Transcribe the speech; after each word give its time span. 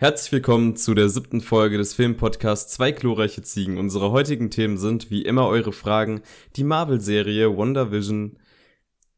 Herzlich 0.00 0.30
willkommen 0.30 0.76
zu 0.76 0.94
der 0.94 1.08
siebten 1.08 1.40
Folge 1.40 1.76
des 1.76 1.92
Filmpodcasts 1.92 2.72
Zwei 2.72 2.92
glorreiche 2.92 3.42
Ziegen. 3.42 3.78
Unsere 3.78 4.12
heutigen 4.12 4.48
Themen 4.48 4.78
sind 4.78 5.10
wie 5.10 5.22
immer 5.22 5.48
eure 5.48 5.72
Fragen, 5.72 6.22
die 6.54 6.62
Marvel-Serie 6.62 7.58
WandaVision, 7.58 8.38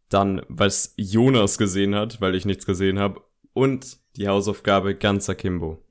dann 0.08 0.40
was 0.48 0.94
Jonas 0.96 1.58
gesehen 1.58 1.94
hat, 1.94 2.22
weil 2.22 2.34
ich 2.34 2.46
nichts 2.46 2.64
gesehen 2.64 2.98
habe, 2.98 3.20
und 3.52 3.98
die 4.16 4.26
Hausaufgabe 4.26 4.94
ganzer 4.94 5.34
Kimbo. 5.34 5.84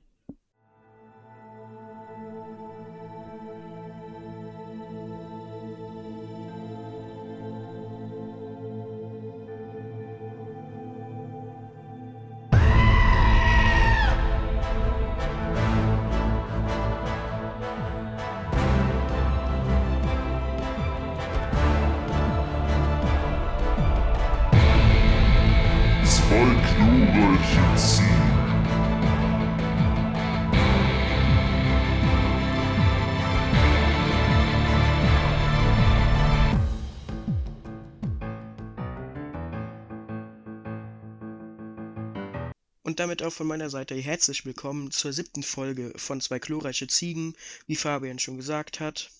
Von 43.39 43.48
meiner 43.48 43.70
Seite 43.70 43.95
herzlich 43.95 44.43
willkommen 44.43 44.91
zur 44.91 45.13
siebten 45.13 45.43
Folge 45.43 45.93
von 45.95 46.20
Zwei 46.20 46.39
glorreiche 46.39 46.88
Ziegen, 46.88 47.38
wie 47.67 47.77
Fabian 47.77 48.19
schon 48.19 48.36
gesagt 48.36 48.81
hat, 48.81 49.11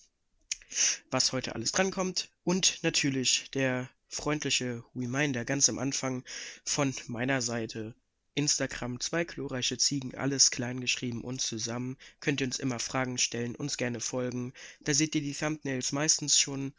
was 1.10 1.32
heute 1.32 1.54
alles 1.54 1.72
drankommt 1.72 2.28
und 2.44 2.80
natürlich 2.82 3.50
der 3.54 3.88
freundliche 4.08 4.84
Reminder 4.94 5.46
ganz 5.46 5.70
am 5.70 5.78
Anfang 5.78 6.22
von 6.66 6.94
meiner 7.06 7.40
Seite. 7.40 7.94
Instagram, 8.34 9.00
zwei 9.00 9.24
glorreiche 9.24 9.78
Ziegen, 9.78 10.14
alles 10.14 10.50
klein 10.50 10.82
geschrieben 10.82 11.24
und 11.24 11.40
zusammen. 11.40 11.96
Könnt 12.20 12.42
ihr 12.42 12.46
uns 12.46 12.58
immer 12.58 12.78
Fragen 12.78 13.16
stellen, 13.16 13.56
uns 13.56 13.78
gerne 13.78 14.00
folgen. 14.00 14.52
Da 14.82 14.92
seht 14.92 15.14
ihr 15.14 15.22
die 15.22 15.32
Thumbnails 15.32 15.92
meistens 15.92 16.38
schon 16.38 16.74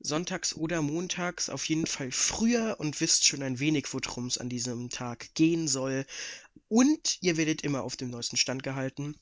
sonntags 0.00 0.54
oder 0.54 0.82
montags, 0.82 1.48
auf 1.48 1.68
jeden 1.68 1.86
Fall 1.86 2.10
früher 2.10 2.76
und 2.78 3.00
wisst 3.00 3.26
schon 3.26 3.42
ein 3.42 3.58
wenig, 3.58 3.86
worum 3.92 4.26
es 4.26 4.38
an 4.38 4.48
diesem 4.48 4.90
Tag 4.90 5.34
gehen 5.34 5.68
soll. 5.68 6.06
Und 6.68 7.18
ihr 7.20 7.36
werdet 7.36 7.62
immer 7.62 7.82
auf 7.82 7.96
dem 7.96 8.10
neuesten 8.10 8.36
Stand 8.36 8.62
gehalten. 8.62 9.16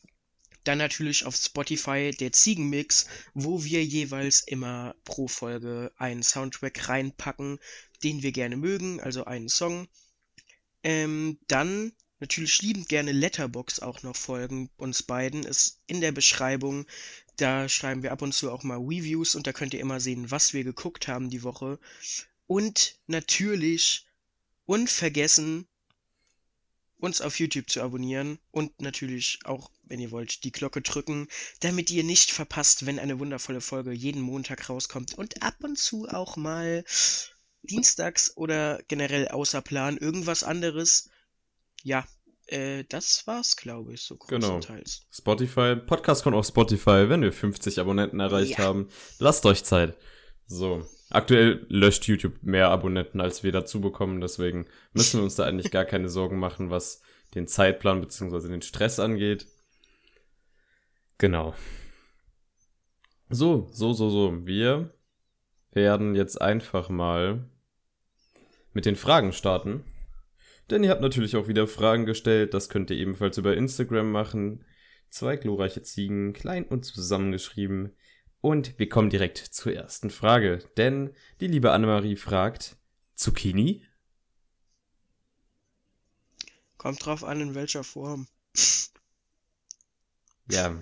Dann 0.64 0.78
natürlich 0.78 1.24
auf 1.24 1.36
Spotify 1.36 2.10
der 2.10 2.32
Ziegenmix, 2.32 3.06
wo 3.32 3.64
wir 3.64 3.84
jeweils 3.84 4.40
immer 4.40 4.94
pro 5.04 5.28
Folge 5.28 5.92
einen 5.96 6.22
Soundtrack 6.22 6.88
reinpacken, 6.88 7.58
den 8.02 8.22
wir 8.22 8.32
gerne 8.32 8.56
mögen, 8.56 9.00
also 9.00 9.24
einen 9.24 9.48
Song. 9.48 9.88
Ähm, 10.82 11.38
dann 11.48 11.92
natürlich 12.20 12.62
liebend 12.62 12.88
gerne 12.88 13.12
Letterbox 13.12 13.80
auch 13.80 14.02
noch 14.02 14.16
folgen, 14.16 14.70
uns 14.76 15.02
beiden, 15.02 15.44
ist 15.44 15.80
in 15.86 16.00
der 16.00 16.12
Beschreibung. 16.12 16.86
Da 17.36 17.68
schreiben 17.68 18.02
wir 18.02 18.12
ab 18.12 18.22
und 18.22 18.32
zu 18.32 18.50
auch 18.50 18.62
mal 18.62 18.78
Reviews 18.78 19.34
und 19.34 19.46
da 19.46 19.52
könnt 19.52 19.74
ihr 19.74 19.80
immer 19.80 20.00
sehen, 20.00 20.30
was 20.30 20.52
wir 20.52 20.64
geguckt 20.64 21.08
haben 21.08 21.30
die 21.30 21.42
Woche. 21.42 21.78
Und 22.46 22.98
natürlich 23.06 24.06
unvergessen, 24.66 25.66
uns 26.98 27.20
auf 27.20 27.38
YouTube 27.38 27.70
zu 27.70 27.80
abonnieren 27.80 28.38
und 28.50 28.80
natürlich 28.80 29.38
auch, 29.44 29.70
wenn 29.84 30.00
ihr 30.00 30.10
wollt, 30.10 30.44
die 30.44 30.52
Glocke 30.52 30.82
drücken, 30.82 31.28
damit 31.60 31.90
ihr 31.90 32.04
nicht 32.04 32.32
verpasst, 32.32 32.86
wenn 32.86 32.98
eine 32.98 33.18
wundervolle 33.18 33.60
Folge 33.60 33.92
jeden 33.92 34.20
Montag 34.20 34.68
rauskommt 34.68 35.14
und 35.14 35.42
ab 35.42 35.56
und 35.62 35.78
zu 35.78 36.08
auch 36.08 36.36
mal 36.36 36.84
dienstags 37.62 38.36
oder 38.36 38.80
generell 38.88 39.28
außer 39.28 39.62
Plan 39.62 39.96
irgendwas 39.96 40.42
anderes. 40.42 41.08
Ja, 41.88 42.04
äh, 42.48 42.84
das 42.90 43.26
war's, 43.26 43.56
glaube 43.56 43.94
ich, 43.94 44.02
so 44.02 44.16
genau. 44.16 44.58
größtenteils. 44.58 45.00
Genau. 45.00 45.10
Spotify, 45.16 45.74
Podcast 45.74 46.22
kommt 46.22 46.36
auf 46.36 46.46
Spotify, 46.46 47.08
wenn 47.08 47.22
wir 47.22 47.32
50 47.32 47.80
Abonnenten 47.80 48.20
erreicht 48.20 48.58
ja. 48.58 48.64
haben. 48.64 48.90
Lasst 49.18 49.46
euch 49.46 49.64
Zeit. 49.64 49.96
So. 50.46 50.86
Aktuell 51.08 51.64
löscht 51.70 52.06
YouTube 52.06 52.42
mehr 52.42 52.68
Abonnenten, 52.68 53.22
als 53.22 53.42
wir 53.42 53.52
dazu 53.52 53.80
bekommen, 53.80 54.20
deswegen 54.20 54.66
müssen 54.92 55.20
wir 55.20 55.24
uns 55.24 55.36
da 55.36 55.44
eigentlich 55.44 55.70
gar 55.70 55.86
keine 55.86 56.10
Sorgen 56.10 56.38
machen, 56.38 56.68
was 56.68 57.00
den 57.34 57.46
Zeitplan 57.46 58.02
bzw. 58.02 58.48
den 58.48 58.60
Stress 58.60 59.00
angeht. 59.00 59.46
Genau. 61.16 61.54
So, 63.30 63.70
so, 63.72 63.94
so, 63.94 64.10
so. 64.10 64.46
Wir 64.46 64.92
werden 65.72 66.14
jetzt 66.14 66.38
einfach 66.38 66.90
mal 66.90 67.48
mit 68.74 68.84
den 68.84 68.96
Fragen 68.96 69.32
starten. 69.32 69.84
Denn 70.70 70.84
ihr 70.84 70.90
habt 70.90 71.00
natürlich 71.00 71.36
auch 71.36 71.48
wieder 71.48 71.66
Fragen 71.66 72.04
gestellt. 72.04 72.54
Das 72.54 72.68
könnt 72.68 72.90
ihr 72.90 72.96
ebenfalls 72.96 73.38
über 73.38 73.56
Instagram 73.56 74.10
machen. 74.10 74.64
Zwei 75.10 75.36
glorreiche 75.36 75.82
Ziegen, 75.82 76.34
klein 76.34 76.64
und 76.64 76.84
zusammengeschrieben. 76.84 77.96
Und 78.40 78.78
wir 78.78 78.88
kommen 78.88 79.10
direkt 79.10 79.38
zur 79.38 79.72
ersten 79.72 80.10
Frage. 80.10 80.58
Denn 80.76 81.14
die 81.40 81.48
liebe 81.48 81.72
Annemarie 81.72 82.16
fragt, 82.16 82.76
Zucchini? 83.14 83.84
Kommt 86.76 87.04
drauf 87.04 87.24
an, 87.24 87.40
in 87.40 87.54
welcher 87.54 87.82
Form. 87.82 88.28
Ja, 90.50 90.76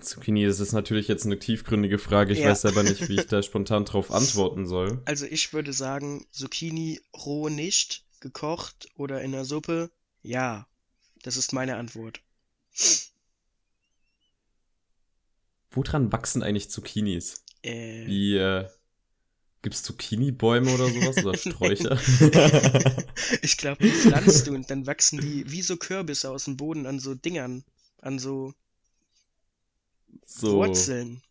Zucchini, 0.00 0.44
das 0.44 0.60
ist 0.60 0.72
natürlich 0.72 1.08
jetzt 1.08 1.26
eine 1.26 1.38
tiefgründige 1.38 1.98
Frage. 1.98 2.32
Ich 2.32 2.40
ja. 2.40 2.50
weiß 2.50 2.64
aber 2.66 2.82
nicht, 2.82 3.08
wie 3.08 3.16
ich 3.16 3.26
da 3.28 3.42
spontan 3.42 3.84
drauf 3.84 4.10
antworten 4.10 4.66
soll. 4.66 5.02
Also 5.04 5.26
ich 5.26 5.52
würde 5.52 5.72
sagen, 5.72 6.26
Zucchini 6.30 7.00
roh 7.14 7.48
nicht, 7.48 8.04
gekocht 8.20 8.88
oder 8.96 9.22
in 9.22 9.32
der 9.32 9.44
Suppe. 9.44 9.90
Ja, 10.22 10.66
das 11.22 11.36
ist 11.36 11.52
meine 11.52 11.76
Antwort. 11.76 12.20
Woran 15.70 16.12
wachsen 16.12 16.42
eigentlich 16.42 16.70
Zucchinis? 16.70 17.44
Äh. 17.62 18.06
Wie, 18.06 18.36
äh, 18.36 18.68
gibt's 19.62 19.82
Zucchini-Bäume 19.82 20.72
oder 20.72 20.88
sowas? 20.88 21.24
Oder 21.24 21.36
Sträucher? 21.38 21.98
ich 23.42 23.56
glaube, 23.56 23.84
die 23.84 23.90
pflanzt 23.90 24.46
du 24.46 24.54
und 24.54 24.70
dann 24.70 24.86
wachsen 24.86 25.20
die 25.20 25.50
wie 25.50 25.62
so 25.62 25.76
Kürbisse 25.76 26.30
aus 26.30 26.44
dem 26.44 26.56
Boden 26.56 26.86
an 26.86 26.98
so 26.98 27.14
Dingern. 27.14 27.64
An 28.00 28.18
so 28.18 28.54
so 30.24 30.56
Wurzeln. 30.56 31.22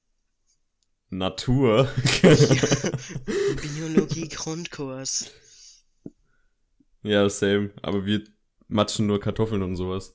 Natur. 1.10 1.90
Biologie-Grundkurs. 3.62 5.32
Ja, 7.04 7.30
same. 7.30 7.72
Aber 7.82 8.06
wir 8.06 8.24
matschen 8.68 9.08
nur 9.08 9.20
Kartoffeln 9.20 9.64
und 9.64 9.78
sowas. 9.78 10.14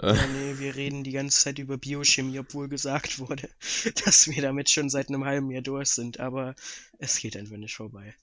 Ja, 0.00 0.14
nee, 0.14 0.58
wir 0.58 0.76
reden 0.76 1.04
die 1.04 1.12
ganze 1.12 1.38
Zeit 1.40 1.58
über 1.58 1.76
Biochemie, 1.76 2.38
obwohl 2.38 2.68
gesagt 2.68 3.18
wurde, 3.18 3.50
dass 4.04 4.28
wir 4.28 4.40
damit 4.40 4.70
schon 4.70 4.88
seit 4.88 5.08
einem 5.08 5.24
halben 5.26 5.50
Jahr 5.50 5.62
durch 5.62 5.90
sind, 5.90 6.20
aber 6.20 6.54
es 6.98 7.18
geht 7.18 7.36
einfach 7.36 7.58
nicht 7.58 7.74
vorbei. 7.74 8.14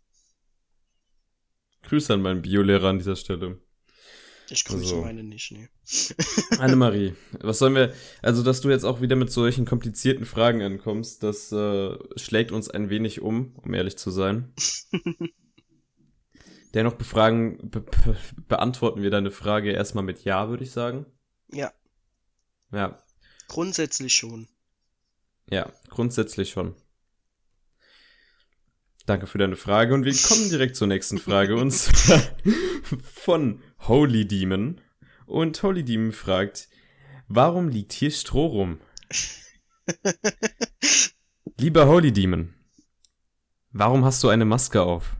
Grüße 1.83 2.13
an 2.13 2.21
meinen 2.21 2.41
Biolehrer 2.41 2.89
an 2.89 2.97
dieser 2.97 3.15
Stelle. 3.15 3.61
Ich 4.49 4.63
grüße 4.63 4.95
also. 4.95 5.01
meine 5.01 5.23
nicht, 5.23 5.51
nee. 5.51 5.67
Annemarie, 6.59 7.15
was 7.39 7.59
sollen 7.59 7.75
wir, 7.75 7.93
also 8.21 8.43
dass 8.43 8.61
du 8.61 8.69
jetzt 8.69 8.85
auch 8.85 9.01
wieder 9.01 9.15
mit 9.15 9.31
solchen 9.31 9.65
komplizierten 9.65 10.25
Fragen 10.25 10.61
ankommst, 10.61 11.23
das 11.23 11.51
äh, 11.51 11.97
schlägt 12.15 12.51
uns 12.51 12.69
ein 12.69 12.89
wenig 12.89 13.21
um, 13.21 13.55
um 13.57 13.73
ehrlich 13.73 13.97
zu 13.97 14.09
sein. 14.09 14.53
Dennoch 16.73 16.93
befragen, 16.93 17.69
be 17.69 17.85
beantworten 18.47 19.01
wir 19.01 19.09
deine 19.09 19.31
Frage 19.31 19.71
erstmal 19.71 20.03
mit 20.03 20.23
Ja, 20.23 20.49
würde 20.49 20.63
ich 20.63 20.71
sagen. 20.71 21.05
Ja. 21.51 21.73
Ja. 22.71 23.01
Grundsätzlich 23.47 24.13
schon. 24.13 24.47
Ja, 25.49 25.71
grundsätzlich 25.89 26.49
schon. 26.49 26.75
Danke 29.07 29.25
für 29.25 29.37
deine 29.37 29.55
Frage 29.55 29.93
und 29.93 30.03
wir 30.03 30.13
kommen 30.13 30.49
direkt 30.49 30.75
zur 30.75 30.87
nächsten 30.87 31.17
Frage 31.17 31.55
und 31.55 31.71
zwar 31.71 32.21
von 33.01 33.63
Holy 33.87 34.27
Demon. 34.27 34.81
Und 35.25 35.63
Holy 35.63 35.85
Demon 35.85 36.11
fragt, 36.11 36.67
warum 37.29 37.69
liegt 37.69 37.93
hier 37.93 38.11
Stroh 38.11 38.47
rum? 38.47 38.81
Lieber 41.57 41.87
Holy 41.87 42.11
Demon, 42.11 42.53
warum 43.71 44.03
hast 44.03 44.21
du 44.23 44.27
eine 44.27 44.43
Maske 44.43 44.81
auf? 44.81 45.15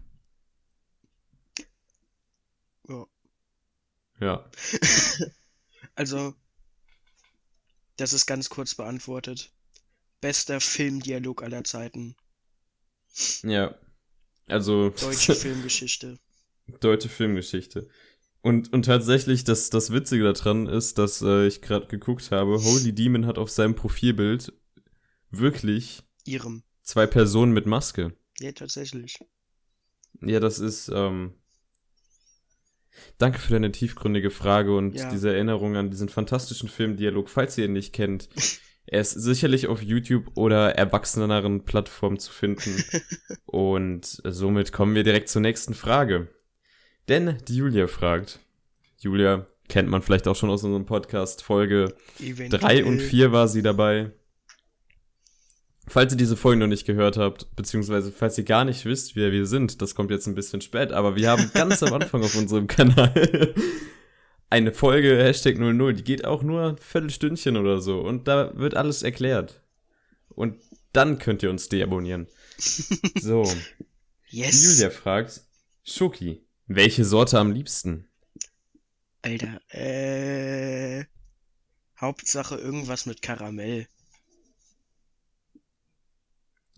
Ja. 2.90 3.06
Ja. 4.20 4.52
also, 5.96 6.36
das 7.96 8.12
ist 8.12 8.26
ganz 8.26 8.50
kurz 8.50 8.76
beantwortet. 8.76 9.54
Bester 10.20 10.60
Filmdialog 10.60 11.42
aller 11.42 11.64
Zeiten. 11.64 12.18
Ja. 13.44 13.76
Also. 14.48 14.90
Deutsche 14.90 15.36
Filmgeschichte. 15.36 16.18
Deutsche 16.80 17.10
Filmgeschichte. 17.10 17.90
Und, 18.42 18.72
und 18.72 18.84
tatsächlich, 18.86 19.44
das, 19.44 19.70
das 19.70 19.92
Witzige 19.92 20.24
daran 20.32 20.68
ist, 20.68 20.98
dass 20.98 21.22
äh, 21.22 21.48
ich 21.48 21.62
gerade 21.62 21.88
geguckt 21.88 22.32
habe, 22.32 22.62
Holy 22.64 22.94
Demon 22.94 23.26
hat 23.26 23.38
auf 23.38 23.50
seinem 23.50 23.76
Profilbild 23.76 24.54
wirklich 25.32 26.04
Ihrem. 26.26 26.64
zwei 26.84 27.08
Personen 27.08 27.52
mit 27.52 27.66
Maske. 27.66 28.16
Ja, 28.40 28.52
tatsächlich. 28.54 29.18
Ja, 30.22 30.40
das 30.40 30.60
ist, 30.60 30.90
ähm, 30.94 31.34
Danke 33.20 33.38
für 33.40 33.52
deine 33.54 33.72
tiefgründige 33.72 34.32
Frage 34.32 34.76
und 34.76 34.96
Ja. 34.96 35.12
diese 35.12 35.32
Erinnerung 35.34 35.76
an 35.76 35.92
diesen 35.92 36.10
fantastischen 36.10 36.68
Filmdialog. 36.70 37.30
Falls 37.30 37.58
ihr 37.58 37.66
ihn 37.66 37.74
nicht 37.74 37.94
kennt, 37.94 38.28
er 38.88 39.02
ist 39.02 39.12
sicherlich 39.12 39.68
auf 39.68 39.82
YouTube 39.82 40.32
oder 40.36 40.76
erwachseneren 40.76 41.66
Plattformen 41.66 42.20
zu 42.20 42.32
finden. 42.32 42.84
und 43.46 44.22
somit 44.24 44.72
kommen 44.72 44.96
wir 44.96 45.04
direkt 45.04 45.28
zur 45.28 45.42
nächsten 45.42 45.74
Frage. 45.74 46.30
Denn 47.10 47.38
die 47.48 47.58
Julia 47.58 47.88
fragt. 47.88 48.40
Julia 49.00 49.46
kennt 49.68 49.90
man 49.90 50.02
vielleicht 50.02 50.28
auch 50.28 50.36
schon 50.36 50.50
aus 50.50 50.64
unserem 50.64 50.86
Podcast. 50.86 51.44
Folge 51.44 51.96
Eventuell. 52.20 52.62
3 52.62 52.86
und 52.86 53.02
4 53.02 53.34
war 53.34 53.50
sie 53.50 53.62
dabei. 53.62 54.12
Falls 55.90 56.14
ihr 56.14 56.18
diese 56.18 56.38
Folgen 56.38 56.60
noch 56.60 56.68
nicht 56.68 56.86
gehört 56.86 57.18
habt, 57.18 57.56
beziehungsweise 57.56 58.12
falls 58.12 58.38
ihr 58.38 58.44
gar 58.46 58.66
nicht 58.66 58.86
wisst, 58.86 59.16
wer 59.16 59.32
wir 59.32 59.46
sind, 59.46 59.82
das 59.82 59.96
kommt 59.96 60.12
jetzt 60.12 60.28
ein 60.28 60.36
bisschen 60.36 60.60
spät, 60.62 60.92
aber 60.92 61.16
wir 61.16 61.30
haben 61.30 61.52
ganz 61.54 61.84
am 61.84 61.94
Anfang 61.94 62.24
auf 62.24 62.36
unserem 62.36 62.68
Kanal 62.68 63.54
eine 64.50 64.72
Folge 64.72 65.18
Hashtag 65.18 65.58
00, 65.58 65.94
die 65.94 66.04
geht 66.04 66.26
auch 66.26 66.44
nur 66.44 66.70
ein 66.70 66.78
Viertelstündchen 66.78 67.58
oder 67.58 67.82
so 67.82 68.02
und 68.02 68.28
da 68.28 68.58
wird 68.58 68.76
alles 68.76 69.04
erklärt. 69.04 69.62
Und 70.30 70.62
dann 70.94 71.20
könnt 71.20 71.44
ihr 71.44 71.50
uns 71.50 71.70
deabonnieren. 71.70 72.28
So, 73.20 73.44
Yes. 74.30 74.64
Julia 74.64 74.90
fragt, 74.90 75.42
Schoki, 75.84 76.46
welche 76.68 77.06
Sorte 77.06 77.40
am 77.40 77.52
liebsten? 77.52 78.10
Alter, 79.22 79.62
äh. 79.70 81.06
Hauptsache 82.00 82.56
irgendwas 82.56 83.06
mit 83.06 83.22
Karamell. 83.22 83.88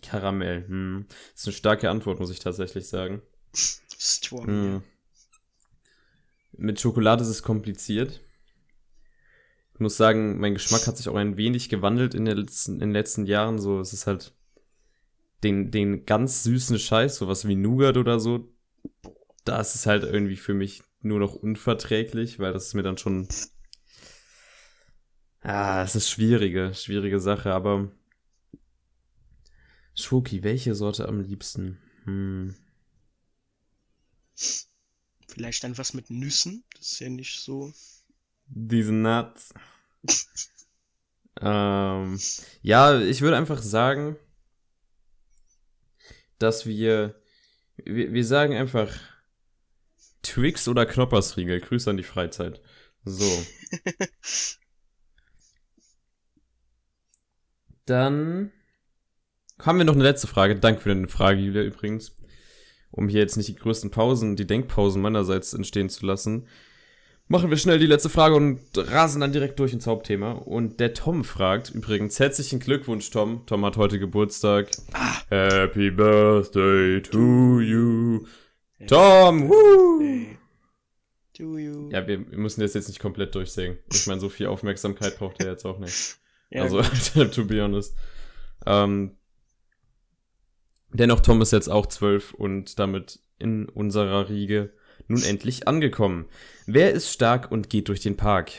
Karamell, 0.01 0.67
hm. 0.67 1.05
Das 1.31 1.41
ist 1.41 1.47
eine 1.47 1.53
starke 1.53 1.89
Antwort, 1.89 2.19
muss 2.19 2.31
ich 2.31 2.39
tatsächlich 2.39 2.87
sagen. 2.87 3.21
Strong. 3.53 4.47
Hm. 4.47 4.83
Mit 6.59 6.79
Schokolade 6.79 7.23
ist 7.23 7.29
es 7.29 7.43
kompliziert. 7.43 8.21
Ich 9.73 9.79
muss 9.79 9.95
sagen, 9.95 10.39
mein 10.39 10.55
Geschmack 10.55 10.87
hat 10.87 10.97
sich 10.97 11.07
auch 11.07 11.15
ein 11.15 11.37
wenig 11.37 11.69
gewandelt 11.69 12.13
in, 12.13 12.25
der 12.25 12.35
letzten, 12.35 12.73
in 12.73 12.79
den 12.79 12.91
letzten 12.91 13.25
Jahren. 13.25 13.59
So, 13.59 13.79
es 13.79 13.93
ist 13.93 14.07
halt 14.07 14.33
den, 15.43 15.71
den 15.71 16.05
ganz 16.05 16.43
süßen 16.43 16.77
Scheiß, 16.77 17.15
sowas 17.15 17.47
wie 17.47 17.55
Nougat 17.55 17.95
oder 17.95 18.19
so. 18.19 18.53
Da 19.45 19.61
ist 19.61 19.75
es 19.75 19.85
halt 19.85 20.03
irgendwie 20.03 20.35
für 20.35 20.53
mich 20.53 20.83
nur 21.01 21.19
noch 21.19 21.33
unverträglich, 21.33 22.39
weil 22.39 22.51
das 22.51 22.67
ist 22.67 22.73
mir 22.73 22.83
dann 22.83 22.97
schon. 22.97 23.29
Ah, 25.41 25.83
es 25.83 25.95
ist 25.95 26.09
schwierige, 26.09 26.73
schwierige 26.73 27.21
Sache, 27.21 27.53
aber. 27.53 27.89
Schoki, 29.95 30.43
welche 30.43 30.75
Sorte 30.75 31.07
am 31.07 31.21
liebsten? 31.21 31.77
Hm. 32.03 32.55
Vielleicht 35.29 35.63
dann 35.63 35.77
was 35.77 35.93
mit 35.93 36.09
Nüssen. 36.09 36.63
Das 36.75 36.93
ist 36.93 36.99
ja 36.99 37.09
nicht 37.09 37.39
so. 37.39 37.71
Diese 38.47 38.91
Nuts. 38.91 39.53
ähm, 41.39 42.19
ja, 42.63 42.99
ich 42.99 43.21
würde 43.21 43.37
einfach 43.37 43.61
sagen, 43.61 44.17
dass 46.39 46.65
wir, 46.65 47.21
wir, 47.77 48.11
wir 48.11 48.25
sagen 48.25 48.55
einfach 48.55 48.91
Twix 50.23 50.67
oder 50.67 50.87
Knoppersriegel. 50.87 51.61
Grüße 51.61 51.91
an 51.91 51.97
die 51.97 52.03
Freizeit. 52.03 52.59
So. 53.05 53.25
Dann 57.85 58.51
haben 59.59 59.77
wir 59.77 59.85
noch 59.85 59.93
eine 59.93 60.03
letzte 60.03 60.25
Frage. 60.27 60.59
Danke 60.59 60.81
für 60.81 60.89
deine 60.89 61.07
Frage, 61.07 61.39
Julia, 61.39 61.61
übrigens. 61.61 62.18
Um 62.91 63.07
hier 63.07 63.21
jetzt 63.21 63.37
nicht 63.37 63.49
die 63.49 63.55
größten 63.55 63.91
Pausen, 63.91 64.35
die 64.35 64.47
Denkpausen 64.47 65.01
meinerseits 65.01 65.53
entstehen 65.53 65.89
zu 65.89 66.05
lassen, 66.05 66.47
machen 67.27 67.49
wir 67.49 67.57
schnell 67.57 67.79
die 67.79 67.85
letzte 67.85 68.09
Frage 68.09 68.35
und 68.35 68.59
rasen 68.75 69.21
dann 69.21 69.31
direkt 69.31 69.59
durch 69.59 69.73
ins 69.73 69.87
Hauptthema. 69.87 70.31
Und 70.31 70.79
der 70.79 70.93
Tom 70.93 71.23
fragt 71.23 71.69
übrigens, 71.69 72.19
herzlichen 72.19 72.59
Glückwunsch, 72.59 73.09
Tom. 73.11 73.43
Tom 73.45 73.63
hat 73.65 73.77
heute 73.77 73.99
Geburtstag. 73.99 74.69
Ah. 74.91 75.21
Happy 75.29 75.91
Birthday 75.91 77.01
to 77.01 77.61
you. 77.61 78.25
Tom, 78.87 79.49
woo! 79.49 80.25
Do 81.37 81.57
you? 81.57 81.89
Ja, 81.91 82.05
wir, 82.07 82.29
wir 82.29 82.37
müssen 82.37 82.61
das 82.61 82.73
jetzt 82.73 82.87
nicht 82.89 82.99
komplett 82.99 83.35
durchsingen. 83.35 83.77
Ich 83.93 84.07
meine, 84.07 84.19
so 84.19 84.29
viel 84.29 84.47
Aufmerksamkeit 84.47 85.17
braucht 85.17 85.39
er 85.39 85.51
jetzt 85.51 85.65
auch 85.65 85.79
nicht. 85.79 86.17
Ja, 86.51 86.63
also, 86.63 86.81
to 87.25 87.45
be 87.45 87.61
honest. 87.61 87.95
Ähm, 88.65 89.18
dennoch, 90.93 91.19
Tom 91.19 91.41
ist 91.41 91.51
jetzt 91.51 91.69
auch 91.69 91.85
zwölf 91.85 92.33
und 92.33 92.79
damit 92.79 93.19
in 93.37 93.67
unserer 93.69 94.29
Riege 94.29 94.73
nun 95.07 95.23
endlich 95.23 95.67
angekommen. 95.67 96.25
Wer 96.65 96.91
ist 96.91 97.11
stark 97.11 97.51
und 97.51 97.69
geht 97.69 97.87
durch 97.87 98.01
den 98.01 98.17
Park? 98.17 98.51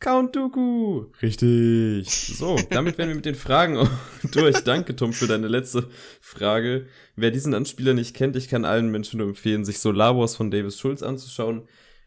Count 0.00 0.36
Dooku. 0.36 1.06
Richtig. 1.22 2.10
So, 2.10 2.58
damit 2.70 2.98
wären 2.98 3.08
wir 3.08 3.16
mit 3.16 3.24
den 3.24 3.34
Fragen 3.34 3.88
durch. 4.32 4.62
Danke, 4.62 4.96
Tom, 4.96 5.14
für 5.14 5.26
deine 5.26 5.48
letzte 5.48 5.88
Frage. 6.20 6.86
Wer 7.16 7.30
diesen 7.30 7.54
Anspieler 7.54 7.94
nicht 7.94 8.14
kennt, 8.14 8.36
ich 8.36 8.48
kann 8.48 8.66
allen 8.66 8.90
Menschen 8.90 9.18
nur 9.18 9.28
empfehlen, 9.28 9.64
sich 9.64 9.78
Solar 9.78 10.16
Wars 10.16 10.36
von 10.36 10.50
Davis 10.50 10.78
Schulz 10.78 11.02
anzuschauen. 11.02 11.66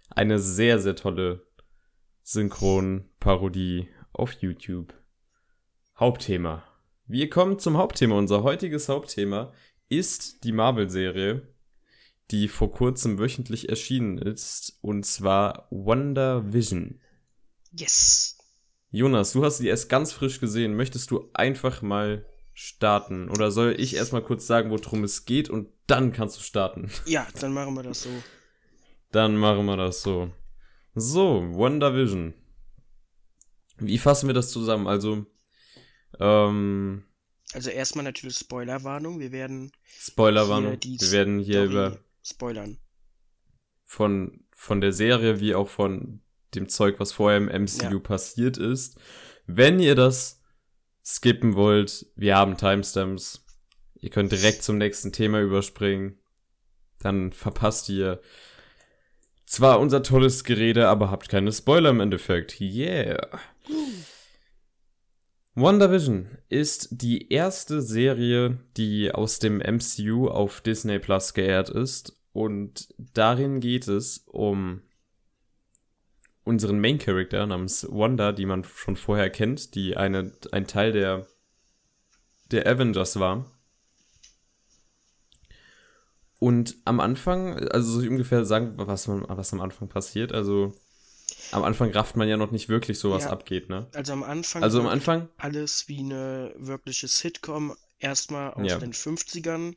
Eine 0.10 0.38
sehr, 0.38 0.80
sehr 0.80 0.96
tolle 0.96 1.48
Synchron-Parodie 2.22 3.88
auf 4.14 4.34
YouTube. 4.34 4.94
Hauptthema. 6.00 6.67
Wir 7.10 7.30
kommen 7.30 7.58
zum 7.58 7.78
Hauptthema. 7.78 8.18
Unser 8.18 8.44
heutiges 8.44 8.90
Hauptthema 8.90 9.54
ist 9.88 10.44
die 10.44 10.52
Marvel-Serie, 10.52 11.48
die 12.32 12.50
vor 12.50 12.70
kurzem 12.74 13.18
wöchentlich 13.18 13.70
erschienen 13.70 14.18
ist, 14.18 14.78
und 14.82 15.06
zwar 15.06 15.68
Wonder 15.70 16.52
Vision. 16.52 17.00
Yes. 17.72 18.38
Jonas, 18.92 19.32
du 19.32 19.46
hast 19.46 19.60
sie 19.60 19.70
erst 19.70 19.88
ganz 19.88 20.12
frisch 20.12 20.42
gesehen. 20.42 20.76
Möchtest 20.76 21.10
du 21.12 21.30
einfach 21.34 21.82
mal 21.82 22.26
starten? 22.54 23.30
Oder 23.30 23.52
soll 23.52 23.76
ich 23.78 23.96
erstmal 23.96 24.24
kurz 24.24 24.46
sagen, 24.46 24.70
worum 24.70 25.06
es 25.06 25.24
geht 25.24 25.50
und 25.50 25.70
dann 25.88 26.12
kannst 26.12 26.38
du 26.38 26.42
starten? 26.42 26.92
Ja, 27.06 27.26
dann 27.40 27.54
machen 27.54 27.74
wir 27.74 27.84
das 27.84 28.04
so. 28.04 28.10
Dann 29.14 29.38
machen 29.38 29.66
wir 29.66 29.78
das 29.78 30.02
so. 30.02 30.30
So, 30.94 31.48
WandaVision. 31.54 32.34
Wie 33.78 33.98
fassen 33.98 34.28
wir 34.28 34.34
das 34.34 34.52
zusammen? 34.52 34.88
Also, 34.88 35.26
ähm, 36.20 37.04
Also 37.54 37.70
erstmal 37.70 38.04
natürlich 38.04 38.38
Spoilerwarnung. 38.38 39.20
Wir 39.20 39.32
werden 39.32 39.72
Spoilerwarnung. 40.00 40.78
Wir 40.82 41.12
werden 41.12 41.40
hier 41.40 41.62
Story 41.66 41.72
über 41.72 42.00
spoilern. 42.24 42.78
von, 43.86 44.44
von 44.52 44.82
der 44.82 44.94
Serie 44.94 45.40
wie 45.40 45.56
auch 45.56 45.70
von 45.70 46.22
dem 46.56 46.70
Zeug, 46.70 47.00
was 47.00 47.12
vorher 47.12 47.38
im 47.38 47.48
MCU 47.64 47.84
Ja. 47.94 48.00
passiert 48.00 48.58
ist. 48.58 48.98
Wenn 49.46 49.80
ihr 49.80 49.96
das 49.96 50.42
skippen 51.06 51.56
wollt, 51.56 52.06
wir 52.16 52.36
haben 52.36 52.58
Timestamps. 52.58 53.46
Ihr 54.00 54.10
könnt 54.10 54.32
direkt 54.32 54.64
zum 54.64 54.78
nächsten 54.78 55.12
Thema 55.12 55.42
überspringen. 55.42 56.20
Dann 57.00 57.32
verpasst 57.32 57.90
ihr 57.90 58.22
zwar 59.46 59.80
unser 59.80 60.04
tolles 60.04 60.44
Gerede, 60.44 60.88
aber 60.90 61.10
habt 61.12 61.30
keine 61.30 61.52
Spoiler 61.52 61.90
im 61.92 62.00
Endeffekt. 62.02 62.60
Yeah. 62.60 63.40
WandaVision 65.60 66.28
ist 66.50 66.88
die 66.92 67.32
erste 67.32 67.82
Serie, 67.82 68.60
die 68.78 69.12
aus 69.12 69.40
dem 69.40 69.58
MCU 69.58 70.28
auf 70.28 70.62
Disney 70.62 71.00
Plus 71.00 71.34
geehrt 71.34 71.72
ist. 71.72 72.16
Und 72.32 72.94
darin 73.00 73.60
geht 73.60 73.88
es 73.88 74.20
um 74.28 74.84
unseren 76.44 76.80
Main 76.80 77.00
Character 77.00 77.48
namens 77.48 77.88
Wanda, 77.90 78.34
die 78.34 78.46
man 78.46 78.66
schon 78.66 78.96
vorher 78.96 79.32
kennt, 79.32 79.74
die 79.74 79.98
eine, 79.98 80.32
ein 80.52 80.68
Teil 80.68 80.92
der, 80.92 81.26
der 82.52 82.68
Avengers 82.68 83.20
war. 83.20 83.52
Und 86.38 86.76
am 86.86 87.00
Anfang, 87.00 87.58
also 87.70 88.00
so 88.00 88.08
ungefähr 88.08 88.46
sagen, 88.46 88.74
was, 88.76 89.08
was 89.08 89.54
am 89.54 89.62
Anfang 89.62 89.90
passiert. 89.90 90.34
Also 90.34 90.76
am 91.52 91.64
Anfang 91.64 91.92
rafft 91.92 92.16
man 92.16 92.28
ja 92.28 92.38
noch 92.38 92.52
nicht 92.52 92.70
wirklich 92.70 93.00
so, 93.00 93.12
was 93.12 93.24
Ja. 93.26 93.30
abgeht, 93.32 93.70
ne? 93.70 93.88
Also 93.94 94.14
am 94.14 94.24
Anfang 94.24 94.64
Also 94.64 94.80
am 94.80 94.88
Anfang, 94.88 95.30
alles 95.38 95.88
wie 95.88 96.00
eine 96.00 96.54
wirkliche 96.58 97.08
Sitcom. 97.08 97.76
Erstmal 98.00 98.54
aus 98.54 98.68
Ja. 98.70 98.78
den 98.78 98.94
50ern, 98.94 99.76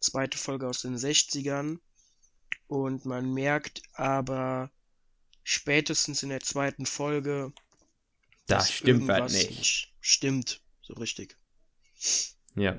zweite 0.00 0.36
Folge 0.38 0.68
aus 0.68 0.82
den 0.82 0.96
60ern. 0.96 1.78
Und 2.66 3.04
man 3.06 3.32
merkt 3.32 3.82
aber 3.94 4.70
spätestens 5.42 6.22
in 6.22 6.28
der 6.28 6.40
zweiten 6.40 6.86
Folge, 6.86 7.52
da 8.46 8.58
dass 8.58 8.70
stimmt 8.70 9.08
was 9.08 9.32
irgendwas 9.32 9.32
nicht. 9.32 9.92
stimmt. 10.00 10.60
So 10.82 10.94
richtig. 10.94 11.36
Ja. 12.54 12.78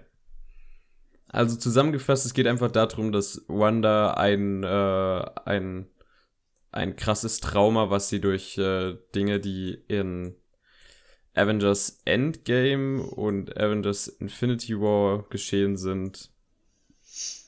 Also 1.27 1.55
zusammengefasst, 1.57 2.25
es 2.25 2.33
geht 2.35 2.45
einfach 2.45 2.71
darum, 2.71 3.11
dass 3.11 3.43
Wanda 3.47 4.13
ein, 4.13 4.63
äh, 4.63 5.25
ein 5.45 5.87
ein 6.73 6.95
krasses 6.95 7.39
Trauma, 7.39 7.89
was 7.89 8.09
sie 8.09 8.19
durch 8.19 8.57
äh, 8.57 8.95
Dinge, 9.15 9.39
die 9.39 9.83
in 9.87 10.35
Avengers 11.33 12.01
Endgame 12.05 13.03
und 13.03 13.57
Avengers 13.57 14.07
Infinity 14.07 14.79
War 14.79 15.23
geschehen 15.29 15.77
sind, 15.77 16.31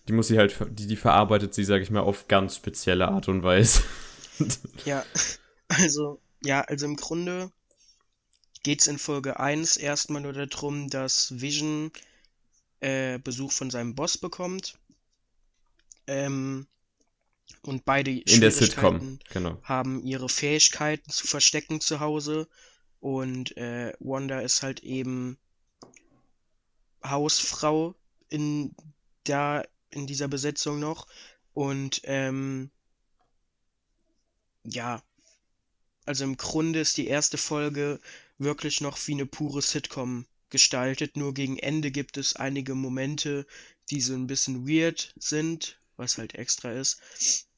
die 0.07 0.13
muss 0.13 0.27
sie 0.27 0.37
halt, 0.37 0.55
die, 0.71 0.87
die 0.87 0.95
verarbeitet 0.95 1.53
sie, 1.53 1.63
sag 1.63 1.81
ich 1.81 1.89
mal, 1.89 2.01
auf 2.01 2.27
ganz 2.27 2.55
spezielle 2.55 3.07
Art 3.07 3.27
und 3.27 3.43
Weise. 3.43 3.83
ja, 4.85 5.03
also, 5.67 6.19
ja, 6.43 6.61
also 6.61 6.85
im 6.85 6.95
Grunde 6.95 7.51
geht's 8.63 8.87
in 8.87 8.97
Folge 8.97 9.39
1 9.39 9.77
erstmal 9.77 10.21
nur 10.21 10.33
darum, 10.33 10.89
dass 10.89 11.39
Vision 11.39 11.91
äh, 12.81 13.19
Besuch 13.19 13.51
von 13.51 13.71
seinem 13.71 13.95
Boss 13.95 14.17
bekommt. 14.17 14.77
Ähm, 16.07 16.67
und 17.61 17.85
beide 17.85 18.11
in 18.11 18.41
der 18.41 18.51
Sitcom 18.51 19.19
genau. 19.29 19.59
haben 19.63 20.03
ihre 20.03 20.29
Fähigkeiten 20.29 21.09
zu 21.09 21.27
verstecken 21.27 21.81
zu 21.81 21.99
Hause. 21.99 22.47
Und 22.99 23.55
äh, 23.57 23.93
Wanda 23.99 24.39
ist 24.41 24.63
halt 24.63 24.81
eben 24.81 25.37
Hausfrau 27.03 27.95
in 28.29 28.75
da 29.23 29.63
in 29.89 30.07
dieser 30.07 30.27
Besetzung 30.27 30.79
noch. 30.79 31.07
Und 31.53 32.01
ähm, 32.03 32.69
ja, 34.63 35.01
also 36.05 36.23
im 36.23 36.37
Grunde 36.37 36.79
ist 36.79 36.97
die 36.97 37.07
erste 37.07 37.37
Folge 37.37 37.99
wirklich 38.37 38.81
noch 38.81 38.97
wie 39.07 39.13
eine 39.13 39.25
pure 39.25 39.61
Sitcom 39.61 40.25
gestaltet. 40.49 41.17
Nur 41.17 41.33
gegen 41.33 41.57
Ende 41.57 41.91
gibt 41.91 42.17
es 42.17 42.35
einige 42.35 42.75
Momente, 42.75 43.45
die 43.89 44.01
so 44.01 44.13
ein 44.13 44.27
bisschen 44.27 44.67
weird 44.67 45.13
sind, 45.17 45.79
was 45.97 46.17
halt 46.17 46.35
extra 46.35 46.71
ist. 46.71 46.99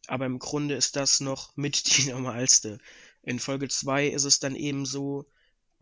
Aber 0.07 0.25
im 0.25 0.39
Grunde 0.39 0.75
ist 0.75 0.95
das 0.95 1.19
noch 1.19 1.51
mit 1.55 1.97
die 1.97 2.09
normalste. 2.11 2.79
In 3.23 3.39
Folge 3.39 3.67
2 3.67 4.07
ist 4.07 4.23
es 4.23 4.39
dann 4.39 4.55
eben 4.55 4.85
so, 4.85 5.25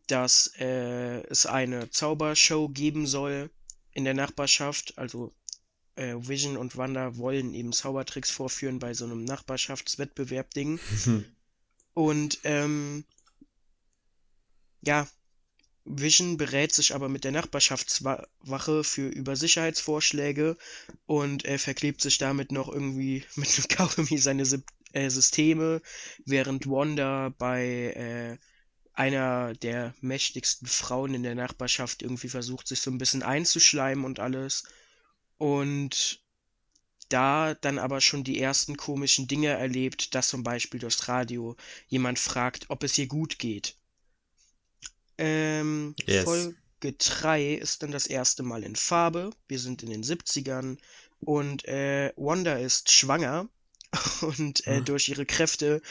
dass 0.07 0.51
äh, 0.59 1.21
es 1.27 1.45
eine 1.45 1.89
Zaubershow 1.89 2.69
geben 2.69 3.07
soll 3.07 3.49
in 3.91 4.03
der 4.03 4.13
Nachbarschaft. 4.13 4.97
Also 4.97 5.33
äh, 5.95 6.15
Vision 6.17 6.57
und 6.57 6.77
Wanda 6.77 7.17
wollen 7.17 7.53
eben 7.53 7.71
Zaubertricks 7.71 8.31
vorführen 8.31 8.79
bei 8.79 8.93
so 8.93 9.05
einem 9.05 9.23
Nachbarschaftswettbewerb-Ding. 9.23 10.79
und 11.93 12.39
ähm, 12.43 13.05
ja, 14.81 15.07
Vision 15.85 16.37
berät 16.37 16.73
sich 16.73 16.95
aber 16.95 17.09
mit 17.09 17.23
der 17.23 17.31
Nachbarschaftswache 17.31 18.83
für 18.83 19.07
über 19.07 19.35
Sicherheitsvorschläge 19.35 20.57
und 21.05 21.45
er 21.45 21.59
verklebt 21.59 22.01
sich 22.01 22.17
damit 22.17 22.51
noch 22.51 22.67
irgendwie 22.67 23.23
mit 23.35 23.55
einem 23.55 23.67
Kaugummi 23.67 24.17
seine 24.17 24.43
äh, 24.93 25.09
Systeme, 25.09 25.81
während 26.25 26.67
Wanda 26.67 27.29
bei 27.37 27.93
äh, 27.95 28.37
einer 28.93 29.53
der 29.53 29.93
mächtigsten 30.01 30.67
Frauen 30.67 31.13
in 31.13 31.23
der 31.23 31.35
Nachbarschaft 31.35 32.01
irgendwie 32.01 32.29
versucht, 32.29 32.67
sich 32.67 32.81
so 32.81 32.89
ein 32.89 32.97
bisschen 32.97 33.21
einzuschleimen 33.21 34.05
und 34.05 34.19
alles. 34.19 34.63
Und 35.37 36.23
da 37.09 37.53
dann 37.53 37.77
aber 37.77 38.01
schon 38.01 38.23
die 38.23 38.39
ersten 38.39 38.77
komischen 38.77 39.27
Dinge 39.27 39.49
erlebt, 39.49 40.15
dass 40.15 40.29
zum 40.29 40.43
Beispiel 40.43 40.79
durchs 40.79 41.07
Radio 41.07 41.55
jemand 41.87 42.17
fragt, 42.17 42.69
ob 42.69 42.83
es 42.83 42.97
ihr 42.97 43.07
gut 43.07 43.37
geht. 43.37 43.77
Ähm, 45.17 45.95
yes. 46.05 46.23
Folge 46.23 46.55
3 46.81 47.53
ist 47.53 47.83
dann 47.83 47.91
das 47.91 48.07
erste 48.07 48.43
Mal 48.43 48.63
in 48.63 48.75
Farbe. 48.75 49.31
Wir 49.47 49.59
sind 49.59 49.83
in 49.83 49.89
den 49.89 50.03
70ern 50.03 50.77
und 51.19 51.65
äh, 51.65 52.11
Wanda 52.15 52.57
ist 52.57 52.91
schwanger 52.91 53.49
und 54.21 54.65
äh, 54.67 54.77
hm. 54.77 54.85
durch 54.85 55.09
ihre 55.09 55.25
Kräfte 55.25 55.81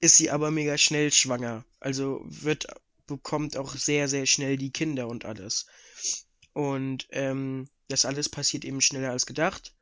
ist 0.00 0.16
sie 0.16 0.30
aber 0.30 0.50
mega 0.50 0.78
schnell 0.78 1.12
schwanger. 1.12 1.64
Also 1.80 2.22
wird 2.24 2.66
bekommt 3.06 3.56
auch 3.56 3.74
sehr 3.76 4.08
sehr 4.08 4.26
schnell 4.26 4.56
die 4.56 4.72
Kinder 4.72 5.08
und 5.08 5.24
alles. 5.24 5.66
Und 6.52 7.06
ähm, 7.10 7.68
das 7.88 8.04
alles 8.04 8.28
passiert 8.28 8.64
eben 8.64 8.80
schneller 8.80 9.10
als 9.10 9.26
gedacht. 9.26 9.74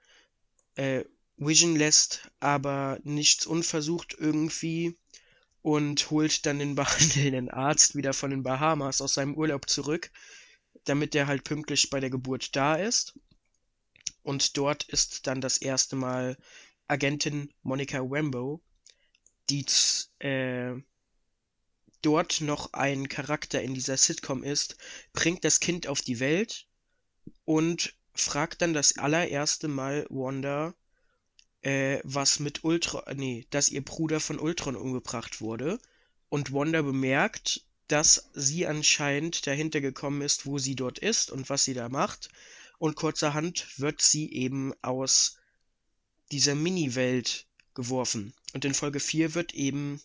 Äh, 0.75 1.05
Vision 1.37 1.75
lässt 1.75 2.31
aber 2.39 2.99
nichts 3.03 3.47
unversucht 3.47 4.15
irgendwie 4.19 4.99
und 5.63 6.11
holt 6.11 6.47
dann 6.47 6.59
den 6.59 6.75
behandelnden 6.75 7.51
Arzt 7.51 7.95
wieder 7.95 8.13
von 8.13 8.31
den 8.31 8.43
Bahamas 8.43 9.01
aus 9.01 9.15
seinem 9.15 9.35
Urlaub 9.35 9.69
zurück, 9.69 10.11
damit 10.85 11.15
er 11.15 11.27
halt 11.27 11.45
pünktlich 11.45 11.91
bei 11.91 12.01
der 12.01 12.11
Geburt 12.11 12.57
da 12.57 12.77
ist. 12.77 13.19
Und 14.23 14.57
dort 14.57 14.85
ist 14.85 15.27
dann 15.27 15.41
das 15.41 15.59
erste 15.59 15.97
Mal 15.97 16.37
Agentin 16.87 17.53
Monica 17.63 18.01
Rambo, 18.03 18.61
die 19.49 19.65
äh, 20.19 20.75
dort 22.03 22.41
noch 22.41 22.73
ein 22.73 23.09
Charakter 23.09 23.63
in 23.63 23.75
dieser 23.75 23.97
Sitcom 23.97 24.43
ist, 24.43 24.77
bringt 25.13 25.45
das 25.45 25.61
Kind 25.61 25.87
auf 25.87 26.01
die 26.03 26.21
Welt 26.21 26.67
und 27.45 27.95
fragt 28.15 28.63
dann 28.63 28.75
das 28.75 28.99
allererste 28.99 29.69
Mal 29.69 30.07
Wanda, 30.11 30.75
äh, 31.63 32.01
was 32.05 32.41
mit 32.41 32.65
Ultron, 32.65 33.03
nee, 33.17 33.47
dass 33.51 33.69
ihr 33.69 33.85
Bruder 33.85 34.21
von 34.21 34.39
Ultron 34.39 34.77
umgebracht 34.77 35.41
wurde. 35.41 35.79
Und 36.29 36.53
Wanda 36.53 36.83
bemerkt, 36.83 37.63
dass 37.89 38.31
sie 38.35 38.67
anscheinend 38.67 39.47
dahinter 39.47 39.81
gekommen 39.81 40.23
ist, 40.23 40.47
wo 40.47 40.59
sie 40.59 40.77
dort 40.77 40.99
ist 40.99 41.31
und 41.31 41.51
was 41.51 41.65
sie 41.65 41.75
da 41.75 41.89
macht. 41.89 42.29
Und 42.79 42.95
kurzerhand 42.95 43.79
wird 43.79 44.01
sie 44.01 44.33
eben 44.33 44.73
aus 44.81 45.39
dieser 46.31 46.55
Mini-Welt 46.55 47.47
geworfen. 47.75 48.33
Und 48.55 48.65
in 48.65 48.75
Folge 48.75 49.01
4 49.01 49.35
wird 49.35 49.55
eben 49.55 50.01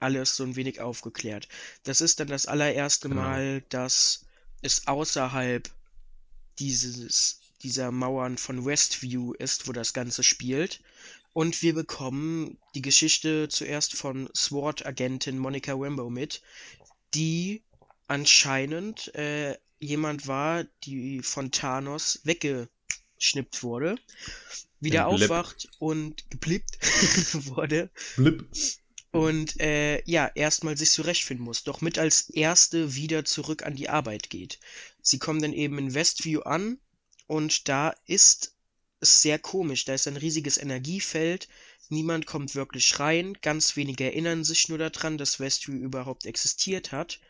alles 0.00 0.36
so 0.36 0.44
ein 0.44 0.56
wenig 0.56 0.80
aufgeklärt. 0.80 1.48
Das 1.84 2.00
ist 2.00 2.20
dann 2.20 2.28
das 2.28 2.46
allererste 2.46 3.08
genau. 3.08 3.22
Mal, 3.22 3.62
dass 3.68 4.24
es 4.62 4.86
außerhalb 4.86 5.70
dieses 6.58 7.40
dieser 7.66 7.90
Mauern 7.90 8.38
von 8.38 8.64
Westview 8.64 9.32
ist, 9.32 9.66
wo 9.66 9.72
das 9.72 9.92
Ganze 9.92 10.22
spielt. 10.22 10.80
Und 11.32 11.62
wir 11.62 11.74
bekommen 11.74 12.58
die 12.76 12.80
Geschichte 12.80 13.48
zuerst 13.48 13.94
von 13.94 14.28
SWORD-Agentin 14.34 15.36
Monica 15.36 15.74
Rambo 15.74 16.08
mit, 16.08 16.42
die 17.12 17.64
anscheinend 18.06 19.12
äh, 19.16 19.58
jemand 19.80 20.28
war, 20.28 20.64
die 20.84 21.22
von 21.22 21.50
Thanos 21.50 22.20
weggeschnippt 22.22 23.64
wurde, 23.64 23.96
wieder 24.78 25.08
aufwacht 25.08 25.68
und 25.80 26.24
geblippt 26.30 26.78
wurde. 27.48 27.90
Blip. 28.14 28.48
Und 29.10 29.58
äh, 29.60 30.02
ja, 30.04 30.30
erstmal 30.36 30.76
sich 30.76 30.90
zurechtfinden 30.90 31.44
muss, 31.44 31.64
doch 31.64 31.80
mit 31.80 31.98
als 31.98 32.30
erste 32.30 32.94
wieder 32.94 33.24
zurück 33.24 33.64
an 33.64 33.74
die 33.74 33.88
Arbeit 33.88 34.30
geht. 34.30 34.60
Sie 35.02 35.18
kommen 35.18 35.42
dann 35.42 35.52
eben 35.52 35.78
in 35.78 35.94
Westview 35.94 36.42
an 36.42 36.78
und 37.26 37.68
da 37.68 37.94
ist 38.06 38.56
es 39.00 39.22
sehr 39.22 39.38
komisch. 39.38 39.84
Da 39.84 39.94
ist 39.94 40.06
ein 40.06 40.16
riesiges 40.16 40.58
Energiefeld. 40.58 41.48
Niemand 41.88 42.26
kommt 42.26 42.54
wirklich 42.54 42.98
rein. 42.98 43.34
Ganz 43.42 43.76
wenige 43.76 44.04
erinnern 44.04 44.44
sich 44.44 44.68
nur 44.68 44.78
daran, 44.78 45.18
dass 45.18 45.40
Westview 45.40 45.76
überhaupt 45.76 46.26
existiert 46.26 46.92
hat. 46.92 47.20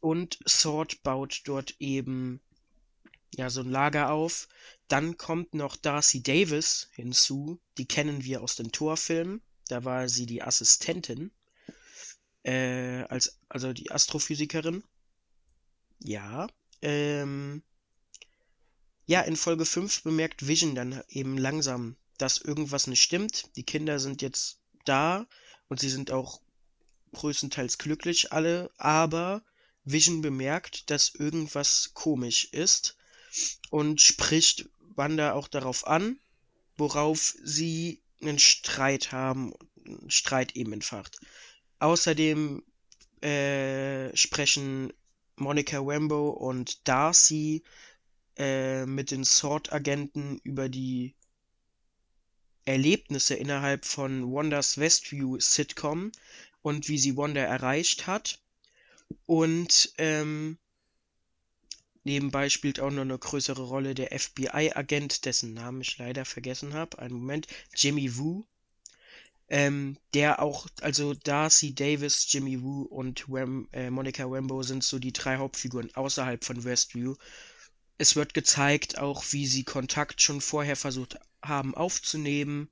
Und 0.00 0.38
Sword 0.46 1.02
baut 1.02 1.42
dort 1.44 1.76
eben 1.78 2.40
ja 3.34 3.50
so 3.50 3.60
ein 3.60 3.70
Lager 3.70 4.10
auf. 4.10 4.48
Dann 4.88 5.16
kommt 5.16 5.54
noch 5.54 5.76
Darcy 5.76 6.22
Davis 6.22 6.88
hinzu. 6.92 7.60
Die 7.78 7.86
kennen 7.86 8.24
wir 8.24 8.42
aus 8.42 8.56
den 8.56 8.72
Torfilmen. 8.72 9.42
Da 9.68 9.84
war 9.84 10.08
sie 10.08 10.26
die 10.26 10.42
Assistentin. 10.42 11.30
Äh, 12.42 13.04
als, 13.08 13.38
also 13.48 13.72
die 13.72 13.90
Astrophysikerin. 13.90 14.84
Ja. 16.00 16.48
Ähm, 16.82 17.62
ja, 19.06 19.20
in 19.20 19.36
Folge 19.36 19.66
5 19.66 20.02
bemerkt 20.02 20.46
Vision 20.46 20.74
dann 20.74 21.02
eben 21.08 21.36
langsam, 21.36 21.96
dass 22.18 22.38
irgendwas 22.38 22.86
nicht 22.86 23.02
stimmt. 23.02 23.54
Die 23.56 23.64
Kinder 23.64 23.98
sind 23.98 24.22
jetzt 24.22 24.58
da 24.84 25.26
und 25.68 25.80
sie 25.80 25.90
sind 25.90 26.10
auch 26.10 26.40
größtenteils 27.14 27.78
glücklich 27.78 28.32
alle, 28.32 28.70
aber 28.76 29.42
Vision 29.84 30.22
bemerkt, 30.22 30.90
dass 30.90 31.14
irgendwas 31.14 31.90
komisch 31.94 32.48
ist 32.52 32.96
und 33.70 34.00
spricht 34.00 34.68
Wanda 34.96 35.32
auch 35.32 35.48
darauf 35.48 35.86
an, 35.86 36.18
worauf 36.76 37.34
sie 37.42 38.00
einen 38.22 38.38
Streit 38.38 39.12
haben, 39.12 39.52
einen 39.84 40.10
Streit 40.10 40.56
eben 40.56 40.72
entfacht. 40.72 41.18
Außerdem 41.78 42.62
äh, 43.20 44.16
sprechen 44.16 44.92
Monica 45.36 45.78
Rambo 45.80 46.30
und 46.30 46.86
Darcy 46.86 47.62
äh, 48.36 48.86
mit 48.86 49.10
den 49.10 49.24
Sword-Agenten 49.24 50.38
über 50.42 50.68
die 50.68 51.14
Erlebnisse 52.64 53.34
innerhalb 53.34 53.84
von 53.84 54.32
Wandas 54.32 54.78
Westview 54.78 55.38
Sitcom 55.38 56.12
und 56.62 56.88
wie 56.88 56.98
sie 56.98 57.16
Wanda 57.16 57.40
erreicht 57.42 58.06
hat. 58.06 58.40
Und 59.26 59.92
ähm, 59.98 60.58
nebenbei 62.04 62.48
spielt 62.48 62.80
auch 62.80 62.90
noch 62.90 63.02
eine 63.02 63.18
größere 63.18 63.62
Rolle 63.62 63.94
der 63.94 64.18
FBI-Agent, 64.18 65.24
dessen 65.26 65.54
Namen 65.54 65.82
ich 65.82 65.98
leider 65.98 66.24
vergessen 66.24 66.72
habe. 66.74 66.98
Einen 66.98 67.16
Moment, 67.16 67.46
Jimmy 67.74 68.16
Woo. 68.16 68.46
ähm, 69.48 69.98
der 70.14 70.40
auch, 70.42 70.66
also 70.80 71.14
Darcy 71.14 71.74
Davis, 71.74 72.26
Jimmy 72.32 72.62
Woo 72.62 72.82
und 72.84 73.28
Wam, 73.28 73.68
äh, 73.72 73.90
Monica 73.90 74.24
Rambo 74.24 74.62
sind 74.62 74.82
so 74.82 74.98
die 74.98 75.12
drei 75.12 75.36
Hauptfiguren 75.36 75.94
außerhalb 75.94 76.42
von 76.44 76.64
Westview. 76.64 77.14
Es 77.96 78.16
wird 78.16 78.34
gezeigt 78.34 78.98
auch, 78.98 79.24
wie 79.30 79.46
sie 79.46 79.64
Kontakt 79.64 80.20
schon 80.20 80.40
vorher 80.40 80.76
versucht 80.76 81.18
haben 81.42 81.74
aufzunehmen. 81.74 82.70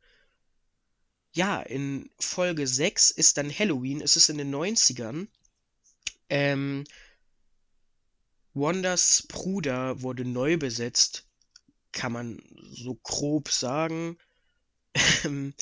Ja, 1.33 1.61
in 1.63 2.11
Folge 2.19 2.67
6 2.67 3.11
ist 3.11 3.37
dann 3.37 3.51
Halloween, 3.51 4.01
es 4.01 4.17
ist 4.17 4.29
in 4.29 4.39
den 4.39 4.55
90ern. 4.55 5.29
Ähm, 6.29 6.85
Wanders 8.55 9.25
Bruder 9.29 10.03
wurde 10.03 10.25
neu 10.25 10.59
besetzt, 10.59 11.27
kann 11.93 12.13
man 12.13 12.43
so 12.71 12.95
grob 12.97 13.51
sagen. 13.51 14.19
Ähm, 15.25 15.55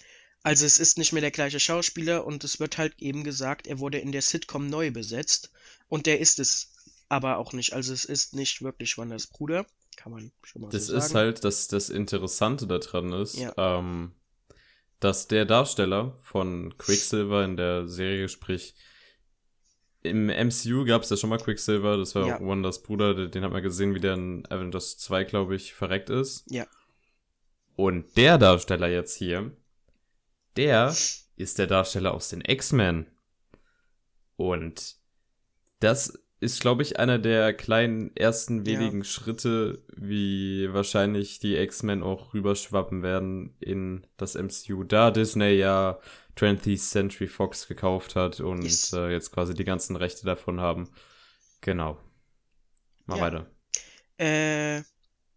also 0.42 0.64
es 0.64 0.78
ist 0.78 0.96
nicht 0.96 1.12
mehr 1.12 1.20
der 1.20 1.30
gleiche 1.30 1.60
Schauspieler 1.60 2.24
und 2.24 2.44
es 2.44 2.60
wird 2.60 2.78
halt 2.78 2.94
eben 2.98 3.24
gesagt, 3.24 3.66
er 3.66 3.78
wurde 3.78 3.98
in 3.98 4.10
der 4.10 4.22
Sitcom 4.22 4.68
neu 4.68 4.90
besetzt 4.90 5.50
und 5.88 6.06
der 6.06 6.18
ist 6.18 6.40
es 6.40 6.72
aber 7.10 7.36
auch 7.36 7.52
nicht. 7.52 7.74
Also 7.74 7.92
es 7.92 8.04
ist 8.06 8.34
nicht 8.34 8.62
wirklich 8.62 8.96
Wanders 8.96 9.26
Bruder, 9.26 9.66
kann 9.96 10.12
man 10.12 10.32
schon 10.42 10.62
mal 10.62 10.70
das 10.70 10.86
so 10.86 10.92
sagen. 10.92 10.98
Das 11.00 11.08
ist 11.08 11.14
halt, 11.14 11.44
dass 11.44 11.68
das 11.68 11.90
Interessante 11.90 12.66
daran 12.66 13.12
ist, 13.12 13.36
Ja. 13.36 13.52
ähm, 13.58 14.12
dass 15.00 15.28
der 15.28 15.44
Darsteller 15.44 16.16
von 16.22 16.76
Quicksilver 16.78 17.44
in 17.44 17.56
der 17.56 17.88
Serie, 17.88 18.28
sprich, 18.28 18.74
im 20.02 20.28
MCU 20.30 20.84
gab 20.86 21.02
es 21.02 21.10
ja 21.10 21.16
schon 21.18 21.28
mal 21.30 21.38
Quicksilver, 21.38 21.98
das 21.98 22.14
war 22.14 22.26
Ja. 22.26 22.36
auch 22.36 22.40
Wonders 22.40 22.82
Bruder, 22.82 23.26
den 23.28 23.44
hat 23.44 23.52
man 23.52 23.62
gesehen, 23.62 23.94
wie 23.94 24.00
der 24.00 24.14
in 24.14 24.46
Avengers 24.50 24.96
2, 24.98 25.24
glaube 25.24 25.54
ich, 25.56 25.74
verreckt 25.74 26.08
ist. 26.08 26.44
Ja. 26.50 26.66
Und 27.76 28.16
der 28.16 28.38
Darsteller 28.38 28.88
jetzt 28.88 29.14
hier, 29.16 29.54
der 30.56 30.94
ist 31.36 31.58
der 31.58 31.66
Darsteller 31.66 32.14
aus 32.14 32.28
den 32.28 32.40
X-Men. 32.42 33.06
Und 34.36 34.96
das 35.80 36.18
ist, 36.40 36.60
glaube 36.60 36.82
ich, 36.82 36.98
einer 36.98 37.18
der 37.18 37.52
kleinen 37.52 38.14
ersten 38.16 38.64
Ja. 38.64 38.78
wenigen 38.80 39.04
Schritte, 39.04 39.82
wie 39.94 40.72
wahrscheinlich 40.72 41.38
die 41.38 41.56
X-Men 41.56 42.02
auch 42.02 42.32
rüberschwappen 42.34 43.02
werden 43.02 43.54
in 43.60 44.06
das 44.16 44.34
MCU, 44.36 44.84
da 44.84 45.10
Disney 45.10 45.52
ja 45.52 46.00
20th 46.36 46.90
Century 46.90 47.28
Fox 47.28 47.68
gekauft 47.68 48.16
hat 48.16 48.40
und 48.40 48.62
Yes. 48.62 48.92
äh, 48.94 49.10
jetzt 49.10 49.32
quasi 49.32 49.54
die 49.54 49.64
ganzen 49.64 49.96
Rechte 49.96 50.24
davon 50.24 50.60
haben. 50.60 50.90
Genau. 51.60 51.98
Mal 53.06 53.18
Ja. 53.18 53.22
weiter. 53.22 53.50
Äh, 54.18 54.82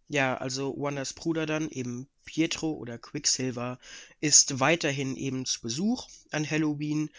ja, 0.08 0.36
also 0.36 0.74
Wanders 0.78 1.12
Bruder 1.12 1.44
dann, 1.46 1.68
eben 1.70 2.08
Pietro 2.24 2.72
oder 2.72 2.98
Quicksilver, 2.98 3.78
ist 4.20 4.60
weiterhin 4.60 5.16
eben 5.16 5.44
zu 5.44 5.60
Besuch 5.60 6.08
an 6.30 6.48
Halloween 6.48 7.10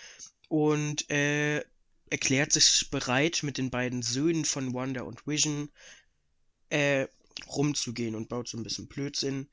und 0.50 1.10
äh, 1.12 1.64
erklärt 2.10 2.52
sich 2.52 2.90
bereit, 2.90 3.42
mit 3.44 3.58
den 3.58 3.70
beiden 3.70 4.02
Söhnen 4.02 4.46
von 4.46 4.74
Wanda 4.74 5.02
und 5.02 5.26
Vision 5.28 5.70
äh, 6.70 7.08
rumzugehen 7.48 8.16
und 8.16 8.30
baut 8.30 8.48
so 8.48 8.58
ein 8.58 8.64
bisschen 8.64 8.88
Blödsinn, 8.88 9.50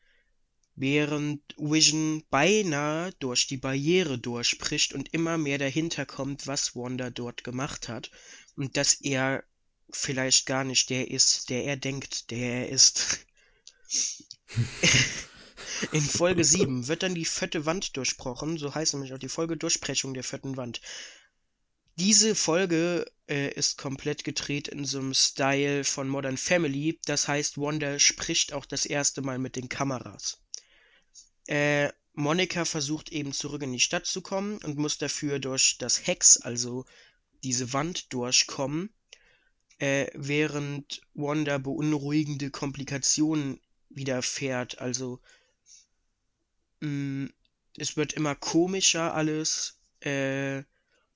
während 0.74 1.42
Vision 1.56 2.24
beinahe 2.30 3.12
durch 3.18 3.46
die 3.46 3.56
Barriere 3.56 4.18
durchbricht 4.18 4.94
und 4.94 5.12
immer 5.12 5.38
mehr 5.38 5.58
dahinter 5.58 6.06
kommt, 6.06 6.46
was 6.46 6.74
Wanda 6.74 7.10
dort 7.10 7.44
gemacht 7.44 7.88
hat 7.88 8.10
und 8.56 8.76
dass 8.76 9.00
er 9.00 9.44
vielleicht 9.90 10.46
gar 10.46 10.64
nicht 10.64 10.90
der 10.90 11.10
ist, 11.10 11.50
der 11.50 11.64
er 11.64 11.76
denkt, 11.76 12.30
der 12.30 12.62
er 12.62 12.68
ist. 12.70 13.26
In 15.92 16.00
Folge 16.00 16.44
7 16.44 16.86
wird 16.88 17.02
dann 17.02 17.14
die 17.14 17.24
vierte 17.24 17.66
Wand 17.66 17.96
durchbrochen, 17.96 18.56
so 18.56 18.74
heißt 18.74 18.94
nämlich 18.94 19.12
auch 19.12 19.18
die 19.18 19.28
Folge 19.28 19.56
Durchbrechung 19.56 20.14
der 20.14 20.24
vierten 20.24 20.56
Wand. 20.56 20.80
Diese 22.04 22.34
Folge 22.34 23.06
äh, 23.28 23.52
ist 23.52 23.78
komplett 23.78 24.24
gedreht 24.24 24.66
in 24.66 24.84
so 24.84 24.98
einem 24.98 25.14
Style 25.14 25.84
von 25.84 26.08
Modern 26.08 26.36
Family, 26.36 26.98
das 27.06 27.28
heißt, 27.28 27.58
Wanda 27.58 28.00
spricht 28.00 28.52
auch 28.52 28.66
das 28.66 28.86
erste 28.86 29.22
Mal 29.22 29.38
mit 29.38 29.54
den 29.54 29.68
Kameras. 29.68 30.42
Äh, 31.46 31.92
Monika 32.14 32.64
versucht 32.64 33.12
eben 33.12 33.32
zurück 33.32 33.62
in 33.62 33.72
die 33.72 33.78
Stadt 33.78 34.04
zu 34.06 34.20
kommen 34.20 34.58
und 34.64 34.78
muss 34.78 34.98
dafür 34.98 35.38
durch 35.38 35.78
das 35.78 36.04
Hex, 36.04 36.38
also 36.38 36.86
diese 37.44 37.72
Wand 37.72 38.12
durchkommen 38.12 38.92
äh, 39.78 40.08
während 40.14 41.02
Wanda 41.14 41.58
beunruhigende 41.58 42.50
Komplikationen 42.50 43.60
widerfährt. 43.90 44.80
Also 44.80 45.20
mh, 46.80 47.30
es 47.76 47.96
wird 47.96 48.14
immer 48.14 48.34
komischer 48.34 49.14
alles. 49.14 49.78
Äh, 50.00 50.64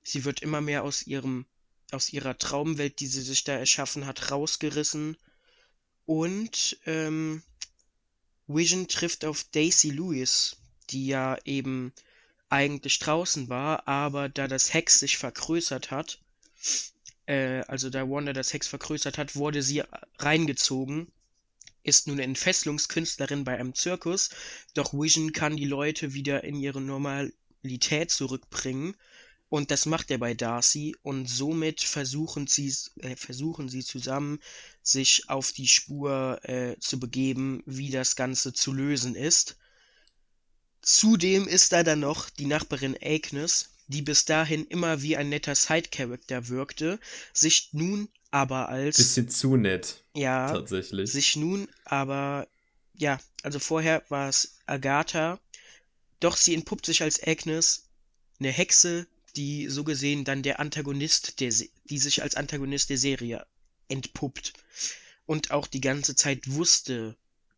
sie 0.07 0.25
wird 0.25 0.41
immer 0.41 0.61
mehr 0.61 0.83
aus 0.83 1.05
ihrem 1.05 1.45
aus 1.91 2.11
ihrer 2.11 2.37
Traumwelt, 2.37 2.99
die 2.99 3.07
sie 3.07 3.21
sich 3.21 3.43
da 3.45 3.53
erschaffen 3.53 4.05
hat, 4.05 4.31
rausgerissen. 4.31 5.15
Und 6.05 6.77
ähm, 6.85 7.43
Vision 8.45 8.87
trifft 8.87 9.23
auf 9.23 9.45
Daisy 9.45 9.89
Lewis, 9.91 10.57
die 10.89 11.07
ja 11.07 11.37
eben 11.45 11.93
eigentlich 12.49 12.99
draußen 12.99 13.49
war, 13.49 13.87
aber 13.87 14.29
da 14.29 14.47
das 14.47 14.73
Hex 14.73 14.99
sich 14.99 15.17
vergrößert 15.17 15.91
hat, 15.91 16.19
äh, 17.25 17.61
also 17.67 17.89
da 17.89 18.09
Wanda 18.09 18.33
das 18.33 18.53
Hex 18.53 18.67
vergrößert 18.67 19.17
hat, 19.17 19.35
wurde 19.35 19.61
sie 19.61 19.83
reingezogen, 20.19 21.11
ist 21.83 22.07
nun 22.07 22.19
Entfesselungskünstlerin 22.19 23.43
bei 23.43 23.57
einem 23.57 23.75
Zirkus, 23.75 24.29
doch 24.73 24.93
Vision 24.93 25.31
kann 25.31 25.55
die 25.55 25.65
Leute 25.65 26.13
wieder 26.13 26.43
in 26.43 26.55
ihre 26.55 26.81
Normalität 26.81 28.11
zurückbringen 28.11 28.95
und 29.49 29.71
das 29.71 29.85
macht 29.85 30.11
er 30.11 30.17
bei 30.17 30.33
Darcy 30.33 30.95
und 31.03 31.27
somit 31.27 31.81
versuchen 31.81 32.47
sie, 32.47 32.73
äh, 32.99 33.15
versuchen 33.15 33.69
sie 33.69 33.83
zusammen, 33.83 34.39
sich 34.81 35.29
auf 35.29 35.51
die 35.51 35.67
Spur 35.67 36.39
äh, 36.43 36.77
zu 36.79 36.99
begeben, 36.99 37.63
wie 37.65 37.89
das 37.89 38.15
Ganze 38.15 38.53
zu 38.53 38.73
lösen 38.73 39.15
ist. 39.15 39.57
Zudem 40.81 41.47
ist 41.47 41.71
da 41.71 41.83
dann 41.83 42.01
noch 42.01 42.29
die 42.29 42.45
Nachbarin 42.45 42.97
Agnes, 43.01 43.69
die 43.87 44.01
bis 44.01 44.25
dahin 44.25 44.65
immer 44.67 45.01
wie 45.01 45.15
ein 45.15 45.29
netter 45.29 45.55
Side-Character 45.55 46.49
wirkte, 46.49 46.99
sich 47.33 47.69
nun 47.71 48.09
aber 48.31 48.67
als 48.67 48.97
Bisschen 48.97 49.29
zu 49.29 49.55
nett, 49.55 50.03
ja 50.13 50.51
tatsächlich. 50.51 51.11
sich 51.11 51.37
nun 51.37 51.69
aber 51.85 52.47
ja, 52.93 53.19
also 53.43 53.59
vorher 53.59 54.03
war 54.09 54.27
es 54.27 54.57
Agatha, 54.65 55.39
doch 56.19 56.35
sie 56.35 56.53
entpuppt 56.53 56.85
sich 56.85 57.03
als 57.03 57.25
Agnes, 57.25 57.85
eine 58.39 58.51
Hexe, 58.51 59.07
die 59.37 59.67
so 59.69 59.83
gesehen 59.83 60.25
dann 60.25 60.43
der 60.43 60.59
Antagonist 60.59 61.39
der 61.39 61.53
die 61.85 61.99
sich 61.99 62.23
als 62.23 62.35
Antagonist 62.35 62.89
der 62.89 62.97
Serie 62.97 63.45
entpuppt 63.87 64.53
und 65.25 65.51
auch 65.51 65.67
die 65.67 65.81
ganze 65.81 66.15
Zeit 66.15 66.51
wusste, 66.51 67.15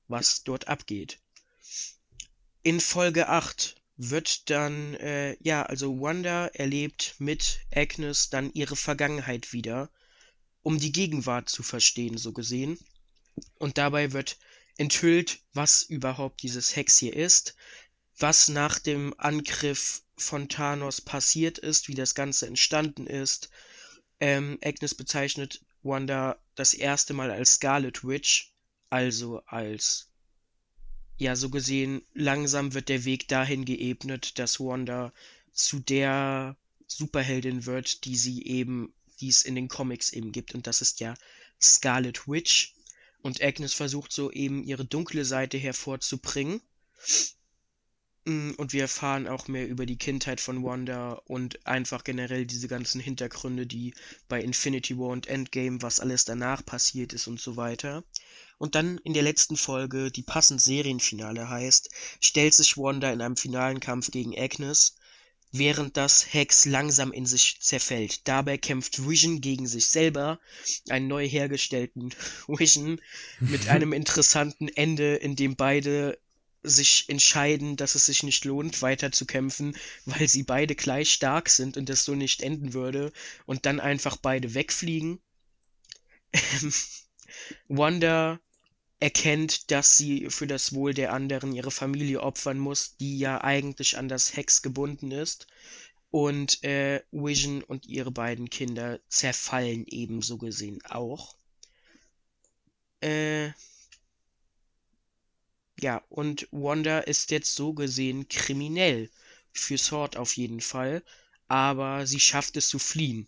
was 0.07 0.43
dort 0.43 0.67
abgeht. 0.67 1.19
In 2.61 2.81
Folge 2.81 3.29
8 3.29 3.75
wird 3.95 4.49
dann, 4.49 4.95
äh, 4.95 5.37
ja, 5.41 5.63
also 5.63 6.01
Wanda 6.01 6.47
erlebt 6.47 7.15
mit 7.19 7.59
Agnes 7.73 8.29
dann 8.29 8.51
ihre 8.53 8.75
Vergangenheit 8.75 9.53
wieder, 9.53 9.89
um 10.61 10.79
die 10.79 10.91
Gegenwart 10.91 11.49
zu 11.49 11.63
verstehen, 11.63 12.17
so 12.17 12.33
gesehen. 12.33 12.77
Und 13.55 13.77
dabei 13.77 14.11
wird 14.11 14.37
enthüllt, 14.77 15.39
was 15.53 15.83
überhaupt 15.83 16.43
dieses 16.43 16.75
Hex 16.75 16.97
hier 16.97 17.15
ist, 17.15 17.55
was 18.17 18.47
nach 18.47 18.79
dem 18.79 19.13
Angriff 19.17 20.03
von 20.21 20.49
Thanos 20.49 21.01
passiert 21.01 21.57
ist, 21.57 21.87
wie 21.87 21.95
das 21.95 22.15
Ganze 22.15 22.47
entstanden 22.47 23.07
ist. 23.07 23.49
Ähm, 24.19 24.59
Agnes 24.63 24.95
bezeichnet 24.95 25.61
Wanda 25.81 26.37
das 26.55 26.73
erste 26.73 27.13
Mal 27.13 27.31
als 27.31 27.55
Scarlet 27.55 28.03
Witch, 28.03 28.53
also 28.89 29.41
als 29.45 30.09
ja, 31.19 31.35
so 31.35 31.49
gesehen, 31.49 32.01
langsam 32.13 32.73
wird 32.73 32.87
der 32.87 33.03
Weg 33.03 33.27
dahin 33.27 33.65
geebnet, 33.65 34.39
dass 34.39 34.59
Wanda 34.59 35.11
zu 35.51 35.79
der 35.79 36.55
Superheldin 36.87 37.65
wird, 37.65 38.05
die 38.05 38.15
sie 38.15 38.45
eben, 38.45 38.93
die 39.19 39.27
es 39.27 39.41
in 39.41 39.55
den 39.55 39.67
Comics 39.67 40.13
eben 40.13 40.31
gibt. 40.31 40.55
Und 40.55 40.65
das 40.65 40.81
ist 40.81 41.01
ja 41.01 41.13
Scarlet 41.61 42.27
Witch. 42.27 42.73
Und 43.21 43.43
Agnes 43.43 43.73
versucht 43.73 44.13
so 44.13 44.31
eben 44.31 44.63
ihre 44.63 44.85
dunkle 44.85 45.25
Seite 45.25 45.57
hervorzubringen. 45.57 46.61
Mm, 48.25 48.51
Und 48.57 48.71
wir 48.73 48.83
erfahren 48.83 49.27
auch 49.27 49.47
mehr 49.49 49.67
über 49.67 49.85
die 49.85 49.97
Kindheit 49.97 50.39
von 50.39 50.63
Wanda 50.63 51.13
und 51.25 51.65
einfach 51.65 52.03
generell 52.05 52.45
diese 52.45 52.67
ganzen 52.69 53.01
Hintergründe, 53.01 53.65
die 53.67 53.93
bei 54.29 54.41
Infinity 54.41 54.97
War 54.97 55.09
und 55.09 55.27
Endgame, 55.27 55.81
was 55.81 55.99
alles 55.99 56.23
danach 56.25 56.65
passiert 56.65 57.11
ist 57.13 57.27
und 57.27 57.39
so 57.41 57.57
weiter. 57.57 58.03
Und 58.57 58.75
dann 58.75 58.97
in 58.99 59.13
der 59.13 59.23
letzten 59.23 59.57
Folge, 59.57 60.11
die 60.11 60.23
passend 60.23 60.61
Serienfinale 60.61 61.49
heißt, 61.49 61.89
stellt 62.21 62.53
sich 62.53 62.77
Wanda 62.77 63.11
in 63.11 63.21
einem 63.21 63.35
finalen 63.37 63.79
Kampf 63.81 64.11
gegen 64.11 64.37
Agnes, 64.37 64.95
während 65.51 65.97
das 65.97 66.33
Hex 66.33 66.65
langsam 66.65 67.11
in 67.11 67.25
sich 67.25 67.59
zerfällt. 67.61 68.27
Dabei 68.27 68.57
kämpft 68.57 69.07
Vision 69.07 69.41
gegen 69.41 69.67
sich 69.67 69.87
selber, 69.87 70.39
einen 70.89 71.07
neu 71.07 71.27
hergestellten 71.27 72.13
Vision, 72.47 73.01
mit 73.47 73.67
einem 73.69 73.93
interessanten 73.93 74.67
Ende, 74.69 75.15
in 75.15 75.35
dem 75.35 75.55
beide 75.55 76.19
sich 76.63 77.07
entscheiden, 77.07 77.75
dass 77.75 77.95
es 77.95 78.05
sich 78.05 78.23
nicht 78.23 78.45
lohnt, 78.45 78.81
weiter 78.81 79.11
zu 79.11 79.25
kämpfen, 79.25 79.75
weil 80.05 80.27
sie 80.27 80.43
beide 80.43 80.75
gleich 80.75 81.11
stark 81.11 81.49
sind 81.49 81.77
und 81.77 81.89
das 81.89 82.05
so 82.05 82.15
nicht 82.15 82.41
enden 82.41 82.73
würde 82.73 83.11
und 83.45 83.65
dann 83.65 83.79
einfach 83.79 84.17
beide 84.17 84.53
wegfliegen. 84.53 85.19
Wanda 87.67 88.39
erkennt, 88.99 89.71
dass 89.71 89.95
sie 89.97 90.29
für 90.29 90.47
das 90.47 90.73
Wohl 90.73 90.93
der 90.93 91.13
anderen 91.13 91.53
ihre 91.53 91.71
Familie 91.71 92.21
opfern 92.21 92.59
muss, 92.59 92.97
die 92.97 93.17
ja 93.17 93.41
eigentlich 93.41 93.97
an 93.97 94.09
das 94.09 94.35
Hex 94.35 94.61
gebunden 94.61 95.11
ist. 95.11 95.47
Und 96.11 96.63
äh, 96.63 97.03
Vision 97.11 97.63
und 97.63 97.85
ihre 97.85 98.11
beiden 98.11 98.49
Kinder 98.49 98.99
zerfallen 99.09 99.85
ebenso 99.87 100.37
gesehen 100.37 100.83
auch. 100.85 101.35
Äh, 103.01 103.51
ja, 105.81 106.03
und 106.09 106.47
Wanda 106.51 106.99
ist 106.99 107.31
jetzt 107.31 107.55
so 107.55 107.73
gesehen 107.73 108.27
kriminell. 108.27 109.09
Für 109.51 109.77
Sword 109.77 110.17
auf 110.17 110.37
jeden 110.37 110.61
Fall. 110.61 111.03
Aber 111.47 112.05
sie 112.05 112.19
schafft 112.19 112.57
es 112.57 112.69
zu 112.69 112.79
fliehen. 112.79 113.27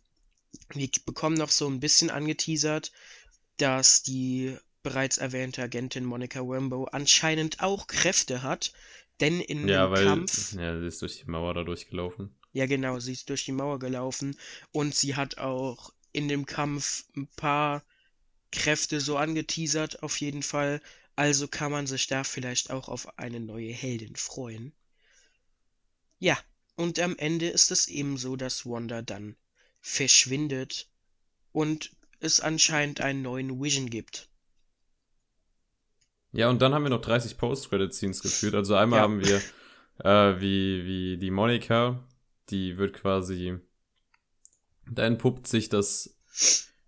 Wir 0.74 0.90
bekommen 1.06 1.36
noch 1.36 1.50
so 1.50 1.68
ein 1.68 1.80
bisschen 1.80 2.10
angeteasert, 2.10 2.92
dass 3.58 4.04
die 4.04 4.58
bereits 4.84 5.18
erwähnte 5.18 5.62
Agentin 5.62 6.06
Monica 6.06 6.42
Rambo 6.42 6.86
anscheinend 6.86 7.62
auch 7.62 7.88
Kräfte 7.88 8.42
hat, 8.42 8.74
denn 9.20 9.40
in 9.40 9.68
ja, 9.68 9.88
dem 9.88 9.92
weil, 9.92 10.06
Kampf. 10.06 10.54
Ja, 10.54 10.80
sie 10.80 10.88
ist 10.88 11.02
durch 11.02 11.20
die 11.20 11.30
Mauer 11.30 11.54
da 11.54 11.64
durchgelaufen. 11.64 12.36
Ja, 12.54 12.66
genau, 12.66 13.00
sie 13.00 13.14
ist 13.14 13.30
durch 13.30 13.46
die 13.46 13.52
Mauer 13.52 13.80
gelaufen 13.80 14.36
und 14.72 14.94
sie 14.94 15.16
hat 15.16 15.38
auch 15.38 15.94
in 16.12 16.28
dem 16.28 16.46
Kampf 16.46 17.06
ein 17.16 17.28
paar 17.36 17.84
Kräfte 18.52 19.00
so 19.00 19.18
angeteasert, 19.18 20.04
auf 20.04 20.20
jeden 20.20 20.44
Fall. 20.44 20.82
Also 21.22 21.48
kann 21.48 21.72
man 21.72 21.86
sich 21.86 22.08
da 22.08 22.24
vielleicht 22.24 22.72
auch 22.72 22.90
auf 22.90 23.20
eine 23.20 23.40
neue 23.40 23.72
Heldin 23.72 24.16
freuen. 24.16 24.74
Ja, 26.18 26.36
und 26.76 26.98
am 26.98 27.16
Ende 27.16 27.48
ist 27.48 27.70
es 27.70 27.88
ebenso, 27.88 28.36
dass 28.36 28.66
Wanda 28.66 29.04
dann 29.04 29.36
verschwindet 29.82 30.90
und 31.52 31.92
es 32.22 32.40
anscheinend 32.40 33.02
einen 33.02 33.22
neuen 33.22 33.62
Vision 33.62 33.92
gibt. 33.92 34.30
Ja, 36.32 36.50
und 36.50 36.60
dann 36.60 36.74
haben 36.74 36.86
wir 36.86 36.90
noch 36.90 37.02
30 37.02 37.38
Post-Credit-Scenes 37.38 38.24
geführt. 38.24 38.56
Also 38.56 38.74
einmal 38.74 38.98
Ja. 38.98 39.04
haben 39.04 39.20
wir, 39.20 39.44
äh, 40.00 40.42
wie, 40.42 40.86
wie 40.88 41.18
die 41.20 41.30
Monika, 41.30 42.04
die 42.50 42.80
wird 42.80 42.94
quasi, 42.94 43.60
da 44.90 45.06
entpuppt 45.06 45.46
sich, 45.46 45.70
dass 45.70 46.18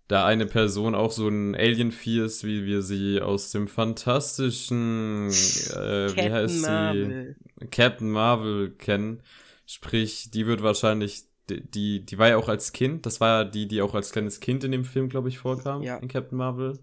da 0.08 0.26
eine 0.26 0.46
Person 0.46 0.94
auch 0.94 1.10
so 1.12 1.28
ein 1.28 1.54
Alien-Vieh 1.54 2.20
ist, 2.20 2.44
wie 2.44 2.64
wir 2.66 2.82
sie 2.82 3.20
aus 3.20 3.50
dem 3.50 3.68
fantastischen, 3.68 5.28
äh, 5.28 6.14
wie 6.14 6.30
heißt 6.32 6.54
sie? 6.56 6.60
Marvel. 6.60 7.36
Captain 7.70 8.10
Marvel 8.10 8.70
kennen. 8.72 9.22
Sprich, 9.66 10.30
die 10.30 10.46
wird 10.46 10.62
wahrscheinlich, 10.62 11.22
die- 11.48 11.62
die, 11.70 12.04
die 12.04 12.18
war 12.18 12.28
ja 12.28 12.36
auch 12.36 12.48
als 12.48 12.72
Kind, 12.72 13.06
das 13.06 13.20
war 13.20 13.44
ja 13.44 13.50
die, 13.50 13.66
die 13.66 13.80
auch 13.80 13.94
als 13.94 14.12
kleines 14.12 14.40
Kind 14.40 14.62
in 14.64 14.72
dem 14.72 14.84
Film, 14.84 15.08
glaube 15.08 15.28
ich, 15.30 15.38
vorkam, 15.38 15.82
Ja. 15.82 15.96
in 15.96 16.08
Captain 16.08 16.36
Marvel. 16.36 16.78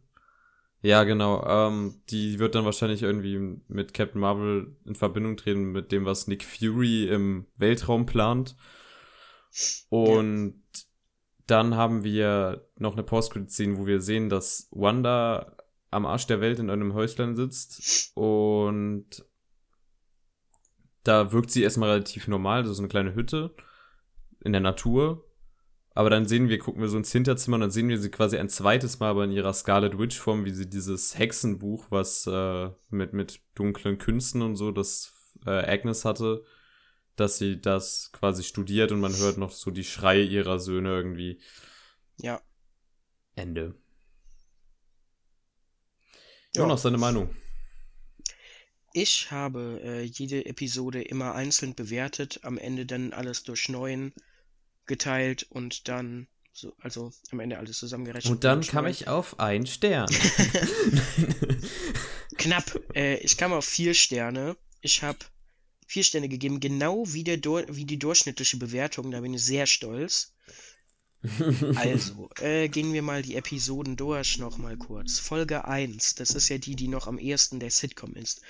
Ja, 0.84 1.04
genau. 1.04 1.46
Ähm, 1.46 2.02
die 2.10 2.40
wird 2.40 2.56
dann 2.56 2.66
wahrscheinlich 2.66 3.04
irgendwie 3.04 3.60
mit 3.68 3.94
Captain 3.94 4.20
Marvel 4.20 4.76
in 4.84 4.96
Verbindung 4.96 5.38
treten 5.38 5.72
mit 5.72 5.92
dem, 5.92 6.06
was 6.06 6.26
Nick 6.26 6.44
Fury 6.44 7.08
im 7.08 7.46
Weltraum 7.56 8.08
plant. 8.08 8.56
Und 9.90 10.61
dann 11.52 11.76
haben 11.76 12.04
wir 12.04 12.66
noch 12.78 12.94
eine 12.94 13.04
Post-Credit-Scene, 13.04 13.78
wo 13.78 13.86
wir 13.86 14.02
sehen, 14.02 14.30
dass 14.30 14.70
Wanda 14.72 15.58
am 15.90 16.06
Arsch 16.06 16.26
der 16.26 16.40
Welt 16.40 16.60
in 16.60 16.70
einem 16.70 16.94
Häuslein 16.94 17.36
sitzt 17.36 18.12
und 18.16 19.26
da 21.04 21.32
wirkt 21.32 21.52
sie 21.52 21.64
erstmal 21.64 21.90
relativ 21.90 22.28
normal, 22.28 22.64
das 22.64 22.74
ist 22.74 22.80
eine 22.80 22.88
kleine 22.88 23.16
Hütte 23.16 23.54
in 24.44 24.54
der 24.54 24.62
Natur. 24.62 25.26
Aber 25.94 26.10
dann 26.10 26.26
sehen 26.26 26.48
wir, 26.48 26.58
gucken 26.58 26.82
wir 26.82 26.88
so 26.88 26.96
ins 26.96 27.12
Hinterzimmer 27.12 27.56
und 27.56 27.62
dann 27.62 27.72
sehen 27.72 27.90
wir 27.90 28.00
sie 28.00 28.10
quasi 28.10 28.38
ein 28.38 28.48
zweites 28.48 29.00
Mal 29.00 29.10
aber 29.10 29.26
in 29.26 29.32
ihrer 29.32 29.54
Scarlet 29.54 30.00
Witch 30.00 30.18
Form, 30.18 30.46
wie 30.46 30.52
sie 30.52 30.70
dieses 30.70 31.18
Hexenbuch, 31.18 31.88
was 31.90 32.26
äh, 32.28 32.70
mit, 32.90 33.12
mit 33.12 33.42
dunklen 33.56 33.98
Künsten 33.98 34.42
und 34.42 34.56
so, 34.56 34.72
das 34.72 35.14
äh, 35.46 35.50
Agnes 35.50 36.06
hatte, 36.06 36.46
dass 37.16 37.38
sie 37.38 37.60
das 37.60 38.12
quasi 38.14 38.44
studiert 38.44 38.92
und 38.92 39.00
man 39.00 39.16
hört 39.16 39.38
noch 39.38 39.52
so 39.52 39.72
die 39.72 39.84
Schreie 39.84 40.24
ihrer 40.24 40.60
Söhne 40.60 40.90
irgendwie. 40.90 41.40
Ja. 42.18 42.42
Ende. 43.36 43.76
Ja. 46.56 46.66
Noch 46.66 46.78
seine 46.78 46.98
Meinung. 46.98 47.34
Ich 48.94 49.32
habe 49.32 49.80
äh, 49.84 50.02
jede 50.02 50.46
Episode 50.46 51.02
immer 51.02 51.34
einzeln 51.34 51.76
bewertet, 51.76 52.42
am 52.44 52.58
Ende 52.58 52.86
dann 52.86 53.14
alles 53.14 53.44
durch 53.44 53.70
neun 53.70 54.14
geteilt 54.86 55.44
und 55.50 55.88
dann 55.88 56.28
so, 56.52 56.74
also 56.80 57.14
am 57.32 57.40
Ende 57.40 57.58
alles 57.58 57.78
zusammengerechnet. 57.78 58.32
Und 58.32 58.44
dann 58.44 58.62
kam 58.62 58.86
ich 58.88 59.08
auf 59.08 59.40
einen 59.40 59.66
Stern. 59.66 60.10
Knapp. 62.38 62.80
Äh, 62.94 63.18
ich 63.18 63.38
kam 63.38 63.54
auf 63.54 63.66
vier 63.66 63.94
Sterne. 63.94 64.58
Ich 64.82 65.04
habe 65.04 65.20
vier 65.92 66.06
Sterne 66.06 66.30
gegeben, 66.30 66.62
genau 66.62 67.04
wie, 67.08 67.26
der 67.26 67.36
Dur 67.36 67.66
wie 67.70 67.84
die 67.84 68.00
durchschnittliche 68.00 68.56
Bewertung. 68.56 69.12
Da 69.12 69.20
bin 69.20 69.34
ich 69.34 69.44
sehr 69.44 69.66
stolz. 69.66 70.34
Also, 71.76 72.30
äh, 72.40 72.70
gehen 72.70 72.94
wir 72.94 73.02
mal 73.02 73.22
die 73.22 73.36
Episoden 73.36 73.98
durch 73.98 74.38
nochmal 74.38 74.78
kurz. 74.78 75.20
Folge 75.20 75.66
1, 75.66 76.16
das 76.16 76.30
ist 76.32 76.48
ja 76.48 76.58
die, 76.58 76.78
die 76.78 76.88
noch 76.88 77.08
am 77.08 77.20
ehesten 77.20 77.60
der 77.60 77.72
Sitcom 77.72 78.16
ist. 78.16 78.42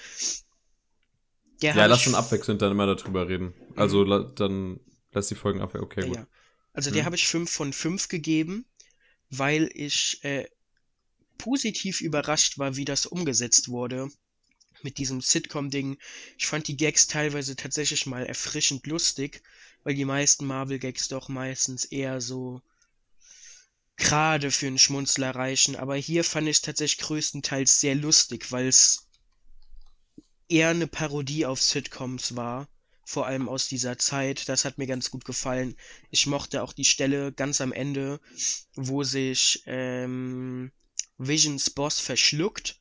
Der 1.64 1.76
ja, 1.76 1.88
lass 1.88 2.02
schon 2.02 2.14
abwechselnd 2.14 2.62
dann 2.62 2.72
immer 2.72 2.86
darüber 2.86 3.28
reden. 3.28 3.56
Also 3.76 4.04
la 4.04 4.20
dann 4.20 4.80
lass 5.12 5.28
die 5.28 5.36
Folgen 5.36 5.62
ab. 5.62 5.74
Okay, 5.74 6.08
gut. 6.08 6.18
Ja. 6.18 6.28
Also 6.74 6.92
der 6.92 7.02
Hm. 7.02 7.06
habe 7.06 7.16
ich 7.16 7.28
5 7.28 7.50
von 7.50 7.74
5 7.74 8.08
gegeben, 8.08 8.66
weil 9.32 9.68
ich 9.74 10.24
äh, 10.24 10.48
positiv 11.40 12.02
überrascht 12.02 12.60
war, 12.60 12.76
wie 12.76 12.86
das 12.86 13.08
umgesetzt 13.08 13.68
wurde 13.70 14.12
mit 14.84 14.98
diesem 14.98 15.22
Sitcom-Ding. 15.22 15.98
Ich 16.38 16.48
fand 16.48 16.68
die 16.68 16.78
Gags 16.78 17.08
teilweise 17.08 17.56
tatsächlich 17.56 18.06
mal 18.06 18.26
erfrischend 18.26 18.88
lustig, 18.88 19.42
weil 19.84 19.96
die 19.96 20.06
meisten 20.06 20.46
Marvel-Gags 20.46 21.08
doch 21.08 21.30
meistens 21.30 21.86
eher 21.86 22.22
so 22.22 22.62
gerade 23.98 24.52
für 24.52 24.68
einen 24.68 24.78
Schmunzler 24.78 25.32
reichen. 25.36 25.76
Aber 25.76 25.96
hier 25.96 26.24
fand 26.24 26.48
ich 26.48 26.58
es 26.58 26.62
tatsächlich 26.62 27.06
größtenteils 27.06 27.80
sehr 27.80 27.96
lustig, 27.96 28.52
weil 28.52 28.68
es 28.68 29.08
eher 30.50 30.70
eine 30.70 30.88
Parodie 30.88 31.46
auf 31.46 31.62
Sitcoms 31.62 32.36
war. 32.36 32.68
Vor 33.04 33.26
allem 33.26 33.50
aus 33.50 33.68
dieser 33.68 33.98
Zeit. 33.98 34.48
Das 34.48 34.64
hat 34.64 34.78
mir 34.78 34.88
ganz 34.88 35.12
gut 35.12 35.26
gefallen. 35.26 35.76
Ich 36.12 36.28
mochte 36.28 36.64
auch 36.64 36.74
die 36.74 36.86
Stelle 36.86 37.32
ganz 37.34 37.60
am 37.60 37.74
Ende, 37.74 38.20
wo 38.76 39.04
sich 39.04 39.64
ähm, 39.66 40.72
Visions 41.18 41.70
Boss 41.70 42.00
verschluckt 42.00 42.81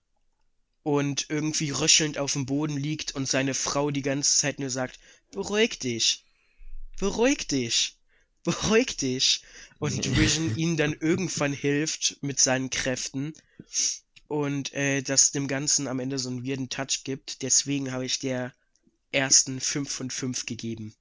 und 0.82 1.26
irgendwie 1.28 1.70
röchelnd 1.70 2.18
auf 2.18 2.32
dem 2.32 2.46
Boden 2.46 2.76
liegt 2.76 3.14
und 3.14 3.28
seine 3.28 3.54
Frau 3.54 3.90
die 3.90 4.02
ganze 4.02 4.36
Zeit 4.36 4.58
nur 4.58 4.70
sagt, 4.70 4.98
beruhig 5.30 5.78
dich, 5.78 6.24
beruhig 6.98 7.46
dich, 7.48 7.98
beruhig 8.44 8.96
dich. 8.96 9.42
Und 9.78 10.16
Vision 10.16 10.56
ihm 10.56 10.76
dann 10.76 10.92
irgendwann 10.92 11.52
hilft 11.52 12.18
mit 12.22 12.38
seinen 12.38 12.70
Kräften 12.70 13.32
und 14.28 14.72
äh, 14.74 15.02
das 15.02 15.32
dem 15.32 15.48
Ganzen 15.48 15.88
am 15.88 16.00
Ende 16.00 16.18
so 16.18 16.28
einen 16.28 16.46
weirden 16.46 16.68
Touch 16.68 17.02
gibt. 17.04 17.42
Deswegen 17.42 17.92
habe 17.92 18.04
ich 18.04 18.18
der 18.18 18.52
ersten 19.10 19.60
5 19.60 19.90
von 19.90 20.10
5 20.10 20.46
gegeben. 20.46 20.94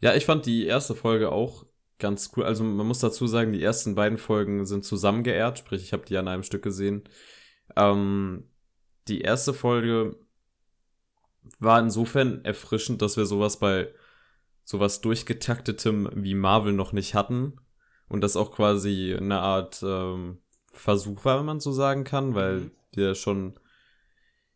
Ja, 0.00 0.14
ich 0.14 0.26
fand 0.26 0.46
die 0.46 0.66
erste 0.66 0.94
Folge 0.94 1.32
auch 1.32 1.64
ganz 1.98 2.30
cool. 2.36 2.44
Also 2.44 2.62
man 2.62 2.86
muss 2.86 2.98
dazu 2.98 3.26
sagen, 3.26 3.52
die 3.52 3.62
ersten 3.62 3.94
beiden 3.94 4.18
Folgen 4.18 4.66
sind 4.66 4.84
zusammengeehrt, 4.84 5.58
sprich, 5.58 5.82
ich 5.82 5.92
habe 5.92 6.04
die 6.04 6.16
an 6.18 6.28
einem 6.28 6.42
Stück 6.42 6.62
gesehen. 6.62 7.04
Ähm, 7.76 8.44
die 9.08 9.20
erste 9.20 9.54
Folge 9.54 10.16
war 11.58 11.78
insofern 11.80 12.44
erfrischend, 12.44 13.02
dass 13.02 13.16
wir 13.16 13.26
sowas 13.26 13.58
bei 13.58 13.88
sowas 14.64 15.00
durchgetaktetem 15.00 16.10
wie 16.14 16.34
Marvel 16.34 16.72
noch 16.72 16.92
nicht 16.92 17.14
hatten. 17.14 17.60
Und 18.08 18.20
das 18.20 18.36
auch 18.36 18.52
quasi 18.52 19.14
eine 19.16 19.40
Art 19.40 19.82
ähm, 19.82 20.38
Versuch 20.72 21.24
war, 21.24 21.38
wenn 21.38 21.46
man 21.46 21.60
so 21.60 21.72
sagen 21.72 22.04
kann, 22.04 22.34
weil 22.34 22.60
Mhm. 22.60 22.70
der 22.96 23.14
schon. 23.14 23.58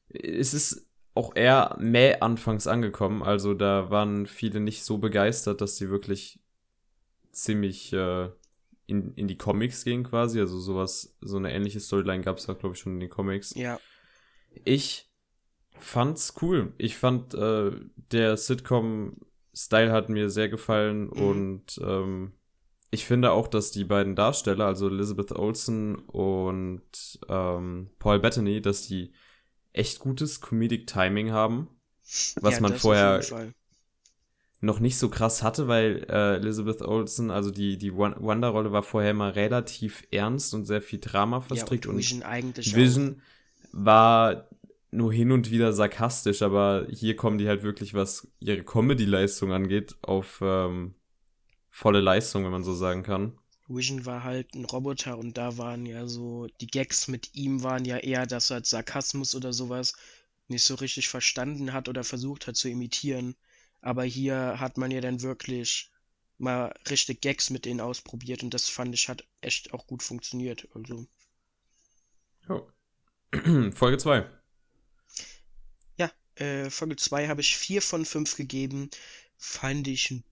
Es 0.09 0.55
ist 0.55 0.89
auch 1.15 1.35
eher 1.37 1.77
mäh 1.79 2.17
anfangs 2.21 2.67
angekommen. 2.67 3.23
Also 3.23 3.55
da 3.55 3.91
waren 3.91 4.27
viele 4.27 4.61
nicht 4.61 4.85
so 4.85 4.99
begeistert, 4.99 5.61
dass 5.61 5.77
sie 5.77 5.91
wirklich 5.91 6.41
ziemlich 7.33 7.93
äh, 7.93 8.31
in, 8.91 9.15
in 9.15 9.29
die 9.29 9.39
Comics 9.39 9.85
gehen 9.85 10.05
quasi. 10.05 10.41
Also 10.41 10.59
sowas, 10.59 11.17
so 11.21 11.37
eine 11.37 11.53
ähnliche 11.53 11.81
Storyline 11.81 12.23
gab 12.23 12.39
es 12.39 12.47
da, 12.47 12.53
glaube 12.55 12.75
ich, 12.75 12.81
schon 12.81 12.95
in 12.95 13.01
den 13.01 13.11
Comics. 13.11 13.55
Ja, 13.55 13.79
Ich 14.65 15.09
fand's 15.79 16.35
cool. 16.43 16.73
Ich 16.79 16.97
fand, 16.97 17.35
äh, 17.35 17.71
der 18.13 18.37
Sitcom-Style 18.37 19.93
hat 19.93 20.09
mir 20.09 20.31
sehr 20.31 20.49
gefallen 20.49 21.05
Mhm. 21.05 21.13
und 21.13 21.81
ähm, 21.83 22.33
ich 22.91 23.07
finde 23.07 23.31
auch, 23.31 23.47
dass 23.47 23.71
die 23.71 23.85
beiden 23.85 24.17
Darsteller, 24.17 24.67
also 24.67 24.89
Elizabeth 24.89 25.31
Olsen 25.33 25.95
und 25.97 27.21
ähm, 27.29 27.91
Paul 28.01 28.19
Bettany, 28.19 28.61
dass 28.61 28.89
die 28.89 29.13
echt 29.73 30.01
gutes 30.01 30.41
Comedic 30.41 30.89
Timing 30.89 31.31
haben, 31.31 31.69
was 32.41 32.55
Ja, 32.57 32.61
man 32.61 32.75
vorher. 32.75 33.21
Noch 34.61 34.81
nicht 34.81 34.99
so 34.99 35.09
krass 35.09 35.43
hatte, 35.43 35.69
weil 35.69 36.07
äh, 36.11 36.37
Elizabeth 36.37 36.83
Olsen, 36.83 37.31
also 37.31 37.51
die, 37.51 37.79
die 37.79 37.95
Wonder-Rolle 37.95 38.73
war 38.73 38.83
vorher 38.83 39.13
immer 39.13 39.35
relativ 39.35 40.07
ernst 40.11 40.55
und 40.55 40.67
sehr 40.67 40.83
viel 40.83 41.01
Drama 41.01 41.41
Ja, 41.51 41.67
verstrickt 41.67 41.87
und 41.87 41.97
und 41.97 41.97
Vision 41.97 42.23
eigentlich 42.23 42.77
auch. 42.77 42.77
Vision 42.77 43.23
war 43.73 44.49
nur 44.91 45.13
hin 45.13 45.33
und 45.33 45.51
wieder 45.51 45.73
sarkastisch, 45.73 46.43
aber 46.43 46.87
hier 46.91 47.17
kommen 47.17 47.39
die 47.39 47.49
halt 47.49 47.63
wirklich, 47.63 47.95
was 47.95 48.29
ihre 48.41 48.63
Comedy-Leistung 48.65 49.53
angeht, 49.53 49.97
auf 50.03 50.41
ähm, 50.43 50.95
volle 51.71 52.01
Leistung, 52.01 52.45
wenn 52.45 52.53
man 52.53 52.65
so 52.65 52.75
sagen 52.75 53.03
kann. 53.03 53.39
Vision 53.69 54.05
war 54.05 54.23
halt 54.25 54.55
ein 54.55 54.67
Roboter 54.67 55.17
und 55.17 55.39
da 55.39 55.57
waren 55.57 55.87
ja 55.87 56.07
so, 56.07 56.47
die 56.61 56.67
Gags 56.67 57.09
mit 57.09 57.35
ihm 57.35 57.63
waren 57.63 57.85
ja 57.87 57.97
eher, 57.97 58.27
dass 58.27 58.51
er 58.51 58.57
halt 58.57 58.67
Sarkasmus 58.67 59.35
oder 59.35 59.53
sowas 59.55 59.95
nicht 60.49 60.65
so 60.65 60.75
richtig 60.75 61.09
verstanden 61.09 61.73
hat 61.73 61.89
oder 61.89 62.05
versucht 62.05 62.47
hat 62.47 62.57
zu 62.57 62.69
imitieren. 62.69 63.37
Aber 63.81 64.05
hier 64.05 64.61
hat 64.61 64.77
man 64.79 64.91
ja 64.91 65.01
dann 65.01 65.23
wirklich 65.23 65.91
mal 66.39 66.75
richtig 66.89 67.21
Gags 67.21 67.51
mit 67.51 67.65
denen 67.65 67.81
ausprobiert 67.81 68.43
und 68.43 68.55
das 68.55 68.69
fand 68.69 68.95
ich 68.95 69.09
hat 69.09 69.25
echt 69.41 69.73
auch 69.75 69.87
gut 69.87 70.03
funktioniert. 70.03 70.69
Also, 70.75 71.07
Folge 73.73 73.99
2. 73.99 74.27
ja, 75.97 76.11
äh, 76.37 76.71
Folge 76.71 76.97
2 76.97 77.29
habe 77.29 77.41
ich 77.41 77.57
4 77.57 77.83
von 77.83 78.05
5 78.05 78.37
gegeben. 78.37 78.91
Fand 79.39 79.87
ich 79.89 80.11
ein 80.11 80.25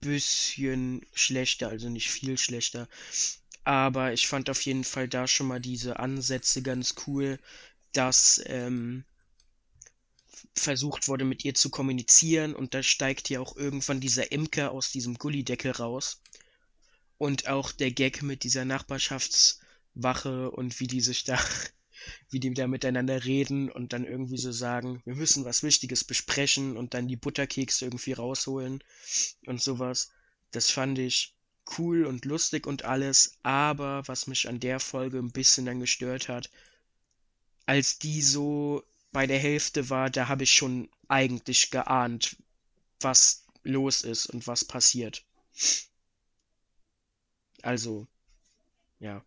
bisschen 0.00 1.04
schlechter, 1.12 1.68
also 1.68 1.88
nicht 1.88 2.10
viel 2.10 2.38
schlechter. 2.38 2.88
Aber 3.64 4.12
ich 4.12 4.28
fand 4.28 4.48
auf 4.50 4.62
jeden 4.62 4.84
Fall 4.84 5.08
da 5.08 5.26
schon 5.26 5.48
mal 5.48 5.60
diese 5.60 5.98
Ansätze 5.98 6.62
ganz 6.62 6.94
cool, 7.06 7.38
dass 7.92 8.40
ähm, 8.46 9.04
versucht 10.54 11.08
wurde, 11.08 11.24
mit 11.24 11.44
ihr 11.44 11.54
zu 11.54 11.70
kommunizieren 11.70 12.54
und 12.54 12.74
da 12.74 12.82
steigt 12.82 13.28
ja 13.30 13.40
auch 13.40 13.56
irgendwann 13.56 14.00
dieser 14.00 14.32
Imker 14.32 14.72
aus 14.72 14.90
diesem 14.90 15.14
Gullideckel 15.14 15.72
raus. 15.72 16.20
Und 17.18 17.48
auch 17.48 17.72
der 17.72 17.90
Gag 17.92 18.22
mit 18.22 18.44
dieser 18.44 18.64
Nachbarschaftswache 18.64 20.50
und 20.50 20.78
wie 20.80 20.86
die 20.86 21.00
sich 21.00 21.24
da, 21.24 21.38
wie 22.30 22.40
die 22.40 22.52
da 22.52 22.66
miteinander 22.66 23.24
reden 23.24 23.70
und 23.70 23.92
dann 23.92 24.04
irgendwie 24.04 24.38
so 24.38 24.52
sagen, 24.52 25.00
wir 25.04 25.14
müssen 25.14 25.44
was 25.44 25.62
Wichtiges 25.62 26.04
besprechen 26.04 26.76
und 26.76 26.94
dann 26.94 27.08
die 27.08 27.16
Butterkekse 27.16 27.86
irgendwie 27.86 28.12
rausholen 28.12 28.84
und 29.46 29.62
sowas. 29.62 30.10
Das 30.50 30.70
fand 30.70 30.98
ich 30.98 31.34
cool 31.78 32.04
und 32.04 32.24
lustig 32.24 32.66
und 32.66 32.84
alles, 32.84 33.38
aber 33.42 34.06
was 34.06 34.26
mich 34.26 34.48
an 34.48 34.60
der 34.60 34.80
Folge 34.80 35.18
ein 35.18 35.32
bisschen 35.32 35.66
dann 35.66 35.80
gestört 35.80 36.28
hat, 36.28 36.50
als 37.66 37.98
die 37.98 38.22
so 38.22 38.84
bei 39.16 39.26
der 39.26 39.38
Hälfte 39.38 39.88
war, 39.88 40.10
da 40.10 40.28
habe 40.28 40.42
ich 40.42 40.52
schon 40.52 40.90
eigentlich 41.08 41.70
geahnt, 41.70 42.36
was 43.00 43.46
los 43.62 44.02
ist 44.02 44.26
und 44.26 44.46
was 44.46 44.62
passiert. 44.62 45.24
Also, 47.62 48.06
ja. 49.00 49.24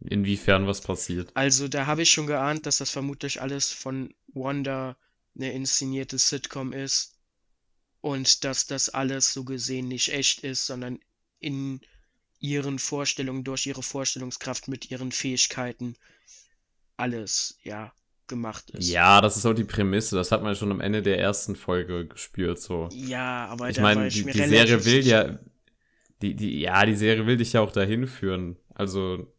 Inwiefern 0.00 0.66
was 0.66 0.80
passiert. 0.80 1.30
Also, 1.34 1.68
da 1.68 1.84
habe 1.84 2.00
ich 2.00 2.10
schon 2.10 2.26
geahnt, 2.26 2.64
dass 2.64 2.78
das 2.78 2.88
vermutlich 2.88 3.42
alles 3.42 3.70
von 3.70 4.14
Wanda 4.28 4.96
eine 5.34 5.52
inszenierte 5.52 6.16
Sitcom 6.16 6.72
ist 6.72 7.18
und 8.00 8.44
dass 8.44 8.66
das 8.66 8.88
alles 8.88 9.30
so 9.30 9.44
gesehen 9.44 9.88
nicht 9.88 10.08
echt 10.08 10.40
ist, 10.40 10.64
sondern 10.64 11.00
in 11.38 11.82
ihren 12.40 12.78
Vorstellungen, 12.78 13.44
durch 13.44 13.66
ihre 13.66 13.82
Vorstellungskraft 13.82 14.68
mit 14.68 14.90
ihren 14.90 15.12
Fähigkeiten 15.12 15.96
alles, 16.96 17.58
ja, 17.62 17.92
gemacht 18.28 18.70
ist. 18.70 18.88
Ja, 18.88 19.20
das 19.20 19.36
ist 19.36 19.46
auch 19.46 19.54
die 19.54 19.64
Prämisse. 19.64 20.16
Das 20.16 20.30
hat 20.32 20.42
man 20.42 20.54
schon 20.54 20.70
am 20.70 20.80
Ende 20.80 21.02
der 21.02 21.18
ersten 21.18 21.56
Folge 21.56 22.06
gespürt. 22.06 22.60
So. 22.60 22.88
Ja, 22.92 23.46
aber 23.46 23.70
Ich 23.70 23.78
meine, 23.80 24.08
die, 24.08 24.24
die 24.24 24.42
Serie 24.42 24.84
will 24.84 25.06
ja, 25.06 25.38
die, 26.22 26.34
die, 26.34 26.60
ja, 26.60 26.84
die 26.86 26.96
Serie 26.96 27.26
will 27.26 27.36
dich 27.36 27.52
ja 27.52 27.60
auch 27.60 27.72
dahin 27.72 28.06
führen. 28.06 28.56
Also, 28.74 29.32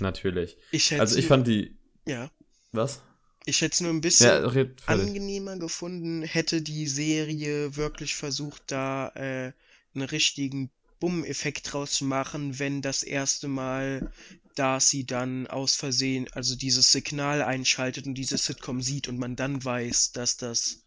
natürlich. 0.00 0.56
Ich 0.70 0.90
hätte 0.90 1.00
Also, 1.02 1.18
ich 1.18 1.26
fand 1.26 1.46
die, 1.46 1.76
ja, 2.06 2.30
was? 2.72 3.02
ich 3.44 3.60
hätte 3.60 3.72
es 3.74 3.80
nur 3.80 3.90
ein 3.92 4.00
bisschen 4.00 4.28
Ja, 4.28 4.64
angenehmer 4.86 5.56
gefunden, 5.58 6.22
hätte 6.22 6.62
die 6.62 6.86
Serie 6.86 7.76
wirklich 7.76 8.14
versucht, 8.14 8.62
da 8.66 9.08
äh, 9.14 9.52
einen 9.94 10.04
richtigen 10.04 10.70
Bumm-Effekt 11.00 11.72
draus 11.72 11.92
zu 11.92 12.04
machen, 12.04 12.58
wenn 12.58 12.82
das 12.82 13.02
erste 13.02 13.48
Mal 13.48 14.12
Darcy 14.54 15.06
dann 15.06 15.46
aus 15.46 15.76
Versehen, 15.76 16.26
also 16.32 16.56
dieses 16.56 16.90
Signal 16.90 17.42
einschaltet 17.42 18.06
und 18.06 18.14
diese 18.14 18.38
Sitcom 18.38 18.82
sieht 18.82 19.08
und 19.08 19.18
man 19.18 19.36
dann 19.36 19.64
weiß, 19.64 20.12
dass 20.12 20.36
das 20.36 20.84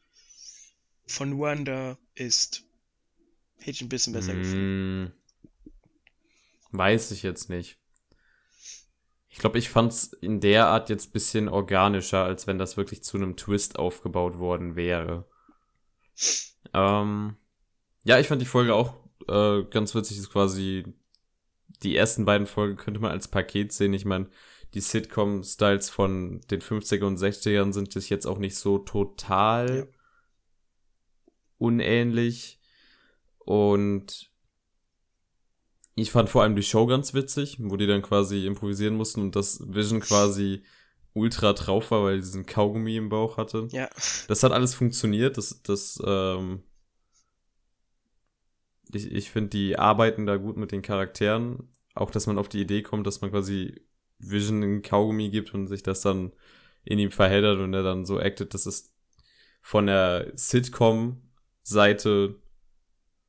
von 1.08 1.40
Wanda 1.40 1.98
ist. 2.16 2.64
Hätte 3.58 3.72
ich 3.72 3.82
ein 3.82 3.90
bisschen 3.90 4.14
besser 4.14 4.34
gefunden. 4.34 5.14
Hm, 5.64 5.72
weiß 6.72 7.12
ich 7.12 7.24
jetzt 7.24 7.50
nicht. 7.50 7.78
Ich 9.30 9.38
glaube, 9.38 9.58
ich 9.60 9.70
fand's 9.70 10.12
in 10.22 10.42
der 10.42 10.68
Art 10.68 10.90
jetzt 10.90 11.14
bisschen 11.14 11.48
organischer, 11.48 12.26
als 12.26 12.48
wenn 12.48 12.58
das 12.58 12.76
wirklich 12.76 13.04
zu 13.04 13.18
einem 13.18 13.38
Twist 13.38 13.80
aufgebaut 13.80 14.40
worden 14.40 14.76
wäre. 14.76 15.26
Ähm, 16.74 17.38
ja, 18.04 18.20
ich 18.20 18.28
fand 18.28 18.42
die 18.42 18.48
Folge 18.48 18.76
auch 18.76 19.01
äh, 19.28 19.64
ganz 19.70 19.94
witzig. 19.96 20.18
Ist 20.18 20.32
quasi 20.32 20.84
die 21.84 21.96
ersten 21.96 22.26
beiden 22.26 22.48
Folgen 22.48 22.78
könnte 22.78 23.00
man 23.00 23.12
als 23.12 23.28
Paket 23.28 23.72
sehen. 23.72 23.94
Ich 23.94 24.06
meine, 24.06 24.30
die 24.74 24.82
Sitcom-Styles 24.82 25.90
von 25.90 26.42
den 26.52 26.62
50er 26.62 27.06
und 27.06 27.18
60ern 27.18 27.74
sind 27.74 27.92
sich 27.92 28.10
jetzt 28.10 28.26
auch 28.28 28.38
nicht 28.38 28.56
so 28.56 28.78
total 28.78 29.78
Ja. 29.78 29.86
unähnlich. 31.58 32.60
Und 33.40 34.30
ich 35.96 36.12
fand 36.12 36.30
vor 36.30 36.44
allem 36.44 36.56
die 36.56 36.64
Show 36.64 36.86
ganz 36.86 37.14
witzig, 37.14 37.58
wo 37.60 37.76
die 37.78 37.88
dann 37.88 38.02
quasi 38.02 38.46
improvisieren 38.46 38.96
mussten 38.96 39.22
und 39.22 39.36
das 39.36 39.62
Vision 39.68 40.00
quasi 40.00 40.64
ultra 41.14 41.54
drauf 41.54 41.92
war, 41.92 42.04
weil 42.04 42.16
die 42.18 42.22
diesen 42.22 42.46
Kaugummi 42.46 42.96
im 42.96 43.10
Bauch 43.10 43.38
hatte. 43.38 43.68
Ja, 43.72 43.90
Das 44.28 44.44
hat 44.44 44.52
alles 44.54 44.74
funktioniert. 44.74 45.38
Das, 45.38 45.62
das, 45.64 46.02
ähm, 46.06 46.64
ich, 48.94 49.12
ich 49.12 49.32
finde, 49.32 49.50
die 49.50 49.78
arbeiten 49.78 50.26
da 50.26 50.38
gut 50.38 50.58
mit 50.58 50.72
den 50.72 50.82
Charakteren. 50.82 51.70
Auch, 51.94 52.12
dass 52.12 52.28
man 52.28 52.38
auf 52.38 52.50
die 52.50 52.62
Idee 52.62 52.82
kommt, 52.84 53.08
dass 53.08 53.22
man 53.22 53.32
quasi 53.32 53.82
Vision 54.20 54.64
einen 54.64 54.82
Kaugummi 54.82 55.30
gibt 55.30 55.54
und 55.54 55.68
sich 55.68 55.84
das 55.84 56.02
dann 56.02 56.32
in 56.84 57.00
ihm 57.00 57.12
verheddert 57.12 57.60
und 57.60 57.74
er 57.74 57.84
dann 57.84 58.06
so 58.06 58.20
actet. 58.20 58.54
Das 58.54 58.66
ist 58.66 58.94
von 59.62 59.88
der 59.88 60.32
Sitcom-Seite 60.36 62.36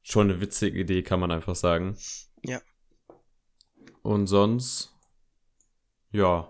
schon 0.03 0.31
eine 0.31 0.41
witzige 0.41 0.81
Idee, 0.81 1.03
kann 1.03 1.21
man 1.21 1.31
einfach 1.31 1.57
sagen. 1.57 1.97
Ja. 2.45 2.61
Und 4.03 4.27
sonst, 4.27 4.95
ja. 6.11 6.49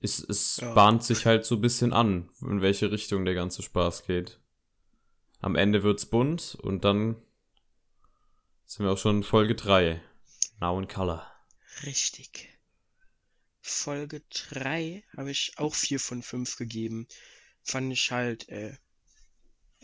Es, 0.00 0.20
es 0.20 0.58
Ja. 0.58 0.74
bahnt 0.74 1.02
sich 1.02 1.26
halt 1.26 1.44
so 1.44 1.56
ein 1.56 1.60
bisschen 1.60 1.92
an, 1.92 2.30
in 2.40 2.60
welche 2.60 2.92
Richtung 2.92 3.24
der 3.24 3.34
ganze 3.34 3.62
Spaß 3.62 4.04
geht. 4.04 4.40
Am 5.40 5.54
Ende 5.54 5.82
wird's 5.82 6.06
bunt 6.06 6.56
und 6.56 6.84
dann 6.84 7.16
sind 8.66 8.84
wir 8.84 8.92
auch 8.92 8.98
schon 8.98 9.18
in 9.18 9.22
Folge 9.22 9.54
3. 9.54 10.02
Now 10.60 10.78
in 10.78 10.88
Color. 10.88 11.26
richtig. 11.84 12.48
Folge 13.60 14.22
3 14.30 15.04
habe 15.16 15.30
ich 15.30 15.52
auch 15.56 15.74
4 15.74 16.00
von 16.00 16.22
5 16.22 16.56
gegeben. 16.56 17.06
Fand 17.62 17.92
ich 17.92 18.10
halt 18.10 18.48
äh, 18.48 18.76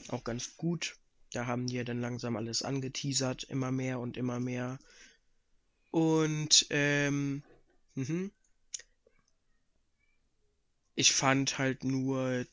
auch 0.08 0.24
ganz 0.24 0.56
gut. 0.56 0.96
Da 1.32 1.46
haben 1.46 1.66
die 1.66 1.76
ja 1.76 1.84
dann 1.84 2.00
langsam 2.00 2.36
alles 2.36 2.62
angeteasert, 2.62 3.44
immer 3.44 3.70
mehr 3.70 4.00
und 4.00 4.16
immer 4.16 4.40
mehr. 4.40 4.78
Und 5.90 6.66
ähm, 6.70 7.44
mhm. 7.94 8.32
ich 10.94 11.12
fand 11.12 11.58
halt 11.58 11.84
nur 11.84 12.46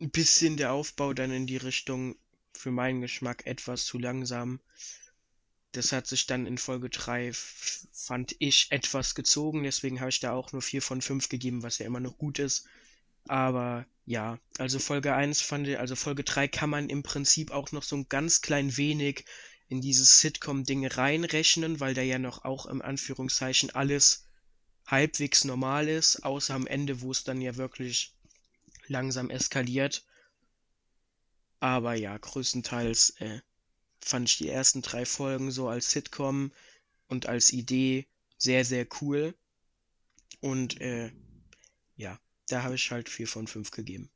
ein 0.00 0.10
bisschen 0.10 0.56
der 0.56 0.72
Aufbau 0.72 1.12
dann 1.14 1.30
in 1.32 1.46
die 1.46 1.56
Richtung 1.56 2.16
für 2.54 2.70
meinen 2.70 3.00
Geschmack 3.00 3.46
etwas 3.46 3.84
zu 3.84 3.98
langsam. 3.98 4.60
Das 5.72 5.92
hat 5.92 6.06
sich 6.06 6.26
dann 6.26 6.46
in 6.46 6.58
Folge 6.58 6.90
3, 6.90 7.28
f- 7.28 7.86
fand 7.92 8.34
ich, 8.38 8.66
etwas 8.70 9.14
gezogen. 9.14 9.62
Deswegen 9.62 10.00
habe 10.00 10.10
ich 10.10 10.20
da 10.20 10.32
auch 10.32 10.52
nur 10.52 10.60
4 10.62 10.82
von 10.82 11.00
5 11.02 11.28
gegeben, 11.30 11.62
was 11.62 11.78
ja 11.78 11.86
immer 11.86 12.00
noch 12.00 12.18
gut 12.18 12.38
ist. 12.38 12.66
Aber 13.28 13.86
ja, 14.06 14.38
also 14.58 14.78
Folge 14.78 15.14
1 15.14 15.40
fand 15.40 15.68
ich, 15.68 15.78
also 15.78 15.96
Folge 15.96 16.24
3 16.24 16.48
kann 16.48 16.70
man 16.70 16.88
im 16.90 17.02
Prinzip 17.02 17.50
auch 17.50 17.72
noch 17.72 17.82
so 17.82 17.96
ein 17.96 18.08
ganz 18.08 18.40
klein 18.42 18.76
wenig 18.76 19.24
in 19.68 19.80
dieses 19.80 20.20
Sitcom-Ding 20.20 20.86
reinrechnen, 20.86 21.80
weil 21.80 21.94
da 21.94 22.02
ja 22.02 22.18
noch 22.18 22.44
auch 22.44 22.66
im 22.66 22.82
Anführungszeichen 22.82 23.70
alles 23.70 24.26
halbwegs 24.86 25.44
normal 25.44 25.88
ist, 25.88 26.24
außer 26.24 26.54
am 26.54 26.66
Ende, 26.66 27.02
wo 27.02 27.10
es 27.10 27.24
dann 27.24 27.40
ja 27.42 27.56
wirklich 27.56 28.14
langsam 28.88 29.30
eskaliert. 29.30 30.04
Aber 31.60 31.94
ja, 31.94 32.16
größtenteils 32.18 33.10
äh, 33.20 33.40
fand 34.04 34.28
ich 34.30 34.38
die 34.38 34.48
ersten 34.50 34.82
drei 34.82 35.06
Folgen 35.06 35.50
so 35.52 35.68
als 35.68 35.90
Sitcom 35.92 36.52
und 37.08 37.26
als 37.28 37.52
Idee 37.52 38.08
sehr, 38.38 38.64
sehr 38.64 38.86
cool. 39.02 39.34
Und 40.40 40.80
äh, 40.80 41.12
ja, 41.96 42.18
da 42.48 42.64
habe 42.64 42.76
ich 42.76 42.90
halt 42.90 43.08
4 43.08 43.28
von 43.28 43.46
5 43.48 43.70
gegeben. 43.72 44.10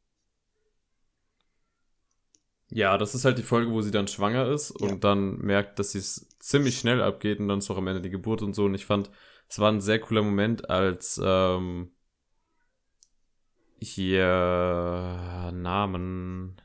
Ja, 2.70 2.96
das 2.96 3.14
ist 3.14 3.24
halt 3.26 3.36
die 3.38 3.42
Folge, 3.42 3.70
wo 3.70 3.82
sie 3.82 3.90
dann 3.90 4.08
schwanger 4.08 4.48
ist 4.48 4.70
und 4.70 5.00
Ja. 5.00 5.04
dann 5.04 5.36
merkt, 5.38 5.78
dass 5.78 5.92
sie 5.92 5.98
es 5.98 6.28
ziemlich 6.38 6.78
schnell 6.78 7.02
abgeht 7.02 7.38
und 7.38 7.48
dann 7.48 7.58
ist 7.58 7.70
auch 7.70 7.76
am 7.76 7.86
Ende 7.86 8.00
die 8.00 8.08
Geburt 8.10 8.40
und 8.42 8.54
so. 8.54 8.64
Und 8.64 8.74
ich 8.74 8.86
fand, 8.86 9.10
es 9.48 9.58
war 9.58 9.70
ein 9.70 9.82
sehr 9.82 10.00
cooler 10.00 10.22
Moment, 10.22 10.70
als 10.70 11.20
ähm, 11.22 11.92
hier 13.84 15.50
Namen, 15.52 16.56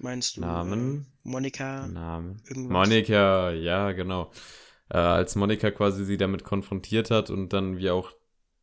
Meinst 0.00 0.36
du 0.36 0.40
Namen, 0.42 1.06
Äh, 1.24 1.28
Monika? 1.28 1.86
Namen. 1.88 2.40
irgendwas? 2.48 2.72
Monika, 2.72 3.50
ja, 3.50 3.92
genau. 3.92 4.30
Äh, 4.90 4.96
als 4.98 5.34
Monika 5.34 5.70
quasi 5.72 6.04
sie 6.04 6.16
damit 6.16 6.44
konfrontiert 6.44 7.10
hat 7.10 7.30
und 7.30 7.52
dann 7.52 7.78
wie 7.78 7.90
auch 7.90 8.12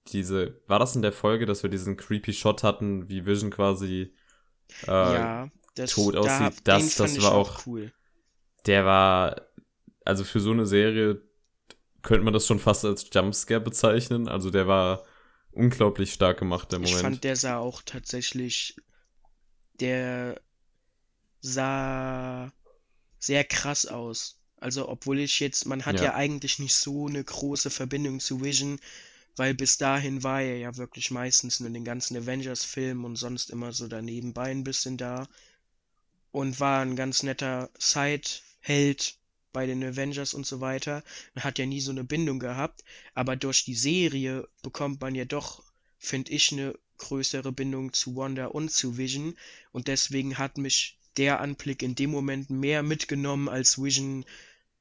diese, 0.08 0.62
war 0.68 0.80
das 0.80 0.96
in 0.96 1.02
der 1.02 1.12
Folge, 1.12 1.46
dass 1.46 1.62
wir 1.64 1.70
diesen 1.70 1.98
creepy 1.98 2.32
Shot 2.34 2.64
hatten, 2.64 3.10
wie 3.10 3.26
Vision 3.26 3.52
quasi 3.52 4.14
äh, 4.88 4.92
ja, 4.92 5.50
das, 5.76 5.92
tot 5.94 6.16
da 6.16 6.20
aussieht, 6.20 6.40
hab- 6.40 6.64
das- 6.64 6.96
das 6.96 7.22
war 7.22 7.34
auch- 7.34 7.66
cool. 7.68 7.92
der 8.66 8.86
war, 8.86 9.42
also 10.06 10.24
für 10.24 10.40
so 10.40 10.52
eine 10.52 10.66
Serie 10.66 11.22
könnte 12.02 12.24
man 12.24 12.34
das 12.34 12.48
schon 12.48 12.60
fast 12.60 12.86
als 12.86 13.10
Jumpscare 13.12 13.60
bezeichnen. 13.62 14.28
Also 14.28 14.52
der 14.52 14.68
war 14.68 15.04
unglaublich 15.56 16.14
stark 16.14 16.40
gemacht, 16.40 16.72
der 16.72 16.80
Ich 16.80 16.92
Moment. 16.92 17.02
fand, 17.02 17.24
der 17.26 17.36
sah 17.36 17.58
auch 17.58 17.82
tatsächlich, 17.82 18.78
der 19.80 20.42
sah 21.42 22.52
sehr 23.20 23.44
krass 23.46 23.86
aus. 23.86 24.40
Also, 24.58 24.90
obwohl 24.90 25.20
ich 25.20 25.40
jetzt, 25.40 25.66
man 25.66 25.86
hat 25.86 25.98
Ja. 25.98 26.06
ja 26.06 26.16
eigentlich 26.16 26.60
nicht 26.60 26.76
so 26.76 27.08
eine 27.08 27.24
große 27.24 27.70
Verbindung 27.70 28.20
zu 28.20 28.44
Vision, 28.44 28.80
weil 29.38 29.54
bis 29.56 29.78
dahin 29.78 30.24
war 30.24 30.42
er 30.42 30.58
ja 30.58 30.78
wirklich 30.78 31.12
meistens 31.12 31.60
nur 31.60 31.68
in 31.68 31.74
den 31.76 31.86
ganzen 31.86 32.18
Avengers-Filmen 32.18 33.06
und 33.06 33.16
sonst 33.18 33.50
immer 33.52 33.74
so 33.74 33.88
daneben 33.88 34.34
bei 34.34 34.52
ein 34.52 34.64
bisschen 34.64 34.98
da 34.98 35.28
und 36.32 36.60
war 36.60 36.82
ein 36.82 36.96
ganz 36.96 37.24
netter 37.24 37.70
Side-Held 37.80 39.18
bei 39.56 39.66
den 39.66 39.82
Avengers 39.84 40.34
und 40.34 40.46
so 40.46 40.60
weiter. 40.60 41.02
Man 41.34 41.46
hat 41.46 41.58
ja 41.60 41.66
nie 41.66 41.80
so 41.80 41.92
eine 41.92 42.04
Bindung 42.04 42.40
gehabt, 42.40 42.84
aber 43.14 43.38
durch 43.38 43.64
die 43.64 43.74
Serie 43.76 44.48
bekommt 44.64 45.00
man 45.00 45.16
ja 45.16 45.24
doch, 45.24 45.64
finde 45.98 46.34
ich, 46.34 46.52
eine 46.52 46.78
größere 46.98 47.54
Bindung 47.54 47.94
zu 47.94 48.18
Wanda 48.18 48.48
und 48.48 48.70
zu 48.70 48.98
Vision 48.98 49.36
und 49.72 49.88
deswegen 49.88 50.38
hat 50.38 50.58
mich 50.58 51.00
der 51.18 51.40
Anblick 51.40 51.82
in 51.84 51.96
dem 51.96 52.12
Moment 52.12 52.50
mehr 52.50 52.84
mitgenommen, 52.84 53.48
als 53.48 53.82
Vision 53.82 54.26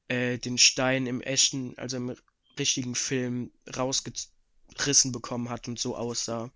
äh, 0.09 0.37
den 0.37 0.57
Stein 0.57 1.07
im 1.07 1.21
echten, 1.21 1.73
also 1.77 1.95
im 1.97 2.15
richtigen 2.59 2.95
Film 2.95 3.51
rausgerissen 3.77 5.13
bekommen 5.13 5.49
hat 5.49 5.69
und 5.69 5.79
so 5.79 5.95
aussah. 5.95 6.51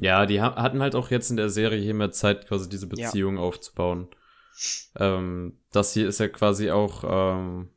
Ja, 0.00 0.26
die 0.26 0.40
ha 0.40 0.56
hatten 0.56 0.80
halt 0.82 0.94
auch 0.94 1.10
jetzt 1.10 1.30
in 1.30 1.36
der 1.36 1.50
Serie 1.50 1.80
hier 1.80 1.94
mehr 1.94 2.10
Zeit, 2.10 2.46
quasi 2.48 2.68
diese 2.68 2.86
Ja. 2.94 3.10
Beziehung 3.10 3.38
aufzubauen. 3.38 4.08
Ähm, 4.96 5.58
das 5.72 5.92
hier 5.94 6.08
ist 6.08 6.20
ja 6.20 6.28
quasi 6.28 6.70
auch, 6.70 7.04
ähm, 7.06 7.70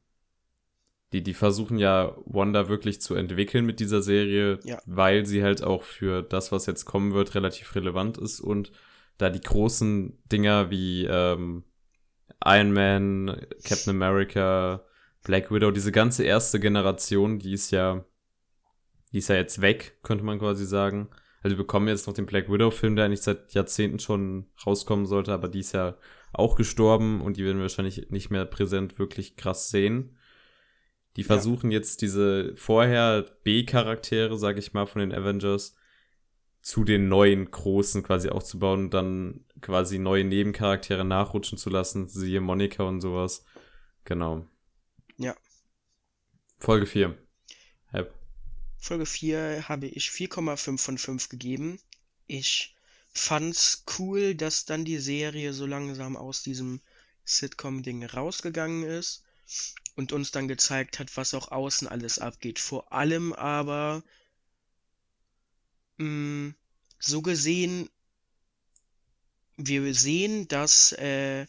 die, 1.13 1.21
die 1.21 1.33
versuchen 1.33 1.77
ja 1.77 2.15
Wanda 2.25 2.69
wirklich 2.69 2.99
zu 3.01 3.13
entwickeln 3.15 3.65
mit 3.65 3.79
dieser 3.79 4.01
Serie, 4.01 4.59
Ja. 4.63 4.79
weil 4.85 5.25
sie 5.25 5.43
halt 5.43 5.63
auch 5.63 5.83
für 5.83 6.23
das, 6.23 6.51
was 6.51 6.65
jetzt 6.65 6.85
kommen 6.85 7.13
wird, 7.13 7.35
relativ 7.35 7.75
relevant 7.75 8.17
ist 8.17 8.39
und 8.39 8.71
da 9.19 9.29
die 9.29 9.41
großen 9.41 10.17
Dinger 10.31 10.71
wie 10.71 11.05
ähm, 11.05 11.63
Iron 12.43 12.73
Man, 12.73 13.45
Captain 13.63 13.91
America, 13.91 14.83
Black 15.23 15.51
Widow, 15.51 15.71
diese 15.71 15.91
ganze 15.91 16.23
erste 16.23 16.59
Generation, 16.59 17.37
die 17.39 17.53
ist 17.53 17.71
ja, 17.71 18.03
die 19.11 19.19
ist 19.19 19.29
ja 19.29 19.35
jetzt 19.35 19.61
weg, 19.61 19.99
könnte 20.01 20.23
man 20.25 20.39
quasi 20.39 20.65
sagen. 20.65 21.09
Also 21.43 21.55
wir 21.55 21.63
bekommen 21.63 21.87
jetzt 21.87 22.07
noch 22.07 22.13
den 22.13 22.25
Black 22.25 22.49
Widow-Film, 22.49 22.95
der 22.95 23.05
eigentlich 23.05 23.21
seit 23.21 23.53
Jahrzehnten 23.53 23.99
schon 23.99 24.47
rauskommen 24.65 25.05
sollte, 25.05 25.31
aber 25.31 25.47
die 25.47 25.59
ist 25.59 25.73
ja 25.73 25.95
auch 26.33 26.55
gestorben 26.55 27.21
und 27.21 27.37
die 27.37 27.45
werden 27.45 27.57
wir 27.57 27.63
wahrscheinlich 27.63 28.09
nicht 28.09 28.29
mehr 28.29 28.45
präsent 28.45 28.99
wirklich 28.99 29.35
krass 29.35 29.69
sehen. 29.69 30.17
Die 31.15 31.21
Ja. 31.21 31.27
versuchen 31.27 31.71
jetzt 31.71 32.01
diese 32.01 32.55
vorher 32.55 33.23
B-Charaktere, 33.43 34.37
sag 34.37 34.57
ich 34.57 34.73
mal, 34.73 34.87
von 34.87 34.99
den 35.01 35.13
Avengers 35.13 35.75
zu 36.61 36.83
den 36.83 37.09
neuen 37.09 37.51
großen 37.51 38.03
quasi 38.03 38.29
aufzubauen 38.29 38.85
und 38.85 38.93
dann 38.93 39.45
quasi 39.61 39.99
neue 39.99 40.23
Nebencharaktere 40.23 41.03
nachrutschen 41.05 41.57
zu 41.57 41.69
lassen, 41.69 42.07
siehe 42.07 42.41
Monika 42.41 42.83
und 42.83 43.01
sowas. 43.01 43.45
Genau. 44.05 44.45
Ja. 45.17 45.35
Folge 46.59 46.85
4. 46.85 47.17
Hep. 47.91 48.13
Folge 48.77 49.05
4 49.05 49.67
habe 49.67 49.87
ich 49.87 50.09
4,5 50.09 50.77
von 50.81 50.97
5 50.97 51.29
gegeben. 51.29 51.79
Ich 52.27 52.72
fand's 53.13 53.83
cool, 53.97 54.35
dass 54.35 54.65
dann 54.65 54.85
die 54.85 54.97
Serie 54.97 55.53
so 55.53 55.65
langsam 55.65 56.17
aus 56.17 56.43
diesem 56.43 56.81
Sitcom-Ding 57.25 58.03
rausgegangen 58.05 58.83
ist 58.83 59.23
und 59.95 60.11
uns 60.11 60.31
dann 60.31 60.47
gezeigt 60.47 60.99
hat, 60.99 61.15
was 61.15 61.33
auch 61.33 61.51
außen 61.51 61.87
alles 61.87 62.19
abgeht. 62.19 62.59
Vor 62.59 62.91
allem 62.91 63.33
aber 63.33 64.03
mh, 65.97 66.53
so 66.99 67.21
gesehen, 67.21 67.89
wir 69.57 69.93
sehen, 69.93 70.47
dass 70.47 70.93
äh, 70.93 71.45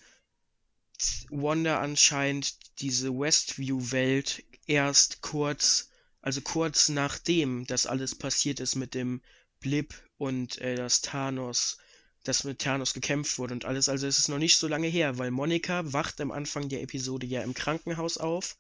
Wanda 1.31 1.81
anscheinend 1.81 2.81
diese 2.81 3.11
Westview-Welt 3.11 4.45
erst 4.67 5.23
kurz 5.23 5.89
also 6.25 6.41
kurz 6.41 6.89
nachdem 6.89 7.67
das 7.67 7.85
alles 7.87 8.15
passiert 8.15 8.59
ist 8.59 8.77
mit 8.77 8.95
dem 8.95 9.21
Blip 9.61 10.04
und 10.19 10.59
äh, 10.59 10.75
dass 10.77 11.01
Thanos, 11.03 11.79
dass 12.25 12.45
mit 12.45 12.59
Thanos 12.61 12.95
gekämpft 12.95 13.39
wurde 13.39 13.55
und 13.55 13.65
alles. 13.65 13.89
Also 13.89 14.07
es 14.07 14.19
ist 14.19 14.29
noch 14.29 14.39
nicht 14.39 14.57
so 14.57 14.69
lange 14.69 14.87
her, 14.89 15.19
weil 15.19 15.31
Monika 15.31 15.93
wacht 15.93 16.21
am 16.21 16.31
Anfang 16.31 16.69
der 16.69 16.83
Episode 16.83 17.27
ja 17.27 17.43
im 17.43 17.55
Krankenhaus 17.55 18.17
auf, 18.19 18.57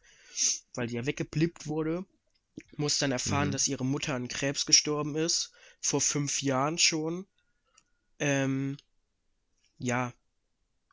weil 0.75 0.87
die 0.87 0.95
ja 0.95 1.07
weggeblippt 1.07 1.67
wurde. 1.67 2.05
Muss 2.77 2.99
dann 2.99 3.11
erfahren, 3.13 3.49
Mhm. 3.49 3.53
dass 3.53 3.69
ihre 3.69 3.85
Mutter 3.85 4.15
an 4.15 4.29
Krebs 4.29 4.67
gestorben 4.67 5.17
ist. 5.17 5.51
Vor 5.81 6.01
fünf 6.01 6.43
Jahren 6.43 6.79
schon. 6.79 7.27
Ähm, 8.19 8.77
ja. 9.79 10.13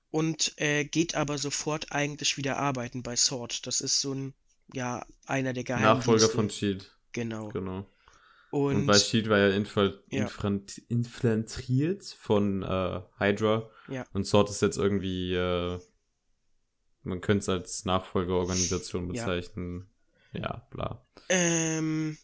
Und 0.09 0.53
äh, 0.57 0.83
geht 0.83 1.15
aber 1.15 1.37
sofort 1.37 1.91
eigentlich 1.91 2.35
wieder 2.37 2.57
arbeiten 2.57 3.03
bei 3.03 3.15
Sword. 3.15 3.65
Das 3.67 3.79
ist 3.79 4.01
so 4.01 4.13
ein, 4.13 4.33
ja, 4.73 5.05
einer 5.25 5.53
der 5.53 5.63
Geheimdienste. 5.63 5.95
Nachfolger 5.97 6.29
von 6.29 6.49
Shield. 6.49 6.91
Genau. 7.13 7.49
Genau. 7.49 7.85
Und, 8.51 8.75
Und, 8.75 8.87
weil 8.87 8.99
Shield 8.99 9.29
war 9.29 9.37
ja 9.39 9.49
infil 9.49 10.03
Ja. 10.09 10.29
infiltriert 10.89 12.03
von 12.19 12.63
äh, 12.63 13.01
Hydra. 13.17 13.69
Ja. 13.87 14.05
Und 14.13 14.25
Sword 14.27 14.49
ist 14.49 14.61
jetzt 14.61 14.77
irgendwie, 14.77 15.33
äh, 15.33 15.79
man 17.03 17.21
könnte 17.21 17.41
es 17.43 17.49
als 17.49 17.85
Nachfolgeorganisation 17.85 19.05
Ja. 19.13 19.25
bezeichnen. 19.25 19.87
Ja, 20.33 20.67
bla. 20.69 21.05
ähm, 21.29 22.17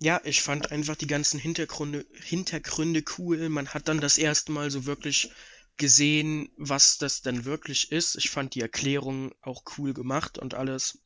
ja, 0.00 0.20
ich 0.24 0.42
fand 0.42 0.72
einfach 0.72 0.96
die 0.96 1.06
ganzen 1.06 1.38
Hintergründe, 1.40 2.04
Hintergründe 2.12 3.02
cool. 3.18 3.48
Man 3.48 3.68
hat 3.68 3.88
dann 3.88 4.00
das 4.00 4.18
erste 4.18 4.52
Mal 4.52 4.70
so 4.70 4.84
wirklich 4.86 5.30
gesehen, 5.76 6.50
was 6.56 6.98
das 6.98 7.22
dann 7.22 7.44
wirklich 7.44 7.90
ist. 7.92 8.16
Ich 8.16 8.30
fand 8.30 8.54
die 8.54 8.60
Erklärung 8.60 9.34
auch 9.40 9.62
cool 9.78 9.94
gemacht 9.94 10.38
und 10.38 10.54
alles. 10.54 10.98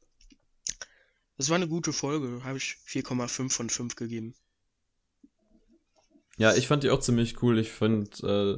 Es 1.39 1.49
war 1.51 1.57
eine 1.57 1.69
gute 1.69 1.93
Folge, 1.93 2.43
habe 2.43 2.59
ich 2.59 2.77
4,5 2.87 3.51
von 3.51 3.71
5 3.71 3.95
gegeben. 3.95 4.35
Ja, 6.37 6.55
ich 6.55 6.67
fand 6.67 6.83
die 6.83 6.91
auch 6.91 6.99
ziemlich 6.99 7.43
cool. 7.43 7.59
Ich 7.59 7.71
fand 7.71 8.23
äh, 8.25 8.57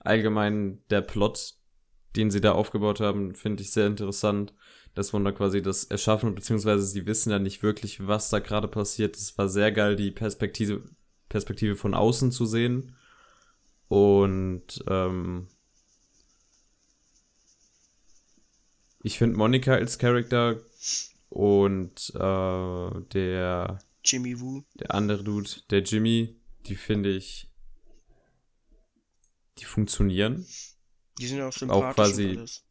allgemein 0.00 0.82
der 0.88 1.02
Plot, 1.02 1.54
den 2.16 2.30
sie 2.30 2.40
da 2.40 2.52
aufgebaut 2.52 3.00
haben, 3.00 3.34
finde 3.34 3.62
ich 3.62 3.70
sehr 3.70 3.86
interessant. 3.86 4.54
Dass 4.94 5.12
man 5.12 5.24
da 5.26 5.32
quasi 5.32 5.60
das 5.60 5.84
erschaffen, 5.84 6.34
beziehungsweise 6.34 6.86
sie 6.86 7.04
wissen 7.04 7.30
ja 7.30 7.38
nicht 7.38 7.62
wirklich, 7.62 8.06
was 8.06 8.30
da 8.30 8.38
gerade 8.38 8.66
passiert. 8.66 9.14
Es 9.14 9.36
war 9.36 9.50
sehr 9.50 9.70
geil, 9.70 9.94
die 9.94 10.10
Perspektive, 10.10 10.84
Perspektive 11.28 11.76
von 11.76 11.92
außen 11.92 12.32
zu 12.32 12.46
sehen. 12.46 12.96
Und 13.88 14.82
ähm, 14.88 15.48
ich 19.02 19.18
finde 19.18 19.36
Monika 19.36 19.74
als 19.74 19.98
Charakter 19.98 20.62
und 21.28 22.12
äh, 22.14 23.00
der 23.12 23.78
Jimmy 24.04 24.40
Woo. 24.40 24.62
der 24.74 24.94
andere 24.94 25.24
Dude, 25.24 25.50
der 25.70 25.80
Jimmy, 25.80 26.36
die 26.66 26.76
finde 26.76 27.10
ich, 27.10 27.48
die 29.58 29.64
funktionieren. 29.64 30.46
Die 31.18 31.26
sind 31.26 31.40
auch 31.40 31.52
sympathisch 31.52 31.94
quasi- 31.94 32.30
und 32.30 32.38
alles. 32.38 32.64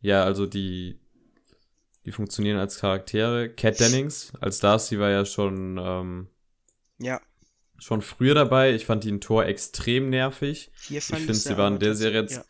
Ja, 0.00 0.24
also 0.24 0.46
die, 0.46 1.00
die 2.04 2.12
funktionieren 2.12 2.58
als 2.58 2.78
Charaktere. 2.78 3.48
Cat 3.48 3.80
Dennings 3.80 4.32
als 4.40 4.60
Darcy 4.60 4.98
war 4.98 5.10
ja 5.10 5.24
schon, 5.24 5.78
ähm, 5.82 6.28
Ja, 6.98 7.20
schon 7.78 8.02
früher 8.02 8.34
dabei. 8.34 8.74
Ich 8.74 8.86
fand 8.86 9.04
die 9.04 9.08
in 9.08 9.20
Tor 9.20 9.46
extrem 9.46 10.10
nervig. 10.10 10.70
hier 10.82 10.98
Ich 10.98 11.04
fand 11.04 11.20
finde, 11.22 11.34
sie 11.34 11.56
war 11.56 11.68
in 11.68 11.78
der 11.78 11.94
Serie 11.94 12.22
jetzt, 12.22 12.44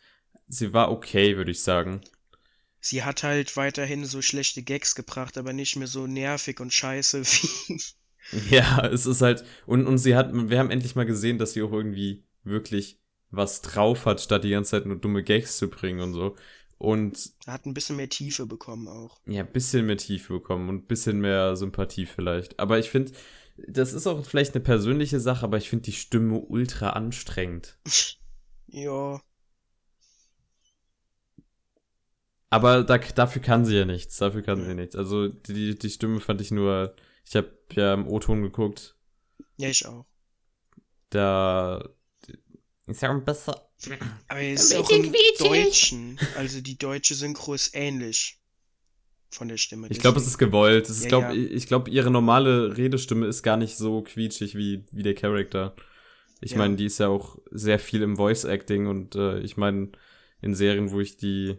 sie 0.47 0.73
war 0.73 0.91
okay, 0.91 1.37
würde 1.37 1.51
ich 1.51 1.63
sagen. 1.63 2.01
Sie 2.85 3.03
hat 3.03 3.23
halt 3.23 3.57
weiterhin 3.57 4.05
so 4.05 4.21
schlechte 4.21 4.61
Gags 4.61 4.95
gebracht, 4.95 5.37
aber 5.37 5.53
nicht 5.53 5.75
mehr 5.75 5.87
so 5.87 6.05
nervig 6.05 6.59
und 6.59 6.71
scheiße 6.71 7.23
wie. 7.25 7.79
Ja, 8.49 8.85
es 8.87 9.05
ist 9.05 9.21
halt, 9.21 9.43
und, 9.65 9.85
und 9.85 9.97
sie 9.97 10.15
hat, 10.15 10.31
wir 10.33 10.59
haben 10.59 10.71
endlich 10.71 10.95
mal 10.95 11.05
gesehen, 11.05 11.37
dass 11.37 11.53
sie 11.53 11.63
auch 11.63 11.71
irgendwie 11.71 12.23
wirklich 12.43 12.99
was 13.31 13.61
drauf 13.61 14.05
hat, 14.05 14.21
statt 14.21 14.43
die 14.43 14.51
ganze 14.51 14.71
Zeit 14.71 14.85
nur 14.85 14.97
dumme 14.97 15.23
Gags 15.23 15.57
zu 15.57 15.67
bringen 15.69 15.99
und 15.99 16.13
so. 16.13 16.35
Und. 16.77 17.33
Hat 17.47 17.65
ein 17.65 17.73
bisschen 17.73 17.95
mehr 17.95 18.09
Tiefe 18.09 18.45
bekommen 18.45 18.87
auch. 18.87 19.19
Ja, 19.25 19.41
ein 19.41 19.51
bisschen 19.51 19.85
mehr 19.85 19.97
Tiefe 19.97 20.33
bekommen 20.33 20.69
und 20.69 20.75
ein 20.75 20.87
bisschen 20.87 21.19
mehr 21.19 21.55
Sympathie 21.55 22.05
vielleicht. 22.05 22.59
Aber 22.59 22.79
ich 22.79 22.89
finde, 22.89 23.13
das 23.67 23.93
ist 23.93 24.07
auch 24.07 24.25
vielleicht 24.25 24.53
eine 24.53 24.63
persönliche 24.63 25.19
Sache, 25.19 25.45
aber 25.45 25.57
ich 25.57 25.69
finde 25.69 25.83
die 25.83 25.93
Stimme 25.93 26.39
ultra 26.39 26.91
anstrengend. 26.91 27.77
ja. 28.67 29.21
Aber 32.55 32.83
da, 32.85 32.97
dafür 32.97 33.41
kann 33.41 33.65
sie 33.65 33.75
ja 33.75 33.83
nichts. 33.83 34.15
Dafür 34.15 34.41
kann 34.41 34.59
ja. 34.59 34.65
sie 34.65 34.75
nichts. 34.75 34.95
Also 34.95 35.27
die, 35.27 35.77
die 35.77 35.89
Stimme 35.89 36.21
fand 36.21 36.39
ich 36.39 36.51
nur. 36.51 36.95
Ich 37.25 37.35
habe 37.35 37.51
ja 37.73 37.93
im 37.93 38.07
O-Ton 38.07 38.41
geguckt. 38.43 38.95
Ja, 39.57 39.67
ich 39.67 39.85
auch. 39.85 40.05
Da 41.09 41.83
ist 42.87 43.01
ja 43.01 43.11
ein 43.11 43.25
bisschen. 43.25 43.55
Aber 44.29 44.39
es 44.41 44.71
ist 44.71 44.75
auch 44.75 44.89
im 44.89 45.11
Deutschen. 45.37 46.17
Also 46.37 46.61
die 46.61 46.77
deutsche 46.77 47.13
Synchro 47.13 47.55
ist 47.55 47.75
ähnlich 47.75 48.39
von 49.31 49.49
der 49.49 49.57
Stimme. 49.57 49.87
Ich 49.89 49.99
glaube, 49.99 50.19
es 50.19 50.25
ist 50.25 50.37
gewollt. 50.37 50.89
Ich 50.89 51.01
ja, 51.01 51.09
glaube, 51.09 51.35
ja. 51.35 51.51
ich 51.51 51.67
glaube, 51.67 51.89
ihre 51.89 52.09
normale 52.09 52.77
Redestimme 52.77 53.27
ist 53.27 53.43
gar 53.43 53.57
nicht 53.57 53.75
so 53.75 54.01
quietschig 54.01 54.55
wie, 54.55 54.85
wie 54.93 55.03
der 55.03 55.15
Charakter. 55.15 55.75
Ich 56.39 56.51
ja. 56.51 56.57
meine, 56.57 56.77
die 56.77 56.85
ist 56.85 56.99
ja 56.99 57.09
auch 57.09 57.37
sehr 57.51 57.79
viel 57.79 58.01
im 58.01 58.15
Voice 58.15 58.45
Acting 58.45 58.87
und 58.87 59.15
äh, 59.15 59.39
ich 59.39 59.57
meine, 59.57 59.89
in 60.41 60.55
Serien, 60.55 60.91
wo 60.91 61.01
ich 61.01 61.17
die 61.17 61.57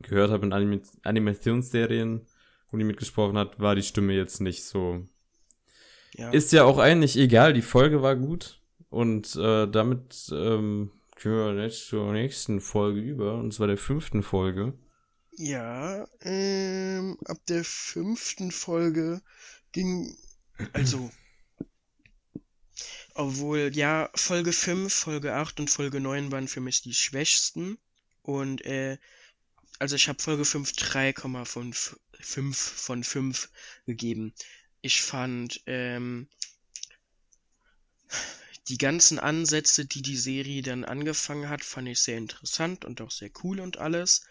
gehört 0.00 0.30
habe, 0.30 0.46
in 0.46 0.52
Anim 0.52 0.82
Animationsserien, 1.02 2.26
wo 2.70 2.76
die 2.76 2.84
mitgesprochen 2.84 3.38
hat, 3.38 3.58
war 3.60 3.74
die 3.74 3.82
Stimme 3.82 4.12
jetzt 4.12 4.40
nicht 4.40 4.64
so. 4.64 5.06
Ja. 6.14 6.30
Ist 6.30 6.52
ja 6.52 6.64
auch 6.64 6.78
eigentlich 6.78 7.16
egal, 7.16 7.52
die 7.52 7.62
Folge 7.62 8.02
war 8.02 8.16
gut 8.16 8.60
und 8.90 9.36
äh, 9.36 9.66
damit 9.66 10.30
ähm, 10.32 10.90
können 11.16 11.56
wir 11.56 11.64
jetzt 11.64 11.88
zur 11.88 12.12
nächsten 12.12 12.60
Folge 12.60 13.00
über, 13.00 13.34
und 13.34 13.52
zwar 13.52 13.66
der 13.66 13.78
fünften 13.78 14.22
Folge. 14.22 14.74
Ja, 15.32 16.08
ähm, 16.22 17.16
ab 17.24 17.38
der 17.48 17.64
fünften 17.64 18.50
Folge 18.50 19.20
ging, 19.72 20.16
also, 20.72 21.10
obwohl, 23.14 23.70
ja, 23.72 24.10
Folge 24.14 24.52
5, 24.52 24.92
Folge 24.92 25.34
8 25.34 25.60
und 25.60 25.70
Folge 25.70 26.00
9 26.00 26.32
waren 26.32 26.48
für 26.48 26.60
mich 26.60 26.82
die 26.82 26.94
schwächsten. 26.94 27.78
Und, 28.22 28.64
äh, 28.64 28.98
also 29.78 29.96
ich 29.96 30.08
habe 30.08 30.22
Folge 30.22 30.44
5 30.44 30.72
3,5 30.72 31.96
von 32.52 33.04
5 33.04 33.50
gegeben. 33.86 34.32
Ich 34.80 35.02
fand, 35.02 35.62
ähm, 35.66 36.28
die 38.68 38.78
ganzen 38.78 39.18
Ansätze, 39.18 39.86
die 39.86 40.02
die 40.02 40.16
Serie 40.16 40.62
dann 40.62 40.84
angefangen 40.84 41.48
hat, 41.48 41.64
fand 41.64 41.88
ich 41.88 42.00
sehr 42.00 42.18
interessant 42.18 42.84
und 42.84 43.00
auch 43.00 43.10
sehr 43.10 43.30
cool 43.42 43.60
und 43.60 43.78
alles 43.78 44.22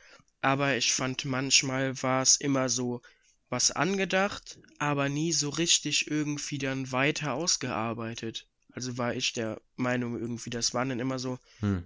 aber 0.42 0.78
ich 0.78 0.94
fand 0.94 1.26
manchmal 1.26 2.02
war 2.04 2.22
es 2.22 2.38
immer 2.38 2.70
so 2.70 3.02
was 3.50 3.72
angedacht, 3.72 4.60
aber 4.78 5.10
nie 5.10 5.32
so 5.32 5.50
richtig 5.50 6.12
irgendwie 6.12 6.58
dann 6.58 6.92
weiter 6.92 7.34
ausgearbeitet. 7.34 8.48
Also 8.72 8.98
war 8.98 9.16
ich 9.16 9.34
der 9.34 9.62
Meinung 9.76 10.20
irgendwie, 10.20 10.50
das 10.50 10.74
waren 10.74 10.90
dann 10.90 11.00
immer 11.00 11.18
so 11.18 11.40
hm. 11.60 11.84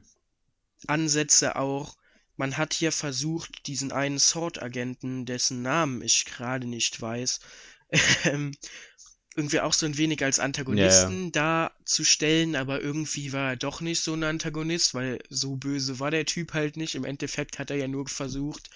Ansätze 0.87 1.55
auch. 1.55 1.95
Man 2.41 2.57
hat 2.57 2.73
hier 2.73 2.91
versucht, 2.91 3.67
diesen 3.67 3.91
einen 3.91 4.17
Sword-Agenten, 4.17 5.27
dessen 5.27 5.61
Namen 5.61 6.01
ich 6.01 6.25
gerade 6.25 6.65
nicht 6.65 6.99
weiß, 6.99 7.39
ähm, 8.23 8.55
irgendwie 9.35 9.59
auch 9.59 9.73
so 9.73 9.85
ein 9.85 9.95
wenig 9.95 10.23
als 10.23 10.39
Antagonisten 10.39 11.25
ja. 11.25 11.29
darzustellen, 11.29 12.55
aber 12.55 12.81
irgendwie 12.81 13.31
war 13.31 13.51
er 13.51 13.57
doch 13.57 13.79
nicht 13.79 14.01
so 14.01 14.15
ein 14.15 14.23
Antagonist, 14.23 14.95
weil 14.95 15.19
so 15.29 15.55
böse 15.55 15.99
war 15.99 16.09
der 16.09 16.25
Typ 16.25 16.55
halt 16.55 16.77
nicht. 16.77 16.95
Im 16.95 17.05
Endeffekt 17.05 17.59
hat 17.59 17.69
er 17.69 17.77
ja 17.77 17.87
nur 17.87 18.07
versucht. 18.07 18.71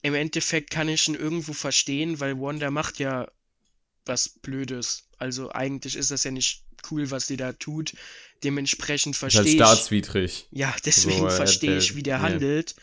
Im 0.00 0.14
Endeffekt 0.14 0.70
kann 0.70 0.88
ich 0.88 1.06
ihn 1.08 1.14
irgendwo 1.14 1.52
verstehen, 1.52 2.18
weil 2.18 2.40
Wanda 2.40 2.70
macht 2.70 2.98
ja 2.98 3.30
was 4.06 4.30
Blödes. 4.30 5.06
Also 5.18 5.52
eigentlich 5.52 5.96
ist 5.96 6.10
das 6.10 6.24
ja 6.24 6.30
nicht 6.30 6.64
cool, 6.90 7.10
was 7.10 7.26
die 7.26 7.36
da 7.36 7.52
tut. 7.52 7.94
Dementsprechend 8.44 9.16
verstehe 9.16 9.44
ich. 9.44 9.54
staatswidrig. 9.54 10.48
Ja, 10.50 10.74
deswegen 10.84 11.30
so, 11.30 11.30
verstehe 11.30 11.78
ich, 11.78 11.94
wie 11.94 12.02
der 12.02 12.16
ja. 12.16 12.22
handelt. 12.22 12.74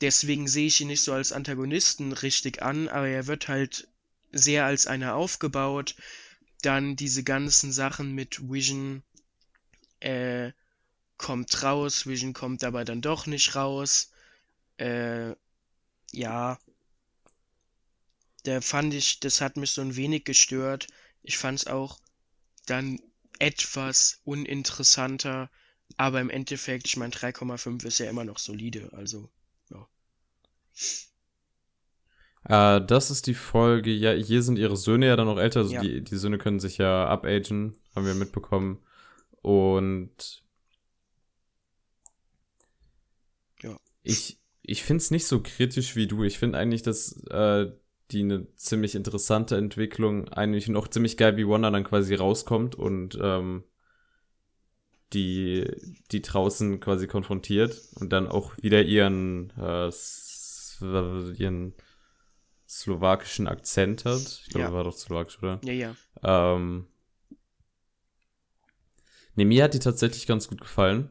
Deswegen 0.00 0.48
sehe 0.48 0.66
ich 0.66 0.80
ihn 0.80 0.88
nicht 0.88 1.02
so 1.02 1.12
als 1.12 1.32
Antagonisten 1.32 2.12
richtig 2.12 2.62
an, 2.62 2.88
aber 2.88 3.08
er 3.08 3.26
wird 3.26 3.48
halt 3.48 3.88
sehr 4.32 4.64
als 4.64 4.86
einer 4.86 5.14
aufgebaut. 5.14 5.94
Dann 6.62 6.96
diese 6.96 7.22
ganzen 7.22 7.72
Sachen 7.72 8.14
mit 8.14 8.50
Vision 8.50 9.02
äh, 10.00 10.52
kommt 11.16 11.62
raus, 11.62 12.06
Vision 12.06 12.32
kommt 12.32 12.64
aber 12.64 12.84
dann 12.84 13.02
doch 13.02 13.26
nicht 13.26 13.54
raus. 13.54 14.10
Äh, 14.78 15.34
ja. 16.12 16.58
Da 18.44 18.60
fand 18.62 18.94
ich, 18.94 19.20
das 19.20 19.42
hat 19.42 19.58
mich 19.58 19.72
so 19.72 19.82
ein 19.82 19.96
wenig 19.96 20.24
gestört. 20.24 20.86
Ich 21.22 21.36
fand 21.36 21.60
es 21.60 21.66
auch 21.66 21.98
dann 22.70 23.00
etwas 23.38 24.20
uninteressanter, 24.24 25.50
aber 25.96 26.20
im 26.20 26.30
Endeffekt, 26.30 26.86
ich 26.86 26.96
meine, 26.96 27.12
3,5 27.12 27.84
ist 27.84 27.98
ja 27.98 28.08
immer 28.08 28.24
noch 28.24 28.38
solide, 28.38 28.90
also, 28.92 29.30
ja. 29.70 29.88
Äh, 32.44 32.86
das 32.86 33.10
ist 33.10 33.26
die 33.26 33.34
Folge, 33.34 33.90
ja, 33.90 34.12
hier 34.12 34.42
sind 34.42 34.58
ihre 34.58 34.76
Söhne 34.76 35.06
ja 35.06 35.16
dann 35.16 35.26
noch 35.26 35.38
älter, 35.38 35.60
also 35.60 35.74
ja. 35.74 35.80
die, 35.80 36.02
die 36.02 36.16
Söhne 36.16 36.38
können 36.38 36.60
sich 36.60 36.78
ja 36.78 37.12
upagen, 37.12 37.76
haben 37.94 38.06
wir 38.06 38.14
mitbekommen. 38.14 38.78
Und 39.42 40.44
ja. 43.62 43.76
ich, 44.02 44.38
ich 44.62 44.82
finde 44.82 45.02
es 45.02 45.10
nicht 45.10 45.26
so 45.26 45.42
kritisch 45.42 45.96
wie 45.96 46.06
du. 46.06 46.24
Ich 46.24 46.38
finde 46.38 46.58
eigentlich, 46.58 46.82
dass 46.82 47.22
äh, 47.30 47.72
die 48.12 48.20
eine 48.20 48.46
ziemlich 48.56 48.94
interessante 48.94 49.56
Entwicklung, 49.56 50.28
eigentlich 50.28 50.68
noch 50.68 50.88
ziemlich 50.88 51.16
geil, 51.16 51.36
wie 51.36 51.46
Wanda 51.48 51.70
dann 51.70 51.84
quasi 51.84 52.14
rauskommt 52.14 52.74
und 52.74 53.18
ähm, 53.20 53.64
die, 55.12 55.66
die 56.10 56.22
draußen 56.22 56.80
quasi 56.80 57.06
konfrontiert 57.06 57.80
und 57.96 58.12
dann 58.12 58.28
auch 58.28 58.56
wieder 58.58 58.82
ihren, 58.82 59.52
äh, 59.58 59.90
ihren 61.36 61.74
slowakischen 62.68 63.48
Akzent 63.48 64.04
hat. 64.04 64.20
Ich 64.20 64.50
glaube, 64.50 64.68
ja. 64.68 64.72
war 64.72 64.84
doch 64.84 64.96
slowakisch, 64.96 65.38
oder? 65.42 65.60
Ja, 65.64 65.72
ja. 65.72 65.96
Ähm, 66.22 66.86
ne, 69.34 69.44
mir 69.44 69.64
hat 69.64 69.74
die 69.74 69.80
tatsächlich 69.80 70.26
ganz 70.26 70.48
gut 70.48 70.60
gefallen. 70.60 71.10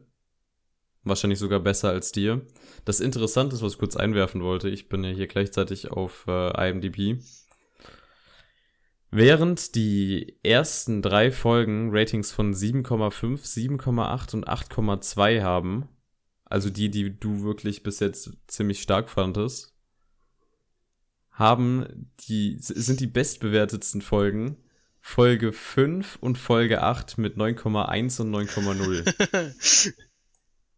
Wahrscheinlich 1.10 1.40
sogar 1.40 1.60
besser 1.60 1.90
als 1.90 2.12
dir. 2.12 2.46
Das 2.86 3.00
Interessante 3.00 3.56
ist, 3.56 3.62
was 3.62 3.74
ich 3.74 3.80
kurz 3.80 3.96
einwerfen 3.96 4.42
wollte, 4.44 4.70
ich 4.70 4.88
bin 4.88 5.04
ja 5.04 5.10
hier 5.10 5.28
gleichzeitig 5.28 5.92
auf 5.92 6.26
äh, 6.28 6.70
IMDb. 6.70 7.22
Während 9.12 9.74
die 9.74 10.38
ersten 10.44 11.02
drei 11.02 11.32
Folgen 11.32 11.90
Ratings 11.92 12.32
von 12.32 12.54
7,5, 12.54 13.44
7,8 13.82 14.36
und 14.36 14.48
8,2 14.48 15.42
haben, 15.42 15.90
also 16.46 16.70
die, 16.70 16.90
die 16.90 17.20
du 17.20 17.42
wirklich 17.42 17.82
bis 17.82 18.00
jetzt 18.00 18.32
ziemlich 18.48 18.82
stark 18.82 19.10
fandest, 19.10 19.74
haben 21.32 22.12
die, 22.28 22.58
sind 22.60 23.00
die 23.00 23.08
bestbewertetsten 23.08 24.02
Folgen 24.02 24.58
Folge 25.02 25.54
5 25.54 26.18
und 26.22 26.38
Folge 26.38 26.84
8 26.84 27.18
mit 27.18 27.38
9,1 27.38 28.22
und 28.22 28.36
9,0. 28.36 29.94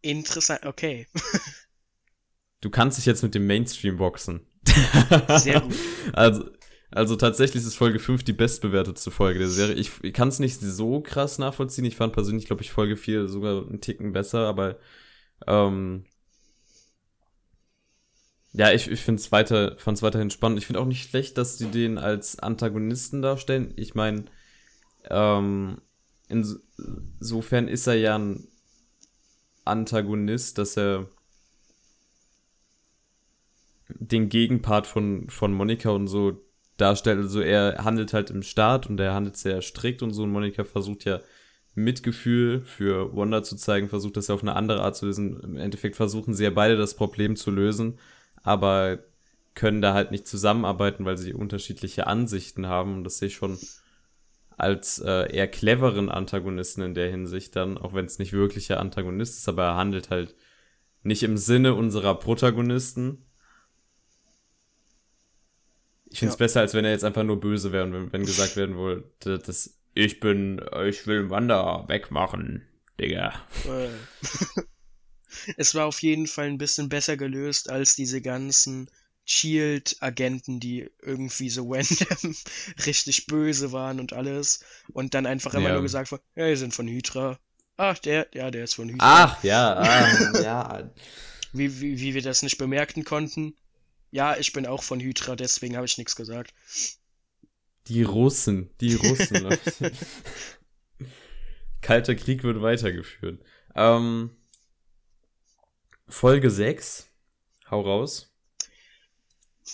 Interessant, 0.02 0.66
okay. 0.66 1.06
du 2.60 2.70
kannst 2.70 2.98
dich 2.98 3.06
jetzt 3.06 3.22
mit 3.22 3.34
dem 3.34 3.46
Mainstream 3.46 3.96
boxen. 3.96 4.46
Sehr 5.38 5.60
gut. 5.60 5.74
Also, 6.12 6.50
also 6.90 7.16
tatsächlich 7.16 7.64
ist 7.64 7.74
Folge 7.74 7.98
5 7.98 8.22
die 8.22 8.34
bestbewertetste 8.34 9.10
Folge 9.10 9.38
der 9.38 9.48
Serie. 9.48 9.74
Ich, 9.76 9.92
ich 10.02 10.12
kann 10.12 10.28
es 10.28 10.40
nicht 10.40 10.60
so 10.60 11.00
krass 11.00 11.38
nachvollziehen. 11.38 11.86
Ich 11.86 11.96
fand 11.96 12.12
persönlich, 12.12 12.46
glaube 12.46 12.62
ich, 12.62 12.70
Folge 12.70 12.96
4 12.96 13.28
sogar 13.28 13.66
einen 13.66 13.80
Ticken 13.80 14.12
besser, 14.12 14.46
aber 14.46 14.78
ähm, 15.46 16.04
ja, 18.52 18.70
ich, 18.72 18.90
ich 18.90 19.00
finde 19.00 19.20
es 19.20 19.32
weiter, 19.32 19.76
fand's 19.78 20.02
weiterhin 20.02 20.30
spannend. 20.30 20.58
Ich 20.58 20.66
finde 20.66 20.80
auch 20.80 20.86
nicht 20.86 21.08
schlecht, 21.08 21.38
dass 21.38 21.56
die 21.56 21.70
den 21.70 21.96
als 21.96 22.38
Antagonisten 22.38 23.22
darstellen. 23.22 23.72
Ich 23.76 23.94
meine, 23.94 24.26
ähm, 25.08 25.80
insofern 26.28 27.68
ist 27.68 27.86
er 27.86 27.94
ja 27.94 28.18
ein 28.18 28.46
Antagonist, 29.64 30.58
dass 30.58 30.76
er 30.76 31.06
den 33.88 34.28
Gegenpart 34.28 34.86
von, 34.86 35.28
von 35.28 35.52
Monika 35.52 35.90
und 35.90 36.08
so 36.08 36.40
darstellt. 36.76 37.18
Also 37.18 37.40
er 37.40 37.84
handelt 37.84 38.12
halt 38.12 38.30
im 38.30 38.42
Staat 38.42 38.88
und 38.88 38.98
er 39.00 39.14
handelt 39.14 39.36
sehr 39.36 39.62
strikt 39.62 40.02
und 40.02 40.12
so. 40.12 40.22
Und 40.22 40.32
Monika 40.32 40.64
versucht 40.64 41.04
ja 41.04 41.20
Mitgefühl 41.74 42.62
für 42.62 43.14
Wanda 43.16 43.42
zu 43.42 43.56
zeigen, 43.56 43.88
versucht 43.88 44.16
das 44.16 44.28
ja 44.28 44.34
auf 44.34 44.42
eine 44.42 44.56
andere 44.56 44.82
Art 44.82 44.96
zu 44.96 45.06
lösen. 45.06 45.40
Im 45.40 45.56
Endeffekt 45.56 45.96
versuchen 45.96 46.34
sie 46.34 46.44
ja 46.44 46.50
beide 46.50 46.76
das 46.76 46.94
Problem 46.94 47.36
zu 47.36 47.50
lösen, 47.50 47.98
aber 48.42 48.98
können 49.54 49.82
da 49.82 49.94
halt 49.94 50.10
nicht 50.10 50.26
zusammenarbeiten, 50.26 51.04
weil 51.04 51.18
sie 51.18 51.34
unterschiedliche 51.34 52.06
Ansichten 52.06 52.66
haben. 52.66 52.94
Und 52.96 53.04
das 53.04 53.18
sehe 53.18 53.28
ich 53.28 53.34
schon 53.34 53.58
als 54.62 55.00
äh, 55.00 55.34
eher 55.34 55.48
cleveren 55.48 56.08
Antagonisten 56.08 56.82
in 56.82 56.94
der 56.94 57.10
Hinsicht 57.10 57.56
dann, 57.56 57.76
auch 57.76 57.94
wenn 57.94 58.04
es 58.04 58.20
nicht 58.20 58.32
wirklicher 58.32 58.78
Antagonist 58.78 59.36
ist, 59.38 59.48
aber 59.48 59.64
er 59.64 59.76
handelt 59.76 60.10
halt 60.10 60.36
nicht 61.02 61.24
im 61.24 61.36
Sinne 61.36 61.74
unserer 61.74 62.14
Protagonisten. 62.18 63.26
Ich 66.06 66.20
finde 66.20 66.34
es 66.34 66.38
ja. 66.38 66.44
besser, 66.44 66.60
als 66.60 66.74
wenn 66.74 66.84
er 66.84 66.92
jetzt 66.92 67.04
einfach 67.04 67.24
nur 67.24 67.40
böse 67.40 67.72
wäre 67.72 67.84
und 67.84 67.92
wenn, 67.92 68.12
wenn 68.12 68.24
gesagt 68.24 68.56
werden 68.56 68.76
wollte, 68.76 69.40
dass 69.40 69.80
ich 69.94 70.20
bin, 70.20 70.60
ich 70.86 71.06
will 71.06 71.28
Wanda 71.28 71.88
wegmachen, 71.88 72.62
Digga. 73.00 73.32
Äh. 73.66 73.88
es 75.56 75.74
war 75.74 75.86
auf 75.86 76.00
jeden 76.02 76.28
Fall 76.28 76.46
ein 76.46 76.58
bisschen 76.58 76.88
besser 76.88 77.16
gelöst 77.16 77.68
als 77.68 77.96
diese 77.96 78.22
ganzen 78.22 78.88
Shield-Agenten, 79.32 80.60
die 80.60 80.90
irgendwie 81.00 81.50
so 81.50 81.62
random 81.72 82.36
richtig 82.86 83.26
böse 83.26 83.72
waren 83.72 84.00
und 84.00 84.12
alles. 84.12 84.64
Und 84.92 85.14
dann 85.14 85.26
einfach 85.26 85.54
immer 85.54 85.68
ja. 85.68 85.74
nur 85.74 85.82
gesagt 85.82 86.12
haben, 86.12 86.22
ja, 86.36 86.48
die 86.48 86.56
sind 86.56 86.74
von 86.74 86.88
Hydra. 86.88 87.38
Ach, 87.76 87.98
der, 87.98 88.28
ja, 88.34 88.50
der 88.50 88.64
ist 88.64 88.74
von 88.74 88.88
Hydra. 88.88 89.24
Ach, 89.24 89.42
ja, 89.42 89.74
ah, 89.76 90.42
ja. 90.42 90.90
Wie, 91.52 91.80
wie, 91.80 92.00
wie 92.00 92.14
wir 92.14 92.22
das 92.22 92.42
nicht 92.42 92.58
bemerken 92.58 93.04
konnten. 93.04 93.56
Ja, 94.10 94.36
ich 94.36 94.52
bin 94.52 94.66
auch 94.66 94.82
von 94.82 95.00
Hydra, 95.00 95.36
deswegen 95.36 95.76
habe 95.76 95.86
ich 95.86 95.96
nichts 95.98 96.16
gesagt. 96.16 96.52
Die 97.88 98.02
Russen, 98.02 98.70
die 98.80 98.94
Russen. 98.94 99.42
Leute. 99.42 99.92
Kalter 101.80 102.14
Krieg 102.14 102.44
wird 102.44 102.62
weitergeführt. 102.62 103.42
Ähm, 103.74 104.30
Folge 106.06 106.50
6. 106.50 107.08
Hau 107.70 107.80
raus. 107.80 108.31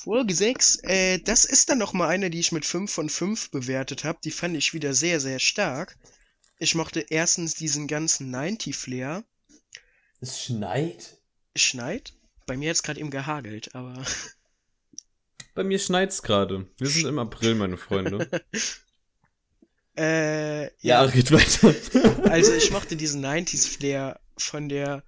Folge 0.04 0.34
6, 0.34 0.76
äh, 0.84 1.18
das 1.18 1.44
ist 1.44 1.68
dann 1.68 1.78
nochmal 1.78 2.08
eine, 2.08 2.30
die 2.30 2.40
ich 2.40 2.52
mit 2.52 2.64
5 2.64 2.90
von 2.90 3.08
5 3.08 3.50
bewertet 3.50 4.04
habe. 4.04 4.18
Die 4.22 4.30
fand 4.30 4.56
ich 4.56 4.72
wieder 4.72 4.94
sehr, 4.94 5.20
sehr 5.20 5.38
stark. 5.38 5.98
Ich 6.58 6.74
mochte 6.74 7.00
erstens 7.00 7.54
diesen 7.54 7.86
ganzen 7.86 8.34
90-Flair. 8.34 9.24
Es 10.20 10.42
schneit. 10.42 11.16
Es 11.54 11.62
schneit? 11.62 12.12
Bei 12.46 12.56
mir 12.56 12.70
hat 12.70 12.76
es 12.76 12.82
gerade 12.82 13.00
eben 13.00 13.10
gehagelt, 13.10 13.74
aber. 13.74 14.04
Bei 15.54 15.64
mir 15.64 15.78
schneit's 15.78 16.22
gerade. 16.22 16.68
Wir 16.78 16.88
sind 16.88 17.06
im 17.06 17.18
April, 17.18 17.56
meine 17.56 17.76
Freunde. 17.76 18.28
äh, 19.96 20.64
ja, 20.64 20.70
ja, 20.80 21.02
red 21.02 21.32
weiter. 21.32 22.30
also 22.30 22.52
ich 22.52 22.70
mochte 22.70 22.96
diesen 22.96 23.24
90s-Flair 23.24 24.20
von 24.36 24.68
der 24.68 25.02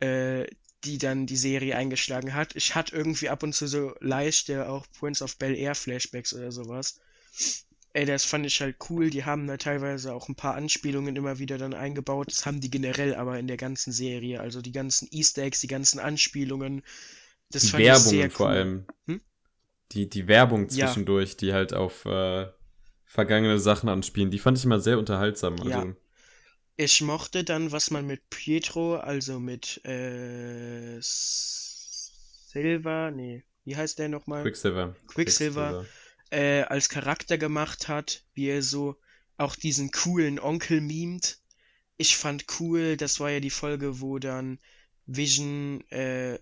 äh, 0.00 0.46
die 0.84 0.98
dann 0.98 1.26
die 1.26 1.36
Serie 1.36 1.76
eingeschlagen 1.76 2.34
hat. 2.34 2.54
Ich 2.54 2.74
hatte 2.74 2.94
irgendwie 2.94 3.28
ab 3.28 3.42
und 3.42 3.54
zu 3.54 3.66
so 3.66 3.94
leichte 4.00 4.68
auch 4.68 4.86
Prince 4.98 5.24
of 5.24 5.36
Bel 5.36 5.54
Air 5.54 5.74
Flashbacks 5.74 6.32
oder 6.34 6.52
sowas. 6.52 7.00
Ey, 7.94 8.04
das 8.04 8.24
fand 8.24 8.46
ich 8.46 8.60
halt 8.60 8.76
cool. 8.90 9.10
Die 9.10 9.24
haben 9.24 9.46
da 9.46 9.56
teilweise 9.56 10.14
auch 10.14 10.28
ein 10.28 10.36
paar 10.36 10.54
Anspielungen 10.54 11.16
immer 11.16 11.38
wieder 11.38 11.58
dann 11.58 11.74
eingebaut. 11.74 12.30
Das 12.30 12.46
haben 12.46 12.60
die 12.60 12.70
generell 12.70 13.14
aber 13.14 13.38
in 13.38 13.48
der 13.48 13.56
ganzen 13.56 13.92
Serie. 13.92 14.40
Also 14.40 14.60
die 14.62 14.72
ganzen 14.72 15.08
Easter 15.10 15.42
Eggs, 15.42 15.60
die 15.60 15.66
ganzen 15.66 15.98
Anspielungen. 15.98 16.82
Das 17.50 17.62
die 17.62 17.68
fand 17.68 17.84
Werbung 17.84 18.04
ich 18.04 18.08
sehr 18.10 18.24
cool. 18.24 18.30
vor 18.30 18.48
allem. 18.50 18.86
Hm? 19.06 19.20
Die, 19.92 20.08
die 20.08 20.28
Werbung 20.28 20.68
zwischendurch, 20.68 21.30
ja. 21.30 21.36
die 21.40 21.52
halt 21.54 21.72
auf 21.72 22.04
äh, 22.04 22.46
vergangene 23.04 23.58
Sachen 23.58 23.88
anspielen, 23.88 24.30
die 24.30 24.38
fand 24.38 24.58
ich 24.58 24.64
immer 24.64 24.80
sehr 24.80 24.98
unterhaltsam. 24.98 25.54
Also. 25.54 25.70
Ja. 25.70 25.86
Ich 26.80 27.00
mochte 27.00 27.42
dann, 27.42 27.72
was 27.72 27.90
man 27.90 28.06
mit 28.06 28.30
Pietro, 28.30 28.98
also 28.98 29.40
mit 29.40 29.84
äh, 29.84 30.96
Silver, 32.52 33.10
nee, 33.10 33.42
wie 33.64 33.74
heißt 33.74 33.98
der 33.98 34.08
nochmal? 34.08 34.44
Quicksilver. 34.44 34.94
Quicksilver, 35.08 35.84
Quicksilver. 35.84 35.86
Äh, 36.30 36.62
als 36.62 36.88
Charakter 36.88 37.36
gemacht 37.36 37.88
hat, 37.88 38.24
wie 38.34 38.46
er 38.46 38.62
so 38.62 38.96
auch 39.36 39.56
diesen 39.56 39.90
coolen 39.90 40.38
Onkel 40.38 40.80
mimt. 40.80 41.40
Ich 41.96 42.16
fand 42.16 42.46
cool, 42.60 42.96
das 42.96 43.18
war 43.18 43.30
ja 43.30 43.40
die 43.40 43.50
Folge, 43.50 44.00
wo 44.00 44.20
dann 44.20 44.60
Vision 45.04 45.80
äh, 45.90 46.38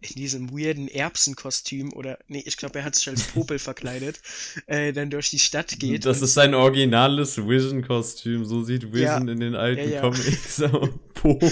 in 0.00 0.14
diesem 0.14 0.50
weirden 0.50 0.88
Erbsenkostüm 0.88 1.92
oder 1.92 2.18
nee, 2.26 2.42
ich 2.46 2.56
glaube, 2.56 2.78
er 2.78 2.84
hat 2.84 2.94
sich 2.94 3.08
als 3.08 3.24
Popel 3.24 3.58
verkleidet, 3.58 4.20
äh, 4.66 4.92
dann 4.92 5.10
durch 5.10 5.30
die 5.30 5.38
Stadt 5.38 5.78
geht. 5.78 6.06
Das 6.06 6.22
ist 6.22 6.34
sein 6.34 6.54
originales 6.54 7.36
Vision-Kostüm, 7.36 8.44
so 8.44 8.62
sieht 8.62 8.92
Vision 8.92 9.26
ja, 9.26 9.32
in 9.32 9.40
den 9.40 9.54
alten 9.54 9.90
ja, 9.90 9.96
ja. 9.96 10.00
Comics 10.00 10.62
Popel. 11.14 11.50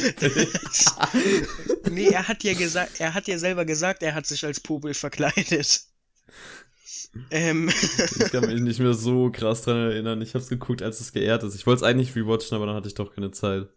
nee, 1.90 2.09
er 2.09 2.26
hat 2.26 2.42
ja 2.42 2.55
gesagt, 2.55 3.01
er 3.01 3.12
hat 3.12 3.28
ja 3.28 3.38
selber 3.38 3.64
gesagt, 3.64 4.03
er 4.03 4.14
hat 4.14 4.26
sich 4.26 4.44
als 4.44 4.61
Popel 4.61 4.94
verkleidet. 4.94 5.82
Ähm. 7.30 7.68
ich 7.68 8.30
kann 8.30 8.46
mich 8.46 8.61
nicht 8.61 8.80
mehr 8.80 8.94
so 8.94 9.30
krass 9.30 9.62
dran 9.62 9.76
erinnern. 9.76 10.22
Ich 10.22 10.34
hab's 10.34 10.49
geguckt, 10.49 10.82
als 10.82 11.01
es 11.01 11.12
geehrt 11.12 11.42
ist. 11.42 11.55
Ich 11.55 11.66
wollte 11.66 11.78
es 11.78 11.82
eigentlich 11.82 12.14
rewatchen, 12.14 12.57
aber 12.57 12.66
dann 12.66 12.76
hatte 12.76 12.88
ich 12.88 12.94
doch 12.94 13.14
keine 13.14 13.30
Zeit. 13.30 13.68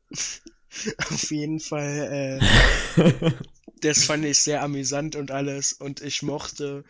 Auf 1.10 1.32
jeden 1.32 1.60
Fall, 1.60 2.40
äh, 2.98 3.32
das 3.82 4.06
fand 4.06 4.26
ich 4.26 4.40
sehr 4.40 4.64
amüsant 4.64 5.16
und 5.16 5.32
alles. 5.32 5.74
Und 5.74 6.02
ich 6.02 6.24
mochte 6.24 6.84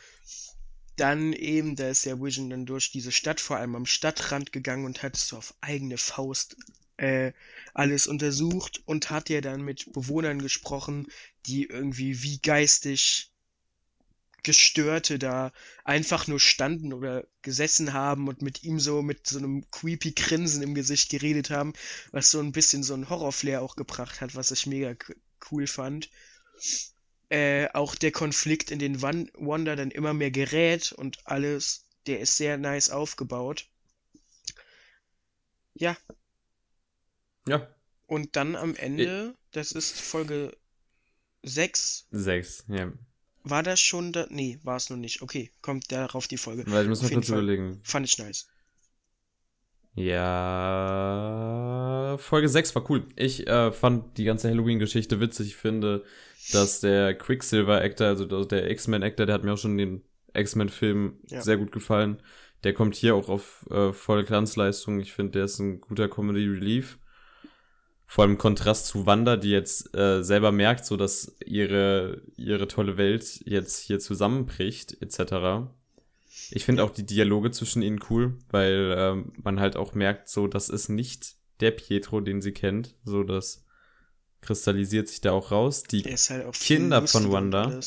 dann 0.95 1.33
eben, 1.33 1.75
da 1.75 1.89
ist 1.89 2.05
ja 2.05 2.21
Vision 2.21 2.49
dann 2.49 2.65
durch 2.65 2.91
diese 2.91 3.11
Stadt, 3.11 3.41
vor 3.41 3.57
allem 3.57 3.75
am 3.75 3.85
Stadtrand 3.85 4.51
gegangen 4.51 4.85
und 4.85 5.01
hat 5.03 5.15
so 5.15 5.37
auf 5.37 5.53
eigene 5.61 5.97
Faust 5.97 6.57
äh, 6.97 7.31
alles 7.73 8.07
untersucht 8.07 8.81
und 8.85 9.09
hat 9.09 9.29
ja 9.29 9.41
dann 9.41 9.61
mit 9.61 9.91
Bewohnern 9.93 10.39
gesprochen, 10.39 11.07
die 11.47 11.65
irgendwie 11.65 12.21
wie 12.21 12.39
geistig 12.39 13.30
Gestörte 14.43 15.19
da 15.19 15.51
einfach 15.83 16.27
nur 16.27 16.39
standen 16.39 16.93
oder 16.93 17.27
gesessen 17.41 17.93
haben 17.93 18.27
und 18.27 18.41
mit 18.41 18.63
ihm 18.63 18.79
so 18.79 19.01
mit 19.01 19.27
so 19.27 19.37
einem 19.37 19.69
creepy 19.71 20.11
Grinsen 20.13 20.63
im 20.63 20.73
Gesicht 20.73 21.09
geredet 21.09 21.49
haben, 21.49 21.73
was 22.11 22.31
so 22.31 22.39
ein 22.39 22.51
bisschen 22.51 22.83
so 22.83 22.93
ein 22.93 23.09
Horrorflair 23.09 23.61
auch 23.61 23.75
gebracht 23.75 24.21
hat, 24.21 24.35
was 24.35 24.51
ich 24.51 24.65
mega 24.65 24.95
cool 25.51 25.67
fand 25.67 26.09
äh, 27.31 27.69
auch 27.73 27.95
der 27.95 28.11
Konflikt 28.11 28.71
in 28.71 28.79
den 28.79 29.01
Wonder 29.01 29.77
dann 29.77 29.89
immer 29.89 30.13
mehr 30.13 30.31
gerät 30.31 30.91
und 30.91 31.25
alles, 31.25 31.87
der 32.05 32.19
ist 32.19 32.35
sehr 32.35 32.57
nice 32.57 32.89
aufgebaut. 32.89 33.69
Ja. 35.73 35.97
Ja. 37.47 37.73
Und 38.05 38.35
dann 38.35 38.57
am 38.57 38.75
Ende, 38.75 39.37
das 39.51 39.71
ist 39.71 39.99
Folge 39.99 40.57
6. 41.43 42.07
6, 42.11 42.65
ja. 42.67 42.91
War 43.43 43.63
das 43.63 43.79
schon 43.79 44.11
da? 44.11 44.27
Nee, 44.29 44.59
war 44.63 44.77
es 44.77 44.89
noch 44.89 44.97
nicht. 44.97 45.21
Okay, 45.21 45.51
kommt 45.61 45.91
darauf 45.91 46.27
die 46.27 46.37
Folge. 46.37 46.63
Weil 46.67 46.83
ich 46.83 46.89
muss 46.89 47.01
mal 47.01 47.09
kurz 47.11 47.27
Fall 47.27 47.39
überlegen. 47.39 47.79
Fand 47.83 48.05
ich 48.05 48.17
nice. 48.17 48.47
Ja, 49.93 51.27
Folge 52.17 52.47
6 52.47 52.73
war 52.75 52.89
cool. 52.89 53.07
Ich 53.15 53.45
äh, 53.47 53.73
fand 53.73 54.17
die 54.17 54.23
ganze 54.23 54.49
Halloween-Geschichte 54.49 55.19
witzig. 55.19 55.47
Ich 55.47 55.57
finde, 55.57 56.05
dass 56.53 56.79
der 56.79 57.13
Quicksilver-Actor, 57.15 58.07
also 58.07 58.45
der 58.45 58.71
X-Men-Actor, 58.71 59.25
der 59.25 59.35
hat 59.35 59.43
mir 59.43 59.51
auch 59.53 59.57
schon 59.57 59.77
den 59.77 60.03
X-Men-Film 60.33 61.19
ja. 61.27 61.41
sehr 61.41 61.57
gut 61.57 61.73
gefallen. 61.73 62.21
Der 62.63 62.73
kommt 62.73 62.95
hier 62.95 63.15
auch 63.15 63.27
auf 63.27 63.65
äh, 63.69 63.91
volle 63.91 64.23
Glanzleistung. 64.23 65.01
Ich 65.01 65.11
finde, 65.13 65.31
der 65.33 65.45
ist 65.45 65.59
ein 65.59 65.81
guter 65.81 66.07
Comedy-Relief. 66.07 66.97
Vor 68.11 68.23
allem 68.25 68.31
im 68.31 68.37
Kontrast 68.37 68.87
zu 68.87 69.05
Wanda, 69.05 69.37
die 69.37 69.51
jetzt 69.51 69.95
äh, 69.95 70.21
selber 70.21 70.51
merkt, 70.51 70.83
so 70.83 70.97
dass 70.97 71.33
ihre, 71.45 72.21
ihre 72.35 72.67
tolle 72.67 72.97
Welt 72.97 73.39
jetzt 73.45 73.79
hier 73.79 73.99
zusammenbricht, 73.99 75.01
etc. 75.01 75.71
Ich 76.49 76.65
finde 76.65 76.83
auch 76.83 76.89
die 76.89 77.05
Dialoge 77.05 77.51
zwischen 77.51 77.81
ihnen 77.81 78.01
cool, 78.09 78.37
weil 78.49 78.93
ähm, 78.97 79.31
man 79.41 79.61
halt 79.61 79.77
auch 79.77 79.93
merkt, 79.93 80.27
so, 80.27 80.47
das 80.47 80.67
ist 80.67 80.89
nicht 80.89 81.35
der 81.61 81.71
Pietro, 81.71 82.19
den 82.19 82.41
sie 82.41 82.51
kennt, 82.51 82.95
so 83.05 83.23
das 83.23 83.63
kristallisiert 84.41 85.07
sich 85.07 85.21
da 85.21 85.31
auch 85.31 85.51
raus. 85.51 85.83
Die 85.83 86.03
halt 86.03 86.51
Kinder 86.55 87.07
von 87.07 87.31
Wanda, 87.31 87.79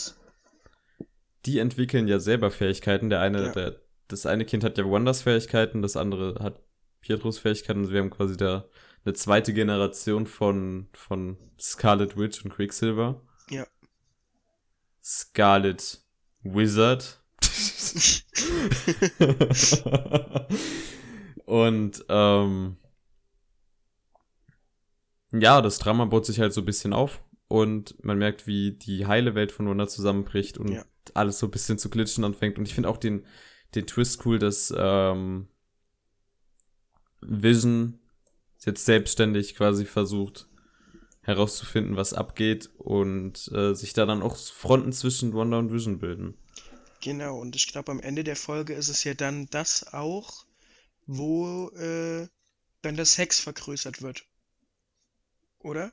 die 1.45 1.59
entwickeln 1.59 2.09
ja 2.09 2.18
selber 2.18 2.51
Fähigkeiten. 2.51 3.11
Der 3.11 3.20
eine, 3.20 3.43
ja. 3.43 3.53
der, 3.53 3.81
das 4.09 4.25
eine 4.25 4.47
Kind 4.47 4.64
hat 4.64 4.79
ja 4.79 4.91
Wandas 4.91 5.20
Fähigkeiten, 5.20 5.83
das 5.83 5.99
andere 5.99 6.43
hat 6.43 6.62
Pietros 7.03 7.39
Fähigkeiten. 7.39 7.81
Also 7.81 7.93
wir 7.93 8.01
haben 8.01 8.09
quasi 8.09 8.39
da 8.39 8.64
eine 9.05 9.14
zweite 9.14 9.52
Generation 9.52 10.26
von, 10.26 10.88
von 10.92 11.36
Scarlet 11.61 12.16
Witch 12.16 12.44
und 12.44 12.52
Quicksilver. 12.52 13.20
Ja. 13.50 13.66
Scarlet 15.02 16.00
Wizard. 16.42 17.20
und 21.44 22.05
ähm, 22.09 22.76
ja, 25.32 25.61
das 25.61 25.78
Drama 25.78 26.05
baut 26.07 26.24
sich 26.26 26.40
halt 26.40 26.52
so 26.52 26.62
ein 26.62 26.66
bisschen 26.66 26.92
auf 26.92 27.22
und 27.48 28.02
man 28.02 28.18
merkt, 28.18 28.46
wie 28.46 28.72
die 28.72 29.07
heile 29.07 29.34
Welt 29.34 29.52
von 29.52 29.68
Wanda 29.68 29.86
zusammenbricht 29.86 30.59
und 30.59 30.68
ja. 30.68 30.84
alles 31.12 31.38
so 31.38 31.46
ein 31.46 31.50
bisschen 31.50 31.78
zu 31.78 31.90
glitschen 31.90 32.24
anfängt. 32.24 32.59
Und 32.59 32.66
ich 32.66 32.74
finde 32.74 32.88
auch 32.88 32.96
den, 32.96 33.26
den 33.74 33.86
Twist 33.86 34.24
cool, 34.24 34.38
dass 34.38 34.72
ähm, 34.76 35.48
Vision 37.20 37.98
jetzt 38.65 38.85
selbstständig 38.85 39.55
quasi 39.55 39.85
versucht 39.85 40.49
herauszufinden, 41.23 41.97
was 41.97 42.12
abgeht 42.12 42.71
und 42.77 43.51
äh, 43.53 43.75
sich 43.75 43.95
da 43.95 44.05
dann 44.05 44.23
auch 44.23 44.37
Fronten 44.37 44.93
zwischen 44.93 45.33
Wonder 45.33 45.59
und 45.59 45.73
Vision 45.73 45.99
bilden. 45.99 46.37
Genau, 47.01 47.39
und 47.39 47.57
ich 47.57 47.71
glaube, 47.71 47.93
am 47.93 48.01
Ende 48.01 48.25
der 48.25 48.37
Folge 48.37 48.75
ist 48.75 48.89
es 48.89 49.05
ja 49.05 49.15
dann 49.15 49.47
das 49.51 49.93
auch, 49.93 50.45
wo 51.07 51.69
äh, 51.71 52.29
dann 52.83 52.97
das 52.97 53.19
Hex 53.19 53.41
vergrößert 53.41 54.03
wird. 54.03 54.27
Oder? 55.61 55.93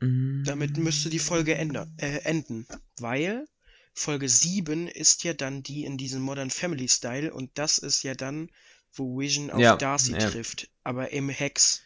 Mm. 0.00 0.44
Damit 0.44 0.76
müsste 0.76 1.10
die 1.10 1.18
Folge 1.18 1.54
änder, 1.54 1.88
äh, 1.98 2.18
enden, 2.24 2.66
weil 2.98 3.46
Folge 3.92 4.28
7 4.28 4.86
ist 4.86 5.24
ja 5.24 5.34
dann 5.34 5.62
die 5.62 5.84
in 5.84 5.96
diesem 5.96 6.22
Modern 6.22 6.50
Family 6.50 6.88
Style 6.88 7.32
und 7.32 7.50
das 7.54 7.78
ist 7.78 8.02
ja 8.02 8.14
dann, 8.14 8.50
wo 8.92 9.18
Vision 9.18 9.50
auf 9.50 9.62
Ja, 9.62 9.74
Darcy 9.74 10.16
ja. 10.18 10.18
trifft, 10.18 10.70
aber 10.84 11.10
im 11.12 11.28
Hex. 11.30 11.82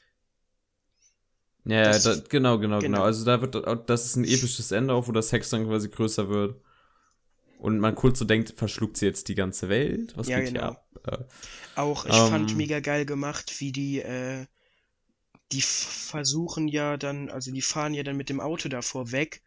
Ja, 1.65 1.99
Das- 1.99 2.05
da, 2.05 2.17
genau, 2.17 2.59
genau, 2.59 2.83
genau, 2.83 2.83
genau. 2.83 3.03
Also 3.03 3.25
da 3.25 3.41
wird, 3.41 3.55
das 3.89 4.05
ist 4.07 4.17
ein 4.17 4.25
episches 4.25 4.73
Ende 4.73 4.95
auch, 4.95 5.07
wo 5.07 5.13
das 5.13 5.31
Hex 5.33 5.51
dann 5.51 5.67
quasi 5.67 5.89
größer 5.89 6.29
wird. 6.29 6.61
Und 7.59 7.79
man 7.81 7.95
kurz 7.95 8.19
so 8.19 8.25
denkt, 8.25 8.55
verschluckt 8.57 8.97
sie 8.97 9.07
jetzt 9.07 9.29
die 9.29 9.35
ganze 9.37 9.69
Welt? 9.69 10.17
Was 10.17 10.31
Ja, 10.31 10.35
geht 10.35 10.49
hier 10.51 10.63
genau. 10.63 10.65
ab? 10.65 10.87
Äh, 11.07 11.19
Auch, 11.75 12.07
ich 12.07 12.23
fand 12.23 12.55
Ähm. 12.55 12.57
mega 12.57 12.81
geil 12.81 13.05
gemacht, 13.07 13.61
wie 13.61 13.73
die, 13.73 14.01
äh, 14.01 14.47
die 15.53 15.63
versuchen 15.63 16.67
ja 16.69 16.97
dann, 16.97 17.31
also 17.31 17.53
die 17.53 17.63
fahren 17.63 17.95
ja 17.95 18.03
dann 18.03 18.17
mit 18.17 18.29
dem 18.29 18.41
Auto 18.41 18.69
davor 18.69 19.13
weg. 19.13 19.43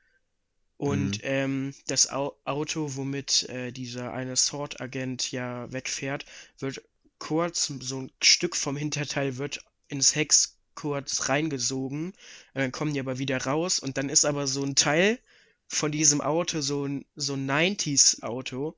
Und 0.78 1.20
Mhm. 1.20 1.22
ähm, 1.24 1.74
das 1.88 2.10
Au 2.12 2.38
Auto, 2.46 2.96
womit 2.96 3.44
äh, 3.50 3.72
dieser 3.72 4.14
eine 4.14 4.36
Sword-Agent 4.38 5.32
ja 5.32 5.72
wegfährt, 5.74 6.26
wird 6.60 6.84
kurz, 7.20 7.72
so 7.82 8.02
ein 8.02 8.12
Stück 8.22 8.56
vom 8.56 8.78
Hinterteil 8.78 9.38
wird 9.38 9.64
ins 9.88 10.16
Hex 10.16 10.58
kurz 10.76 11.30
reingesogen. 11.30 12.08
Und 12.08 12.16
dann 12.54 12.72
kommen 12.72 12.94
die 12.94 13.00
aber 13.00 13.18
wieder 13.20 13.38
raus 13.46 13.80
und 13.80 13.98
dann 13.98 14.10
ist 14.10 14.26
aber 14.26 14.48
so 14.48 14.64
ein 14.64 14.76
Teil 14.76 15.20
von 15.68 15.92
diesem 15.92 16.22
Auto 16.22 16.62
so 16.62 16.86
ein, 16.86 17.06
so 17.16 17.34
ein 17.34 17.46
90s-Auto. 17.46 18.76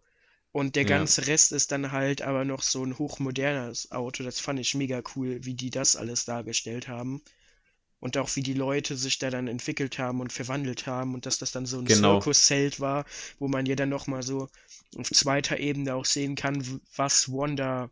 Und 0.51 0.75
der 0.75 0.85
Ja. 0.85 0.89
ganze 0.89 1.27
Rest 1.27 1.51
ist 1.51 1.71
dann 1.71 1.91
halt 1.91 2.21
aber 2.21 2.43
noch 2.45 2.63
so 2.63 2.83
ein 2.83 2.97
hochmodernes 2.97 3.91
Auto. 3.91 4.23
Das 4.23 4.39
fand 4.39 4.59
ich 4.59 4.73
mega 4.75 5.01
cool, 5.15 5.39
wie 5.45 5.53
die 5.53 5.69
das 5.69 5.95
alles 5.95 6.25
dargestellt 6.25 6.88
haben. 6.88 7.21
Und 7.99 8.17
auch 8.17 8.35
wie 8.35 8.43
die 8.43 8.53
Leute 8.53 8.95
sich 8.97 9.17
da 9.19 9.29
dann 9.31 9.47
entwickelt 9.47 9.97
haben 9.99 10.21
und 10.21 10.31
verwandelt 10.33 10.85
haben 10.88 11.13
und 11.15 11.25
dass 11.25 11.39
das 11.39 11.51
dann 11.51 11.65
so 11.65 11.79
ein 11.79 11.85
Genau. 11.85 12.19
Zirkuszelt 12.19 12.79
war, 12.79 13.05
wo 13.39 13.47
man 13.47 13.65
ja 13.65 13.75
dann 13.75 13.89
nochmal 13.89 14.21
so 14.23 14.49
auf 14.95 15.09
zweiter 15.11 15.59
Ebene 15.59 15.95
auch 15.95 16.05
sehen 16.05 16.35
kann, 16.35 16.81
was 16.95 17.31
Wanda 17.31 17.89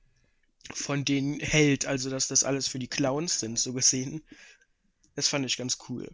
von 0.73 1.05
denen 1.05 1.39
hält. 1.39 1.85
Also, 1.85 2.09
dass 2.09 2.27
das 2.27 2.43
alles 2.43 2.67
für 2.67 2.79
die 2.79 2.87
Clowns 2.87 3.39
sind, 3.39 3.59
so 3.59 3.73
gesehen. 3.73 4.23
Das 5.15 5.27
fand 5.27 5.45
ich 5.45 5.57
ganz 5.57 5.77
cool. 5.89 6.09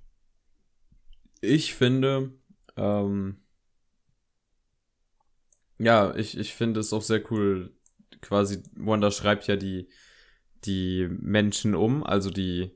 Ich 1.41 1.73
finde, 1.73 2.31
ähm, 2.77 3.37
ja, 5.79 6.13
ich, 6.15 6.37
ich 6.37 6.53
finde 6.53 6.79
es 6.79 6.93
auch 6.93 7.01
sehr 7.01 7.23
cool, 7.31 7.75
quasi, 8.21 8.61
Wanda 8.75 9.09
schreibt 9.09 9.47
ja 9.47 9.55
die, 9.55 9.89
die 10.65 11.07
Menschen 11.09 11.73
um, 11.73 12.03
also 12.03 12.29
die 12.29 12.71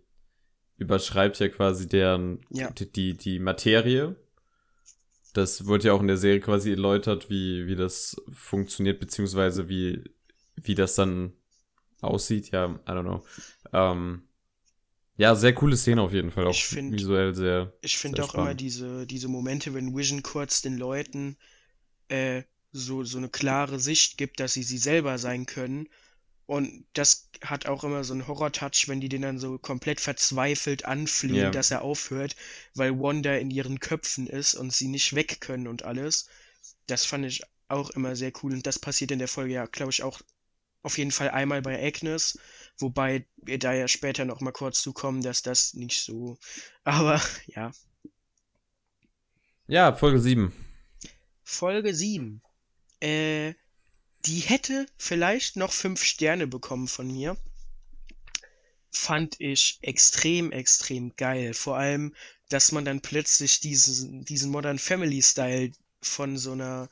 überschreibt 0.77 1.39
ja 1.39 1.47
quasi 1.49 1.87
deren, 1.87 2.41
Ja. 2.49 2.71
die, 2.71 2.91
die, 2.91 3.15
die 3.15 3.39
Materie. 3.39 4.15
Das 5.33 5.67
wird 5.67 5.83
ja 5.83 5.93
auch 5.93 6.01
in 6.01 6.07
der 6.07 6.17
Serie 6.17 6.39
quasi 6.39 6.71
erläutert, 6.71 7.29
wie, 7.29 7.67
wie 7.67 7.75
das 7.75 8.15
funktioniert, 8.31 8.99
beziehungsweise 8.99 9.69
wie, 9.69 10.03
wie 10.55 10.75
das 10.75 10.95
dann 10.95 11.33
aussieht, 12.05 12.51
ja, 12.51 12.67
I 12.67 12.91
don't 12.91 13.03
know. 13.03 13.23
Ähm, 13.73 14.23
ja, 15.17 15.33
sehr 15.35 15.53
coole 15.53 15.77
Szene 15.77 16.01
auf 16.01 16.13
jeden 16.13 16.31
Fall, 16.31 16.45
auch 16.47 16.51
Ich 16.51 16.65
find- 16.65 16.93
visuell 16.93 17.33
sehr, 17.35 17.73
Ich 17.81 17.97
finde 17.97 18.23
auch 18.23 18.33
immer 18.33 18.43
spannend. 18.43 18.61
diese, 18.61 19.07
diese 19.07 19.27
Momente, 19.27 19.73
wenn 19.73 19.95
Vision 19.95 20.23
kurz 20.23 20.61
den 20.61 20.77
Leuten 20.77 21.37
äh, 22.09 22.43
so, 22.71 23.03
so 23.03 23.17
eine 23.17 23.29
klare 23.29 23.79
Sicht 23.79 24.17
gibt, 24.17 24.39
dass 24.39 24.53
sie 24.53 24.63
sie 24.63 24.77
selber 24.77 25.17
sein 25.17 25.45
können. 25.45 25.87
Und 26.47 26.85
das 26.93 27.29
hat 27.41 27.65
auch 27.65 27.83
immer 27.83 28.03
so 28.03 28.13
einen 28.13 28.27
Horror-Touch, 28.27 28.87
wenn 28.87 29.01
die 29.01 29.09
den 29.09 29.23
dann 29.23 29.39
so 29.39 29.57
komplett 29.57 29.99
verzweifelt 29.99 30.85
anflehen, 30.85 31.35
Ja. 31.35 31.49
dass 31.49 31.71
er 31.71 31.81
aufhört, 31.81 32.35
weil 32.75 32.99
Wanda 32.99 33.33
in 33.35 33.49
ihren 33.49 33.79
Köpfen 33.79 34.27
ist 34.27 34.53
und 34.53 34.71
sie 34.71 34.87
nicht 34.87 35.15
weg 35.15 35.39
können 35.41 35.67
und 35.67 35.83
alles. 35.85 36.27
Das 36.85 37.05
fand 37.05 37.25
ich 37.25 37.41
auch 37.67 37.89
immer 37.91 38.15
sehr 38.15 38.31
cool. 38.43 38.53
Und 38.53 38.67
das 38.67 38.77
passiert 38.77 39.09
in 39.11 39.17
der 39.19 39.27
Folge 39.27 39.53
ja, 39.53 39.65
glaube 39.65 39.91
ich, 39.91 40.03
auch 40.03 40.21
auf 40.85 40.97
jeden 40.99 41.11
Fall 41.11 41.29
einmal 41.29 41.61
bei 41.63 41.83
Agnes, 41.83 42.39
wobei 42.77 43.25
wir 43.37 43.57
da 43.57 43.73
ja 43.73 43.87
später 43.87 44.23
noch 44.23 44.39
mal 44.39 44.51
kurz 44.51 44.81
zukommen, 44.81 45.21
dass 45.21 45.41
das 45.41 45.73
nicht 45.73 46.03
so. 46.03 46.37
Aber 46.83 47.21
ja, 47.47 47.71
Ja, 49.67 49.95
Folge 49.95 50.19
7. 50.19 50.53
Folge 51.43 51.93
7. 51.95 52.41
Äh, 52.99 53.55
die 54.25 54.39
hätte 54.39 54.85
vielleicht 54.97 55.55
noch 55.55 55.73
fünf 55.73 56.03
Sterne 56.03 56.45
bekommen 56.45 56.87
von 56.87 57.07
mir. 57.07 57.35
Fand 58.91 59.35
ich 59.39 59.79
extrem, 59.81 60.51
extrem 60.51 61.15
geil. 61.15 61.55
Vor 61.55 61.77
allem, 61.77 62.13
dass 62.49 62.71
man 62.71 62.85
dann 62.85 63.01
plötzlich 63.01 63.59
diesen, 63.59 64.23
diesen 64.25 64.51
Modern 64.51 64.77
Family 64.77 65.21
Style 65.21 65.71
von 66.01 66.37
so 66.37 66.51
einer 66.51 66.89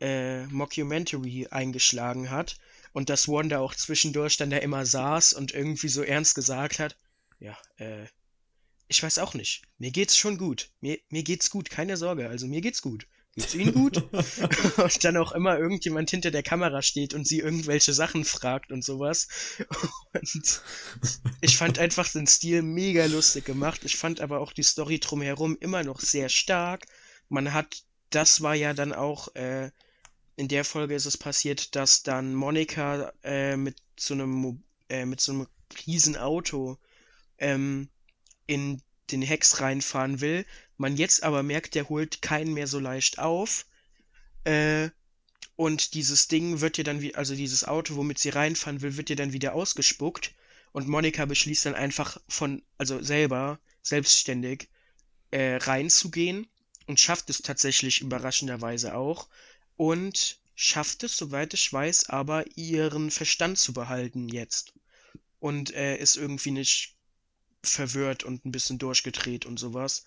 äh, 0.00 0.46
Mockumentary 0.46 1.48
eingeschlagen 1.50 2.30
hat. 2.30 2.58
Und 2.92 3.10
dass 3.10 3.28
Wanda 3.28 3.58
auch 3.58 3.74
zwischendurch 3.74 4.36
dann 4.36 4.50
da 4.50 4.58
immer 4.58 4.86
saß 4.86 5.32
und 5.34 5.52
irgendwie 5.52 5.88
so 5.88 6.02
ernst 6.02 6.34
gesagt 6.34 6.78
hat, 6.78 6.96
ja, 7.38 7.56
äh, 7.76 8.06
ich 8.88 9.02
weiß 9.02 9.18
auch 9.18 9.34
nicht. 9.34 9.62
Mir 9.78 9.90
geht's 9.90 10.16
schon 10.16 10.38
gut. 10.38 10.70
Mir, 10.80 10.98
mir 11.10 11.22
geht's 11.22 11.50
gut, 11.50 11.70
keine 11.70 11.96
Sorge. 11.96 12.28
Also 12.28 12.46
mir 12.46 12.60
geht's 12.60 12.82
gut. 12.82 13.06
Geht's 13.34 13.54
Ihnen 13.54 13.72
gut? 13.72 14.02
und 14.78 15.04
dann 15.04 15.16
auch 15.16 15.32
immer 15.32 15.58
irgendjemand 15.58 16.10
hinter 16.10 16.30
der 16.30 16.42
Kamera 16.42 16.82
steht 16.82 17.14
und 17.14 17.26
sie 17.26 17.38
irgendwelche 17.38 17.92
Sachen 17.92 18.24
fragt 18.24 18.72
und 18.72 18.82
sowas. 18.84 19.28
Und 20.12 20.62
ich 21.40 21.56
fand 21.56 21.78
einfach 21.78 22.10
den 22.10 22.26
Stil 22.26 22.62
mega 22.62 23.04
lustig 23.06 23.44
gemacht. 23.44 23.84
Ich 23.84 23.96
fand 23.96 24.20
aber 24.20 24.40
auch 24.40 24.52
die 24.52 24.64
Story 24.64 24.98
drumherum 24.98 25.56
immer 25.60 25.84
noch 25.84 26.00
sehr 26.00 26.28
stark. 26.28 26.86
Man 27.28 27.52
hat, 27.52 27.84
das 28.10 28.40
war 28.40 28.54
ja 28.54 28.74
dann 28.74 28.92
auch, 28.92 29.34
äh, 29.36 29.70
in 30.38 30.46
der 30.46 30.64
Folge 30.64 30.94
ist 30.94 31.04
es 31.04 31.16
passiert, 31.16 31.74
dass 31.74 32.04
dann 32.04 32.32
Monika 32.32 33.12
äh, 33.24 33.56
mit 33.56 33.76
so 33.98 34.14
einem, 34.14 34.62
äh, 34.88 35.04
mit 35.04 35.20
so 35.20 35.32
einem 35.32 35.48
riesen 35.84 36.16
Auto 36.16 36.78
ähm, 37.38 37.88
in 38.46 38.80
den 39.10 39.20
Hex 39.20 39.60
reinfahren 39.60 40.20
will. 40.20 40.46
Man 40.76 40.96
jetzt 40.96 41.24
aber 41.24 41.42
merkt, 41.42 41.74
der 41.74 41.88
holt 41.88 42.22
keinen 42.22 42.54
mehr 42.54 42.68
so 42.68 42.78
leicht 42.78 43.18
auf. 43.18 43.66
Äh, 44.44 44.90
und 45.56 45.94
dieses 45.94 46.28
Ding 46.28 46.60
wird 46.60 46.78
ja 46.78 46.84
dann 46.84 47.02
wie, 47.02 47.16
also 47.16 47.34
dieses 47.34 47.64
Auto, 47.66 47.96
womit 47.96 48.20
sie 48.20 48.28
reinfahren 48.28 48.80
will, 48.80 48.96
wird 48.96 49.10
ja 49.10 49.16
dann 49.16 49.32
wieder 49.32 49.54
ausgespuckt. 49.54 50.36
Und 50.70 50.86
Monika 50.86 51.24
beschließt 51.24 51.66
dann 51.66 51.74
einfach 51.74 52.16
von, 52.28 52.62
also 52.76 53.02
selber, 53.02 53.58
selbstständig, 53.82 54.68
äh, 55.32 55.56
reinzugehen 55.56 56.46
und 56.86 57.00
schafft 57.00 57.28
es 57.28 57.42
tatsächlich 57.42 58.02
überraschenderweise 58.02 58.94
auch. 58.94 59.28
Und 59.78 60.38
schafft 60.56 61.04
es, 61.04 61.16
soweit 61.16 61.54
ich 61.54 61.72
weiß, 61.72 62.10
aber 62.10 62.44
ihren 62.56 63.10
Verstand 63.10 63.58
zu 63.58 63.72
behalten 63.72 64.28
jetzt. 64.28 64.74
Und 65.38 65.72
äh, 65.74 65.96
ist 65.96 66.16
irgendwie 66.16 66.50
nicht 66.50 66.96
verwirrt 67.62 68.24
und 68.24 68.44
ein 68.44 68.50
bisschen 68.52 68.78
durchgedreht 68.78 69.46
und 69.46 69.58
sowas. 69.58 70.04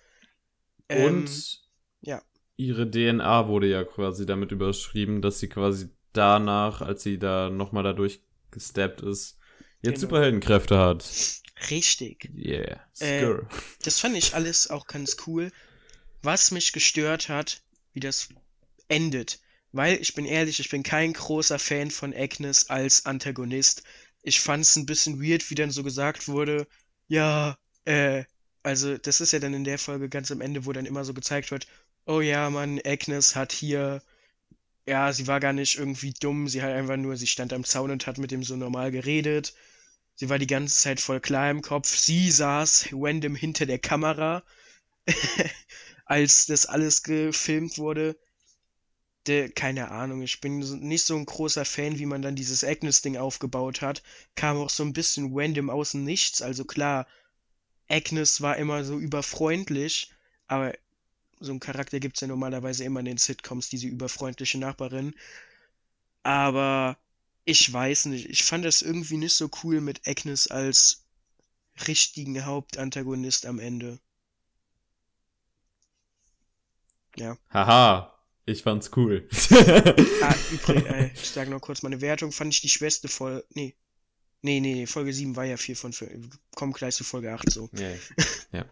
Ähm, 0.89 1.05
Und 1.05 1.61
ja. 2.01 2.21
ihre 2.57 2.89
DNA 2.89 3.47
wurde 3.47 3.67
ja 3.67 3.83
quasi 3.85 4.25
damit 4.25 4.51
überschrieben, 4.51 5.21
dass 5.21 5.39
sie 5.39 5.47
quasi 5.49 5.89
danach, 6.13 6.81
als 6.81 7.03
sie 7.03 7.17
da 7.17 7.49
nochmal 7.49 7.83
da 7.83 7.93
durchgesteppt 7.93 9.01
ist, 9.01 9.37
jetzt 9.81 9.95
Genau. 9.95 9.99
Superheldenkräfte 10.01 10.77
hat. 10.77 11.09
Richtig. 11.69 12.29
Yeah. 12.35 12.81
Äh. 12.99 13.37
Das 13.83 13.99
fand 13.99 14.17
ich 14.17 14.35
alles 14.35 14.69
auch 14.69 14.87
ganz 14.87 15.15
cool. 15.27 15.51
Was 16.23 16.51
mich 16.51 16.73
gestört 16.73 17.29
hat, 17.29 17.61
wie 17.93 17.99
das 18.01 18.29
endet. 18.89 19.39
Weil, 19.71 19.97
ich 20.01 20.13
bin 20.13 20.25
ehrlich, 20.25 20.59
ich 20.59 20.69
bin 20.69 20.83
kein 20.83 21.13
großer 21.13 21.59
Fan 21.59 21.91
von 21.91 22.13
Agnes 22.13 22.69
als 22.69 23.05
Antagonist. 23.05 23.83
Ich 24.23 24.41
fand's 24.41 24.75
ein 24.75 24.85
bisschen 24.85 25.21
weird, 25.21 25.49
wie 25.49 25.55
dann 25.55 25.71
so 25.71 25.83
gesagt 25.83 26.27
wurde, 26.27 26.67
ja, 27.07 27.57
äh, 27.85 28.23
also 28.63 28.97
das 28.97 29.21
ist 29.21 29.31
ja 29.33 29.39
dann 29.39 29.53
in 29.53 29.63
der 29.63 29.79
Folge 29.79 30.09
ganz 30.09 30.31
am 30.31 30.41
Ende, 30.41 30.65
wo 30.65 30.71
dann 30.73 30.85
immer 30.85 31.03
so 31.05 31.13
gezeigt 31.13 31.51
wird, 31.51 31.67
oh 32.05 32.21
ja, 32.21 32.49
Mann, 32.49 32.79
Agnes 32.85 33.35
hat 33.35 33.51
hier, 33.51 34.01
ja, 34.87 35.13
sie 35.13 35.27
war 35.27 35.39
gar 35.39 35.53
nicht 35.53 35.77
irgendwie 35.77 36.13
dumm, 36.19 36.47
sie 36.47 36.61
hat 36.61 36.71
einfach 36.71 36.97
nur, 36.97 37.17
sie 37.17 37.27
stand 37.27 37.53
am 37.53 37.63
Zaun 37.63 37.91
und 37.91 38.07
hat 38.07 38.17
mit 38.17 38.31
dem 38.31 38.43
so 38.43 38.55
normal 38.55 38.91
geredet. 38.91 39.53
Sie 40.15 40.29
war 40.29 40.39
die 40.39 40.47
ganze 40.47 40.77
Zeit 40.77 41.01
voll 41.01 41.19
klar 41.19 41.49
im 41.51 41.61
Kopf. 41.61 41.95
Sie 41.97 42.31
saß 42.31 42.89
random 42.93 43.35
hinter 43.35 43.65
der 43.65 43.79
Kamera, 43.79 44.43
als 46.05 46.45
das 46.47 46.65
alles 46.65 47.03
gefilmt 47.03 47.77
wurde. 47.77 48.17
De, 49.27 49.49
keine 49.49 49.91
Ahnung, 49.91 50.21
ich 50.21 50.41
bin 50.41 50.59
nicht 50.59 51.05
so 51.05 51.15
ein 51.15 51.25
großer 51.25 51.65
Fan, 51.65 51.99
wie 51.99 52.05
man 52.05 52.21
dann 52.21 52.35
dieses 52.35 52.63
Agnes-Ding 52.63 53.17
aufgebaut 53.17 53.81
hat. 53.81 54.01
Kam 54.35 54.57
auch 54.57 54.69
so 54.69 54.83
ein 54.83 54.93
bisschen 54.93 55.31
random 55.33 55.69
aus 55.69 55.91
dem 55.91 56.03
Nichts. 56.03 56.41
Also 56.41 56.65
klar, 56.65 57.07
Agnes 57.89 58.41
war 58.41 58.57
immer 58.57 58.83
so 58.83 58.97
überfreundlich, 58.97 60.11
aber 60.47 60.73
so 61.39 61.51
einen 61.51 61.59
Charakter 61.59 61.99
gibt 61.99 62.17
es 62.17 62.21
ja 62.21 62.27
normalerweise 62.27 62.83
immer 62.83 62.99
in 62.99 63.05
den 63.05 63.17
Sitcoms, 63.17 63.69
diese 63.69 63.87
überfreundliche 63.87 64.57
Nachbarin. 64.57 65.13
Aber 66.23 66.97
ich 67.45 67.71
weiß 67.71 68.05
nicht, 68.05 68.29
ich 68.29 68.43
fand 68.43 68.63
das 68.65 68.81
irgendwie 68.81 69.17
nicht 69.17 69.33
so 69.33 69.49
cool 69.63 69.81
mit 69.81 70.07
Agnes 70.07 70.47
als 70.47 71.03
richtigen 71.87 72.45
Hauptantagonist 72.45 73.45
am 73.45 73.59
Ende. 73.59 73.99
Ja. 77.15 77.37
Haha, 77.49 78.13
ich 78.45 78.63
fand's 78.63 78.91
cool. 78.95 79.27
ah, 80.21 80.35
übrigens, 80.51 80.85
äh, 80.87 81.09
ich 81.13 81.29
sage 81.29 81.49
noch 81.49 81.61
kurz 81.61 81.83
meine 81.83 82.01
Wertung, 82.01 82.31
fand 82.31 82.53
ich 82.53 82.61
die 82.61 82.69
schwächste 82.69 83.07
Folge. 83.07 83.45
Nee. 83.53 83.75
Nee, 84.43 84.59
nee, 84.59 84.87
Folge 84.87 85.13
7 85.13 85.35
war 85.35 85.45
ja 85.45 85.55
4 85.55 85.75
von 85.75 85.93
5. 85.93 86.39
Kommen 86.55 86.73
gleich 86.73 86.95
zu 86.95 87.03
Folge 87.03 87.31
8 87.31 87.51
so. 87.51 87.69
Ja. 87.73 87.91
ja. 88.59 88.65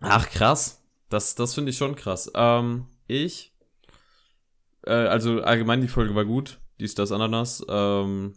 Ach, 0.00 0.28
krass. 0.28 0.82
Das, 1.08 1.34
das 1.34 1.54
finde 1.54 1.70
ich 1.70 1.78
schon 1.78 1.94
krass. 1.94 2.30
Ähm, 2.34 2.86
ich. 3.06 3.54
Äh, 4.84 4.92
also 4.92 5.40
allgemein 5.40 5.80
die 5.80 5.88
Folge 5.88 6.14
war 6.14 6.24
gut. 6.24 6.60
Dies, 6.78 6.94
das, 6.94 7.12
Ananas. 7.12 7.64
Ähm, 7.68 8.34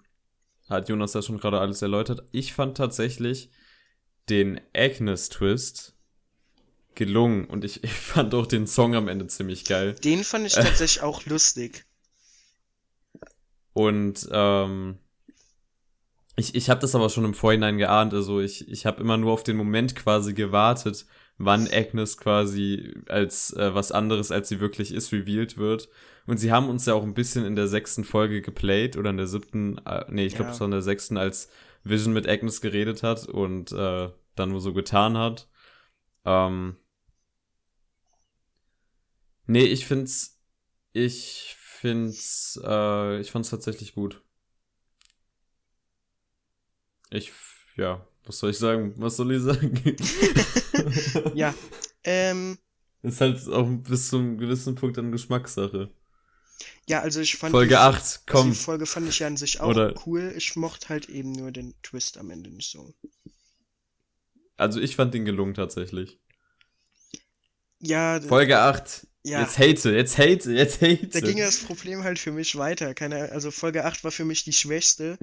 hat 0.69 0.89
Jonas 0.89 1.13
ja 1.13 1.21
schon 1.21 1.37
gerade 1.37 1.59
alles 1.59 1.81
erläutert. 1.81 2.23
Ich 2.31 2.53
fand 2.53 2.77
tatsächlich 2.77 3.49
den 4.29 4.61
Agnes-Twist 4.73 5.94
gelungen 6.95 7.45
und 7.45 7.63
ich, 7.63 7.83
ich, 7.83 7.91
fand 7.91 8.33
auch 8.33 8.47
den 8.47 8.67
Song 8.67 8.95
am 8.95 9.07
Ende 9.07 9.27
ziemlich 9.27 9.65
geil. 9.65 9.95
Den 10.03 10.23
fand 10.23 10.47
ich 10.47 10.53
tatsächlich 10.53 11.01
auch 11.01 11.25
lustig. 11.25 11.85
Und 13.73 14.27
ähm, 14.31 14.99
ich, 16.37 16.55
ich 16.55 16.69
habe 16.69 16.79
das 16.79 16.95
aber 16.95 17.09
schon 17.09 17.25
im 17.25 17.33
Vorhinein 17.33 17.77
geahnt. 17.77 18.13
Also 18.13 18.39
ich, 18.39 18.67
ich 18.69 18.85
habe 18.85 19.01
immer 19.01 19.17
nur 19.17 19.31
auf 19.31 19.43
den 19.43 19.57
Moment 19.57 19.95
quasi 19.95 20.33
gewartet, 20.33 21.05
wann 21.37 21.67
Agnes 21.71 22.17
quasi 22.17 22.93
als 23.07 23.53
äh, 23.53 23.73
was 23.73 23.91
anderes, 23.91 24.31
als 24.31 24.49
sie 24.49 24.59
wirklich 24.59 24.93
ist, 24.93 25.11
revealed 25.11 25.57
wird. 25.57 25.89
Und 26.25 26.37
sie 26.37 26.51
haben 26.51 26.69
uns 26.69 26.85
ja 26.85 26.93
auch 26.93 27.03
ein 27.03 27.13
bisschen 27.13 27.45
in 27.45 27.55
der 27.55 27.67
sechsten 27.67 28.03
Folge 28.03 28.41
geplayt 28.41 28.97
oder 28.97 29.11
in 29.11 29.17
der 29.17 29.27
siebten, 29.27 29.77
äh, 29.85 30.05
nee, 30.09 30.25
ich 30.25 30.35
glaube, 30.35 30.49
ja. 30.49 30.53
es 30.53 30.59
war 30.59 30.65
in 30.65 30.71
der 30.71 30.81
sechsten, 30.81 31.17
als 31.17 31.49
Vision 31.83 32.13
mit 32.13 32.27
Agnes 32.27 32.61
geredet 32.61 33.03
hat 33.03 33.27
und 33.27 33.71
äh, 33.71 34.09
dann 34.35 34.49
nur 34.49 34.61
so 34.61 34.73
getan 34.73 35.17
hat. 35.17 35.47
Ähm, 36.25 36.77
nee, 39.47 39.63
ich 39.63 39.85
find's, 39.85 40.39
ich 40.93 41.55
find's, 41.57 42.59
äh, 42.63 43.19
ich 43.19 43.31
fand's 43.31 43.49
tatsächlich 43.49 43.93
gut. 43.95 44.21
Ich, 47.09 47.31
ja, 47.75 48.05
was 48.25 48.39
soll 48.39 48.51
ich 48.51 48.57
sagen? 48.57 48.93
Was 48.97 49.17
soll 49.17 49.33
ich 49.33 49.41
sagen? 49.41 49.95
ja, 51.35 51.53
ähm. 52.03 52.57
Ist 53.03 53.21
halt 53.21 53.47
auch 53.49 53.67
bis 53.69 54.09
zu 54.09 54.17
einem 54.17 54.37
gewissen 54.37 54.75
Punkt 54.75 54.97
eine 54.97 55.11
Geschmackssache. 55.11 55.91
Ja, 56.87 57.01
also 57.01 57.19
ich 57.19 57.37
fand. 57.37 57.51
Folge 57.51 57.69
die, 57.69 57.75
8, 57.75 58.23
komm. 58.25 58.37
Also 58.37 58.49
die 58.49 58.55
Folge 58.55 58.85
fand 58.85 59.09
ich 59.09 59.19
ja 59.19 59.27
an 59.27 59.37
sich 59.37 59.59
auch 59.59 59.67
Oder 59.69 59.93
cool. 60.05 60.33
Ich 60.35 60.55
mochte 60.55 60.89
halt 60.89 61.09
eben 61.09 61.31
nur 61.31 61.51
den 61.51 61.73
Twist 61.83 62.17
am 62.17 62.31
Ende 62.31 62.49
nicht 62.49 62.71
so. 62.71 62.93
Also 64.57 64.79
ich 64.79 64.95
fand 64.95 65.13
den 65.13 65.25
gelungen 65.25 65.53
tatsächlich. 65.53 66.19
Ja. 67.79 68.21
Folge 68.21 68.59
8. 68.59 69.07
Ja. 69.25 69.41
Jetzt 69.41 69.57
hate, 69.57 69.89
jetzt 69.91 70.19
hate, 70.19 70.51
jetzt 70.51 70.81
hate. 70.81 71.07
Da 71.07 71.19
ging 71.19 71.39
das 71.39 71.57
Problem 71.57 72.03
halt 72.03 72.19
für 72.19 72.31
mich 72.31 72.55
weiter. 72.57 72.93
Keine, 72.93 73.31
also 73.31 73.49
Folge 73.49 73.83
8 73.83 74.03
war 74.03 74.11
für 74.11 74.23
mich 74.23 74.43
die 74.43 74.53
schwächste. 74.53 75.17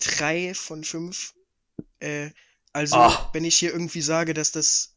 Drei 0.00 0.54
von 0.54 0.82
fünf. 0.82 1.34
Äh, 2.00 2.30
also, 2.72 2.96
oh. 2.98 3.12
wenn 3.32 3.44
ich 3.44 3.54
hier 3.54 3.72
irgendwie 3.72 4.00
sage, 4.00 4.34
dass 4.34 4.50
das 4.50 4.96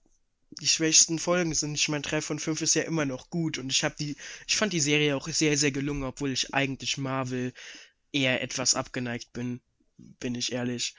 die 0.60 0.68
schwächsten 0.68 1.20
Folgen 1.20 1.54
sind. 1.54 1.76
Ich 1.76 1.88
meine, 1.88 2.02
3 2.02 2.22
von 2.22 2.40
5 2.40 2.62
ist 2.62 2.74
ja 2.74 2.82
immer 2.82 3.06
noch 3.06 3.30
gut 3.30 3.60
und 3.60 3.72
ich 3.72 3.84
habe 3.84 3.96
die, 4.00 4.18
ich 4.48 4.58
fand 4.58 4.74
die 4.74 4.80
Serie 4.80 5.16
auch 5.16 5.28
sehr, 5.30 5.56
sehr 5.56 5.72
gelungen, 5.72 6.04
obwohl 6.04 6.32
ich 6.32 6.52
eigentlich 6.52 6.98
Marvel 6.98 7.54
eher 8.12 8.42
etwas 8.42 8.74
abgeneigt 8.74 9.34
bin, 9.34 9.62
bin 9.98 10.34
ich 10.34 10.52
ehrlich. 10.52 10.96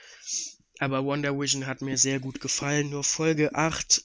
Aber 0.79 1.05
Wonder 1.05 1.37
Vision 1.39 1.67
hat 1.67 1.83
mir 1.83 1.99
sehr 1.99 2.21
gut 2.21 2.41
gefallen. 2.41 2.91
Nur 2.91 3.03
Folge 3.03 3.55
8, 3.57 4.05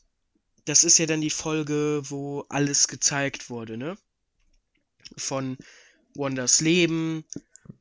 das 0.68 0.84
ist 0.84 0.98
ja 0.98 1.06
dann 1.06 1.22
die 1.22 1.30
Folge, 1.30 2.02
wo 2.04 2.46
alles 2.50 2.90
gezeigt 2.90 3.50
wurde, 3.50 3.78
ne? 3.78 3.98
Von 5.16 5.58
Wonders 6.14 6.60
Leben 6.60 7.24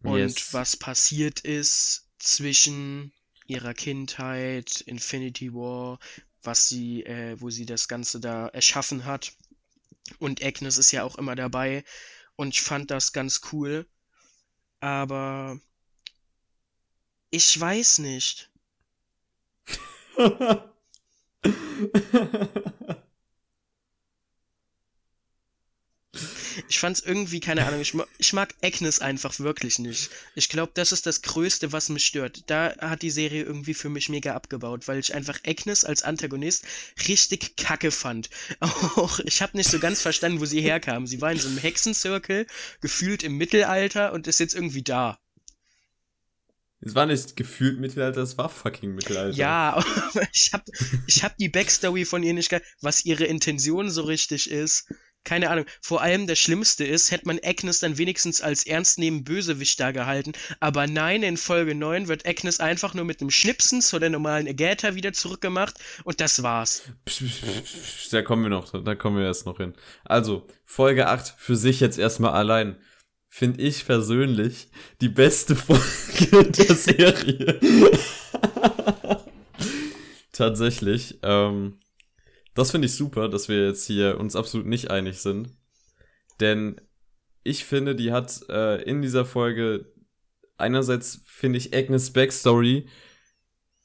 und 0.02 0.18
yes. 0.18 0.54
was 0.54 0.76
passiert 0.76 1.40
ist 1.40 2.08
zwischen 2.18 3.12
ihrer 3.46 3.74
Kindheit, 3.74 4.82
Infinity 4.82 5.52
War, 5.52 5.98
was 6.42 6.68
sie, 6.68 7.04
äh, 7.04 7.40
wo 7.40 7.50
sie 7.50 7.66
das 7.66 7.88
Ganze 7.88 8.20
da 8.20 8.46
erschaffen 8.48 9.04
hat. 9.04 9.32
Und 10.20 10.44
Agnes 10.44 10.78
ist 10.78 10.92
ja 10.92 11.02
auch 11.02 11.16
immer 11.16 11.34
dabei. 11.34 11.84
Und 12.36 12.54
ich 12.54 12.62
fand 12.62 12.92
das 12.92 13.12
ganz 13.12 13.40
cool. 13.52 13.86
Aber 14.78 15.58
ich 17.30 17.58
weiß 17.58 17.98
nicht. 17.98 18.48
Ich 26.68 26.78
fand's 26.78 27.00
irgendwie, 27.00 27.40
keine 27.40 27.66
Ahnung, 27.66 27.80
ich, 27.80 27.94
ich 28.18 28.32
mag 28.32 28.54
Agnes 28.62 29.00
einfach 29.00 29.38
wirklich 29.38 29.78
nicht. 29.78 30.10
Ich 30.34 30.48
glaube, 30.48 30.72
das 30.74 30.92
ist 30.92 31.06
das 31.06 31.22
Größte, 31.22 31.72
was 31.72 31.88
mich 31.88 32.06
stört. 32.06 32.44
Da 32.46 32.74
hat 32.78 33.02
die 33.02 33.10
Serie 33.10 33.44
irgendwie 33.44 33.74
für 33.74 33.88
mich 33.88 34.08
mega 34.08 34.34
abgebaut, 34.34 34.88
weil 34.88 34.98
ich 34.98 35.14
einfach 35.14 35.38
Agnes 35.46 35.84
als 35.84 36.02
Antagonist 36.02 36.64
richtig 37.08 37.56
kacke 37.56 37.90
fand. 37.90 38.30
Auch, 38.60 39.18
ich 39.20 39.42
habe 39.42 39.56
nicht 39.56 39.70
so 39.70 39.78
ganz 39.78 40.00
verstanden, 40.02 40.40
wo 40.40 40.44
sie 40.44 40.60
herkam. 40.60 41.06
Sie 41.06 41.20
war 41.20 41.32
in 41.32 41.38
so 41.38 41.48
einem 41.48 41.58
Hexenzirkel, 41.58 42.46
gefühlt 42.80 43.22
im 43.22 43.36
Mittelalter 43.36 44.12
und 44.12 44.26
ist 44.26 44.40
jetzt 44.40 44.54
irgendwie 44.54 44.82
da. 44.82 45.18
Es 46.80 46.94
war 46.94 47.06
nicht 47.06 47.36
gefühlt 47.36 47.80
Mittelalter, 47.80 48.20
es 48.20 48.36
war 48.36 48.48
fucking 48.48 48.94
Mittelalter. 48.94 49.36
Ja, 49.36 49.82
ich 50.32 50.50
hab, 50.52 50.64
ich 51.06 51.24
hab 51.24 51.36
die 51.38 51.48
Backstory 51.48 52.04
von 52.04 52.22
ihr 52.22 52.34
nicht, 52.34 52.54
was 52.80 53.04
ihre 53.04 53.24
Intention 53.24 53.90
so 53.90 54.02
richtig 54.02 54.50
ist 54.50 54.86
keine 55.26 55.50
Ahnung. 55.50 55.66
Vor 55.82 56.00
allem 56.00 56.26
das 56.26 56.38
Schlimmste 56.38 56.84
ist, 56.84 57.10
hätte 57.10 57.26
man 57.26 57.38
Agnes 57.44 57.80
dann 57.80 57.98
wenigstens 57.98 58.40
als 58.40 58.64
ernstnehmend 58.64 59.24
Bösewicht 59.24 59.78
da 59.78 59.90
gehalten. 59.90 60.32
Aber 60.60 60.86
nein, 60.86 61.22
in 61.22 61.36
Folge 61.36 61.74
9 61.74 62.08
wird 62.08 62.26
Agnes 62.26 62.60
einfach 62.60 62.94
nur 62.94 63.04
mit 63.04 63.20
einem 63.20 63.30
Schnipsen 63.30 63.82
zu 63.82 63.98
der 63.98 64.08
normalen 64.08 64.48
Agatha 64.48 64.94
wieder 64.94 65.12
zurückgemacht 65.12 65.74
und 66.04 66.20
das 66.20 66.42
war's. 66.42 66.84
Da 68.12 68.22
kommen 68.22 68.44
wir 68.44 68.50
noch, 68.50 68.82
da 68.82 68.94
kommen 68.94 69.18
wir 69.18 69.24
erst 69.24 69.46
noch 69.46 69.58
hin. 69.58 69.74
Also, 70.04 70.46
Folge 70.64 71.08
8 71.08 71.34
für 71.36 71.56
sich 71.56 71.80
jetzt 71.80 71.98
erstmal 71.98 72.32
allein. 72.32 72.76
Finde 73.36 73.60
ich 73.60 73.84
persönlich 73.84 74.68
die 75.02 75.10
beste 75.10 75.54
Folge 75.56 76.50
der 76.52 76.74
Serie. 76.74 77.60
Tatsächlich. 80.32 81.18
Ähm, 81.22 81.78
das 82.54 82.70
finde 82.70 82.86
ich 82.86 82.94
super, 82.94 83.28
dass 83.28 83.50
wir 83.50 83.66
jetzt 83.66 83.84
hier 83.86 84.18
uns 84.18 84.36
absolut 84.36 84.66
nicht 84.66 84.90
einig 84.90 85.18
sind. 85.18 85.50
Denn 86.40 86.80
ich 87.42 87.66
finde, 87.66 87.94
die 87.94 88.10
hat 88.10 88.40
äh, 88.48 88.80
in 88.84 89.02
dieser 89.02 89.26
Folge 89.26 89.92
einerseits 90.56 91.20
finde 91.26 91.58
ich 91.58 91.76
Agnes 91.76 92.14
Backstory 92.14 92.88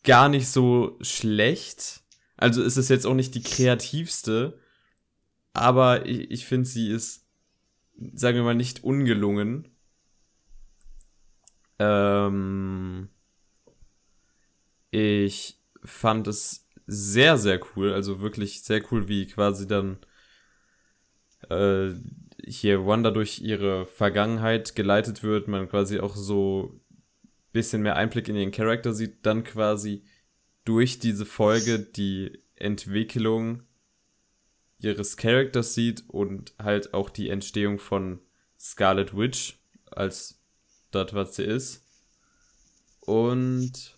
gar 0.05 0.29
nicht 0.29 0.47
so 0.47 0.97
schlecht. 1.01 2.03
Also 2.37 2.63
ist 2.63 2.77
es 2.77 2.87
jetzt 2.87 3.05
auch 3.05 3.15
nicht 3.15 3.35
die 3.35 3.43
kreativste, 3.43 4.57
aber 5.51 6.05
ich, 6.05 6.31
ich 6.31 6.45
finde, 6.45 6.69
sie 6.69 6.89
ist, 6.89 7.20
sagen 8.13 8.37
wir 8.37 8.43
mal, 8.43 8.55
nicht 8.55 8.83
ungelungen. 8.83 9.67
Ähm, 11.79 13.09
ich 14.91 15.59
fand 15.83 16.27
es 16.27 16.67
sehr, 16.85 17.37
sehr 17.37 17.59
cool. 17.75 17.93
Also 17.93 18.21
wirklich 18.21 18.63
sehr 18.63 18.81
cool, 18.91 19.07
wie 19.07 19.27
quasi 19.27 19.67
dann 19.67 19.97
äh, 21.49 21.91
hier 22.43 22.85
Wanda 22.85 23.11
durch 23.11 23.39
ihre 23.39 23.85
Vergangenheit 23.85 24.75
geleitet 24.75 25.23
wird. 25.23 25.47
Man 25.47 25.69
quasi 25.69 25.99
auch 25.99 26.15
so 26.15 26.79
bisschen 27.51 27.81
mehr 27.81 27.95
Einblick 27.95 28.29
in 28.29 28.35
ihren 28.35 28.51
Charakter 28.51 28.93
sieht. 28.93 29.25
Dann 29.25 29.43
quasi 29.43 30.03
durch 30.65 30.99
diese 30.99 31.25
Folge 31.25 31.79
die 31.79 32.43
Entwicklung 32.55 33.63
ihres 34.83 35.17
Charakters 35.17 35.73
sieht 35.73 36.03
und 36.07 36.53
halt 36.57 36.93
auch 36.93 37.09
die 37.09 37.29
Entstehung 37.29 37.79
von 37.79 38.19
Scarlet 38.59 39.15
Witch 39.15 39.59
als 39.85 40.41
das, 40.91 41.13
was 41.13 41.35
sie 41.35 41.43
ist. 41.43 41.83
Und 43.01 43.97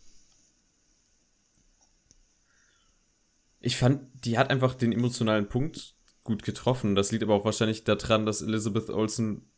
ich 3.59 3.77
fand, 3.77 4.09
die 4.25 4.37
hat 4.37 4.49
einfach 4.49 4.75
den 4.75 4.91
emotionalen 4.91 5.47
Punkt 5.47 5.95
gut 6.23 6.43
getroffen. 6.43 6.95
Das 6.95 7.11
liegt 7.11 7.23
aber 7.23 7.35
auch 7.35 7.45
wahrscheinlich 7.45 7.83
daran, 7.83 8.25
dass 8.25 8.41
Elizabeth 8.41 8.89
Olsen 8.89 9.49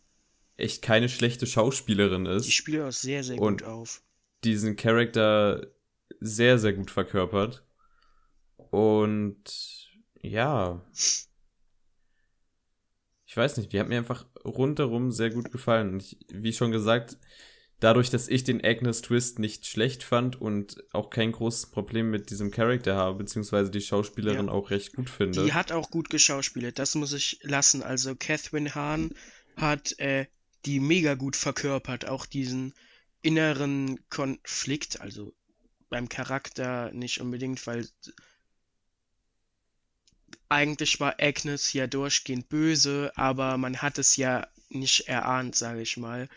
echt 0.58 0.82
keine 0.82 1.10
schlechte 1.10 1.48
Schauspielerin 1.48 2.26
ist. 2.26 2.48
Die 2.48 2.52
spielt 2.52 2.82
auch 2.82 2.92
sehr, 2.92 3.24
sehr 3.24 3.38
gut 3.38 3.64
auf. 3.64 4.02
Diesen 4.44 4.76
Charakter 4.76 5.68
sehr, 6.20 6.58
sehr 6.60 6.74
gut 6.74 6.92
verkörpert. 6.92 7.64
Und 8.72 9.85
ja. 10.30 10.82
Ich 13.26 13.36
weiß 13.36 13.58
nicht, 13.58 13.74
die 13.74 13.80
hat 13.80 13.90
mir 13.90 13.98
einfach 13.98 14.26
rundherum 14.44 15.12
sehr 15.12 15.30
gut 15.30 15.52
gefallen. 15.52 16.00
Ich, 16.00 16.18
wie 16.30 16.54
schon 16.54 16.72
gesagt, 16.72 17.18
dadurch, 17.80 18.10
dass 18.10 18.28
ich 18.28 18.44
den 18.44 18.64
Agnes 18.64 19.02
Twist 19.02 19.40
nicht 19.40 19.66
schlecht 19.66 20.04
fand 20.04 20.40
und 20.40 20.84
auch 20.94 21.10
kein 21.10 21.32
großes 21.32 21.68
Problem 21.68 22.12
mit 22.12 22.30
diesem 22.30 22.52
Charakter 22.52 22.96
habe, 22.96 23.18
beziehungsweise 23.18 23.72
die 23.72 23.82
Schauspielerin 23.82 24.48
ja. 24.48 24.52
auch 24.52 24.70
recht 24.70 24.94
gut 24.94 25.10
finde. 25.10 25.44
Die 25.44 25.54
hat 25.54 25.72
auch 25.72 25.90
gut 25.90 26.10
geschauspielt, 26.10 26.80
das 26.80 26.96
muss 26.96 27.14
ich 27.14 27.40
lassen. 27.42 27.84
Also 27.84 28.16
Catherine 28.16 28.74
Hahn 28.74 29.12
hat 29.58 29.98
äh, 30.00 30.28
die 30.66 30.80
mega 30.80 31.16
gut 31.16 31.36
verkörpert, 31.36 32.08
auch 32.08 32.26
diesen 32.26 32.74
inneren 33.22 34.00
Konflikt, 34.10 35.02
also 35.02 35.34
beim 35.90 36.10
Charakter 36.10 36.92
nicht 36.92 37.22
unbedingt, 37.22 37.66
weil 37.68 37.88
eigentlich 40.50 41.00
war 41.00 41.16
Agnes 41.20 41.74
ja 41.74 41.88
durchgehend 41.88 42.50
böse, 42.50 43.12
aber 43.16 43.58
man 43.58 43.82
hat 43.82 43.98
es 43.98 44.16
ja 44.16 44.48
nicht 44.70 45.08
erahnt, 45.08 45.56
sage 45.56 45.82
ich 45.82 45.98
mal. 45.98 46.30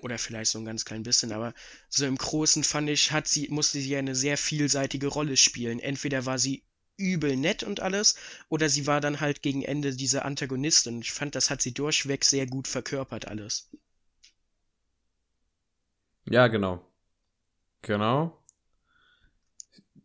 Oder 0.00 0.18
vielleicht 0.18 0.52
so 0.52 0.58
ein 0.58 0.64
ganz 0.64 0.84
klein 0.84 1.02
bisschen, 1.02 1.32
aber 1.32 1.54
so 1.88 2.06
im 2.06 2.16
Großen 2.16 2.62
fand 2.62 2.88
ich, 2.88 3.10
hat 3.10 3.26
sie, 3.26 3.48
musste 3.48 3.80
sie 3.80 3.90
ja 3.90 3.98
eine 3.98 4.14
sehr 4.14 4.38
vielseitige 4.38 5.08
Rolle 5.08 5.36
spielen. 5.36 5.80
Entweder 5.80 6.24
war 6.24 6.38
sie 6.38 6.62
übel 6.96 7.36
nett 7.36 7.62
und 7.62 7.80
alles, 7.80 8.16
oder 8.48 8.68
sie 8.68 8.86
war 8.86 9.00
dann 9.00 9.20
halt 9.20 9.42
gegen 9.42 9.62
Ende 9.62 9.94
diese 9.94 10.24
Antagonistin. 10.24 11.00
Ich 11.00 11.12
fand, 11.12 11.34
das 11.34 11.50
hat 11.50 11.62
sie 11.62 11.72
durchweg 11.72 12.24
sehr 12.24 12.46
gut 12.46 12.68
verkörpert 12.68 13.26
alles. 13.28 13.70
Ja, 16.28 16.48
genau. 16.48 16.84
Genau. 17.82 18.36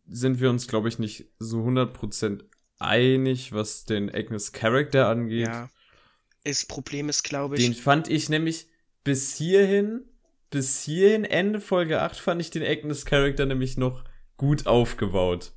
Sind 0.06 0.40
wir 0.40 0.50
uns, 0.50 0.68
glaube 0.68 0.88
ich, 0.88 0.98
nicht 0.98 1.26
so 1.38 1.58
100% 1.64 2.44
einig, 2.78 3.52
was 3.52 3.84
den 3.84 4.12
Agnes 4.12 4.52
Charakter 4.52 5.08
angeht. 5.08 5.46
Ja. 5.46 5.70
Das 6.44 6.66
Problem 6.66 7.08
ist, 7.08 7.22
glaube 7.22 7.56
ich. 7.56 7.64
Den 7.64 7.74
fand 7.74 8.08
ich 8.08 8.28
nämlich 8.28 8.66
bis 9.02 9.34
hierhin, 9.36 10.02
bis 10.50 10.82
hierhin, 10.82 11.24
Ende 11.24 11.60
Folge 11.60 12.02
8, 12.02 12.16
fand 12.16 12.40
ich 12.40 12.50
den 12.50 12.62
Agnes 12.62 13.06
Charakter 13.06 13.46
nämlich 13.46 13.76
noch 13.76 14.04
gut 14.36 14.66
aufgebaut. 14.66 15.52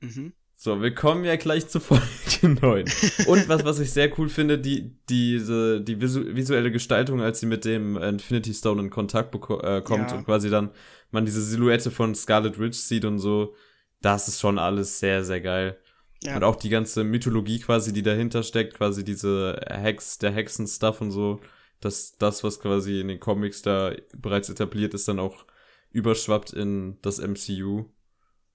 Mhm. 0.00 0.32
So, 0.60 0.82
wir 0.82 0.92
kommen 0.92 1.24
ja 1.24 1.36
gleich 1.36 1.68
zu 1.68 1.78
Folge 1.80 2.48
9. 2.48 2.84
Und 3.26 3.48
was, 3.48 3.64
was 3.64 3.78
ich 3.78 3.92
sehr 3.92 4.16
cool 4.18 4.28
finde, 4.28 4.58
die, 4.58 4.96
diese, 5.08 5.80
die 5.80 6.00
visu 6.00 6.24
visuelle 6.34 6.72
Gestaltung, 6.72 7.20
als 7.20 7.40
sie 7.40 7.46
mit 7.46 7.64
dem 7.64 7.96
Infinity 7.96 8.52
Stone 8.52 8.82
in 8.82 8.90
Kontakt 8.90 9.34
äh, 9.34 9.82
kommt 9.82 10.10
ja. 10.10 10.16
und 10.16 10.24
quasi 10.24 10.50
dann 10.50 10.70
man 11.10 11.24
diese 11.24 11.42
Silhouette 11.42 11.90
von 11.90 12.14
Scarlet 12.14 12.58
Witch 12.58 12.78
sieht 12.78 13.04
und 13.04 13.18
so, 13.18 13.54
das 14.02 14.28
ist 14.28 14.40
schon 14.40 14.58
alles 14.58 14.98
sehr, 14.98 15.24
sehr 15.24 15.40
geil. 15.40 15.78
Ja. 16.22 16.36
Und 16.36 16.44
auch 16.44 16.56
die 16.56 16.68
ganze 16.68 17.04
Mythologie 17.04 17.60
quasi, 17.60 17.92
die 17.92 18.02
dahinter 18.02 18.42
steckt, 18.42 18.74
quasi 18.74 19.04
diese 19.04 19.60
Hex, 19.68 20.18
der 20.18 20.32
Hexen-Stuff 20.32 21.00
und 21.00 21.12
so, 21.12 21.40
dass 21.80 22.16
das, 22.18 22.42
was 22.42 22.58
quasi 22.58 23.00
in 23.00 23.08
den 23.08 23.20
Comics 23.20 23.62
da 23.62 23.94
bereits 24.16 24.48
etabliert 24.48 24.94
ist, 24.94 25.06
dann 25.06 25.20
auch 25.20 25.46
überschwappt 25.90 26.52
in 26.52 26.98
das 27.02 27.18
MCU, 27.18 27.84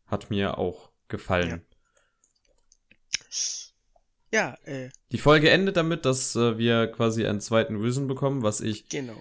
hat 0.06 0.30
mir 0.30 0.58
auch 0.58 0.92
gefallen. 1.08 1.66
Ja, 4.32 4.58
ja 4.66 4.72
äh. 4.72 4.90
Die 5.12 5.18
Folge 5.18 5.50
endet 5.50 5.78
damit, 5.78 6.06
dass 6.06 6.36
äh, 6.36 6.58
wir 6.58 6.88
quasi 6.88 7.26
einen 7.26 7.40
zweiten 7.40 7.82
Vision 7.82 8.08
bekommen, 8.08 8.44
was 8.44 8.60
ich. 8.60 8.90
Genau. 8.90 9.16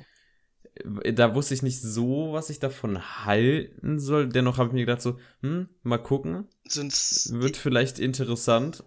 Da 0.75 1.35
wusste 1.35 1.55
ich 1.55 1.62
nicht 1.62 1.81
so, 1.81 2.33
was 2.33 2.49
ich 2.49 2.59
davon 2.59 3.25
halten 3.25 3.99
soll. 3.99 4.29
Dennoch 4.29 4.59
habe 4.59 4.68
ich 4.68 4.75
mir 4.75 4.87
gedacht, 4.87 5.03
so, 5.03 5.18
hm, 5.41 5.68
mal 5.83 5.99
gucken. 5.99 6.49
Sonst 6.66 7.33
Wird 7.33 7.57
vielleicht 7.57 7.99
interessant. 7.99 8.85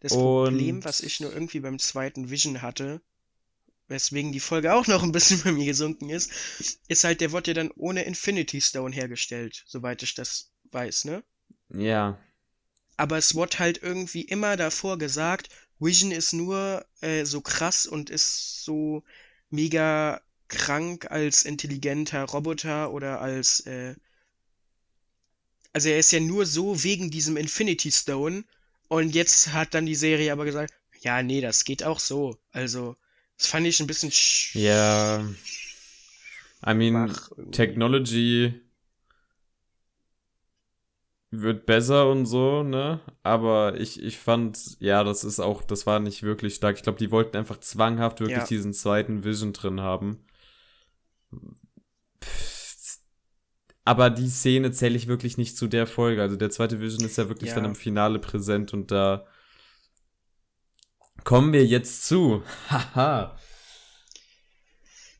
Das 0.00 0.12
Problem, 0.12 0.84
was 0.84 1.00
ich 1.00 1.20
nur 1.20 1.32
irgendwie 1.32 1.60
beim 1.60 1.78
zweiten 1.78 2.28
Vision 2.30 2.60
hatte, 2.60 3.00
weswegen 3.88 4.32
die 4.32 4.40
Folge 4.40 4.74
auch 4.74 4.86
noch 4.86 5.02
ein 5.02 5.12
bisschen 5.12 5.40
bei 5.44 5.52
mir 5.52 5.66
gesunken 5.66 6.10
ist, 6.10 6.30
ist 6.88 7.04
halt, 7.04 7.20
der 7.20 7.32
wurde 7.32 7.52
ja 7.52 7.54
dann 7.54 7.70
ohne 7.76 8.02
Infinity 8.02 8.60
Stone 8.60 8.94
hergestellt, 8.94 9.64
soweit 9.66 10.02
ich 10.02 10.14
das 10.14 10.52
weiß, 10.72 11.04
ne? 11.04 11.24
Ja. 11.70 12.18
Aber 12.96 13.18
es 13.18 13.34
wurde 13.34 13.58
halt 13.58 13.82
irgendwie 13.82 14.22
immer 14.22 14.56
davor 14.56 14.98
gesagt, 14.98 15.48
Vision 15.78 16.10
ist 16.10 16.32
nur 16.32 16.84
äh, 17.00 17.24
so 17.24 17.40
krass 17.40 17.86
und 17.86 18.10
ist 18.10 18.64
so 18.64 19.04
mega 19.50 20.20
krank 20.48 21.10
als 21.10 21.44
intelligenter 21.44 22.24
Roboter 22.24 22.92
oder 22.92 23.20
als 23.20 23.60
äh, 23.60 23.94
also 25.72 25.90
er 25.90 25.98
ist 25.98 26.12
ja 26.12 26.20
nur 26.20 26.46
so 26.46 26.82
wegen 26.84 27.10
diesem 27.10 27.36
Infinity 27.36 27.92
Stone 27.92 28.44
und 28.88 29.14
jetzt 29.14 29.52
hat 29.52 29.74
dann 29.74 29.86
die 29.86 29.94
Serie 29.94 30.32
aber 30.32 30.44
gesagt, 30.44 30.72
ja, 31.02 31.22
nee, 31.22 31.40
das 31.40 31.64
geht 31.64 31.84
auch 31.84 32.00
so. 32.00 32.38
Also 32.52 32.96
das 33.36 33.48
fand 33.48 33.66
ich 33.66 33.80
ein 33.80 33.86
bisschen. 33.86 34.10
Ja. 34.54 35.18
Yeah. 35.18 35.34
I 36.66 36.74
mean, 36.74 37.14
Technology 37.52 38.54
wird 41.30 41.66
besser 41.66 42.08
und 42.10 42.26
so, 42.26 42.62
ne? 42.62 43.00
Aber 43.22 43.78
ich, 43.78 44.02
ich 44.02 44.16
fand, 44.18 44.78
ja, 44.80 45.04
das 45.04 45.24
ist 45.24 45.40
auch, 45.40 45.62
das 45.62 45.86
war 45.86 46.00
nicht 46.00 46.22
wirklich 46.22 46.54
stark. 46.54 46.76
Ich 46.76 46.82
glaube, 46.82 46.98
die 46.98 47.10
wollten 47.10 47.36
einfach 47.36 47.60
zwanghaft 47.60 48.20
wirklich 48.20 48.38
ja. 48.38 48.46
diesen 48.46 48.72
zweiten 48.72 49.24
Vision 49.24 49.52
drin 49.52 49.80
haben. 49.80 50.25
Aber 53.84 54.10
die 54.10 54.28
Szene 54.28 54.72
zähle 54.72 54.96
ich 54.96 55.06
wirklich 55.06 55.38
nicht 55.38 55.56
zu 55.56 55.68
der 55.68 55.86
Folge. 55.86 56.20
Also 56.20 56.34
der 56.34 56.50
zweite 56.50 56.80
Vision 56.80 57.04
ist 57.04 57.18
ja 57.18 57.28
wirklich 57.28 57.50
ja. 57.50 57.54
dann 57.54 57.66
im 57.66 57.76
Finale 57.76 58.18
präsent 58.18 58.72
und 58.72 58.90
da 58.90 59.24
kommen 61.22 61.52
wir 61.52 61.64
jetzt 61.64 62.04
zu. 62.04 62.42
Haha. 62.68 63.38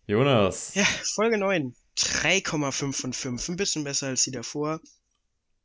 Jonas. 0.06 0.74
Ja, 0.74 0.84
Folge 1.14 1.38
9. 1.38 1.74
3,5 1.96 2.92
von 2.92 3.12
5. 3.12 3.48
Ein 3.50 3.56
bisschen 3.56 3.84
besser 3.84 4.08
als 4.08 4.24
die 4.24 4.32
davor. 4.32 4.80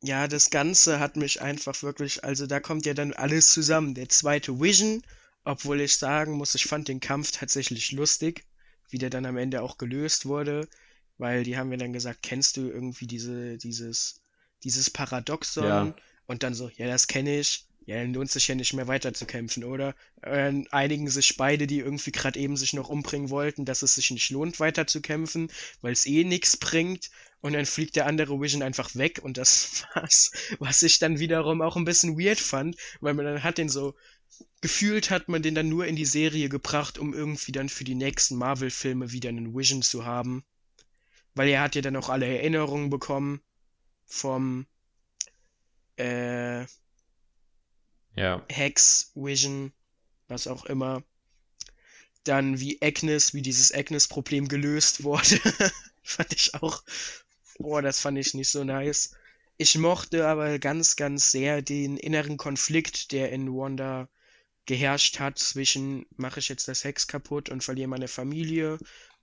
Ja, 0.03 0.27
das 0.27 0.51
Ganze 0.51 0.99
hat 0.99 1.15
mich 1.15 1.41
einfach 1.41 1.81
wirklich, 1.83 2.23
also 2.23 2.47
da 2.47 2.59
kommt 2.59 2.85
ja 2.85 2.93
dann 2.93 3.13
alles 3.13 3.51
zusammen. 3.51 3.95
Der 3.95 4.09
zweite 4.09 4.59
Vision, 4.59 5.03
obwohl 5.43 5.81
ich 5.81 5.97
sagen 5.97 6.33
muss, 6.33 6.53
ich 6.53 6.65
fand 6.65 6.87
den 6.87 6.99
Kampf 6.99 7.31
tatsächlich 7.31 7.91
lustig, 7.91 8.45
wie 8.91 8.97
der 8.97 9.09
dann 9.09 9.25
am 9.25 9.37
Ende 9.37 9.61
auch 9.61 9.77
gelöst 9.77 10.25
wurde, 10.25 10.67
weil 11.17 11.43
die 11.43 11.57
haben 11.57 11.69
mir 11.69 11.77
dann 11.77 11.93
gesagt, 11.93 12.21
kennst 12.23 12.57
du 12.57 12.69
irgendwie 12.69 13.07
diese, 13.07 13.57
dieses, 13.57 14.21
dieses 14.63 14.89
Paradoxon? 14.89 15.63
Ja. 15.63 15.95
Und 16.27 16.43
dann 16.43 16.53
so, 16.53 16.69
ja, 16.77 16.87
das 16.87 17.07
kenne 17.07 17.39
ich 17.39 17.67
ja, 17.85 17.95
dann 17.95 18.13
lohnt 18.13 18.29
sich 18.29 18.47
ja 18.47 18.55
nicht 18.55 18.73
mehr 18.73 18.87
weiter 18.87 19.13
zu 19.13 19.25
kämpfen, 19.25 19.63
oder? 19.63 19.95
Äh, 20.21 20.63
einigen 20.69 21.09
sich 21.09 21.35
beide, 21.35 21.65
die 21.65 21.79
irgendwie 21.79 22.11
gerade 22.11 22.39
eben 22.39 22.55
sich 22.55 22.73
noch 22.73 22.89
umbringen 22.89 23.29
wollten, 23.29 23.65
dass 23.65 23.81
es 23.81 23.95
sich 23.95 24.11
nicht 24.11 24.29
lohnt, 24.29 24.59
weiter 24.59 24.85
zu 24.85 25.01
kämpfen, 25.01 25.51
weil 25.81 25.93
es 25.93 26.05
eh 26.05 26.23
nichts 26.23 26.57
bringt. 26.57 27.09
Und 27.41 27.53
dann 27.53 27.65
fliegt 27.65 27.95
der 27.95 28.05
andere 28.05 28.39
Vision 28.39 28.61
einfach 28.61 28.95
weg 28.95 29.19
und 29.23 29.37
das 29.37 29.83
war's. 29.95 30.31
Was 30.59 30.83
ich 30.83 30.99
dann 30.99 31.19
wiederum 31.19 31.61
auch 31.61 31.75
ein 31.75 31.85
bisschen 31.85 32.19
weird 32.19 32.39
fand, 32.39 32.77
weil 32.99 33.15
man 33.15 33.25
dann 33.25 33.43
hat 33.43 33.57
den 33.57 33.69
so, 33.69 33.95
gefühlt 34.61 35.09
hat 35.09 35.27
man 35.27 35.41
den 35.41 35.55
dann 35.55 35.69
nur 35.69 35.85
in 35.87 35.95
die 35.95 36.05
Serie 36.05 36.49
gebracht, 36.49 36.97
um 36.97 37.13
irgendwie 37.13 37.51
dann 37.51 37.69
für 37.69 37.83
die 37.83 37.95
nächsten 37.95 38.35
Marvel-Filme 38.35 39.11
wieder 39.11 39.29
einen 39.29 39.55
Vision 39.55 39.81
zu 39.81 40.05
haben. 40.05 40.43
Weil 41.33 41.49
er 41.49 41.61
hat 41.61 41.75
ja 41.75 41.81
dann 41.81 41.95
auch 41.95 42.09
alle 42.09 42.27
Erinnerungen 42.27 42.89
bekommen 42.89 43.41
vom, 44.05 44.67
äh, 45.97 46.61
ja. 48.15 48.45
Hex, 48.49 49.11
Vision, 49.15 49.71
was 50.27 50.47
auch 50.47 50.65
immer. 50.65 51.03
Dann 52.23 52.59
wie 52.59 52.81
Agnes, 52.81 53.33
wie 53.33 53.41
dieses 53.41 53.73
Agnes-Problem 53.73 54.47
gelöst 54.47 55.03
wurde. 55.03 55.39
fand 56.03 56.33
ich 56.33 56.53
auch. 56.55 56.83
Boah, 57.57 57.81
das 57.81 57.99
fand 57.99 58.17
ich 58.17 58.33
nicht 58.33 58.49
so 58.49 58.63
nice. 58.63 59.15
Ich 59.57 59.77
mochte 59.77 60.27
aber 60.27 60.59
ganz, 60.59 60.95
ganz 60.95 61.31
sehr 61.31 61.61
den 61.61 61.97
inneren 61.97 62.37
Konflikt, 62.37 63.11
der 63.11 63.31
in 63.31 63.47
Wanda 63.53 64.09
geherrscht 64.71 65.19
hat 65.19 65.37
zwischen 65.37 66.05
mache 66.15 66.39
ich 66.39 66.47
jetzt 66.47 66.69
das 66.69 66.85
Hex 66.85 67.05
kaputt 67.05 67.49
und 67.49 67.61
verliere 67.61 67.89
meine 67.89 68.07
Familie 68.07 68.77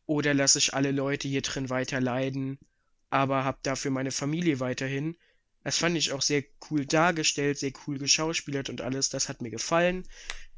oder 0.04 0.34
lasse 0.34 0.58
ich 0.58 0.74
alle 0.74 0.90
Leute 0.90 1.26
hier 1.26 1.40
drin 1.40 1.70
weiter 1.70 2.02
leiden, 2.02 2.58
aber 3.08 3.44
hab 3.44 3.62
dafür 3.62 3.90
meine 3.90 4.10
Familie 4.10 4.60
weiterhin. 4.60 5.16
Das 5.64 5.78
fand 5.78 5.96
ich 5.96 6.12
auch 6.12 6.20
sehr 6.20 6.44
cool 6.70 6.84
dargestellt, 6.84 7.56
sehr 7.56 7.72
cool 7.86 7.96
geschauspielert 7.96 8.68
und 8.68 8.82
alles. 8.82 9.08
Das 9.08 9.30
hat 9.30 9.40
mir 9.40 9.48
gefallen. 9.48 10.06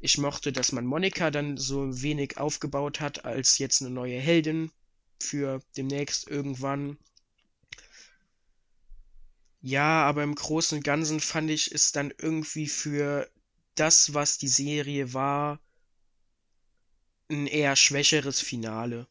Ich 0.01 0.17
mochte, 0.17 0.51
dass 0.51 0.73
man 0.73 0.85
Monika 0.85 1.31
dann 1.31 1.55
so 1.55 2.01
wenig 2.01 2.37
aufgebaut 2.37 2.99
hat 2.99 3.23
als 3.23 3.59
jetzt 3.59 3.81
eine 3.81 3.91
neue 3.91 4.19
Heldin 4.19 4.71
für 5.21 5.61
demnächst 5.77 6.27
irgendwann. 6.29 6.97
Ja, 9.61 10.03
aber 10.03 10.23
im 10.23 10.35
Großen 10.35 10.79
und 10.79 10.83
Ganzen 10.83 11.21
fand 11.21 11.49
ich 11.49 11.71
es 11.71 11.93
dann 11.93 12.13
irgendwie 12.17 12.67
für 12.67 13.29
das, 13.81 14.13
was 14.13 14.37
die 14.37 14.47
Serie 14.47 15.13
war, 15.13 15.59
ein 17.31 17.47
eher 17.47 17.75
schwächeres 17.75 18.39
Finale. 18.39 19.07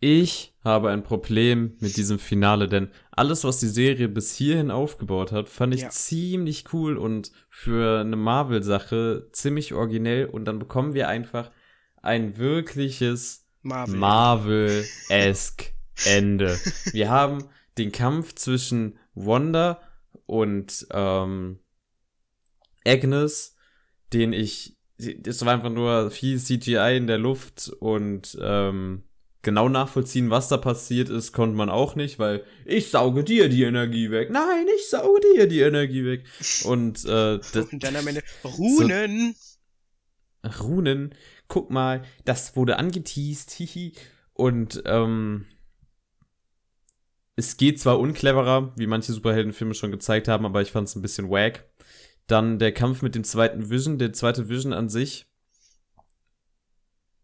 Ich 0.00 0.54
habe 0.64 0.90
ein 0.90 1.04
Problem 1.04 1.76
mit 1.80 1.96
diesem 1.96 2.18
Finale, 2.18 2.68
denn 2.68 2.90
alles, 3.12 3.44
was 3.44 3.60
die 3.60 3.68
Serie 3.68 4.08
bis 4.08 4.34
hierhin 4.34 4.70
aufgebaut 4.70 5.30
hat, 5.32 5.48
fand 5.48 5.72
ich 5.74 5.82
Ja. 5.82 5.90
ziemlich 5.90 6.72
cool 6.72 6.98
und 6.98 7.30
für 7.48 8.00
eine 8.00 8.16
Marvel-Sache 8.16 9.28
ziemlich 9.32 9.72
originell. 9.72 10.26
Und 10.26 10.46
dann 10.46 10.58
bekommen 10.58 10.94
wir 10.94 11.08
einfach 11.08 11.52
ein 12.02 12.36
wirkliches 12.36 13.46
Marvel. 13.62 13.96
Marvel-esque 13.96 15.72
Ende. 16.04 16.58
Wir 16.92 17.08
haben 17.08 17.48
den 17.78 17.92
Kampf 17.92 18.34
zwischen 18.34 18.98
Wanda 19.14 19.80
und 20.26 20.86
ähm, 20.90 21.60
Agnes, 22.86 23.56
den 24.12 24.32
ich, 24.32 24.76
das 24.98 25.44
war 25.44 25.54
einfach 25.54 25.70
nur 25.70 26.10
viel 26.10 26.38
CGI 26.38 26.96
in 26.96 27.06
der 27.06 27.18
Luft 27.18 27.70
und 27.80 28.38
ähm, 28.40 29.04
genau 29.44 29.68
nachvollziehen, 29.68 30.30
was 30.30 30.48
da 30.48 30.56
passiert 30.56 31.08
ist, 31.08 31.32
konnte 31.32 31.56
man 31.56 31.70
auch 31.70 31.94
nicht, 31.94 32.18
weil 32.18 32.44
ich 32.64 32.90
sauge 32.90 33.22
dir 33.22 33.48
die 33.48 33.62
Energie 33.62 34.10
weg. 34.10 34.30
Nein, 34.30 34.66
ich 34.74 34.88
sauge 34.88 35.20
dir 35.34 35.46
die 35.46 35.60
Energie 35.60 36.04
weg. 36.04 36.24
Und 36.64 37.04
äh, 37.04 37.38
das, 37.38 37.66
Und 37.70 37.84
dann 37.84 37.94
am 37.94 38.06
Ende 38.08 38.22
Runen. 38.44 39.36
Runen, 40.60 41.14
guck 41.48 41.70
mal, 41.70 42.02
das 42.24 42.56
wurde 42.56 42.78
angeteased, 42.78 43.50
hihi. 43.50 43.92
Und 44.32 44.82
ähm, 44.84 45.46
es 47.36 47.56
geht 47.56 47.80
zwar 47.80 47.98
uncleverer, 47.98 48.72
wie 48.76 48.86
manche 48.86 49.12
Superheldenfilme 49.12 49.74
schon 49.74 49.90
gezeigt 49.90 50.28
haben, 50.28 50.44
aber 50.44 50.62
ich 50.62 50.72
fand 50.72 50.88
es 50.88 50.96
ein 50.96 51.02
bisschen 51.02 51.30
wack. 51.30 51.64
Dann 52.26 52.58
der 52.58 52.72
Kampf 52.72 53.02
mit 53.02 53.14
dem 53.14 53.24
zweiten 53.24 53.70
Vision, 53.70 53.98
der 53.98 54.12
zweite 54.12 54.48
Vision 54.48 54.72
an 54.72 54.88
sich. 54.88 55.26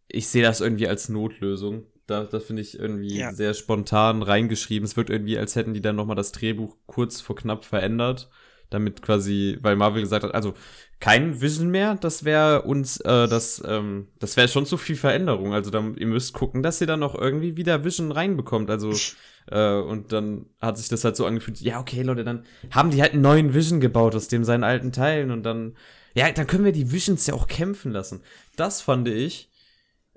Ich 0.09 0.29
sehe 0.29 0.43
das 0.43 0.61
irgendwie 0.61 0.89
als 0.89 1.09
Notlösung. 1.09 1.87
Da, 2.07 2.25
da 2.25 2.41
finde 2.41 2.63
ich 2.63 2.79
irgendwie 2.79 3.17
Ja. 3.19 3.33
sehr 3.33 3.55
spontan 3.55 4.23
reingeschrieben. 4.23 4.85
Es 4.85 4.97
wirkt 4.97 5.11
irgendwie, 5.11 5.39
als 5.39 5.55
hätten 5.55 5.75
die 5.75 5.81
dann 5.81 5.97
nochmal 5.97 6.17
das 6.17 6.33
Drehbuch 6.33 6.77
kurz 6.87 7.21
vor 7.21 7.37
knapp 7.37 7.65
verändert. 7.65 8.29
Damit 8.69 9.03
quasi, 9.03 9.59
weil 9.63 9.75
Marvel 9.77 10.03
gesagt 10.03 10.25
hat, 10.25 10.35
also 10.35 10.55
kein 11.01 11.41
Vision 11.41 11.71
mehr, 11.71 11.97
das 11.97 12.25
wäre 12.25 12.63
uns, 12.63 12.99
äh, 13.01 13.27
das, 13.27 13.63
ähm, 13.67 14.09
das 14.21 14.37
wäre 14.37 14.47
schon 14.49 14.67
zu 14.67 14.77
viel 14.77 14.95
Veränderung. 14.97 15.55
Also 15.55 15.71
dann, 15.71 15.97
ihr 15.97 16.07
müsst 16.07 16.35
gucken, 16.35 16.63
dass 16.63 16.81
ihr 16.81 16.87
dann 16.87 17.01
noch 17.01 17.17
irgendwie 17.17 17.57
wieder 17.57 17.85
Vision 17.85 18.13
reinbekommt. 18.13 18.71
Also, 18.71 18.93
äh, 19.51 19.75
und 19.79 20.13
dann 20.13 20.47
hat 20.61 20.79
sich 20.79 20.89
das 20.89 21.05
halt 21.05 21.17
so 21.17 21.27
angefühlt, 21.27 21.61
ja, 21.61 21.81
okay, 21.81 22.03
Leute, 22.03 22.25
dann 22.25 22.45
haben 22.71 22.91
die 22.91 23.03
halt 23.03 23.13
einen 23.13 23.23
neuen 23.23 23.55
Vision 23.55 23.81
gebaut 23.81 24.15
aus 24.15 24.29
dem 24.29 24.45
seinen 24.45 24.65
alten 24.65 24.93
Teilen 24.93 25.31
und 25.31 25.43
dann, 25.43 25.77
ja, 26.15 26.31
dann 26.31 26.47
können 26.47 26.65
wir 26.65 26.73
die 26.73 26.93
Visions 26.93 27.27
ja 27.27 27.35
auch 27.35 27.47
kämpfen 27.47 27.93
lassen. 27.93 28.23
Das 28.57 28.81
fand 28.81 29.09
ich, 29.09 29.51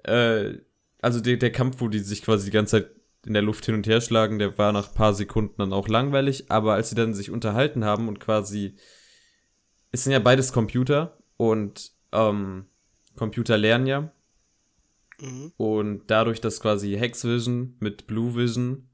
äh, 0.04 0.54
also 1.02 1.20
der, 1.20 1.38
der 1.38 1.52
Kampf, 1.52 1.82
wo 1.82 1.88
die 1.88 2.00
sich 2.00 2.22
quasi 2.24 2.46
die 2.46 2.52
ganze 2.52 2.82
Zeit 2.82 2.92
in 3.26 3.34
der 3.34 3.42
Luft 3.42 3.66
hin 3.66 3.76
und 3.76 3.88
her 3.88 4.02
schlagen, 4.02 4.40
der 4.40 4.58
war 4.58 4.72
nach 4.72 4.94
paar 4.94 5.14
Sekunden 5.14 5.56
dann 5.58 5.74
auch 5.74 5.88
langweilig, 5.88 6.52
aber 6.52 6.74
als 6.74 6.90
sie 6.90 6.96
dann 6.96 7.14
sich 7.14 7.32
unterhalten 7.32 7.86
haben 7.86 8.08
und 8.08 8.20
quasi, 8.20 8.76
es 9.92 10.04
sind 10.04 10.14
ja 10.14 10.20
beides 10.20 10.52
Computer 10.52 11.18
und 11.38 11.92
ähm, 12.12 12.66
Computer 13.16 13.58
lernen 13.58 13.88
ja 13.88 14.12
Mhm. 15.22 15.54
und 15.58 16.02
dadurch, 16.08 16.42
dass 16.42 16.60
quasi 16.60 16.98
Hex 16.98 17.24
Vision 17.24 17.76
mit 17.80 18.08
Blue 18.08 18.36
Vision 18.36 18.90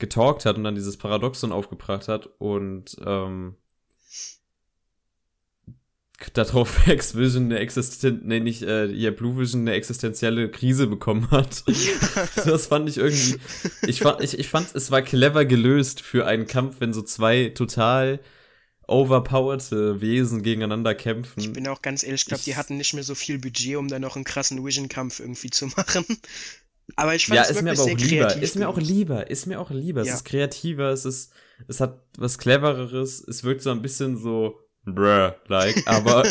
getalkt 0.00 0.44
hat 0.44 0.56
und 0.56 0.64
dann 0.64 0.74
dieses 0.74 0.96
Paradoxon 0.96 1.52
aufgebracht 1.52 2.08
hat 2.08 2.28
und 2.38 2.96
ähm, 3.04 3.56
darauf 6.34 6.86
Hex 6.86 7.14
Vision 7.14 7.46
eine 7.46 7.58
existent, 7.58 8.26
nee, 8.26 8.40
nicht, 8.40 8.62
äh, 8.62 8.86
ja, 8.86 9.10
Blue 9.10 9.38
Vision 9.38 9.62
eine 9.62 9.72
existenzielle 9.72 10.50
Krise 10.50 10.86
bekommen 10.86 11.30
hat. 11.30 11.64
das 12.36 12.66
fand 12.66 12.88
ich 12.88 12.98
irgendwie, 12.98 13.38
ich 13.86 14.00
fand, 14.00 14.22
ich, 14.22 14.38
ich 14.38 14.48
fand, 14.48 14.74
es 14.74 14.90
war 14.90 15.02
clever 15.02 15.44
gelöst 15.44 16.00
für 16.00 16.26
einen 16.26 16.46
Kampf, 16.46 16.76
wenn 16.80 16.92
so 16.92 17.02
zwei 17.02 17.50
total 17.50 18.20
overpowerte 18.86 20.00
Wesen 20.00 20.42
gegeneinander 20.42 20.96
kämpfen. 20.96 21.40
Ich 21.40 21.52
bin 21.52 21.68
auch 21.68 21.80
ganz 21.80 22.02
ehrlich, 22.02 22.22
ich 22.22 22.26
glaube, 22.26 22.42
die 22.42 22.56
hatten 22.56 22.76
nicht 22.76 22.92
mehr 22.92 23.04
so 23.04 23.14
viel 23.14 23.38
Budget, 23.38 23.76
um 23.76 23.86
da 23.86 24.00
noch 24.00 24.16
einen 24.16 24.24
krassen 24.24 24.64
Vision-Kampf 24.64 25.20
irgendwie 25.20 25.50
zu 25.50 25.66
machen. 25.66 26.04
Aber 26.96 27.14
ich 27.14 27.26
fand 27.26 27.36
Ja, 27.36 27.42
es 27.44 27.50
ist 27.50 27.62
mir 27.62 27.70
aber 27.70 27.82
sehr 27.82 27.94
auch 27.94 27.98
lieber. 27.98 28.26
kreativ 28.26 28.42
Ist 28.42 28.56
mir 28.56 28.68
auch 28.68 28.78
lieber. 28.78 29.30
Ist 29.30 29.46
mir 29.46 29.60
auch 29.60 29.70
lieber. 29.70 30.02
Ja. 30.02 30.08
Es 30.12 30.18
ist 30.20 30.24
kreativer, 30.24 30.90
es 30.90 31.04
ist, 31.04 31.32
es 31.68 31.80
hat 31.80 32.00
was 32.18 32.38
clevereres. 32.38 33.20
Es 33.26 33.44
wirkt 33.44 33.62
so 33.62 33.70
ein 33.70 33.82
bisschen 33.82 34.16
so 34.16 34.58
bruh, 34.84 35.32
like, 35.46 35.82
aber 35.86 36.24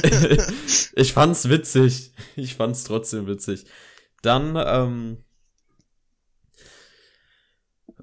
ich 0.96 1.14
fand's 1.14 1.50
witzig. 1.50 2.12
Ich 2.36 2.56
fand's 2.56 2.84
trotzdem 2.84 3.28
witzig. 3.28 3.66
Dann, 4.22 4.56
ähm, 4.58 5.24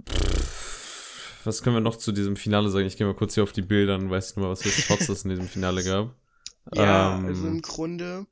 pff, 0.08 1.44
was 1.44 1.62
können 1.62 1.76
wir 1.76 1.80
noch 1.80 1.96
zu 1.96 2.12
diesem 2.12 2.36
Finale 2.36 2.70
sagen? 2.70 2.86
Ich 2.86 2.96
gehe 2.96 3.06
mal 3.06 3.14
kurz 3.14 3.34
hier 3.34 3.42
auf 3.42 3.52
die 3.52 3.62
Bilder, 3.62 3.98
dann 3.98 4.10
weiß 4.10 4.30
ich 4.30 4.36
nur 4.36 4.46
mal, 4.46 4.52
was 4.52 4.62
für 4.62 4.70
Shots 4.70 5.08
es 5.08 5.24
in 5.24 5.30
diesem 5.30 5.48
Finale 5.48 5.84
gab. 5.84 6.14
Ja, 6.74 7.16
Ähm, 7.18 7.26
also 7.26 7.46
im 7.46 7.62
Grunde, 7.62 8.26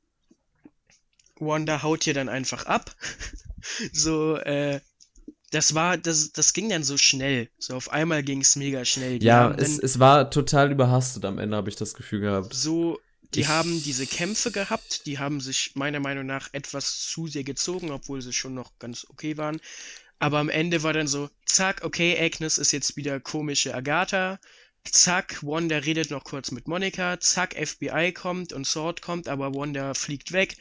Wanda 1.39 1.83
haut 1.83 2.03
hier 2.03 2.13
dann 2.13 2.29
einfach 2.29 2.65
ab. 2.65 2.95
so, 3.93 4.37
äh, 4.37 4.79
das 5.51 5.73
war, 5.75 5.97
das, 5.97 6.31
das 6.31 6.53
ging 6.53 6.69
dann 6.69 6.83
so 6.83 6.97
schnell. 6.97 7.49
So 7.57 7.75
auf 7.75 7.91
einmal 7.91 8.23
ging 8.23 8.41
es 8.41 8.55
mega 8.55 8.83
schnell. 8.85 9.19
Die 9.19 9.25
ja, 9.25 9.51
es, 9.51 9.79
es 9.79 9.99
war 9.99 10.29
total 10.29 10.71
überhastet 10.71 11.25
am 11.25 11.39
Ende, 11.39 11.55
habe 11.55 11.69
ich 11.69 11.75
das 11.75 11.93
Gefühl 11.93 12.19
gehabt. 12.21 12.53
so, 12.53 12.99
die 13.33 13.41
Ich- 13.41 13.47
haben 13.47 13.81
diese 13.83 14.05
Kämpfe 14.07 14.51
gehabt, 14.51 15.05
die 15.05 15.19
haben 15.19 15.41
sich 15.41 15.71
meiner 15.75 15.99
Meinung 15.99 16.25
nach 16.25 16.49
etwas 16.51 16.99
zu 17.07 17.27
sehr 17.27 17.43
gezogen, 17.43 17.91
obwohl 17.91 18.21
sie 18.21 18.33
schon 18.33 18.53
noch 18.53 18.77
ganz 18.79 19.05
okay 19.09 19.37
waren. 19.37 19.59
Aber 20.19 20.39
am 20.39 20.49
Ende 20.49 20.83
war 20.83 20.93
dann 20.93 21.07
so, 21.07 21.29
zack, 21.45 21.83
okay, 21.83 22.17
Agnes 22.19 22.57
ist 22.57 22.71
jetzt 22.71 22.95
wieder 22.95 23.19
komische 23.19 23.73
Agatha. 23.75 24.39
Zack, 24.89 25.39
Wanda 25.41 25.77
redet 25.77 26.11
noch 26.11 26.23
kurz 26.23 26.51
mit 26.51 26.67
Monika. 26.67 27.19
Zack, 27.19 27.55
FBI 27.55 28.13
kommt 28.13 28.53
und 28.53 28.65
Sword 28.67 29.01
kommt, 29.01 29.27
aber 29.27 29.53
Wanda 29.53 29.93
fliegt 29.93 30.31
weg. 30.31 30.55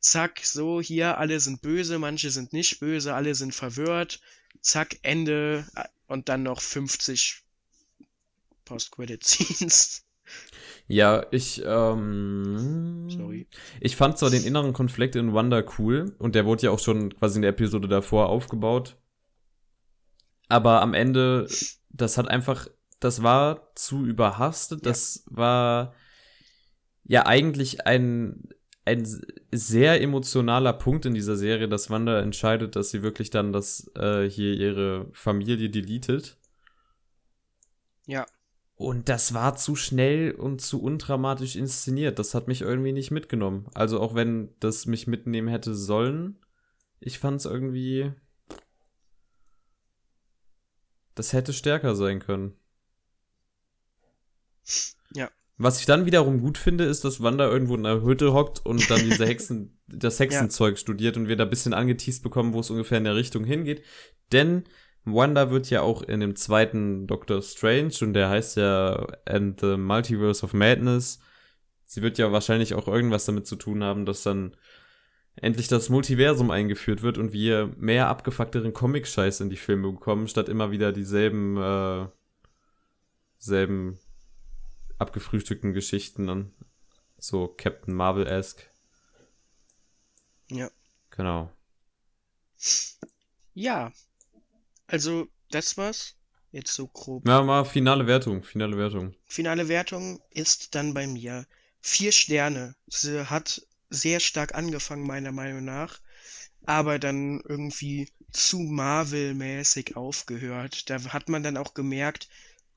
Zack, 0.00 0.40
so, 0.44 0.80
hier, 0.80 1.18
alle 1.18 1.40
sind 1.40 1.60
böse, 1.60 1.98
manche 1.98 2.30
sind 2.30 2.52
nicht 2.52 2.80
böse, 2.80 3.14
alle 3.14 3.34
sind 3.34 3.54
verwirrt. 3.54 4.20
Zack, 4.60 4.98
Ende. 5.02 5.66
Und 6.06 6.28
dann 6.28 6.42
noch 6.42 6.60
50 6.60 7.42
Post-Credit-Scenes. 8.64 10.04
Ja, 10.86 11.26
ich, 11.30 11.62
ähm, 11.64 13.08
Sorry. 13.10 13.46
Ich 13.80 13.96
fand 13.96 14.18
zwar 14.18 14.30
den 14.30 14.44
inneren 14.44 14.72
Konflikt 14.72 15.16
in 15.16 15.34
Wanda 15.34 15.62
cool 15.78 16.14
und 16.18 16.34
der 16.34 16.46
wurde 16.46 16.64
ja 16.64 16.70
auch 16.70 16.78
schon 16.78 17.14
quasi 17.14 17.36
in 17.36 17.42
der 17.42 17.50
Episode 17.50 17.88
davor 17.88 18.28
aufgebaut. 18.28 18.96
Aber 20.48 20.80
am 20.80 20.94
Ende, 20.94 21.46
das 21.90 22.16
hat 22.16 22.28
einfach, 22.28 22.68
das 23.00 23.22
war 23.22 23.74
zu 23.74 24.06
überhastet. 24.06 24.80
Ja. 24.80 24.90
Das 24.90 25.24
war 25.26 25.94
ja 27.04 27.26
eigentlich 27.26 27.86
ein, 27.86 28.48
ein 28.88 29.06
sehr 29.52 30.00
emotionaler 30.00 30.72
Punkt 30.72 31.06
in 31.06 31.14
dieser 31.14 31.36
Serie, 31.36 31.68
dass 31.68 31.90
Wanda 31.90 32.20
entscheidet, 32.20 32.76
dass 32.76 32.90
sie 32.90 33.02
wirklich 33.02 33.30
dann 33.30 33.52
das 33.52 33.90
äh, 33.94 34.28
hier 34.28 34.54
ihre 34.54 35.06
Familie 35.12 35.70
deletet. 35.70 36.38
Ja. 38.06 38.26
Und 38.76 39.08
das 39.08 39.34
war 39.34 39.56
zu 39.56 39.76
schnell 39.76 40.32
und 40.32 40.60
zu 40.60 40.82
undramatisch 40.82 41.56
inszeniert. 41.56 42.18
Das 42.18 42.34
hat 42.34 42.48
mich 42.48 42.62
irgendwie 42.62 42.92
nicht 42.92 43.10
mitgenommen. 43.10 43.66
Also 43.74 44.00
auch 44.00 44.14
wenn 44.14 44.50
das 44.60 44.86
mich 44.86 45.06
mitnehmen 45.06 45.48
hätte 45.48 45.74
sollen, 45.74 46.38
ich 47.00 47.18
fand 47.18 47.40
es 47.40 47.46
irgendwie. 47.46 48.12
Das 51.14 51.32
hätte 51.32 51.52
stärker 51.52 51.96
sein 51.96 52.20
können. 52.20 52.54
Ja. 55.12 55.30
Was 55.60 55.80
ich 55.80 55.86
dann 55.86 56.06
wiederum 56.06 56.40
gut 56.40 56.56
finde, 56.56 56.84
ist, 56.84 57.04
dass 57.04 57.20
Wanda 57.20 57.48
irgendwo 57.48 57.74
in 57.74 57.84
einer 57.84 58.02
Hütte 58.02 58.32
hockt 58.32 58.64
und 58.64 58.88
dann 58.90 59.00
diese 59.00 59.26
Hexen, 59.26 59.76
das 59.88 60.20
Hexenzeug 60.20 60.78
studiert 60.78 61.16
und 61.16 61.26
wir 61.26 61.34
da 61.34 61.44
ein 61.44 61.50
bisschen 61.50 61.74
angeteased 61.74 62.22
bekommen, 62.22 62.52
wo 62.52 62.60
es 62.60 62.70
ungefähr 62.70 62.98
in 62.98 63.04
der 63.04 63.16
Richtung 63.16 63.44
hingeht. 63.44 63.82
Denn 64.30 64.64
Wanda 65.04 65.50
wird 65.50 65.68
ja 65.68 65.82
auch 65.82 66.02
in 66.02 66.20
dem 66.20 66.36
zweiten 66.36 67.08
Doctor 67.08 67.42
Strange 67.42 67.94
und 68.02 68.14
der 68.14 68.28
heißt 68.28 68.56
ja 68.56 69.06
And 69.24 69.58
the 69.60 69.76
Multiverse 69.76 70.44
of 70.44 70.52
Madness. 70.52 71.18
Sie 71.84 72.02
wird 72.02 72.18
ja 72.18 72.30
wahrscheinlich 72.30 72.74
auch 72.74 72.86
irgendwas 72.86 73.24
damit 73.24 73.46
zu 73.46 73.56
tun 73.56 73.82
haben, 73.82 74.06
dass 74.06 74.22
dann 74.22 74.54
endlich 75.34 75.66
das 75.66 75.88
Multiversum 75.88 76.50
eingeführt 76.50 77.02
wird 77.02 77.18
und 77.18 77.32
wir 77.32 77.72
mehr 77.76 78.08
abgefuckteren 78.08 78.72
Comic-Scheiß 78.72 79.40
in 79.40 79.50
die 79.50 79.56
Filme 79.56 79.90
bekommen, 79.90 80.28
statt 80.28 80.48
immer 80.48 80.70
wieder 80.70 80.92
dieselben, 80.92 81.56
äh, 81.56 82.06
selben 83.38 83.98
abgefrühstückten 84.98 85.72
Geschichten 85.72 86.28
an. 86.28 86.52
So 87.18 87.48
Captain 87.48 87.94
Marvel-esque. 87.94 88.70
Ja. 90.50 90.70
Genau. 91.10 91.50
Ja. 93.54 93.92
Also, 94.86 95.28
das 95.50 95.76
war's 95.76 96.18
Jetzt 96.50 96.72
so 96.72 96.86
grob. 96.86 97.28
Ja, 97.28 97.42
mal 97.42 97.64
finale 97.64 98.06
Wertung, 98.06 98.42
finale 98.42 98.78
Wertung. 98.78 99.14
Finale 99.26 99.68
Wertung 99.68 100.20
ist 100.30 100.74
dann 100.74 100.94
bei 100.94 101.06
mir 101.06 101.46
vier 101.80 102.10
Sterne. 102.10 102.74
Sie 102.86 103.28
hat 103.28 103.62
sehr 103.90 104.18
stark 104.20 104.54
angefangen, 104.54 105.06
meiner 105.06 105.32
Meinung 105.32 105.64
nach, 105.64 106.00
aber 106.64 106.98
dann 106.98 107.42
irgendwie 107.46 108.10
zu 108.32 108.60
Marvel-mäßig 108.60 109.96
aufgehört. 109.96 110.88
Da 110.88 111.02
hat 111.12 111.28
man 111.28 111.42
dann 111.42 111.58
auch 111.58 111.74
gemerkt, 111.74 112.28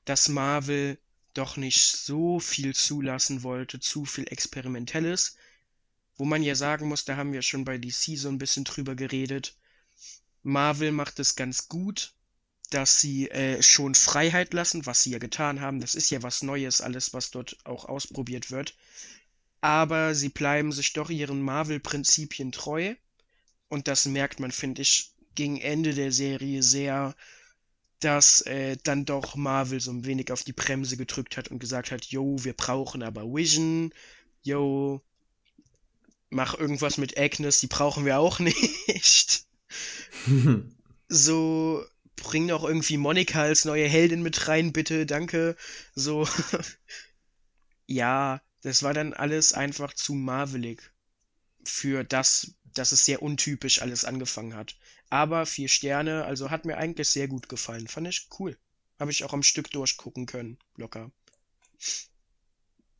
dass 0.04 0.28
Marvel 0.28 0.98
doch 1.34 1.56
nicht 1.56 1.82
so 1.82 2.40
viel 2.40 2.74
zulassen 2.74 3.42
wollte, 3.42 3.80
zu 3.80 4.04
viel 4.04 4.26
Experimentelles. 4.30 5.36
Wo 6.16 6.24
man 6.24 6.42
ja 6.42 6.54
sagen 6.54 6.88
muss, 6.88 7.04
da 7.04 7.16
haben 7.16 7.32
wir 7.32 7.42
schon 7.42 7.64
bei 7.64 7.78
DC 7.78 8.16
so 8.16 8.28
ein 8.28 8.38
bisschen 8.38 8.64
drüber 8.64 8.94
geredet. 8.94 9.56
Marvel 10.42 10.92
macht 10.92 11.18
es 11.20 11.36
ganz 11.36 11.68
gut, 11.68 12.14
dass 12.70 13.00
sie 13.00 13.30
äh, 13.30 13.62
schon 13.62 13.94
Freiheit 13.94 14.54
lassen, 14.54 14.86
was 14.86 15.02
sie 15.02 15.10
ja 15.10 15.18
getan 15.18 15.60
haben. 15.60 15.80
Das 15.80 15.94
ist 15.94 16.10
ja 16.10 16.22
was 16.22 16.42
Neues, 16.42 16.80
alles, 16.80 17.12
was 17.12 17.30
dort 17.30 17.56
auch 17.64 17.84
ausprobiert 17.84 18.50
wird. 18.50 18.74
Aber 19.60 20.14
sie 20.14 20.28
bleiben 20.28 20.72
sich 20.72 20.92
doch 20.92 21.10
ihren 21.10 21.40
Marvel-Prinzipien 21.42 22.52
treu. 22.52 22.94
Und 23.68 23.88
das 23.88 24.06
merkt 24.06 24.40
man, 24.40 24.52
finde 24.52 24.82
ich, 24.82 25.12
gegen 25.34 25.58
Ende 25.58 25.94
der 25.94 26.12
Serie 26.12 26.62
sehr, 26.62 27.14
dass 28.04 28.40
äh, 28.42 28.76
dann 28.82 29.04
doch 29.04 29.36
Marvel 29.36 29.80
so 29.80 29.92
ein 29.92 30.04
wenig 30.04 30.32
auf 30.32 30.44
die 30.44 30.52
Bremse 30.52 30.96
gedrückt 30.96 31.36
hat 31.36 31.48
und 31.48 31.58
gesagt 31.58 31.90
hat, 31.90 32.06
yo, 32.06 32.36
wir 32.44 32.52
brauchen 32.52 33.02
aber 33.02 33.24
Vision, 33.24 33.92
yo, 34.42 35.00
mach 36.30 36.58
irgendwas 36.58 36.98
mit 36.98 37.18
Agnes, 37.18 37.60
die 37.60 37.68
brauchen 37.68 38.04
wir 38.04 38.18
auch 38.18 38.38
nicht. 38.38 39.46
so, 41.08 41.84
bring 42.16 42.48
doch 42.48 42.64
irgendwie 42.64 42.96
Monika 42.96 43.42
als 43.42 43.64
neue 43.64 43.86
Heldin 43.86 44.22
mit 44.22 44.48
rein, 44.48 44.72
bitte, 44.72 45.06
danke. 45.06 45.56
So, 45.94 46.26
ja, 47.86 48.40
das 48.62 48.82
war 48.82 48.94
dann 48.94 49.12
alles 49.12 49.52
einfach 49.52 49.92
zu 49.92 50.14
marvelig 50.14 50.92
für 51.64 52.04
das, 52.04 52.54
dass 52.74 52.92
es 52.92 53.04
sehr 53.04 53.22
untypisch 53.22 53.82
alles 53.82 54.04
angefangen 54.04 54.54
hat. 54.54 54.76
Aber 55.10 55.46
vier 55.46 55.68
Sterne, 55.68 56.24
also 56.24 56.50
hat 56.50 56.64
mir 56.64 56.78
eigentlich 56.78 57.08
sehr 57.08 57.28
gut 57.28 57.48
gefallen. 57.48 57.86
Fand 57.86 58.08
ich 58.08 58.28
cool. 58.38 58.56
Habe 58.98 59.10
ich 59.10 59.24
auch 59.24 59.32
am 59.32 59.42
Stück 59.42 59.70
durchgucken 59.70 60.26
können, 60.26 60.58
locker. 60.76 61.10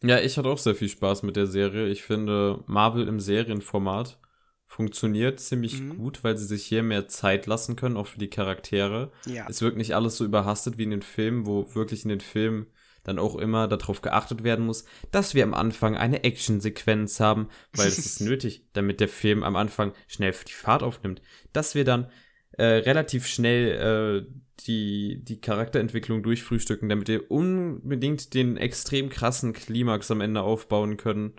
Ja, 0.02 0.18
ich 0.20 0.36
hatte 0.36 0.48
auch 0.48 0.58
sehr 0.58 0.74
viel 0.74 0.88
Spaß 0.88 1.22
mit 1.22 1.36
der 1.36 1.46
Serie. 1.46 1.88
Ich 1.88 2.02
finde, 2.02 2.64
Marvel 2.66 3.06
im 3.06 3.20
Serienformat 3.20 4.18
funktioniert 4.66 5.38
ziemlich 5.38 5.80
mhm. 5.80 5.98
gut, 5.98 6.24
weil 6.24 6.36
sie 6.36 6.46
sich 6.46 6.64
hier 6.64 6.82
mehr 6.82 7.06
Zeit 7.06 7.46
lassen 7.46 7.76
können, 7.76 7.96
auch 7.96 8.06
für 8.06 8.18
die 8.18 8.30
Charaktere. 8.30 9.12
Ja. 9.26 9.46
Es 9.48 9.60
wirkt 9.60 9.76
nicht 9.76 9.94
alles 9.94 10.16
so 10.16 10.24
überhastet 10.24 10.78
wie 10.78 10.84
in 10.84 10.90
den 10.90 11.02
Filmen, 11.02 11.46
wo 11.46 11.74
wirklich 11.74 12.04
in 12.04 12.08
den 12.08 12.20
Filmen 12.20 12.66
dann 13.04 13.18
auch 13.18 13.36
immer 13.36 13.68
darauf 13.68 14.02
geachtet 14.02 14.44
werden 14.44 14.66
muss, 14.66 14.84
dass 15.10 15.34
wir 15.34 15.44
am 15.44 15.54
Anfang 15.54 15.96
eine 15.96 16.24
Actionsequenz 16.24 17.20
haben, 17.20 17.48
weil 17.74 17.88
es 17.88 17.98
ist 17.98 18.20
nötig, 18.22 18.66
damit 18.72 19.00
der 19.00 19.08
Film 19.08 19.42
am 19.42 19.56
Anfang 19.56 19.92
schnell 20.06 20.34
die 20.46 20.52
Fahrt 20.52 20.82
aufnimmt. 20.82 21.20
Dass 21.52 21.74
wir 21.74 21.84
dann 21.84 22.10
äh, 22.52 22.64
relativ 22.64 23.26
schnell 23.26 24.26
äh, 24.28 24.32
die, 24.66 25.24
die 25.24 25.40
Charakterentwicklung 25.40 26.22
durchfrühstücken, 26.22 26.88
damit 26.88 27.08
wir 27.08 27.30
unbedingt 27.30 28.34
den 28.34 28.56
extrem 28.56 29.08
krassen 29.08 29.52
Klimax 29.52 30.10
am 30.10 30.20
Ende 30.20 30.42
aufbauen 30.42 30.96
können. 30.96 31.32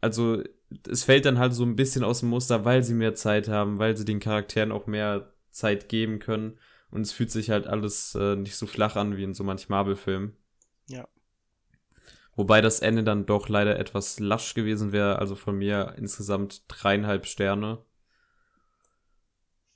Also 0.00 0.42
es 0.88 1.04
fällt 1.04 1.26
dann 1.26 1.38
halt 1.38 1.54
so 1.54 1.64
ein 1.64 1.76
bisschen 1.76 2.04
aus 2.04 2.20
dem 2.20 2.30
Muster, 2.30 2.64
weil 2.64 2.82
sie 2.82 2.94
mehr 2.94 3.14
Zeit 3.14 3.48
haben, 3.48 3.78
weil 3.78 3.96
sie 3.96 4.04
den 4.04 4.20
Charakteren 4.20 4.72
auch 4.72 4.86
mehr 4.86 5.32
Zeit 5.50 5.88
geben 5.88 6.18
können. 6.18 6.58
Und 6.90 7.02
es 7.02 7.12
fühlt 7.12 7.30
sich 7.30 7.50
halt 7.50 7.66
alles 7.66 8.14
äh, 8.14 8.36
nicht 8.36 8.56
so 8.56 8.66
flach 8.66 8.96
an 8.96 9.16
wie 9.16 9.24
in 9.24 9.34
so 9.34 9.44
manch 9.44 9.68
Marvel-Film. 9.68 10.32
Wobei 12.34 12.60
das 12.60 12.80
Ende 12.80 13.04
dann 13.04 13.26
doch 13.26 13.48
leider 13.48 13.78
etwas 13.78 14.18
lasch 14.18 14.54
gewesen 14.54 14.92
wäre. 14.92 15.18
Also 15.18 15.34
von 15.34 15.56
mir 15.56 15.94
insgesamt 15.98 16.62
dreieinhalb 16.68 17.26
Sterne. 17.26 17.84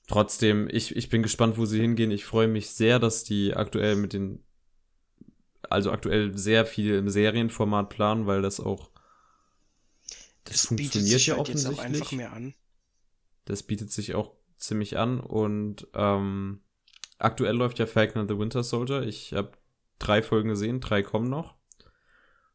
Trotzdem, 0.09 0.68
ich, 0.70 0.94
ich 0.96 1.09
bin 1.09 1.22
gespannt, 1.22 1.59
wo 1.59 1.66
sie 1.66 1.80
hingehen. 1.80 2.11
Ich 2.11 2.24
freue 2.24 2.48
mich 2.48 2.70
sehr, 2.70 2.98
dass 2.98 3.24
die 3.24 3.54
aktuell 3.54 3.96
mit 3.96 4.12
den, 4.12 4.42
also 5.68 5.90
aktuell 5.90 6.36
sehr 6.38 6.64
viel 6.64 6.94
im 6.94 7.11
Serienformat 7.11 7.88
planen, 7.88 8.26
weil 8.26 8.40
das 8.40 8.61
auch, 8.61 8.90
das, 10.44 10.52
das 10.52 10.66
funktioniert 10.66 11.26
ja 11.26 11.36
halt 11.36 11.48
offensichtlich. 11.48 12.54
Das 13.44 13.62
bietet 13.64 13.92
sich 13.92 14.14
auch 14.14 14.32
ziemlich 14.57 14.96
an 14.96 15.20
und 15.20 15.88
ähm, 15.92 16.61
aktuell 17.18 17.54
läuft 17.54 17.78
ja 17.78 17.86
Falcon 17.86 18.22
and 18.22 18.30
the 18.30 18.38
Winter 18.38 18.62
Soldier. 18.62 19.02
Ich 19.02 19.34
habe 19.34 19.52
drei 19.98 20.22
Folgen 20.22 20.48
gesehen, 20.48 20.80
drei 20.80 21.02
kommen 21.02 21.28
noch. 21.28 21.57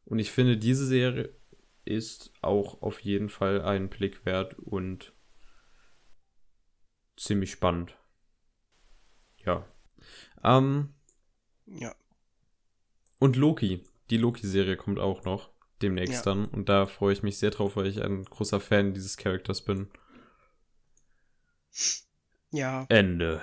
Und 0.04 0.18
ich 0.18 0.30
finde, 0.30 0.56
diese 0.56 0.86
Serie 0.86 1.34
ist 1.84 2.32
auch 2.42 2.82
auf 2.82 3.00
jeden 3.00 3.28
Fall 3.28 3.62
einen 3.62 3.88
Blick 3.88 4.24
wert 4.24 4.58
und 4.58 5.12
ziemlich 7.16 7.52
spannend. 7.52 7.96
Ja. 9.44 9.66
Ähm, 10.42 10.94
ja. 11.66 11.94
Und 13.18 13.36
Loki. 13.36 13.84
Die 14.10 14.16
Loki-Serie 14.16 14.76
kommt 14.76 14.98
auch 14.98 15.24
noch 15.24 15.50
demnächst 15.80 16.26
ja. 16.26 16.34
dann. 16.34 16.46
Und 16.46 16.68
da 16.68 16.86
freue 16.86 17.12
ich 17.12 17.22
mich 17.22 17.38
sehr 17.38 17.50
drauf, 17.50 17.76
weil 17.76 17.86
ich 17.86 18.02
ein 18.02 18.24
großer 18.24 18.60
Fan 18.60 18.94
dieses 18.94 19.16
Charakters 19.16 19.62
bin. 19.62 19.88
Ja. 22.50 22.86
Ende. 22.88 23.42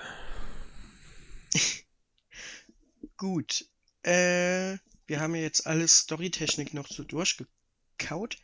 Gut. 3.17 3.65
Äh, 4.03 4.77
wir 5.09 5.19
haben 5.19 5.35
ja 5.35 5.41
jetzt 5.41 5.65
alles 5.67 5.99
Storytechnik 5.99 6.73
noch 6.73 6.87
so 6.87 7.03
durchgekaut. 7.03 8.37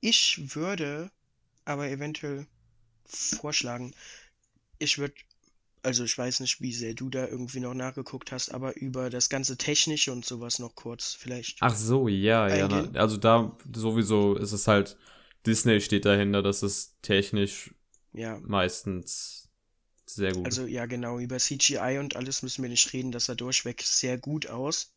Ich 0.00 0.54
würde 0.54 1.10
aber 1.64 1.88
eventuell 1.88 2.46
vorschlagen. 3.04 3.92
Ich 4.78 4.98
würde, 4.98 5.14
also 5.82 6.04
ich 6.04 6.16
weiß 6.16 6.40
nicht, 6.40 6.60
wie 6.60 6.72
sehr 6.72 6.94
du 6.94 7.10
da 7.10 7.26
irgendwie 7.26 7.60
noch 7.60 7.74
nachgeguckt 7.74 8.30
hast, 8.30 8.54
aber 8.54 8.76
über 8.76 9.10
das 9.10 9.28
ganze 9.28 9.56
Technische 9.56 10.12
und 10.12 10.24
sowas 10.24 10.60
noch 10.60 10.74
kurz 10.74 11.14
vielleicht. 11.14 11.58
Ach 11.60 11.74
so, 11.74 12.06
ja, 12.08 12.44
eingehen. 12.44 12.94
ja. 12.94 13.00
Also 13.00 13.16
da 13.16 13.56
sowieso 13.74 14.36
ist 14.36 14.52
es 14.52 14.68
halt, 14.68 14.96
Disney 15.46 15.80
steht 15.80 16.04
dahinter, 16.04 16.42
dass 16.42 16.62
es 16.62 16.94
technisch 17.02 17.74
ja. 18.12 18.38
meistens 18.42 19.48
sehr 20.06 20.32
gut. 20.32 20.44
Also 20.44 20.66
ja, 20.66 20.86
genau, 20.86 21.18
über 21.18 21.38
CGI 21.38 21.98
und 21.98 22.14
alles 22.14 22.44
müssen 22.44 22.62
wir 22.62 22.70
nicht 22.70 22.92
reden, 22.92 23.10
das 23.10 23.24
sah 23.24 23.34
durchweg 23.34 23.82
sehr 23.82 24.18
gut 24.18 24.46
aus. 24.46 24.92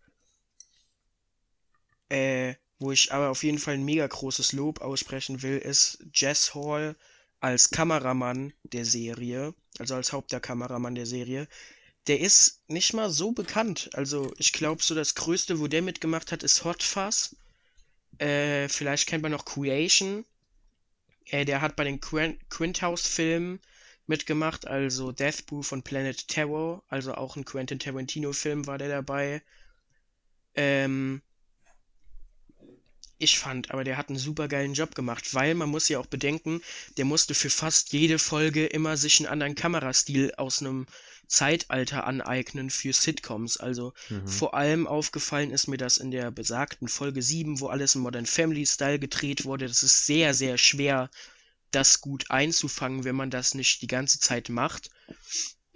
Äh, 2.10 2.55
wo 2.80 2.91
ich 2.91 3.12
aber 3.12 3.30
auf 3.30 3.43
jeden 3.43 3.60
Fall 3.60 3.76
ein 3.76 3.86
mega 3.86 4.07
großes 4.07 4.53
Lob 4.53 4.82
aussprechen 4.82 5.41
will, 5.41 5.57
ist 5.57 6.03
Jess 6.14 6.55
Hall 6.55 6.95
als 7.39 7.72
Kameramann 7.72 8.53
der 8.64 8.86
Serie, 8.86 9.53
also 9.78 9.95
als 9.95 10.12
Hauptkameramann 10.12 10.95
der 10.95 11.05
Serie, 11.05 11.47
der 12.07 12.20
ist 12.20 12.64
nicht 12.68 12.93
mal 12.93 13.10
so 13.10 13.32
bekannt. 13.32 13.89
Also 13.93 14.34
ich 14.38 14.53
glaube, 14.53 14.82
so 14.82 14.95
das 14.95 15.16
Größte, 15.16 15.60
wo 15.60 15.68
der 15.68 15.82
mitgemacht 15.82 16.32
hat, 16.32 16.43
ist 16.43 16.64
Hot 16.64 16.84
Fuzz. 16.84 17.36
Äh, 18.17 18.67
vielleicht 18.70 19.08
kennt 19.08 19.24
man 19.24 19.32
noch 19.32 19.46
Creation. 19.46 20.25
Äh, 21.25 21.46
der 21.46 21.62
hat 21.62 21.75
bei 21.75 21.83
den 21.83 22.00
Qu 22.00 22.36
Quinthouse-Filmen 22.50 23.59
mitgemacht, 24.08 24.67
also 24.67 25.12
Death 25.12 25.46
Booth 25.46 25.71
und 25.71 25.83
Planet 25.83 26.28
Terror, 26.28 26.83
also 26.88 27.13
auch 27.13 27.36
ein 27.36 27.46
Quentin 27.46 27.78
Tarantino-Film 27.78 28.66
war 28.66 28.79
der 28.79 28.89
dabei. 28.89 29.43
Ähm, 30.55 31.21
ich 33.20 33.37
fand, 33.37 33.71
aber 33.71 33.83
der 33.83 33.97
hat 33.97 34.09
einen 34.09 34.17
super 34.17 34.47
geilen 34.47 34.74
Job 34.74 34.96
gemacht, 34.96 35.33
weil 35.33 35.54
man 35.54 35.70
muss 35.70 35.89
ja 35.89 36.00
auch 36.00 36.05
bedenken, 36.05 36.62
der 36.97 37.05
musste 37.05 37.36
für 37.36 37.50
fast 37.50 37.93
jede 37.93 38.17
Folge 38.17 38.66
immer 38.66 38.97
sich 38.97 39.20
einen 39.20 39.28
anderen 39.28 39.55
Kamerastil 39.55 40.33
aus 40.37 40.62
einem 40.62 40.87
Zeitalter 41.28 42.05
aneignen 42.08 42.70
für 42.70 42.91
Sitcoms. 42.91 43.58
Also 43.58 43.93
mhm. 44.09 44.28
vor 44.28 44.55
allem 44.55 44.87
aufgefallen 44.87 45.51
ist 45.51 45.67
mir 45.67 45.78
das 45.78 45.97
in 45.97 46.12
der 46.12 46.32
besagten 46.32 46.87
Folge 46.87 47.21
7, 47.21 47.59
wo 47.59 47.67
alles 47.67 47.96
im 47.96 48.01
Modern 48.01 48.25
Family 48.25 48.66
Style 48.66 49.00
gedreht 49.00 49.46
wurde. 49.46 49.67
Das 49.67 49.83
ist 49.83 50.05
sehr, 50.05 50.33
sehr 50.33 50.58
schwer, 50.58 51.09
das 51.71 52.01
gut 52.01 52.32
einzufangen, 52.32 53.04
wenn 53.04 53.16
man 53.16 53.29
das 53.29 53.54
nicht 53.54 53.82
die 53.82 53.87
ganze 53.87 54.20
Zeit 54.20 54.50
macht. 54.50 54.89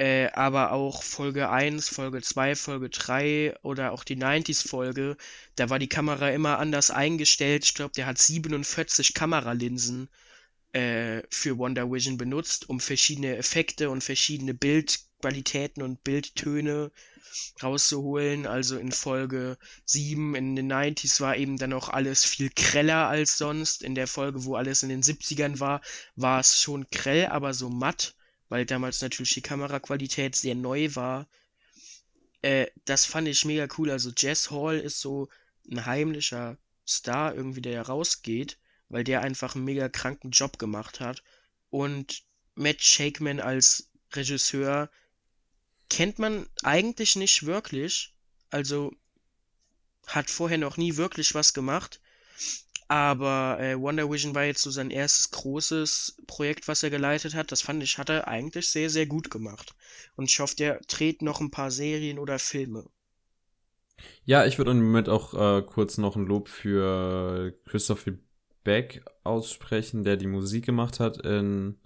Äh, 0.03 0.31
aber 0.33 0.73
auch 0.73 1.01
Folge 1.01 1.49
1, 1.49 1.87
Folge 1.87 2.21
2, 2.21 2.55
Folge 2.55 2.89
3 2.89 3.55
oder 3.61 3.93
auch 3.93 4.03
die 4.03 4.17
90s-Folge, 4.17 5.15
da 5.55 5.69
war 5.69 5.79
die 5.79 5.87
Kamera 5.87 6.29
immer 6.31 6.59
anders 6.59 6.91
eingestellt. 6.91 7.63
Ich 7.63 7.73
glaube, 7.73 7.93
der 7.95 8.05
hat 8.05 8.17
47 8.17 9.13
Kameralinsen 9.13 10.09
äh, 10.73 11.21
für 11.29 11.57
Wonder 11.57 11.89
Vision 11.89 12.17
benutzt, 12.17 12.67
um 12.69 12.81
verschiedene 12.81 13.37
Effekte 13.37 13.89
und 13.89 14.03
verschiedene 14.03 14.53
Bildqualitäten 14.53 15.81
und 15.81 16.03
Bildtöne 16.03 16.91
rauszuholen. 17.61 18.45
Also 18.45 18.77
in 18.77 18.91
Folge 18.91 19.57
7 19.85 20.35
in 20.35 20.57
den 20.57 20.69
90s 20.69 21.21
war 21.21 21.37
eben 21.37 21.55
dann 21.57 21.71
auch 21.71 21.87
alles 21.87 22.25
viel 22.25 22.49
greller 22.49 23.07
als 23.07 23.37
sonst. 23.37 23.81
In 23.81 23.95
der 23.95 24.07
Folge, 24.07 24.43
wo 24.43 24.55
alles 24.55 24.83
in 24.83 24.89
den 24.89 25.01
70ern 25.01 25.61
war, 25.61 25.79
war 26.17 26.41
es 26.41 26.59
schon 26.59 26.87
grell, 26.91 27.27
aber 27.27 27.53
so 27.53 27.69
matt 27.69 28.15
weil 28.53 28.67
damals 28.67 29.01
natürlich 29.01 29.33
die 29.33 29.41
Kameraqualität 29.41 30.35
sehr 30.35 30.53
neu 30.53 30.93
war. 30.93 31.27
Äh, 32.43 32.67
das 32.85 33.03
fand 33.03 33.27
ich 33.27 33.45
mega 33.45 33.67
cool. 33.79 33.89
Also 33.89 34.11
Jess 34.15 34.51
Hall 34.51 34.77
ist 34.77 34.99
so 34.99 35.27
ein 35.71 35.87
heimlicher 35.87 36.59
Star 36.87 37.33
irgendwie, 37.33 37.63
der 37.63 37.81
rausgeht, 37.81 38.59
weil 38.89 39.03
der 39.03 39.21
einfach 39.21 39.55
einen 39.55 39.65
mega 39.65 39.89
kranken 39.89 40.29
Job 40.29 40.59
gemacht 40.59 40.99
hat. 40.99 41.23
Und 41.71 42.25
Matt 42.53 42.83
Shakeman 42.83 43.39
als 43.39 43.89
Regisseur 44.11 44.91
kennt 45.89 46.19
man 46.19 46.45
eigentlich 46.61 47.15
nicht 47.15 47.47
wirklich. 47.47 48.13
Also 48.51 48.95
hat 50.05 50.29
vorher 50.29 50.59
noch 50.59 50.77
nie 50.77 50.95
wirklich 50.95 51.33
was 51.33 51.55
gemacht. 51.55 52.01
Aber 52.87 53.57
äh, 53.59 53.79
Wonder 53.79 54.09
Vision 54.09 54.35
war 54.35 54.43
jetzt 54.43 54.61
so 54.61 54.71
sein 54.71 54.91
erstes 54.91 55.31
großes 55.31 56.17
Projekt, 56.27 56.67
was 56.67 56.83
er 56.83 56.89
geleitet 56.89 57.33
hat. 57.33 57.51
Das 57.51 57.61
fand 57.61 57.81
ich, 57.83 57.97
hat 57.97 58.09
er 58.09 58.27
eigentlich 58.27 58.69
sehr, 58.69 58.89
sehr 58.89 59.05
gut 59.05 59.31
gemacht. 59.31 59.73
Und 60.15 60.29
ich 60.29 60.39
hoffe, 60.39 60.55
der 60.55 60.79
dreht 60.87 61.21
noch 61.21 61.41
ein 61.41 61.51
paar 61.51 61.71
Serien 61.71 62.19
oder 62.19 62.39
Filme. 62.39 62.85
Ja, 64.25 64.45
ich 64.45 64.57
würde 64.57 64.71
im 64.71 64.83
Moment 64.83 65.09
auch 65.09 65.33
äh, 65.33 65.61
kurz 65.61 65.97
noch 65.97 66.15
ein 66.15 66.25
Lob 66.25 66.49
für 66.49 67.53
Christopher 67.65 68.13
Beck 68.63 69.03
aussprechen, 69.23 70.03
der 70.03 70.17
die 70.17 70.27
Musik 70.27 70.65
gemacht 70.65 70.99
hat 70.99 71.17
in 71.17 71.77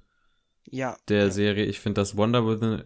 ja, 0.65 0.97
der 1.07 1.25
ja. 1.25 1.29
Serie. 1.31 1.65
Ich 1.65 1.79
finde 1.79 2.01
das 2.01 2.17
Wonder 2.17 2.45
Vision, 2.45 2.83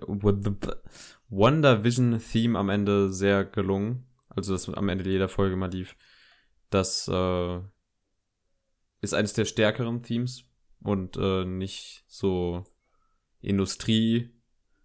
Wonder 1.30 1.84
Vision 1.84 2.22
Theme 2.32 2.58
am 2.58 2.70
Ende 2.70 3.12
sehr 3.12 3.46
gelungen. 3.46 4.06
Also 4.30 4.54
das 4.54 4.70
am 4.70 4.90
Ende 4.90 5.10
jeder 5.10 5.28
Folge 5.28 5.56
mal 5.56 5.72
lief. 5.72 5.96
Das 6.70 7.08
äh, 7.08 7.60
ist 9.02 9.14
eines 9.14 9.34
der 9.34 9.46
stärkeren 9.46 10.04
Themes 10.04 10.46
und 10.82 11.18
äh, 11.18 11.46
nicht 11.46 12.04
so 12.08 12.64
Industrie 13.42 14.30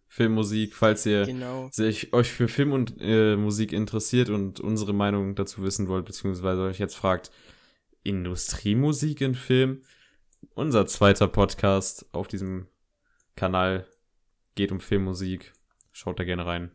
Filmmusik, 0.09 0.75
falls 0.75 1.05
ihr 1.05 1.27
genau. 1.27 1.69
sich 1.73 2.13
euch 2.15 2.31
für 2.31 2.49
Film 2.49 2.73
und 2.73 2.95
äh, 3.01 3.37
Musik 3.37 3.73
interessiert 3.73 4.31
und 4.31 4.61
unsere 4.61 4.95
Meinung 4.95 5.35
dazu 5.35 5.63
wissen 5.63 5.89
wollt, 5.89 6.07
beziehungsweise 6.07 6.63
euch 6.63 6.79
jetzt 6.79 6.97
fragt, 6.97 7.31
Industriemusik 8.03 9.21
in 9.21 9.35
Film? 9.35 9.83
Unser 10.55 10.87
zweiter 10.87 11.29
Podcast 11.29 12.07
auf 12.13 12.29
diesem 12.29 12.69
Kanal 13.35 13.87
geht 14.55 14.73
um 14.73 14.81
Filmmusik. 14.81 15.53
Schaut 15.93 16.19
da 16.19 16.25
gerne 16.25 16.47
rein. 16.47 16.71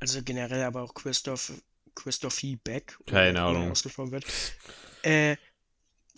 Also 0.00 0.22
generell 0.22 0.64
aber 0.64 0.82
auch 0.82 0.94
Christoph, 0.94 1.52
Christoph 1.94 2.42
E. 2.42 2.56
Beck. 2.56 2.98
Keine 3.06 3.40
Ahnung. 3.40 3.70
Ausgesprochen 3.70 4.12
wird. 4.12 4.24
Äh, 5.02 5.36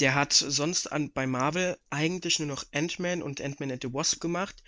der 0.00 0.14
hat 0.14 0.32
sonst 0.32 0.90
an, 0.90 1.12
bei 1.12 1.26
Marvel 1.26 1.78
eigentlich 1.90 2.38
nur 2.38 2.48
noch 2.48 2.64
Ant-Man 2.72 3.22
und 3.22 3.40
Ant-Man 3.40 3.72
and 3.72 3.82
the 3.82 3.92
Wasp 3.92 4.20
gemacht, 4.20 4.62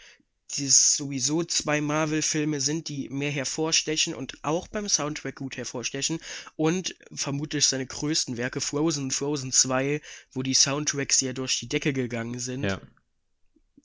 die 0.57 0.69
sowieso 0.69 1.45
zwei 1.45 1.81
Marvel-Filme 1.81 2.61
sind, 2.61 2.89
die 2.89 3.09
mehr 3.09 3.31
hervorstechen 3.31 4.15
und 4.15 4.39
auch 4.43 4.69
beim 4.69 4.89
Soundtrack 4.89 5.37
gut 5.37 5.57
hervorstechen. 5.57 6.21
Und 6.57 6.95
vermutlich 7.13 7.67
seine 7.67 7.87
größten 7.87 8.37
Werke, 8.37 8.61
Frozen, 8.61 9.11
Frozen 9.11 9.53
2, 9.53 10.03
wo 10.33 10.43
die 10.43 10.55
Soundtracks 10.55 11.21
ja 11.23 11.33
durch 11.33 11.59
die 11.59 11.69
Decke 11.69 11.93
gegangen 11.93 12.39
sind. 12.39 12.65
Ja. 12.65 12.81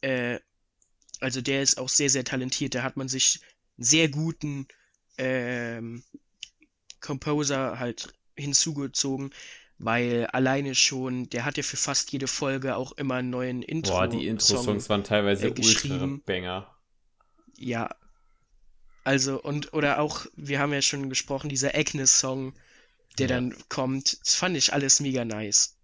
Äh, 0.01 0.39
also 1.19 1.41
der 1.41 1.61
ist 1.61 1.77
auch 1.77 1.89
sehr, 1.89 2.09
sehr 2.09 2.25
talentiert. 2.25 2.75
Da 2.75 2.83
hat 2.83 2.97
man 2.97 3.07
sich 3.07 3.39
einen 3.77 3.85
sehr 3.85 4.09
guten 4.09 4.67
ähm, 5.17 6.03
Composer 6.99 7.79
halt 7.79 8.13
hinzugezogen, 8.35 9.33
weil 9.79 10.25
alleine 10.27 10.73
schon, 10.75 11.29
der 11.29 11.45
hat 11.45 11.57
ja 11.57 11.63
für 11.63 11.77
fast 11.77 12.11
jede 12.11 12.27
Folge 12.27 12.75
auch 12.75 12.93
immer 12.93 13.15
einen 13.15 13.29
neuen 13.29 13.61
Intro. 13.61 13.93
Boah, 13.93 14.07
die 14.07 14.27
Intro-Songs 14.27 14.89
waren 14.89 15.03
teilweise 15.03 15.47
äh, 15.47 15.51
geschrieben. 15.51 16.01
ultra 16.13 16.23
Banger. 16.25 16.75
Ja. 17.57 17.89
Also, 19.03 19.41
und, 19.41 19.73
oder 19.73 19.99
auch, 19.99 20.25
wir 20.35 20.59
haben 20.59 20.73
ja 20.73 20.81
schon 20.81 21.09
gesprochen, 21.09 21.49
dieser 21.49 21.75
Agnes-Song, 21.75 22.53
der 23.19 23.29
Ja. 23.29 23.35
dann 23.35 23.55
kommt, 23.69 24.19
das 24.21 24.35
fand 24.35 24.57
ich 24.57 24.73
alles 24.73 24.99
mega 24.99 25.23
nice. 25.25 25.75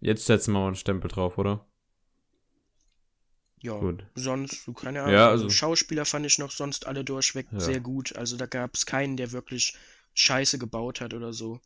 Jetzt 0.00 0.24
setzen 0.26 0.52
wir 0.52 0.60
mal 0.60 0.66
einen 0.68 0.76
Stempel 0.76 1.10
drauf, 1.10 1.36
oder? 1.36 1.66
Ja, 3.60 3.78
Gut. 3.78 4.04
sonst, 4.14 4.64
so 4.64 4.72
keine 4.72 5.02
Ahnung. 5.02 5.14
Ja, 5.14 5.28
also- 5.28 5.50
Schauspieler 5.50 6.04
fand 6.04 6.24
ich 6.24 6.38
noch 6.38 6.50
sonst 6.50 6.86
alle 6.86 7.04
durchweg 7.04 7.46
Ja. 7.50 7.60
sehr 7.60 7.80
gut. 7.80 8.16
Also 8.16 8.36
da 8.36 8.46
gab 8.46 8.74
es 8.74 8.86
keinen, 8.86 9.16
der 9.16 9.32
wirklich 9.32 9.74
Scheiße 10.16 10.58
gebaut 10.58 11.00
hat 11.00 11.14
oder 11.14 11.32
so. 11.32 11.60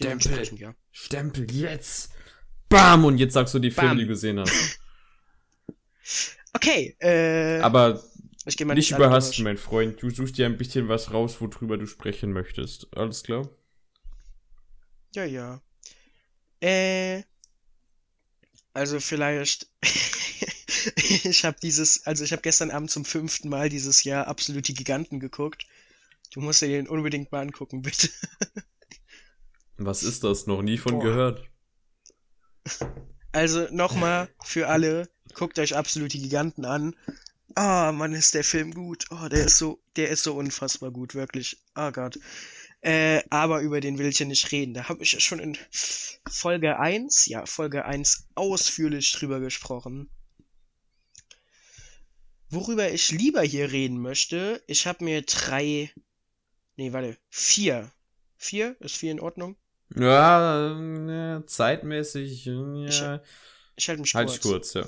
Dementsprechend, 0.00 0.60
ja. 0.60 0.74
Stempel 0.92 1.50
jetzt! 1.50 2.10
Bam! 2.68 3.04
Und 3.04 3.18
jetzt 3.18 3.34
sagst 3.34 3.54
du 3.54 3.58
die 3.58 3.70
Filme, 3.70 3.96
die 3.96 4.02
du 4.02 4.08
gesehen 4.08 4.40
hast. 4.40 4.52
Okay, 6.52 6.96
äh, 7.00 7.58
Aber 7.60 8.02
ich 8.46 8.58
mal 8.64 8.74
nicht 8.74 8.92
überhasten, 8.92 9.44
mein 9.44 9.58
Freund. 9.58 10.00
Du 10.00 10.08
suchst 10.08 10.38
dir 10.38 10.46
ein 10.46 10.56
bisschen 10.56 10.88
was 10.88 11.12
raus, 11.12 11.40
worüber 11.40 11.76
du 11.76 11.86
sprechen 11.86 12.32
möchtest. 12.32 12.86
Alles 12.96 13.24
klar? 13.24 13.50
Ja, 15.14 15.24
ja. 15.24 15.60
Äh, 16.60 17.24
also 18.72 19.00
vielleicht, 19.00 19.68
ich 20.96 21.44
habe 21.44 21.58
dieses, 21.60 22.06
also 22.06 22.24
ich 22.24 22.32
habe 22.32 22.42
gestern 22.42 22.70
Abend 22.70 22.90
zum 22.90 23.04
fünften 23.04 23.48
Mal 23.50 23.68
dieses 23.68 24.04
Jahr 24.04 24.26
absolut 24.26 24.66
die 24.68 24.74
Giganten 24.74 25.20
geguckt. 25.20 25.66
Du 26.36 26.42
musst 26.42 26.60
dir 26.60 26.68
den 26.68 26.86
unbedingt 26.86 27.32
mal 27.32 27.40
angucken, 27.40 27.80
bitte. 27.80 28.10
Was 29.78 30.02
ist 30.02 30.22
das? 30.22 30.46
Noch 30.46 30.60
nie 30.60 30.76
von 30.76 30.98
Boah. 30.98 31.02
gehört. 31.02 31.50
Also 33.32 33.66
nochmal 33.70 34.28
für 34.44 34.68
alle, 34.68 35.08
guckt 35.32 35.58
euch 35.58 35.74
absolut 35.74 36.12
die 36.12 36.20
Giganten 36.20 36.66
an. 36.66 36.94
Ah, 37.54 37.90
Mann, 37.90 38.12
ist 38.12 38.34
der 38.34 38.44
Film 38.44 38.74
gut. 38.74 39.06
Oh, 39.10 39.28
der 39.28 39.46
ist 39.46 39.56
so, 39.56 39.80
der 39.96 40.10
ist 40.10 40.24
so 40.24 40.34
unfassbar 40.34 40.90
gut, 40.90 41.14
wirklich. 41.14 41.56
Oh 41.74 41.90
Gott. 41.90 42.18
Äh, 42.82 43.22
aber 43.30 43.62
über 43.62 43.80
den 43.80 43.96
will 43.96 44.08
ich 44.08 44.18
ja 44.18 44.26
nicht 44.26 44.52
reden. 44.52 44.74
Da 44.74 44.90
habe 44.90 45.02
ich 45.02 45.12
ja 45.12 45.20
schon 45.20 45.38
in 45.38 45.56
Folge 46.28 46.78
1, 46.78 47.24
ja, 47.28 47.46
Folge 47.46 47.86
1 47.86 48.28
ausführlich 48.34 49.10
drüber 49.12 49.40
gesprochen. 49.40 50.10
Worüber 52.50 52.92
ich 52.92 53.10
lieber 53.10 53.40
hier 53.40 53.72
reden 53.72 54.02
möchte, 54.02 54.62
ich 54.66 54.86
habe 54.86 55.02
mir 55.02 55.22
drei, 55.22 55.90
nee, 56.76 56.92
warte, 56.92 57.16
vier. 57.30 57.90
Vier? 58.38 58.76
Ist 58.80 58.96
vier 58.96 59.12
in 59.12 59.20
Ordnung? 59.20 59.56
Ja, 59.94 60.72
äh, 61.38 61.46
zeitmäßig, 61.46 62.46
äh, 62.46 62.86
Ich- 62.86 63.00
ja. 63.00 63.22
Ich 63.76 63.88
halte 63.88 64.02
mich 64.02 64.14
Halt 64.14 64.28
kurz. 64.28 64.40
kurz, 64.40 64.74
ja. 64.74 64.86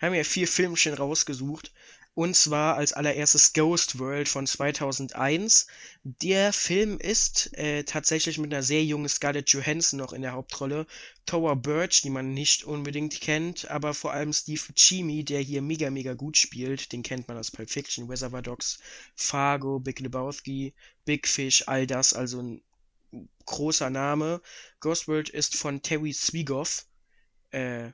haben 0.00 0.14
ja 0.14 0.24
vier 0.24 0.46
Filmchen 0.48 0.94
rausgesucht. 0.94 1.72
Und 2.16 2.34
zwar 2.34 2.76
als 2.76 2.94
allererstes 2.94 3.52
Ghost 3.52 3.98
World 3.98 4.26
von 4.26 4.46
2001. 4.46 5.66
Der 6.02 6.54
Film 6.54 6.96
ist 6.98 7.54
äh, 7.58 7.84
tatsächlich 7.84 8.38
mit 8.38 8.54
einer 8.54 8.62
sehr 8.62 8.82
jungen 8.82 9.10
Scarlett 9.10 9.50
Johansson 9.50 9.98
noch 9.98 10.14
in 10.14 10.22
der 10.22 10.32
Hauptrolle. 10.32 10.86
Tower 11.26 11.56
Birch, 11.56 12.00
die 12.00 12.08
man 12.08 12.32
nicht 12.32 12.64
unbedingt 12.64 13.20
kennt, 13.20 13.70
aber 13.70 13.92
vor 13.92 14.14
allem 14.14 14.32
Steve 14.32 14.62
Buscemi, 14.66 15.24
der 15.24 15.40
hier 15.40 15.60
mega, 15.60 15.90
mega 15.90 16.14
gut 16.14 16.38
spielt. 16.38 16.90
Den 16.90 17.02
kennt 17.02 17.28
man 17.28 17.36
aus 17.36 17.50
Pulp 17.50 17.68
Fiction, 17.68 18.08
Reservoir 18.08 18.40
Dogs, 18.40 18.78
Fargo, 19.14 19.78
Big 19.78 20.00
Lebowski, 20.00 20.72
Big 21.04 21.28
Fish, 21.28 21.68
all 21.68 21.86
das. 21.86 22.14
Also 22.14 22.40
ein 22.40 22.62
großer 23.44 23.90
Name. 23.90 24.40
Ghost 24.80 25.06
World 25.06 25.28
ist 25.28 25.54
von 25.54 25.82
Terry 25.82 26.14
Zwigoff. 26.14 26.86
Äh, 27.50 27.90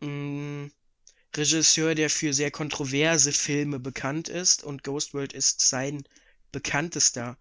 mh, 0.00 0.70
Regisseur, 1.36 1.94
der 1.94 2.10
für 2.10 2.32
sehr 2.32 2.50
kontroverse 2.50 3.32
Filme 3.32 3.78
bekannt 3.78 4.28
ist 4.28 4.64
und 4.64 4.84
Ghost 4.84 5.14
World 5.14 5.32
ist 5.32 5.60
sein 5.60 6.04
bekanntester. 6.52 7.36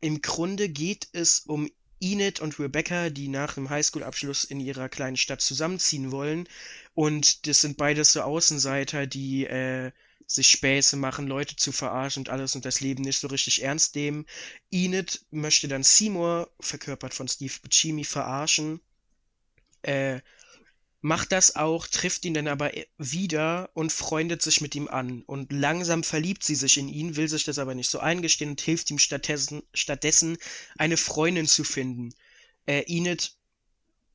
Im 0.00 0.22
Grunde 0.22 0.68
geht 0.68 1.08
es 1.12 1.40
um 1.40 1.70
Enid 2.00 2.40
und 2.40 2.58
Rebecca, 2.58 3.10
die 3.10 3.28
nach 3.28 3.54
dem 3.54 3.70
Highschool-Abschluss 3.70 4.44
in 4.44 4.60
ihrer 4.60 4.88
kleinen 4.88 5.16
Stadt 5.16 5.40
zusammenziehen 5.40 6.12
wollen. 6.12 6.48
Und 6.94 7.46
das 7.46 7.60
sind 7.60 7.76
beides 7.76 8.12
so 8.12 8.22
Außenseiter, 8.22 9.06
die 9.06 9.46
äh, 9.46 9.90
sich 10.26 10.50
Späße 10.50 10.96
machen, 10.96 11.26
Leute 11.26 11.56
zu 11.56 11.72
verarschen 11.72 12.20
und 12.20 12.28
alles 12.28 12.54
und 12.54 12.64
das 12.64 12.80
Leben 12.80 13.02
nicht 13.02 13.18
so 13.18 13.28
richtig 13.28 13.62
ernst 13.62 13.96
nehmen. 13.96 14.26
Enid 14.70 15.24
möchte 15.30 15.68
dann 15.68 15.82
Seymour, 15.82 16.50
verkörpert 16.60 17.14
von 17.14 17.26
Steve 17.26 17.54
Buscemi, 17.62 18.04
verarschen. 18.04 18.80
Äh, 19.82 20.20
macht 21.00 21.32
das 21.32 21.54
auch, 21.54 21.86
trifft 21.86 22.24
ihn 22.24 22.34
dann 22.34 22.48
aber 22.48 22.72
wieder 22.96 23.70
und 23.74 23.92
freundet 23.92 24.42
sich 24.42 24.60
mit 24.60 24.74
ihm 24.74 24.88
an. 24.88 25.22
Und 25.22 25.52
langsam 25.52 26.02
verliebt 26.02 26.42
sie 26.42 26.56
sich 26.56 26.76
in 26.76 26.88
ihn, 26.88 27.16
will 27.16 27.28
sich 27.28 27.44
das 27.44 27.58
aber 27.58 27.74
nicht 27.74 27.90
so 27.90 28.00
eingestehen 28.00 28.50
und 28.50 28.60
hilft 28.60 28.90
ihm 28.90 28.98
stattdessen, 28.98 29.62
stattdessen 29.74 30.38
eine 30.76 30.96
Freundin 30.96 31.46
zu 31.46 31.64
finden. 31.64 32.14
Äh, 32.66 32.82
Enid 32.86 33.32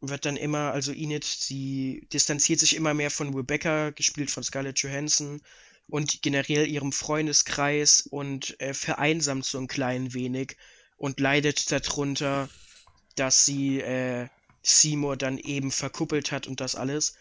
wird 0.01 0.25
dann 0.25 0.35
immer, 0.35 0.73
also 0.73 0.91
Enid, 0.91 1.23
sie 1.23 2.07
distanziert 2.11 2.59
sich 2.59 2.75
immer 2.75 2.93
mehr 2.93 3.11
von 3.11 3.33
Rebecca, 3.33 3.91
gespielt 3.91 4.29
von 4.29 4.43
Scarlett 4.43 4.79
Johansson, 4.79 5.41
und 5.87 6.21
generell 6.21 6.67
ihrem 6.67 6.91
Freundeskreis 6.91 8.07
und 8.09 8.59
äh, 8.59 8.73
vereinsamt 8.73 9.45
so 9.45 9.57
ein 9.57 9.67
klein 9.67 10.13
wenig 10.13 10.57
und 10.97 11.19
leidet 11.19 11.71
darunter, 11.71 12.49
dass 13.15 13.45
sie 13.45 13.79
äh, 13.81 14.27
Seymour 14.63 15.17
dann 15.17 15.37
eben 15.37 15.71
verkuppelt 15.71 16.31
hat 16.31 16.47
und 16.47 16.61
das 16.61 16.75
alles. 16.75 17.13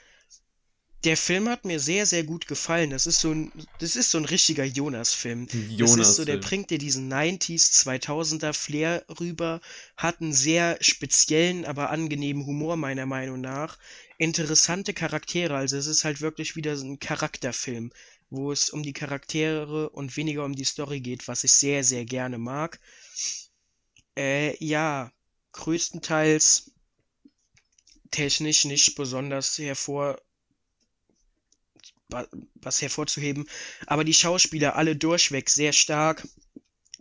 Der 1.05 1.17
Film 1.17 1.49
hat 1.49 1.65
mir 1.65 1.81
sehr, 1.81 2.07
sehr 2.07 2.23
gut 2.23 2.47
gefallen. 2.47 2.91
Das 2.91 3.09
ist 3.09 3.19
so 3.19 3.33
ein, 3.33 3.51
das 3.81 3.97
ist 3.97 4.13
so 4.13 4.19
ein 4.19 4.25
richtiger 4.25 4.65
Jonas-Film. 4.65 5.49
Jonas. 5.69 5.97
Das 5.97 6.09
ist 6.11 6.17
so, 6.17 6.25
der 6.25 6.37
bringt 6.37 6.71
dir 6.71 6.79
diesen 6.79 7.13
90s, 7.13 7.85
2000er 7.85 8.53
Flair 8.53 9.05
rüber, 9.19 9.61
hat 9.97 10.21
einen 10.21 10.33
sehr 10.33 10.79
speziellen, 10.81 11.65
aber 11.65 11.91
angenehmen 11.91 12.47
Humor, 12.47 12.77
meiner 12.77 13.07
Meinung 13.07 13.41
nach. 13.41 13.79
Interessante 14.17 14.95
Charaktere, 14.95 15.57
also 15.57 15.77
es 15.77 15.89
ist 15.89 16.05
halt 16.05 16.21
wirklich 16.21 16.55
wieder 16.55 16.77
so 16.77 16.87
ein 16.87 17.01
Charakterfilm, 17.01 17.91
wo 18.31 18.53
es 18.53 18.71
um 18.71 18.85
die 18.85 18.93
Charaktere 18.93 19.91
und 19.91 20.17
weniger 20.17 20.45
um 20.45 20.55
die 20.55 20.65
Story 20.65 21.01
geht, 21.01 21.27
was 21.27 21.43
ich 21.43 21.51
sehr, 21.51 21.83
sehr 21.83 22.05
gerne 22.05 22.39
mag. 22.39 22.79
Äh, 24.17 24.57
ja, 24.65 25.11
größtenteils 25.51 26.71
technisch 28.13 28.65
nicht 28.65 28.95
besonders 28.95 29.59
hervor 29.59 30.21
was 32.55 32.83
hervorzuheben, 32.83 33.49
aber 33.87 34.05
die 34.05 34.15
Schauspieler 34.15 34.77
alle 34.77 34.95
durchweg 34.95 35.49
sehr 35.49 35.73
stark, 35.73 36.29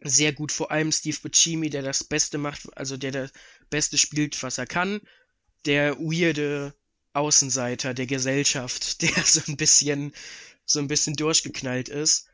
sehr 0.02 0.34
gut, 0.34 0.52
vor 0.52 0.72
allem 0.72 0.92
Steve 0.92 1.18
Buscemi, 1.22 1.70
der 1.70 1.82
das 1.84 2.04
Beste 2.04 2.38
macht, 2.38 2.62
also 2.78 2.98
der 2.98 3.12
das 3.12 3.32
Beste 3.70 3.98
spielt, 3.98 4.42
was 4.42 4.58
er 4.58 4.66
kann, 4.66 5.02
der 5.66 5.98
weirde 5.98 6.74
Außenseiter 7.14 7.94
der 7.94 8.08
Gesellschaft, 8.08 9.02
der 9.02 9.24
so 9.24 9.42
ein 9.48 9.58
bisschen 9.58 10.14
so 10.66 10.80
ein 10.80 10.88
bisschen 10.88 11.16
durchgeknallt 11.16 11.90
ist. 11.90 12.28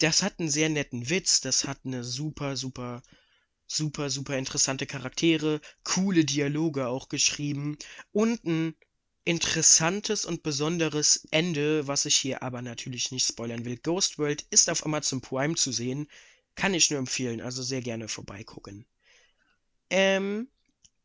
Das 0.00 0.22
hat 0.22 0.40
einen 0.40 0.50
sehr 0.50 0.68
netten 0.68 1.08
Witz, 1.08 1.40
das 1.40 1.64
hat 1.64 1.78
eine 1.84 2.04
super 2.04 2.56
super 2.56 3.02
super, 3.66 4.10
super 4.10 4.36
interessante 4.36 4.86
Charaktere, 4.86 5.60
coole 5.84 6.24
Dialoge 6.24 6.86
auch 6.88 7.08
geschrieben 7.08 7.76
und 8.12 8.44
ein 8.44 8.74
interessantes 9.24 10.24
und 10.24 10.42
besonderes 10.44 11.26
Ende, 11.32 11.86
was 11.88 12.04
ich 12.04 12.16
hier 12.16 12.42
aber 12.42 12.62
natürlich 12.62 13.10
nicht 13.10 13.26
spoilern 13.26 13.64
will. 13.64 13.76
Ghost 13.76 14.18
World 14.18 14.46
ist 14.50 14.70
auf 14.70 14.86
Amazon 14.86 15.20
Prime 15.20 15.56
zu 15.56 15.72
sehen. 15.72 16.08
Kann 16.54 16.74
ich 16.74 16.90
nur 16.90 17.00
empfehlen, 17.00 17.40
also 17.40 17.62
sehr 17.62 17.82
gerne 17.82 18.08
vorbeigucken. 18.08 18.86
Ähm, 19.90 20.48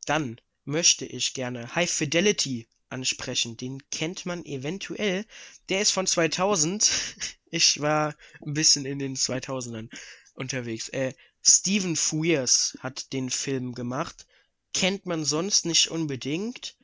dann 0.05 0.39
möchte 0.65 1.05
ich 1.05 1.33
gerne 1.33 1.75
High 1.75 1.89
Fidelity 1.89 2.67
ansprechen. 2.89 3.57
Den 3.57 3.81
kennt 3.89 4.25
man 4.25 4.45
eventuell. 4.45 5.25
Der 5.69 5.81
ist 5.81 5.91
von 5.91 6.07
2000. 6.07 6.89
Ich 7.53 7.81
war 7.81 8.15
ein 8.45 8.53
bisschen 8.53 8.85
in 8.85 8.97
den 8.97 9.17
2000ern 9.17 9.89
unterwegs. 10.35 10.87
Äh, 10.87 11.13
Stephen 11.43 11.95
Frears 11.95 12.77
hat 12.79 13.13
den 13.13 13.29
Film 13.29 13.73
gemacht. 13.73 14.27
Kennt 14.73 15.05
man 15.05 15.25
sonst 15.25 15.65
nicht 15.65 15.89
unbedingt. 15.89 16.75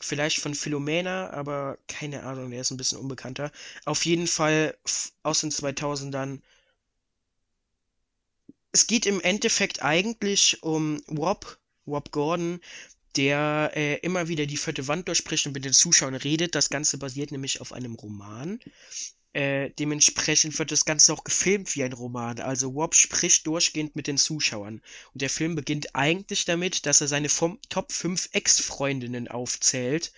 Vielleicht 0.00 0.38
von 0.38 0.54
Philomena, 0.54 1.30
aber 1.30 1.78
keine 1.88 2.24
Ahnung, 2.24 2.50
der 2.50 2.60
ist 2.60 2.70
ein 2.70 2.76
bisschen 2.76 2.98
unbekannter. 2.98 3.50
Auf 3.84 4.04
jeden 4.04 4.26
Fall 4.26 4.76
aus 5.22 5.40
den 5.40 5.50
2000ern. 5.50 6.40
Es 8.72 8.86
geht 8.86 9.06
im 9.06 9.20
Endeffekt 9.22 9.82
eigentlich 9.82 10.62
um 10.62 11.02
Rob, 11.08 11.58
Rob 11.86 12.10
Gordon, 12.10 12.60
der 13.16 13.72
äh, 13.74 13.96
immer 14.00 14.28
wieder 14.28 14.44
die 14.44 14.58
vierte 14.58 14.86
Wand 14.88 15.08
durchspricht 15.08 15.46
und 15.46 15.54
mit 15.54 15.64
den 15.64 15.72
Zuschauern 15.72 16.14
redet. 16.14 16.54
Das 16.54 16.68
Ganze 16.68 16.98
basiert 16.98 17.32
nämlich 17.32 17.62
auf 17.62 17.72
einem 17.72 17.94
Roman. 17.94 18.60
Äh, 19.36 19.72
dementsprechend 19.78 20.58
wird 20.58 20.72
das 20.72 20.86
Ganze 20.86 21.12
auch 21.12 21.22
gefilmt 21.22 21.76
wie 21.76 21.84
ein 21.84 21.92
Roman. 21.92 22.40
Also 22.40 22.74
Wob 22.74 22.94
spricht 22.94 23.46
durchgehend 23.46 23.94
mit 23.94 24.06
den 24.06 24.16
Zuschauern. 24.16 24.80
Und 25.12 25.20
der 25.20 25.28
Film 25.28 25.54
beginnt 25.54 25.94
eigentlich 25.94 26.46
damit, 26.46 26.86
dass 26.86 27.02
er 27.02 27.08
seine 27.08 27.28
vom 27.28 27.58
Top 27.68 27.92
5 27.92 28.30
Ex-Freundinnen 28.32 29.28
aufzählt, 29.28 30.10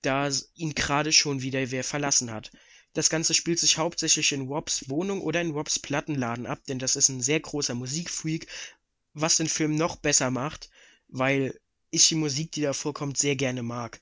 da 0.00 0.30
ihn 0.54 0.74
gerade 0.74 1.12
schon 1.12 1.42
wieder 1.42 1.70
wer 1.72 1.84
verlassen 1.84 2.30
hat. 2.30 2.52
Das 2.94 3.10
Ganze 3.10 3.34
spielt 3.34 3.58
sich 3.58 3.76
hauptsächlich 3.76 4.32
in 4.32 4.48
Wobbs 4.48 4.88
Wohnung 4.88 5.20
oder 5.20 5.42
in 5.42 5.52
Wobbs 5.52 5.78
Plattenladen 5.78 6.46
ab, 6.46 6.60
denn 6.66 6.78
das 6.78 6.96
ist 6.96 7.10
ein 7.10 7.20
sehr 7.20 7.40
großer 7.40 7.74
Musikfreak, 7.74 8.46
was 9.12 9.36
den 9.36 9.48
Film 9.48 9.74
noch 9.74 9.96
besser 9.96 10.30
macht, 10.30 10.70
weil 11.08 11.60
ich 11.90 12.08
die 12.08 12.14
Musik, 12.14 12.52
die 12.52 12.62
da 12.62 12.72
vorkommt, 12.72 13.18
sehr 13.18 13.36
gerne 13.36 13.62
mag. 13.62 14.00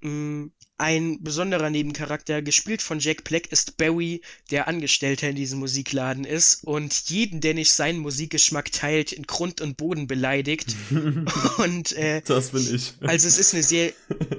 Mm, 0.00 0.46
ein 0.80 1.24
besonderer 1.24 1.70
Nebencharakter, 1.70 2.40
gespielt 2.40 2.82
von 2.82 3.00
Jack 3.00 3.24
Black, 3.24 3.50
ist 3.50 3.76
Barry, 3.78 4.22
der 4.52 4.68
Angestellter 4.68 5.28
in 5.28 5.34
diesem 5.34 5.58
Musikladen 5.58 6.24
ist 6.24 6.62
und 6.62 7.10
jeden, 7.10 7.40
der 7.40 7.54
nicht 7.54 7.72
seinen 7.72 7.98
Musikgeschmack 7.98 8.70
teilt, 8.70 9.10
in 9.10 9.24
Grund 9.24 9.60
und 9.60 9.76
Boden 9.76 10.06
beleidigt. 10.06 10.76
und 11.58 11.92
äh, 11.92 12.22
das 12.22 12.50
bin 12.50 12.74
ich. 12.74 12.94
Also 13.00 13.26
es 13.26 13.38
ist 13.38 13.54
eine 13.54 13.64
sehr, 13.64 13.92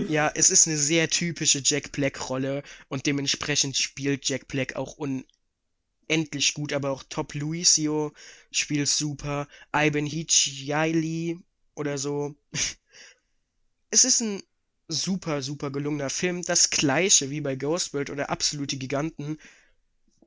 ja, 0.08 0.32
es 0.34 0.50
ist 0.50 0.66
eine 0.68 0.78
sehr 0.78 1.10
typische 1.10 1.62
Jack 1.62 1.92
Black-Rolle 1.92 2.64
und 2.88 3.06
dementsprechend 3.06 3.76
spielt 3.76 4.30
Jack 4.30 4.48
Black 4.48 4.78
auch 4.78 4.96
unendlich 4.98 6.54
gut, 6.54 6.72
aber 6.72 6.92
auch 6.92 7.04
Top 7.10 7.34
Luisio 7.34 8.14
spielt 8.50 8.88
super, 8.88 9.46
Ivan 9.76 10.06
Hichiali 10.06 11.38
oder 11.76 11.98
so. 11.98 12.36
es 13.92 14.06
ist 14.06 14.22
ein 14.22 14.42
super, 14.90 15.42
super 15.42 15.72
gelungener 15.72 16.10
Film. 16.10 16.42
Das 16.42 16.70
gleiche 16.72 17.30
wie 17.30 17.42
bei 17.42 17.56
Ghost 17.56 17.94
World 17.94 18.10
oder 18.10 18.30
Absolute 18.30 18.76
Giganten. 18.76 19.38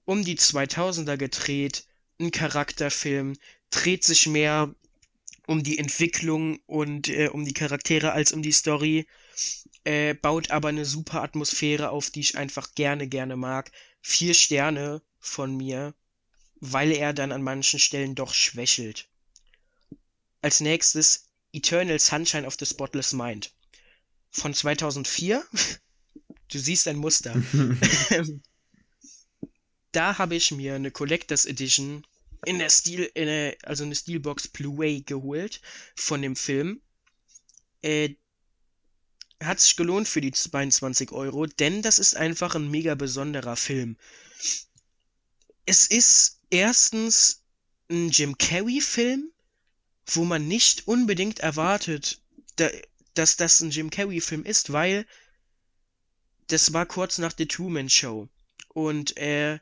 Um 0.05 0.25
die 0.25 0.39
2000er 0.39 1.17
gedreht. 1.17 1.85
Ein 2.19 2.31
Charakterfilm. 2.31 3.37
Dreht 3.71 4.05
sich 4.05 4.27
mehr 4.27 4.75
um 5.47 5.65
die 5.65 5.79
Entwicklung 5.79 6.61
und 6.67 7.09
äh, 7.09 7.29
um 7.29 7.45
die 7.45 7.53
Charaktere 7.53 8.13
als 8.13 8.33
um 8.33 8.43
die 8.43 8.53
Story. 8.53 9.07
Äh, 9.85 10.15
baut 10.15 10.51
aber 10.51 10.69
eine 10.69 10.85
super 10.85 11.23
Atmosphäre 11.23 11.91
auf, 11.91 12.11
die 12.11 12.21
ich 12.21 12.39
einfach 12.39 12.75
gerne, 12.75 13.09
gerne 13.09 13.37
mag. 13.37 13.73
Vier 14.01 14.35
Sterne 14.35 15.03
von 15.19 15.57
mir, 15.57 15.95
weil 16.61 16.93
er 16.93 17.13
dann 17.13 17.33
an 17.33 17.43
manchen 17.43 17.81
Stellen 17.81 18.15
doch 18.15 18.33
schwächelt. 18.33 19.09
Als 20.41 20.61
nächstes 20.61 21.29
Eternal 21.53 21.99
Sunshine 21.99 22.47
of 22.47 22.57
the 22.59 22.67
Spotless 22.67 23.13
Mind 23.13 23.53
von 24.33 24.53
2004. 24.53 25.45
Du 26.49 26.59
siehst 26.59 26.89
ein 26.89 26.97
Muster. 26.97 27.41
da 29.93 30.19
habe 30.19 30.35
ich 30.35 30.51
mir 30.51 30.75
eine 30.75 30.91
Collectors 30.91 31.47
Edition 31.47 32.05
in 32.45 32.59
der 32.59 32.71
Stil, 32.71 33.11
in 33.15 33.27
der, 33.27 33.57
also 33.63 33.85
eine 33.85 33.95
Steelbox 33.95 34.49
Blu-ray 34.49 35.03
geholt 35.03 35.61
von 35.95 36.23
dem 36.23 36.35
Film. 36.35 36.81
Äh, 37.83 38.17
hat 39.43 39.61
sich 39.61 39.77
gelohnt 39.77 40.09
für 40.09 40.21
die 40.21 40.33
22 40.33 41.13
Euro, 41.13 41.47
denn 41.47 41.83
das 41.83 41.99
ist 41.99 42.17
einfach 42.17 42.55
ein 42.55 42.71
mega 42.71 42.95
besonderer 42.95 43.57
Film. 43.57 43.97
Es 45.67 45.87
ist 45.87 46.41
erstens 46.51 47.43
ein 47.91 48.11
Jim 48.11 48.39
Carrey-Film, 48.39 49.31
wo 50.07 50.25
man 50.25 50.49
nicht 50.49 50.87
unbedingt 50.89 51.41
erwartet, 51.41 52.21
da, 52.57 52.69
dass 53.15 53.37
das 53.37 53.61
ein 53.61 53.71
Jim 53.71 53.91
Carrey-Film 53.91 54.45
ist, 54.45 54.73
weil 54.73 55.07
das 56.49 56.73
war 56.73 56.87
kurz 56.87 57.19
nach 57.19 57.33
The 57.37 57.47
Truman 57.47 57.89
Show. 57.89 58.29
Und 58.69 59.17
äh, 59.17 59.59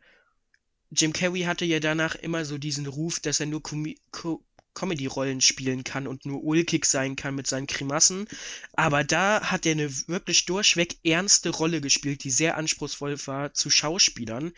Jim 0.91 1.13
Carrey 1.13 1.43
hatte 1.43 1.65
ja 1.65 1.81
danach 1.81 2.15
immer 2.17 2.45
so 2.45 2.59
diesen 2.59 2.87
Ruf, 2.87 3.21
dass 3.21 3.41
er 3.41 3.47
nur 3.47 3.63
Com 3.63 3.95
Co 4.11 4.45
Comedy-Rollen 4.75 5.41
spielen 5.41 5.85
kann 5.85 6.07
und 6.07 6.25
nur 6.25 6.45
ulkig 6.45 6.85
sein 6.85 7.17
kann 7.17 7.35
mit 7.35 7.47
seinen 7.47 7.67
Grimassen. 7.67 8.27
Aber 8.73 9.05
da 9.05 9.51
hat 9.51 9.67
er 9.67 9.73
eine 9.73 10.09
wirklich 10.09 10.47
durchweg 10.47 10.97
ernste 11.05 11.51
Rolle 11.51 11.81
gespielt, 11.81 12.25
die 12.25 12.31
sehr 12.31 12.57
anspruchsvoll 12.57 13.19
war 13.27 13.53
zu 13.53 13.69
Schauspielern. 13.69 14.53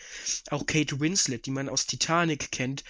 Auch 0.51 0.67
Kate 0.67 1.01
Winslet, 1.01 1.47
die 1.47 1.51
man 1.51 1.69
aus 1.69 1.87
Titanic 1.87 2.53
kennt, 2.53 2.85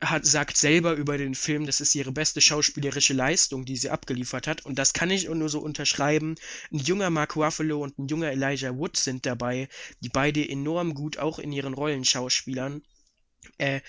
hat, 0.00 0.24
sagt 0.26 0.56
selber 0.56 0.94
über 0.94 1.18
den 1.18 1.34
Film, 1.34 1.66
das 1.66 1.80
ist 1.80 1.94
ihre 1.94 2.12
beste 2.12 2.40
schauspielerische 2.40 3.14
Leistung, 3.14 3.64
die 3.64 3.76
sie 3.76 3.90
abgeliefert 3.90 4.46
hat. 4.46 4.64
Und 4.64 4.78
das 4.78 4.92
kann 4.92 5.10
ich 5.10 5.28
nur 5.28 5.48
so 5.48 5.60
unterschreiben. 5.60 6.36
Ein 6.72 6.78
junger 6.78 7.10
Mark 7.10 7.36
Ruffalo 7.36 7.82
und 7.82 7.98
ein 7.98 8.08
junger 8.08 8.30
Elijah 8.30 8.76
Wood 8.76 8.96
sind 8.96 9.26
dabei, 9.26 9.68
die 10.00 10.08
beide 10.08 10.46
enorm 10.48 10.94
gut 10.94 11.18
auch 11.18 11.38
in 11.38 11.52
ihren 11.52 11.74
Rollen 11.74 12.04
schauspielern. 12.04 12.82
Äh, 13.58 13.80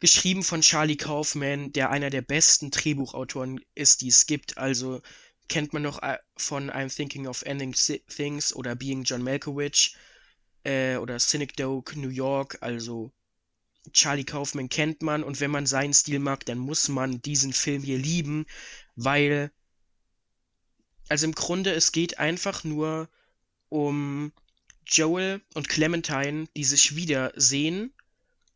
geschrieben 0.00 0.42
von 0.42 0.60
Charlie 0.60 0.96
Kaufman, 0.96 1.72
der 1.72 1.90
einer 1.90 2.10
der 2.10 2.22
besten 2.22 2.70
Drehbuchautoren 2.70 3.60
ist, 3.74 4.00
die 4.02 4.08
es 4.08 4.26
gibt. 4.26 4.58
Also 4.58 5.00
kennt 5.48 5.72
man 5.72 5.82
noch 5.82 6.02
äh, 6.02 6.18
von 6.36 6.70
I'm 6.70 6.94
Thinking 6.94 7.26
of 7.26 7.42
Ending 7.42 7.74
Things 7.74 8.54
oder 8.54 8.74
Being 8.74 9.04
John 9.04 9.22
Malkovich 9.22 9.96
äh, 10.64 10.96
oder 10.96 11.18
Cynic 11.18 11.56
Doke, 11.56 11.98
New 11.98 12.08
York. 12.08 12.58
Also 12.60 13.12
Charlie 13.92 14.24
Kaufman 14.24 14.68
kennt 14.68 15.02
man 15.02 15.22
und 15.22 15.40
wenn 15.40 15.50
man 15.50 15.66
seinen 15.66 15.94
Stil 15.94 16.18
mag, 16.18 16.44
dann 16.46 16.58
muss 16.58 16.88
man 16.88 17.22
diesen 17.22 17.52
Film 17.52 17.82
hier 17.82 17.98
lieben, 17.98 18.46
weil 18.94 19.50
also 21.08 21.26
im 21.26 21.34
Grunde 21.34 21.72
es 21.72 21.92
geht 21.92 22.18
einfach 22.18 22.64
nur 22.64 23.08
um 23.68 24.32
Joel 24.86 25.40
und 25.54 25.68
Clementine, 25.68 26.46
die 26.56 26.64
sich 26.64 26.96
wiedersehen 26.96 27.92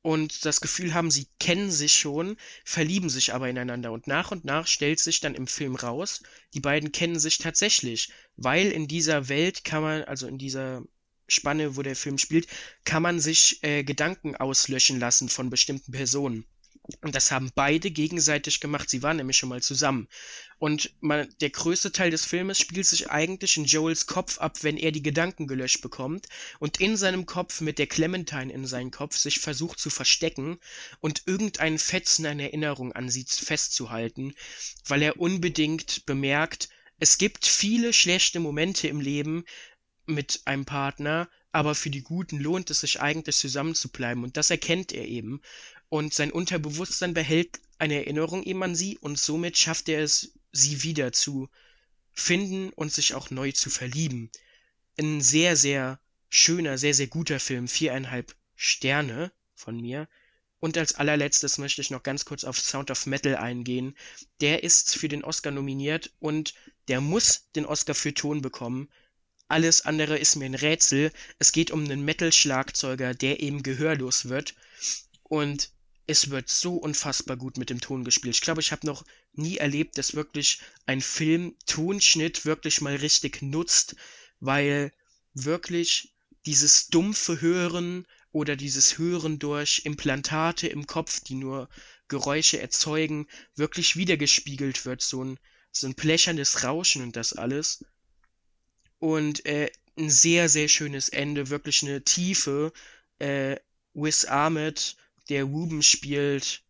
und 0.03 0.45
das 0.45 0.61
Gefühl 0.61 0.95
haben, 0.95 1.11
sie 1.11 1.27
kennen 1.39 1.71
sich 1.71 1.93
schon, 1.93 2.37
verlieben 2.65 3.11
sich 3.11 3.35
aber 3.35 3.49
ineinander 3.49 3.93
und 3.93 4.07
nach 4.07 4.31
und 4.31 4.45
nach 4.45 4.67
stellt 4.67 4.99
sich 4.99 5.21
dann 5.21 5.35
im 5.35 5.47
Film 5.47 5.75
raus, 5.75 6.23
die 6.55 6.61
beiden 6.61 6.93
kennen 6.93 7.19
sich 7.19 7.39
tatsächlich, 7.39 8.11
weil 8.37 8.71
in 8.71 8.89
dieser 8.89 9.29
Welt 9.29 9.65
kann 9.65 9.83
man, 9.83 10.05
also 10.05 10.27
in 10.27 10.39
dieser 10.39 10.83
Spanne, 11.31 11.77
wo 11.77 11.83
der 11.83 11.97
Film 11.97 12.19
spielt, 12.19 12.47
kann 12.85 13.03
man 13.03 13.21
sich 13.21 13.63
äh, 13.63 13.85
Gedanken 13.85 14.37
auslöschen 14.37 15.01
lassen 15.01 15.29
von 15.29 15.51
bestimmten 15.51 15.93
Personen. 15.93 16.45
Und 17.03 17.15
das 17.15 17.31
haben 17.31 17.53
beide 17.55 17.91
gegenseitig 17.91 18.61
gemacht. 18.61 18.91
Sie 18.91 19.03
waren 19.03 19.19
nämlich 19.19 19.37
schon 19.37 19.49
mal 19.49 19.63
zusammen. 19.63 20.09
Und 20.59 20.93
man, 21.01 21.29
der 21.41 21.51
größte 21.51 21.93
Teil 21.93 22.11
des 22.11 22.25
Filmes 22.25 22.59
spielt 22.59 22.87
sich 22.87 23.11
eigentlich 23.11 23.57
in 23.57 23.65
Joels 23.65 24.07
Kopf 24.07 24.39
ab, 24.39 24.63
wenn 24.63 24.77
er 24.77 24.93
die 24.93 25.03
Gedanken 25.03 25.47
gelöscht 25.47 25.83
bekommt 25.83 26.27
und 26.59 26.81
in 26.81 26.97
seinem 26.97 27.27
Kopf 27.27 27.61
mit 27.61 27.79
der 27.79 27.87
Clementine 27.87 28.53
in 28.53 28.67
seinem 28.67 28.91
Kopf 28.91 29.17
sich 29.17 29.41
versucht 29.41 29.79
zu 29.79 29.91
verstecken 29.91 30.59
und 31.01 31.23
irgendeinen 31.27 31.79
Fetzen 31.79 32.27
an 32.27 32.41
Erinnerung 32.41 32.93
an 32.93 33.09
sie 33.09 33.25
festzuhalten, 33.25 34.35
weil 34.87 35.03
er 35.03 35.19
unbedingt 35.19 36.05
bemerkt, 36.07 36.69
es 37.03 37.17
gibt 37.17 37.47
viele 37.47 37.95
schlechte 37.95 38.41
Momente 38.41 38.87
im 38.87 39.01
Leben 39.01 39.45
mit 40.07 40.43
einem 40.45 40.65
Partner, 40.65 41.29
aber 41.53 41.75
für 41.75 41.91
die 41.91 42.03
Guten 42.03 42.39
lohnt 42.39 42.71
es 42.71 42.81
sich 42.81 43.01
eigentlich 43.01 43.37
zusammen 43.37 43.75
zu 43.75 43.89
bleiben 43.91 44.25
und 44.25 44.37
das 44.37 44.51
erkennt 44.51 44.93
er 44.93 45.07
eben 45.07 45.41
und 45.91 46.15
sein 46.15 46.31
Unterbewusstsein 46.31 47.15
behält 47.15 47.61
eine 47.79 47.97
Erinnerung 47.97 48.43
eben 48.45 48.63
an 48.63 48.75
sie 48.75 48.97
und 48.99 49.19
somit 49.19 49.59
schafft 49.59 49.89
er 49.89 50.03
es, 50.03 50.33
sie 50.53 50.83
wieder 50.83 51.13
zu 51.13 51.49
finden 52.13 52.71
und 52.71 52.93
sich 52.93 53.15
auch 53.15 53.31
neu 53.31 53.53
zu 53.53 53.71
verlieben. 53.71 54.31
Ein 54.99 55.21
sehr, 55.21 55.57
sehr 55.57 56.01
schöner, 56.29 56.79
sehr, 56.79 56.95
sehr 56.95 57.09
guter 57.09 57.41
Film, 57.41 57.69
viereinhalb 57.69 58.37
Sterne 58.55 59.33
von 59.55 59.81
mir. 59.81 60.09
Und 60.61 60.77
als 60.77 60.95
allerletztes 60.95 61.59
möchte 61.59 61.81
ich 61.81 61.91
noch 61.91 62.03
ganz 62.03 62.25
kurz 62.25 62.45
auf 62.45 62.59
Sound 62.59 62.91
of 62.91 63.07
Metal 63.07 63.37
eingehen. 63.37 63.97
Der 64.41 64.63
ist 64.63 64.95
für 64.95 65.09
den 65.09 65.25
Oscar 65.25 65.51
nominiert 65.51 66.13
und 66.21 66.55
der 66.89 67.01
muss 67.01 67.49
den 67.57 67.65
Oscar 67.65 67.95
für 67.95 68.15
Ton 68.15 68.43
bekommen. 68.43 68.91
Alles 69.51 69.85
andere 69.85 70.17
ist 70.17 70.37
mir 70.37 70.45
ein 70.45 70.55
Rätsel. 70.55 71.11
Es 71.41 71.51
geht 71.51 71.73
um 71.73 71.83
einen 71.85 72.05
Metal-Schlagzeuger, 72.05 73.15
der 73.15 73.41
eben 73.41 73.65
gehörlos 73.65 74.29
wird. 74.29 74.55
Und 75.25 75.71
es 76.07 76.31
wird 76.31 76.49
so 76.49 76.77
unfassbar 76.77 77.37
gut 77.37 77.57
mit 77.57 77.69
dem 77.69 77.81
Ton 77.81 78.05
gespielt. 78.05 78.37
Ich 78.37 78.43
glaube, 78.43 78.61
ich 78.61 78.71
habe 78.71 78.87
noch 78.87 79.05
nie 79.33 79.57
erlebt, 79.57 79.99
dass 79.99 80.15
wirklich 80.15 80.61
ein 80.87 81.01
Film 81.01 81.57
Tonschnitt 81.67 82.45
wirklich 82.45 82.81
mal 82.81 82.95
richtig 82.95 83.43
nutzt, 83.43 83.97
weil 84.39 84.93
wirklich 85.35 86.15
dieses 86.47 86.87
dumpfe 86.87 87.41
Hören 87.41 88.07
oder 88.31 88.55
dieses 88.55 88.99
Hören 88.99 89.41
durch 89.41 89.83
Implantate 89.85 90.69
im 90.69 90.87
Kopf, 90.87 91.19
die 91.21 91.35
nur 91.35 91.69
Geräusche 92.07 92.61
erzeugen, 92.61 93.27
wirklich 93.57 93.97
wiedergespiegelt 93.97 94.87
wird. 94.87 95.03
So 95.03 95.25
ein, 95.25 95.41
so 95.73 95.89
ein 95.89 95.95
plächernes 95.95 96.63
Rauschen 96.63 97.03
und 97.03 97.17
das 97.17 97.33
alles. 97.33 97.85
Und 99.01 99.45
äh, 99.47 99.71
ein 99.99 100.11
sehr, 100.11 100.49
sehr 100.49 100.69
schönes 100.69 101.09
Ende, 101.09 101.51
wirklich 101.51 101.83
eine 101.83 102.03
Tiefe. 102.03 102.73
Äh, 103.19 103.57
Wiz 103.93 104.25
Ahmed 104.25 104.97
der 105.29 105.45
Ruben 105.45 105.83
spielt, 105.83 106.63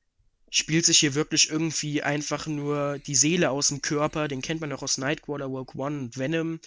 spielt 0.51 0.85
sich 0.85 0.99
hier 1.01 1.15
wirklich 1.15 1.51
irgendwie 1.51 2.03
einfach 2.03 2.47
nur 2.47 2.99
die 2.99 3.15
Seele 3.15 3.51
aus 3.51 3.69
dem 3.69 3.83
Körper. 3.83 4.29
Den 4.29 4.43
kennt 4.43 4.61
man 4.61 4.73
auch 4.73 4.83
aus 4.83 4.99
Nightcrawler, 4.99 5.47
Rogue 5.47 5.81
One 5.81 5.99
und 5.99 6.19
Venom. 6.19 6.61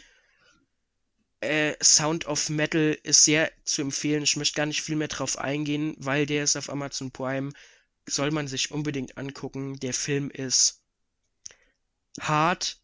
Äh, 1.41 1.75
Sound 1.83 2.25
of 2.25 2.49
Metal 2.49 2.97
ist 3.03 3.25
sehr 3.25 3.51
zu 3.65 3.81
empfehlen. 3.81 4.23
Ich 4.23 4.37
möchte 4.37 4.55
gar 4.55 4.65
nicht 4.65 4.81
viel 4.81 4.95
mehr 4.95 5.09
drauf 5.09 5.37
eingehen, 5.37 5.95
weil 5.97 6.25
der 6.25 6.45
ist 6.45 6.55
auf 6.55 6.69
Amazon 6.69 7.11
Prime. 7.11 7.51
Soll 8.07 8.31
man 8.31 8.47
sich 8.47 8.71
unbedingt 8.71 9.17
angucken. 9.17 9.79
Der 9.79 9.93
Film 9.93 10.29
ist 10.29 10.81
hart, 12.19 12.79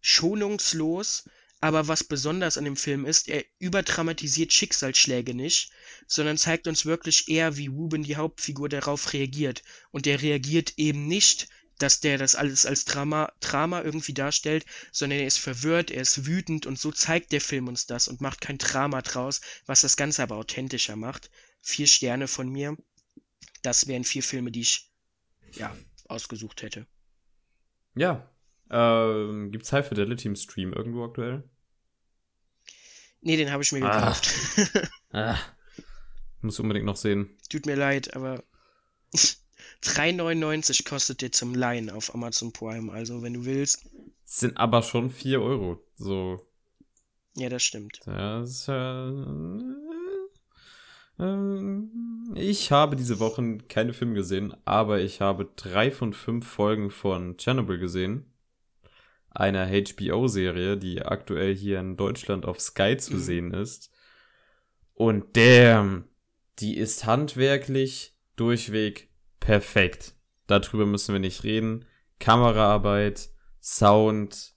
schonungslos, 0.00 1.24
aber 1.62 1.86
was 1.86 2.02
besonders 2.02 2.58
an 2.58 2.64
dem 2.64 2.76
Film 2.76 3.06
ist, 3.06 3.28
er 3.28 3.44
überdramatisiert 3.60 4.52
Schicksalsschläge 4.52 5.32
nicht, 5.32 5.70
sondern 6.08 6.36
zeigt 6.36 6.66
uns 6.66 6.84
wirklich 6.84 7.28
eher, 7.28 7.56
wie 7.56 7.68
Ruben, 7.68 8.02
die 8.02 8.16
Hauptfigur, 8.16 8.68
darauf 8.68 9.12
reagiert. 9.12 9.62
Und 9.92 10.08
er 10.08 10.20
reagiert 10.20 10.72
eben 10.76 11.06
nicht, 11.06 11.48
dass 11.78 12.00
der 12.00 12.18
das 12.18 12.34
alles 12.34 12.66
als 12.66 12.84
Drama, 12.84 13.32
Drama 13.38 13.80
irgendwie 13.80 14.12
darstellt, 14.12 14.66
sondern 14.90 15.20
er 15.20 15.26
ist 15.28 15.38
verwirrt, 15.38 15.92
er 15.92 16.02
ist 16.02 16.26
wütend 16.26 16.66
und 16.66 16.80
so 16.80 16.90
zeigt 16.90 17.30
der 17.30 17.40
Film 17.40 17.68
uns 17.68 17.86
das 17.86 18.08
und 18.08 18.20
macht 18.20 18.40
kein 18.40 18.58
Drama 18.58 19.00
draus, 19.00 19.40
was 19.64 19.82
das 19.82 19.96
Ganze 19.96 20.24
aber 20.24 20.38
authentischer 20.38 20.96
macht. 20.96 21.30
Vier 21.60 21.86
Sterne 21.86 22.26
von 22.26 22.48
mir. 22.48 22.76
Das 23.62 23.86
wären 23.86 24.02
vier 24.02 24.24
Filme, 24.24 24.50
die 24.50 24.62
ich, 24.62 24.90
ja, 25.52 25.76
ausgesucht 26.08 26.62
hätte. 26.62 26.88
Ja. 27.94 28.28
Ähm, 28.72 29.50
gibt's 29.50 29.70
High 29.72 29.86
Fidelity 29.86 30.28
im 30.28 30.36
Stream 30.36 30.72
irgendwo 30.72 31.04
aktuell? 31.04 31.44
Nee, 33.20 33.36
den 33.36 33.52
habe 33.52 33.62
ich 33.62 33.70
mir 33.70 33.84
ah. 33.84 33.98
gekauft. 33.98 34.90
ah. 35.12 35.38
Muss 36.40 36.58
unbedingt 36.58 36.86
noch 36.86 36.96
sehen. 36.96 37.36
Tut 37.50 37.66
mir 37.66 37.76
leid, 37.76 38.16
aber 38.16 38.42
3,99 39.84 40.88
kostet 40.88 41.20
der 41.20 41.32
zum 41.32 41.54
Leihen 41.54 41.90
auf 41.90 42.14
Amazon 42.14 42.52
Prime. 42.52 42.90
Also, 42.90 43.22
wenn 43.22 43.34
du 43.34 43.44
willst. 43.44 43.90
Sind 44.24 44.56
aber 44.56 44.82
schon 44.82 45.10
4 45.10 45.42
Euro. 45.42 45.78
So. 45.96 46.44
Ja, 47.34 47.50
das 47.50 47.62
stimmt. 47.62 48.00
Das, 48.06 48.66
äh, 48.68 49.08
äh, 51.18 51.82
ich 52.34 52.72
habe 52.72 52.96
diese 52.96 53.20
Woche 53.20 53.58
keine 53.68 53.92
Filme 53.92 54.14
gesehen, 54.14 54.54
aber 54.64 55.00
ich 55.00 55.20
habe 55.20 55.50
drei 55.56 55.90
von 55.90 56.14
fünf 56.14 56.46
Folgen 56.46 56.90
von 56.90 57.36
Chernobyl 57.36 57.78
gesehen 57.78 58.31
einer 59.34 59.68
HBO-Serie, 59.68 60.76
die 60.76 61.02
aktuell 61.02 61.54
hier 61.54 61.80
in 61.80 61.96
Deutschland 61.96 62.46
auf 62.46 62.60
Sky 62.60 62.96
zu 62.96 63.14
mhm. 63.14 63.20
sehen 63.20 63.54
ist. 63.54 63.90
Und 64.94 65.36
damn, 65.36 66.04
die 66.58 66.76
ist 66.76 67.06
handwerklich 67.06 68.16
durchweg 68.36 69.08
perfekt. 69.40 70.14
Darüber 70.46 70.86
müssen 70.86 71.12
wir 71.12 71.20
nicht 71.20 71.44
reden. 71.44 71.86
Kameraarbeit, 72.18 73.30
Sound, 73.60 74.54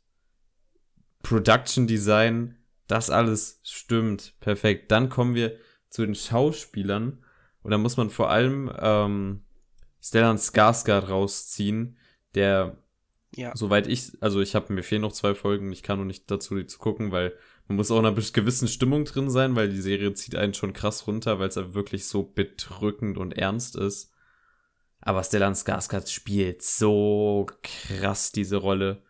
Production 1.23 1.87
Design, 1.87 2.57
das 2.87 3.09
alles 3.09 3.59
stimmt 3.63 4.35
perfekt. 4.39 4.91
Dann 4.91 5.09
kommen 5.09 5.35
wir 5.35 5.57
zu 5.89 6.05
den 6.05 6.15
Schauspielern 6.15 7.23
und 7.61 7.71
da 7.71 7.77
muss 7.77 7.97
man 7.97 8.09
vor 8.09 8.29
allem 8.29 8.71
ähm, 8.79 9.43
Stellan 10.01 10.37
Skarsgård 10.37 11.09
rausziehen, 11.09 11.97
der 12.35 12.77
ja. 13.35 13.51
Soweit 13.55 13.87
ich, 13.87 14.11
also 14.21 14.41
ich 14.41 14.55
habe 14.55 14.73
mir 14.73 14.83
fehlen 14.83 15.01
noch 15.01 15.11
zwei 15.11 15.35
Folgen, 15.35 15.71
ich 15.71 15.83
kann 15.83 15.99
noch 15.99 16.05
nicht 16.05 16.31
dazu 16.31 16.55
die 16.55 16.67
zu 16.67 16.77
gucken, 16.79 17.11
weil 17.11 17.33
man 17.67 17.77
muss 17.77 17.91
auch 17.91 17.99
in 17.99 18.05
einer 18.05 18.15
gewissen 18.15 18.67
Stimmung 18.67 19.05
drin 19.05 19.29
sein, 19.29 19.55
weil 19.55 19.69
die 19.69 19.81
Serie 19.81 20.13
zieht 20.13 20.35
einen 20.35 20.53
schon 20.53 20.73
krass 20.73 21.07
runter, 21.07 21.39
weil 21.39 21.49
es 21.49 21.55
wirklich 21.73 22.07
so 22.07 22.23
bedrückend 22.23 23.17
und 23.17 23.37
ernst 23.37 23.75
ist. 23.75 24.13
Aber 25.01 25.23
Stellan 25.23 25.53
Skarsgård 25.53 26.09
spielt 26.09 26.63
so 26.63 27.47
krass 27.61 28.31
diese 28.31 28.57
Rolle. 28.57 29.03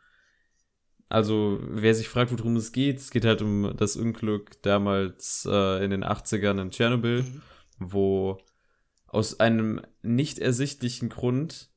Also, 1.08 1.60
wer 1.62 1.94
sich 1.94 2.10
fragt, 2.10 2.32
worum 2.32 2.56
es 2.56 2.72
geht, 2.72 2.98
es 2.98 3.12
geht 3.12 3.26
halt 3.26 3.42
um 3.42 3.76
das 3.78 3.96
Unglück 3.96 4.62
damals 4.64 5.48
äh, 5.50 5.84
in 5.84 5.92
den 5.92 6.04
80ern 6.04 6.62
in 6.62 6.72
Tschernobyl, 6.72 7.22
mhm. 7.22 7.42
wo 7.78 8.40
aus 9.08 9.40
einem 9.40 9.82
nicht 10.02 10.40
ersichtlichen 10.40 11.10
Grund 11.10 11.70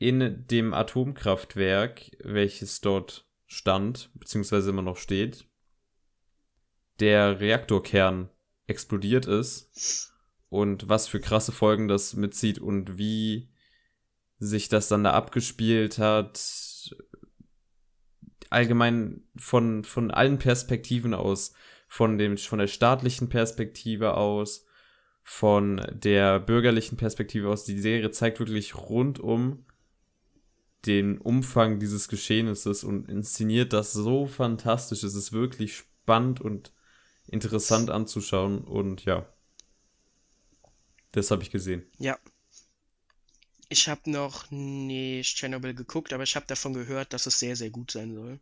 in 0.00 0.46
dem 0.46 0.72
Atomkraftwerk, 0.72 2.10
welches 2.24 2.80
dort 2.80 3.28
stand, 3.46 4.10
beziehungsweise 4.14 4.70
immer 4.70 4.80
noch 4.82 4.96
steht, 4.96 5.44
der 7.00 7.38
Reaktorkern 7.38 8.30
explodiert 8.66 9.26
ist 9.26 10.14
und 10.48 10.88
was 10.88 11.06
für 11.06 11.20
krasse 11.20 11.52
Folgen 11.52 11.86
das 11.86 12.14
mitzieht 12.14 12.58
und 12.58 12.96
wie 12.96 13.50
sich 14.38 14.70
das 14.70 14.88
dann 14.88 15.04
da 15.04 15.12
abgespielt 15.12 15.98
hat. 15.98 16.96
Allgemein 18.48 19.24
von, 19.36 19.84
von 19.84 20.10
allen 20.10 20.38
Perspektiven 20.38 21.12
aus, 21.12 21.52
von 21.88 22.16
dem, 22.16 22.38
von 22.38 22.58
der 22.58 22.68
staatlichen 22.68 23.28
Perspektive 23.28 24.16
aus, 24.16 24.64
von 25.22 25.86
der 25.92 26.40
bürgerlichen 26.40 26.96
Perspektive 26.96 27.50
aus. 27.50 27.64
Die 27.64 27.78
Serie 27.78 28.10
zeigt 28.12 28.40
wirklich 28.40 28.74
rundum 28.74 29.66
den 30.86 31.18
Umfang 31.18 31.78
dieses 31.78 32.08
Geschehnisses 32.08 32.84
und 32.84 33.08
inszeniert 33.08 33.72
das 33.72 33.92
so 33.92 34.26
fantastisch. 34.26 35.02
Es 35.02 35.14
ist 35.14 35.32
wirklich 35.32 35.76
spannend 35.76 36.40
und 36.40 36.72
interessant 37.26 37.90
anzuschauen 37.90 38.64
und 38.64 39.04
ja. 39.04 39.32
Das 41.12 41.30
habe 41.30 41.42
ich 41.42 41.50
gesehen. 41.50 41.84
Ja. 41.98 42.18
Ich 43.68 43.88
habe 43.88 44.10
noch 44.10 44.50
nicht 44.50 45.36
Chernobyl 45.36 45.74
geguckt, 45.74 46.12
aber 46.12 46.24
ich 46.24 46.34
habe 46.34 46.46
davon 46.46 46.72
gehört, 46.72 47.12
dass 47.12 47.26
es 47.26 47.38
sehr, 47.38 47.56
sehr 47.56 47.70
gut 47.70 47.90
sein 47.90 48.14
soll. 48.14 48.40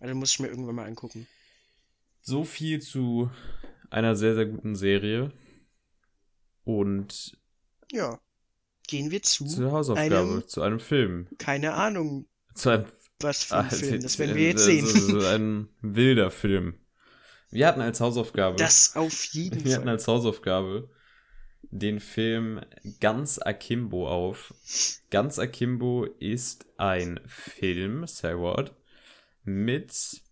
Also 0.00 0.14
muss 0.14 0.32
ich 0.32 0.40
mir 0.40 0.48
irgendwann 0.48 0.74
mal 0.74 0.86
angucken. 0.86 1.26
So 2.20 2.44
viel 2.44 2.82
zu 2.82 3.30
einer 3.88 4.16
sehr, 4.16 4.34
sehr 4.34 4.46
guten 4.46 4.74
Serie. 4.74 5.32
Und 6.64 7.38
ja 7.92 8.20
gehen 8.86 9.10
wir 9.10 9.22
zu. 9.22 9.44
Zur 9.46 9.72
Hausaufgabe, 9.72 10.16
einem, 10.16 10.48
zu 10.48 10.62
einem 10.62 10.80
Film. 10.80 11.28
Keine 11.38 11.74
Ahnung. 11.74 12.26
Zu 12.54 12.70
einem, 12.70 12.86
was 13.20 13.44
für 13.44 13.56
ein 13.56 13.66
ah, 13.66 13.70
Film, 13.70 14.02
das 14.02 14.18
werden 14.18 14.36
wir 14.36 14.48
jetzt 14.48 14.64
sehen. 14.64 14.86
So, 14.86 15.20
so 15.20 15.26
ein 15.26 15.68
wilder 15.80 16.30
Film. 16.30 16.74
Wir 17.50 17.66
hatten 17.66 17.80
als 17.80 18.00
Hausaufgabe. 18.00 18.56
Das 18.56 18.96
auf 18.96 19.24
jeden 19.26 19.64
wir 19.64 19.74
hatten 19.74 19.84
Fall. 19.84 19.94
als 19.94 20.08
Hausaufgabe 20.08 20.90
den 21.70 22.00
Film 22.00 22.60
Ganz 23.00 23.38
Akimbo 23.38 24.08
auf. 24.08 24.54
Ganz 25.10 25.38
Akimbo 25.38 26.04
ist 26.18 26.66
ein 26.76 27.20
Film, 27.26 28.06
say 28.06 28.36
what, 28.36 28.74
mit 29.44 30.22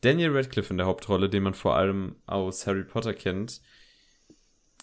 Daniel 0.00 0.36
Radcliffe 0.36 0.72
in 0.72 0.78
der 0.78 0.86
Hauptrolle, 0.86 1.28
den 1.28 1.42
man 1.42 1.54
vor 1.54 1.76
allem 1.76 2.16
aus 2.26 2.66
Harry 2.66 2.84
Potter 2.84 3.14
kennt. 3.14 3.60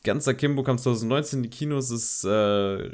Ganz 0.03 0.27
Akimbo 0.27 0.63
kam 0.63 0.77
2019 0.77 1.39
in 1.39 1.43
die 1.43 1.49
Kinos, 1.49 1.91
ist 1.91 2.23
äh, 2.23 2.89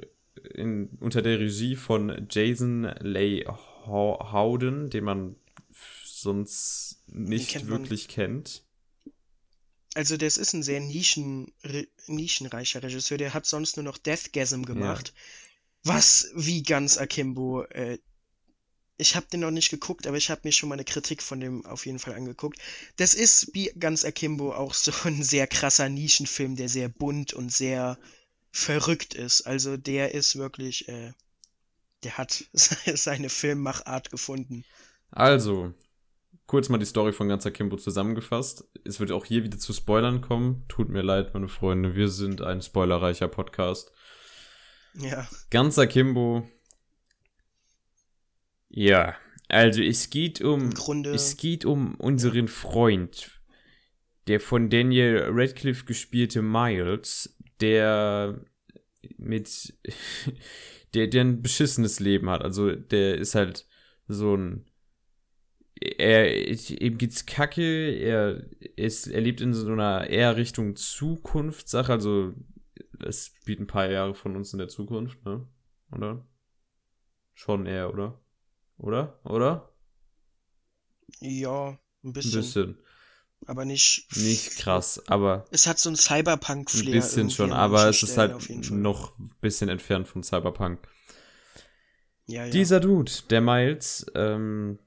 in, 0.54 0.90
unter 1.00 1.22
der 1.22 1.40
Regie 1.40 1.76
von 1.76 2.28
Jason 2.30 2.84
Leigh 3.00 3.46
Ho- 3.86 4.32
Howden, 4.32 4.90
den 4.90 5.04
man 5.04 5.36
sonst 6.04 7.04
nicht 7.08 7.50
kennt 7.50 7.70
man. 7.70 7.82
wirklich 7.82 8.08
kennt. 8.08 8.64
Also, 9.94 10.18
das 10.18 10.38
ist 10.38 10.54
ein 10.54 10.64
sehr 10.64 10.80
Nischen, 10.82 11.54
re, 11.64 11.88
nischenreicher 12.08 12.84
Regisseur. 12.84 13.18
Der 13.18 13.34
hat 13.34 13.46
sonst 13.46 13.78
nur 13.78 13.84
noch 13.84 13.98
Deathgasm 13.98 14.64
gemacht. 14.64 15.14
Was 15.84 16.32
wie 16.36 16.64
ganz 16.64 16.98
Akimbo. 16.98 17.64
Äh, 17.66 18.00
ich 18.98 19.16
habe 19.16 19.26
den 19.32 19.42
noch 19.42 19.52
nicht 19.52 19.70
geguckt, 19.70 20.08
aber 20.08 20.18
ich 20.18 20.30
habe 20.30 20.42
mir 20.44 20.52
schon 20.52 20.70
mal 20.70 20.76
eine 20.76 20.86
Kritik 20.86 21.22
von 21.22 21.40
dem 21.40 21.66
auf 21.66 21.86
jeden 21.86 22.00
Fall 22.00 22.14
angeguckt. 22.14 22.60
Das 22.96 23.14
ist 23.14 23.54
wie 23.54 23.72
ganz 23.78 24.06
Akimbo 24.06 24.54
auch 24.54 24.74
so 24.74 24.92
ein 25.04 25.22
sehr 25.24 25.48
krasser 25.48 25.90
Nischenfilm, 25.90 26.56
der 26.56 26.70
sehr 26.70 26.90
bunt 26.90 27.34
und 27.34 27.52
sehr 27.52 27.98
verrückt 28.52 29.14
ist. 29.14 29.42
Also 29.42 29.76
der 29.76 30.14
ist 30.14 30.38
wirklich, 30.38 30.88
äh, 30.88 31.12
der 32.04 32.18
hat 32.18 32.46
seine 32.54 33.30
Filmmachart 33.30 34.12
gefunden. 34.12 34.64
Also, 35.12 35.74
kurz 36.48 36.70
mal 36.70 36.78
die 36.78 36.86
Story 36.86 37.12
von 37.12 37.28
Ganz 37.28 37.46
Akimbo 37.46 37.76
zusammengefasst. 37.76 38.64
Es 38.86 39.00
wird 39.00 39.12
auch 39.12 39.26
hier 39.26 39.44
wieder 39.44 39.58
zu 39.58 39.74
Spoilern 39.74 40.22
kommen. 40.22 40.64
Tut 40.70 40.90
mir 40.90 41.02
leid, 41.02 41.34
meine 41.34 41.50
Freunde, 41.50 41.96
wir 41.96 42.08
sind 42.08 42.42
ein 42.42 42.62
spoilerreicher 42.62 43.28
Podcast. 43.28 43.92
Ja, 44.94 45.28
Ganz 45.50 45.78
Akimbo. 45.78 46.50
Ja, 48.76 49.16
also 49.48 49.82
es 49.82 50.10
geht 50.10 50.42
um 50.42 50.72
Grunde. 50.72 51.12
es 51.12 51.38
geht 51.38 51.64
um 51.64 51.96
unseren 51.96 52.50
Freund, 52.50 53.32
der 54.28 54.42
von 54.42 54.70
Daniel 54.70 55.28
Radcliffe 55.30 55.86
gespielte 55.86 56.42
Miles, 56.42 57.38
der 57.62 58.44
mit 59.18 59.74
der, 60.94 61.08
der 61.08 61.22
ein 61.22 61.42
beschissenes 61.42 62.02
Leben 62.02 62.30
hat. 62.30 62.42
Also 62.42 62.76
der 62.76 63.18
ist 63.18 63.34
halt 63.34 63.66
so 64.10 64.36
ein 64.36 64.66
er 65.80 66.48
ihm 66.82 66.98
geht's 66.98 67.26
kacke, 67.26 67.92
er 67.96 68.46
ist 68.76 69.08
er 69.08 69.22
lebt 69.22 69.40
in 69.40 69.54
so 69.54 69.72
einer 69.72 70.10
eher 70.10 70.36
Richtung 70.36 70.76
Zukunftssache, 70.76 71.94
also 71.94 72.34
es 73.06 73.28
spielt 73.28 73.62
ein 73.62 73.68
paar 73.68 73.90
Jahre 73.90 74.16
von 74.16 74.36
uns 74.36 74.52
in 74.52 74.60
der 74.60 74.68
Zukunft, 74.68 75.24
ne? 75.24 75.48
Oder? 75.92 76.26
Schon 77.34 77.66
eher, 77.66 77.94
oder? 77.94 78.22
Oder? 78.78 79.20
Oder? 79.24 79.70
Ja, 81.20 81.70
ein 81.70 81.80
Ein 82.04 82.14
bisschen, 82.14 82.42
bisschen. 82.42 82.78
aber 83.46 83.66
nicht. 83.66 84.08
Nicht 84.18 84.58
krass, 84.58 85.02
aber 85.08 85.46
Es 85.52 85.66
hat 85.68 85.80
so 85.80 85.90
einen 85.90 85.96
Cyberpunk-Flair. 85.96 86.86
ein 86.96 87.00
bisschen 87.00 87.30
schon, 87.30 87.52
aber 87.54 87.88
es 87.88 88.04
ist 88.04 88.18
halt 88.18 88.72
noch 88.72 89.18
ein 89.18 89.32
bisschen 89.42 89.70
entfernt 89.70 90.08
von 90.08 90.24
Cyberpunk. 90.24 90.80
Ja, 92.28 92.46
ja. 92.46 92.52
Dieser 92.52 92.80
Dude, 92.80 93.12
der 93.30 93.42
Miles, 93.42 94.06
ähm, 94.16 94.80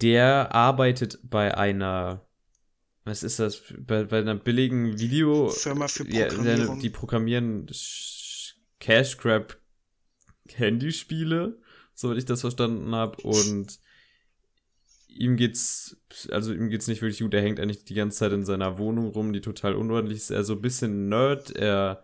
der 0.00 0.54
arbeitet 0.54 1.18
bei 1.22 1.56
einer, 1.56 2.26
was 3.04 3.22
ist 3.22 3.38
das, 3.38 3.62
bei, 3.78 4.04
bei 4.04 4.20
einer 4.20 4.34
billigen 4.36 4.98
Video, 4.98 5.48
Firma 5.50 5.88
für 5.88 6.08
ja, 6.08 6.26
Programmierung. 6.28 6.80
die 6.80 6.90
programmieren 6.90 7.66
Cash 8.80 9.18
Grab 9.18 9.58
Handyspiele, 10.48 11.60
soweit 11.94 12.18
ich 12.18 12.24
das 12.24 12.40
verstanden 12.40 12.94
habe, 12.94 13.20
und 13.22 13.78
ihm 15.08 15.36
geht's, 15.36 15.96
also 16.30 16.52
ihm 16.52 16.68
geht's 16.70 16.88
nicht 16.88 17.02
wirklich 17.02 17.20
gut, 17.20 17.34
er 17.34 17.42
hängt 17.42 17.60
eigentlich 17.60 17.84
die 17.84 17.94
ganze 17.94 18.18
Zeit 18.18 18.32
in 18.32 18.44
seiner 18.44 18.78
Wohnung 18.78 19.08
rum, 19.08 19.32
die 19.32 19.40
total 19.40 19.74
unordentlich 19.74 20.18
ist, 20.18 20.30
er 20.30 20.40
ist 20.40 20.46
so 20.46 20.54
ein 20.54 20.62
bisschen 20.62 21.08
Nerd, 21.08 21.50
er 21.54 22.02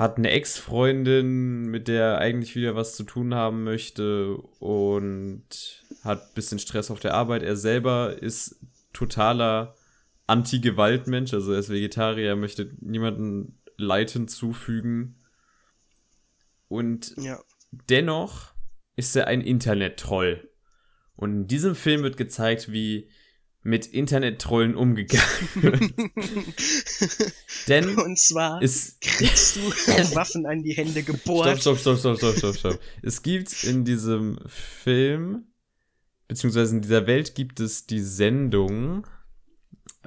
hat 0.00 0.16
eine 0.16 0.30
Ex-Freundin, 0.30 1.66
mit 1.66 1.86
der 1.86 2.02
er 2.02 2.18
eigentlich 2.18 2.56
wieder 2.56 2.74
was 2.74 2.96
zu 2.96 3.04
tun 3.04 3.34
haben 3.34 3.64
möchte 3.64 4.34
und 4.58 5.84
hat 6.02 6.22
ein 6.22 6.34
bisschen 6.34 6.58
Stress 6.58 6.90
auf 6.90 7.00
der 7.00 7.12
Arbeit. 7.12 7.42
Er 7.42 7.54
selber 7.54 8.16
ist 8.22 8.56
totaler 8.94 9.74
Anti-Gewalt-Mensch, 10.26 11.34
also 11.34 11.52
er 11.52 11.58
ist 11.58 11.68
Vegetarier, 11.68 12.28
er 12.28 12.36
möchte 12.36 12.74
niemanden 12.80 13.58
Leid 13.76 14.10
hinzufügen. 14.12 15.16
Und 16.68 17.14
ja. 17.18 17.38
Dennoch 17.70 18.54
ist 18.96 19.16
er 19.16 19.26
ein 19.26 19.40
Internet-Troll. 19.40 20.48
Und 21.16 21.32
in 21.32 21.46
diesem 21.46 21.74
Film 21.74 22.02
wird 22.02 22.16
gezeigt, 22.16 22.72
wie 22.72 23.10
mit 23.62 23.86
Internet-Trollen 23.86 24.74
umgegangen 24.74 25.50
wird. 25.56 25.92
Denn 27.68 27.98
Und 27.98 28.18
zwar 28.18 28.62
es 28.62 28.96
kriegst 29.00 29.56
du 29.56 29.60
Waffen 30.14 30.46
an 30.46 30.62
die 30.62 30.72
Hände 30.72 31.02
gebohrt. 31.02 31.60
Stopp, 31.60 31.78
stopp, 31.78 31.98
stopp, 31.98 32.16
stopp, 32.18 32.36
stopp, 32.36 32.36
stopp, 32.36 32.56
stopp. 32.56 32.80
Es 33.02 33.22
gibt 33.22 33.64
in 33.64 33.84
diesem 33.84 34.38
Film, 34.46 35.44
beziehungsweise 36.26 36.76
in 36.76 36.82
dieser 36.82 37.06
Welt 37.06 37.34
gibt 37.34 37.60
es 37.60 37.86
die 37.86 38.00
Sendung, 38.00 39.06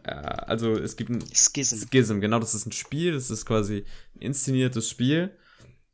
äh, 0.03 0.11
also 0.11 0.71
es 0.71 0.95
gibt 0.95 1.11
ein 1.11 1.23
Schism. 1.31 1.87
Schism, 1.91 2.19
genau, 2.19 2.39
das 2.39 2.55
ist 2.55 2.65
ein 2.65 2.71
Spiel, 2.71 3.13
das 3.13 3.29
ist 3.29 3.45
quasi 3.45 3.85
ein 4.15 4.21
inszeniertes 4.21 4.89
Spiel 4.89 5.37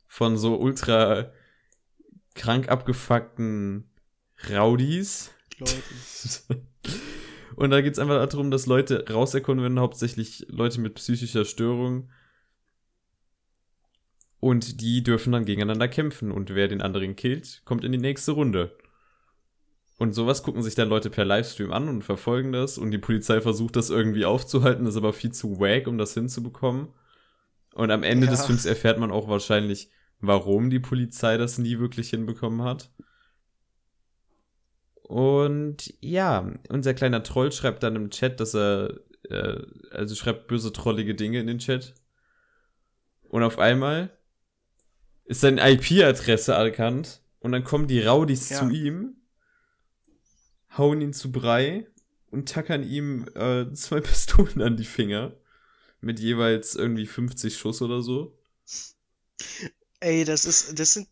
von 0.08 0.38
so 0.38 0.58
ultra 0.58 1.32
krank 2.36 2.70
abgefuckten 2.70 3.90
Rowdies. 4.50 5.32
Und 7.56 7.72
da 7.72 7.82
geht 7.82 7.94
es 7.94 8.00
einfach 8.00 8.26
darum, 8.28 8.52
dass 8.52 8.66
Leute 8.66 9.06
rauserkunden 9.10 9.64
werden, 9.64 9.80
hauptsächlich 9.80 10.46
Leute 10.50 10.80
mit 10.80 10.96
psychischer 10.96 11.44
Störung. 11.44 12.10
Und 14.40 14.80
die 14.80 15.04
dürfen 15.04 15.34
dann 15.34 15.44
gegeneinander 15.44 15.90
kämpfen. 15.90 16.32
Und 16.32 16.56
wer 16.56 16.70
den 16.70 16.82
anderen 16.82 17.16
killt, 17.18 17.62
kommt 17.66 17.84
in 17.84 17.92
die 17.92 17.98
nächste 17.98 18.32
Runde. 18.32 18.78
Und 19.98 20.14
sowas 20.14 20.44
gucken 20.44 20.64
sich 20.64 20.76
dann 20.76 20.88
Leute 20.88 21.10
per 21.10 21.26
Livestream 21.26 21.74
an 21.74 21.90
und 21.90 22.04
verfolgen 22.04 22.54
das. 22.54 22.78
Und 22.78 22.92
die 22.92 22.98
Polizei 22.98 23.42
versucht 23.42 23.76
das 23.76 23.90
irgendwie 23.90 24.24
aufzuhalten, 24.24 24.86
ist 24.86 24.96
aber 24.96 25.12
viel 25.12 25.34
zu 25.34 25.60
wack, 25.60 25.88
um 25.88 25.98
das 25.98 26.14
hinzubekommen. 26.14 26.88
Und 27.74 27.92
am 27.92 28.04
Ende 28.04 28.28
Ja. 28.28 28.32
des 28.32 28.46
Films 28.46 28.66
erfährt 28.66 28.98
man 28.98 29.12
auch 29.12 29.28
wahrscheinlich, 29.28 29.90
warum 30.20 30.70
die 30.70 30.80
Polizei 30.80 31.38
das 31.38 31.58
nie 31.58 31.80
wirklich 31.80 32.10
hinbekommen 32.10 32.64
hat. 32.64 32.92
Und 35.04 35.94
ja, 36.02 36.52
unser 36.70 36.94
kleiner 36.94 37.24
Troll 37.24 37.52
schreibt 37.52 37.82
dann 37.84 37.96
im 37.96 38.10
Chat, 38.12 38.40
dass 38.40 38.54
er, 38.54 39.00
äh, 39.30 39.62
also 39.92 40.14
schreibt 40.16 40.48
böse, 40.48 40.72
trollige 40.72 41.16
Dinge 41.16 41.40
in 41.40 41.48
den 41.48 41.60
Chat. 41.60 41.96
Und 43.24 43.44
auf 43.44 43.58
einmal 43.58 44.12
ist 45.26 45.42
seine 45.42 45.68
IP-Adresse 45.72 46.54
erkannt 46.54 47.22
und 47.40 47.52
dann 47.52 47.64
kommen 47.64 47.88
die 47.88 48.02
Rowdies 48.02 48.50
Ja. 48.50 48.60
zu 48.60 48.70
ihm, 48.70 49.16
hauen 50.78 51.02
ihn 51.02 51.14
zu 51.14 51.32
Brei 51.32 51.88
und 52.30 52.50
tackern 52.50 52.84
ihm 52.84 53.28
äh, 53.36 53.72
zwei 53.74 54.02
Pistolen 54.02 54.62
an 54.62 54.78
die 54.78 54.86
Finger. 54.86 55.34
Mit 56.02 56.20
jeweils 56.22 56.76
irgendwie 56.76 57.06
50 57.06 57.58
Schuss 57.58 57.82
oder 57.82 58.02
so. 58.02 58.38
Ey, 60.00 60.24
das 60.24 60.46
ist, 60.46 60.80
das 60.80 60.94
sind, 60.94 61.08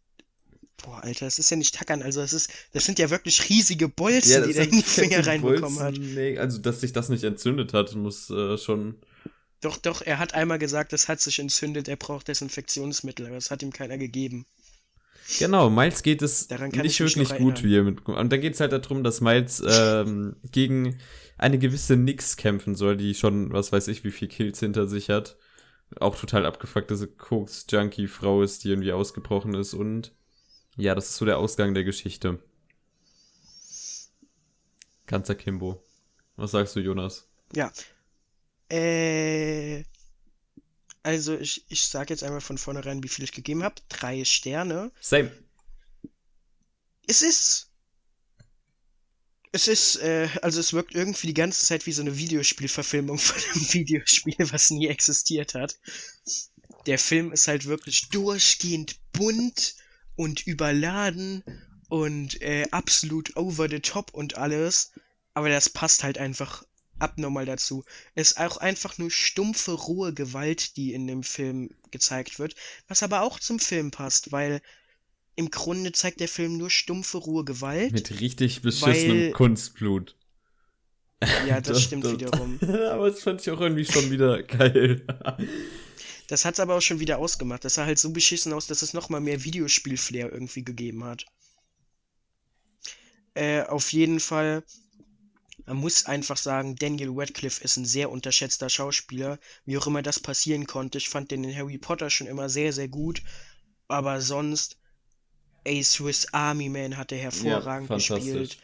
boah, 0.77 1.03
Alter, 1.03 1.25
das 1.25 1.39
ist 1.39 1.49
ja 1.49 1.57
nicht 1.57 1.75
Tackern, 1.75 2.01
also 2.01 2.21
das 2.21 2.33
ist, 2.33 2.49
das 2.73 2.85
sind 2.85 2.99
ja 2.99 3.09
wirklich 3.09 3.49
riesige 3.49 3.89
Bolzen, 3.89 4.47
die 4.47 4.53
der 4.53 4.63
in 4.65 4.71
die 4.71 4.81
Finger 4.81 5.25
reinbekommen 5.27 5.79
hat. 5.79 5.95
Nee, 5.97 6.37
also, 6.37 6.59
dass 6.59 6.81
sich 6.81 6.93
das 6.93 7.09
nicht 7.09 7.23
entzündet 7.23 7.73
hat, 7.73 7.95
muss 7.95 8.29
äh, 8.29 8.57
schon. 8.57 8.95
Doch, 9.61 9.77
doch, 9.77 10.01
er 10.01 10.19
hat 10.19 10.33
einmal 10.33 10.59
gesagt, 10.59 10.93
das 10.93 11.07
hat 11.07 11.19
sich 11.19 11.39
entzündet, 11.39 11.87
er 11.87 11.95
braucht 11.95 12.27
Desinfektionsmittel, 12.27 13.25
aber 13.25 13.35
das 13.35 13.51
hat 13.51 13.63
ihm 13.63 13.73
keiner 13.73 13.97
gegeben. 13.97 14.45
Genau, 15.39 15.69
Miles 15.69 16.03
geht 16.03 16.21
es 16.21 16.49
nicht 16.49 16.99
wirklich 16.99 17.35
gut, 17.37 17.63
wie 17.63 17.75
er 17.75 17.83
mit. 17.83 18.07
Und 18.07 18.31
da 18.31 18.37
geht 18.37 18.53
es 18.53 18.61
halt 18.61 18.71
darum, 18.71 19.03
dass 19.03 19.19
Miles 19.19 19.61
ähm, 19.67 20.37
gegen 20.51 20.97
eine 21.37 21.59
gewisse 21.59 21.97
Nix 21.97 22.37
kämpfen 22.37 22.75
soll, 22.75 22.95
die 22.95 23.13
schon, 23.13 23.51
was 23.51 23.71
weiß 23.71 23.89
ich, 23.89 24.03
wie 24.03 24.11
viel 24.11 24.29
Kills 24.29 24.59
hinter 24.59 24.87
sich 24.87 25.09
hat. 25.09 25.37
Auch 25.99 26.19
total 26.19 26.45
abgefuckte 26.45 27.07
Koks-Junkie-Frau 27.07 28.43
ist, 28.43 28.63
die 28.63 28.69
irgendwie 28.69 28.91
ausgebrochen 28.91 29.53
ist. 29.53 29.73
Und 29.73 30.13
ja, 30.75 30.93
das 30.93 31.09
ist 31.09 31.15
so 31.17 31.25
der 31.25 31.37
Ausgang 31.37 31.73
der 31.73 31.83
Geschichte. 31.83 32.39
Ganzer 35.05 35.35
Kimbo. 35.35 35.83
Was 36.35 36.51
sagst 36.51 36.75
du, 36.75 36.81
Jonas? 36.81 37.27
Ja. 37.55 37.71
Äh, 38.69 39.83
also 41.03 41.37
ich, 41.37 41.65
ich 41.69 41.87
sag 41.87 42.09
jetzt 42.09 42.23
einmal 42.23 42.41
von 42.41 42.57
vornherein, 42.57 43.01
wie 43.01 43.07
viel 43.07 43.23
ich 43.23 43.31
gegeben 43.31 43.63
habe. 43.63 43.75
Drei 43.87 44.25
Sterne. 44.25 44.91
Same. 44.99 45.31
Es 47.07 47.21
ist. 47.21 47.66
Es 49.57 49.67
ist, 49.67 49.95
äh, 50.03 50.29
also 50.43 50.59
es 50.59 50.71
wirkt 50.73 50.93
irgendwie 50.93 51.25
die 51.25 51.33
ganze 51.33 51.65
Zeit 51.65 51.87
wie 51.87 51.91
so 51.91 52.03
eine 52.03 52.15
Videospielverfilmung 52.15 53.17
von 53.17 53.41
einem 53.41 53.73
Videospiel, 53.73 54.51
was 54.51 54.69
nie 54.69 54.87
existiert 54.87 55.55
hat. 55.55 55.79
Der 56.85 56.99
Film 56.99 57.31
ist 57.31 57.47
halt 57.47 57.65
wirklich 57.65 58.09
durchgehend 58.09 58.99
bunt 59.13 59.73
und 60.15 60.45
überladen 60.45 61.43
und 61.89 62.39
äh, 62.43 62.67
absolut 62.69 63.35
over 63.35 63.67
the 63.67 63.79
top 63.79 64.13
und 64.13 64.37
alles. 64.37 64.91
Aber 65.33 65.49
das 65.49 65.69
passt 65.69 66.03
halt 66.03 66.19
einfach 66.19 66.63
abnormal 66.99 67.47
dazu. 67.47 67.83
Es 68.13 68.33
ist 68.33 68.37
auch 68.39 68.57
einfach 68.57 68.99
nur 68.99 69.09
stumpfe, 69.09 69.71
rohe 69.71 70.13
Gewalt, 70.13 70.77
die 70.77 70.93
in 70.93 71.07
dem 71.07 71.23
Film 71.23 71.71
gezeigt 71.89 72.37
wird. 72.37 72.53
Was 72.87 73.01
aber 73.01 73.23
auch 73.23 73.39
zum 73.39 73.57
Film 73.57 73.89
passt, 73.89 74.31
weil 74.31 74.61
im 75.37 75.51
Grunde 75.51 75.91
zeigt 75.91 76.19
der 76.19 76.27
Film 76.27 76.57
nur 76.57 76.71
stumpfe, 76.71 77.19
rohe 77.19 77.45
Gewalt. 77.45 77.91
Mit 77.93 78.19
richtig 78.19 78.63
beschissenem 78.63 79.25
weil... 79.25 79.31
Kunstblut. 79.31 80.15
Ja, 81.47 81.61
das, 81.61 81.67
das 81.77 81.83
stimmt 81.83 82.05
das, 82.05 82.13
wiederum. 82.13 82.59
aber 82.91 83.11
das 83.11 83.21
fand 83.21 83.41
ich 83.41 83.51
auch 83.51 83.61
irgendwie 83.61 83.85
schon 83.85 84.09
wieder 84.09 84.41
geil. 84.41 85.05
das 86.27 86.43
hat's 86.43 86.59
aber 86.59 86.75
auch 86.75 86.81
schon 86.81 86.99
wieder 86.99 87.19
ausgemacht. 87.19 87.63
Das 87.63 87.75
sah 87.75 87.85
halt 87.85 87.99
so 87.99 88.11
beschissen 88.11 88.51
aus, 88.51 88.65
dass 88.65 88.81
es 88.81 88.93
nochmal 88.93 89.21
mehr 89.21 89.43
Videospiel-Flair 89.43 90.33
irgendwie 90.33 90.63
gegeben 90.63 91.03
hat. 91.03 91.25
Äh, 93.35 93.61
auf 93.61 93.93
jeden 93.93 94.19
Fall, 94.19 94.63
man 95.67 95.77
muss 95.77 96.07
einfach 96.07 96.37
sagen, 96.37 96.75
Daniel 96.77 97.11
Radcliffe 97.13 97.63
ist 97.63 97.77
ein 97.77 97.85
sehr 97.85 98.09
unterschätzter 98.09 98.69
Schauspieler. 98.69 99.37
Wie 99.65 99.77
auch 99.77 99.85
immer 99.85 100.01
das 100.01 100.19
passieren 100.19 100.65
konnte. 100.65 100.97
Ich 100.97 101.09
fand 101.09 101.29
den 101.29 101.43
in 101.43 101.55
Harry 101.55 101.77
Potter 101.77 102.09
schon 102.09 102.25
immer 102.25 102.49
sehr, 102.49 102.73
sehr 102.73 102.87
gut. 102.87 103.21
Aber 103.87 104.19
sonst, 104.19 104.79
A 105.67 105.83
Swiss 105.83 106.33
Army 106.33 106.69
Man 106.69 106.97
hat 106.97 107.11
er 107.11 107.17
hervorragend 107.17 107.89
ja, 107.89 107.95
gespielt. 107.95 108.57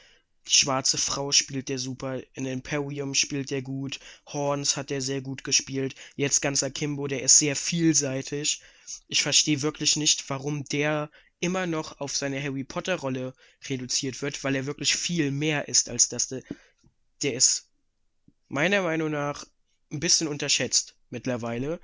Die 0.48 0.52
schwarze 0.52 0.98
Frau 0.98 1.32
spielt 1.32 1.70
der 1.70 1.80
super. 1.80 2.22
In 2.34 2.46
Imperium 2.46 3.14
spielt 3.14 3.50
der 3.52 3.62
gut. 3.62 4.00
Horns 4.28 4.76
hat 4.76 4.92
er 4.92 5.02
sehr 5.02 5.22
gut 5.22 5.44
gespielt. 5.44 5.96
Jetzt 6.16 6.42
ganz 6.42 6.64
Akimbo, 6.64 7.08
der 7.08 7.22
ist 7.22 7.38
sehr 7.38 7.56
vielseitig. 7.56 8.62
Ich 9.08 9.22
verstehe 9.22 9.62
wirklich 9.62 9.96
nicht, 9.96 10.30
warum 10.30 10.66
der 10.66 11.10
immer 11.40 11.66
noch 11.66 12.00
auf 12.00 12.16
seine 12.16 12.42
Harry 12.42 12.64
Potter 12.64 12.96
Rolle 12.96 13.34
reduziert 13.68 14.22
wird, 14.22 14.44
weil 14.44 14.56
er 14.56 14.66
wirklich 14.66 14.96
viel 14.96 15.32
mehr 15.32 15.68
ist 15.68 15.90
als 15.90 16.10
das. 16.10 16.30
Der, 16.30 16.42
der 17.22 17.34
ist 17.34 17.70
meiner 18.48 18.82
Meinung 18.82 19.12
nach 19.12 19.46
ein 19.92 20.00
bisschen 20.00 20.28
unterschätzt 20.28 20.96
mittlerweile. 21.10 21.80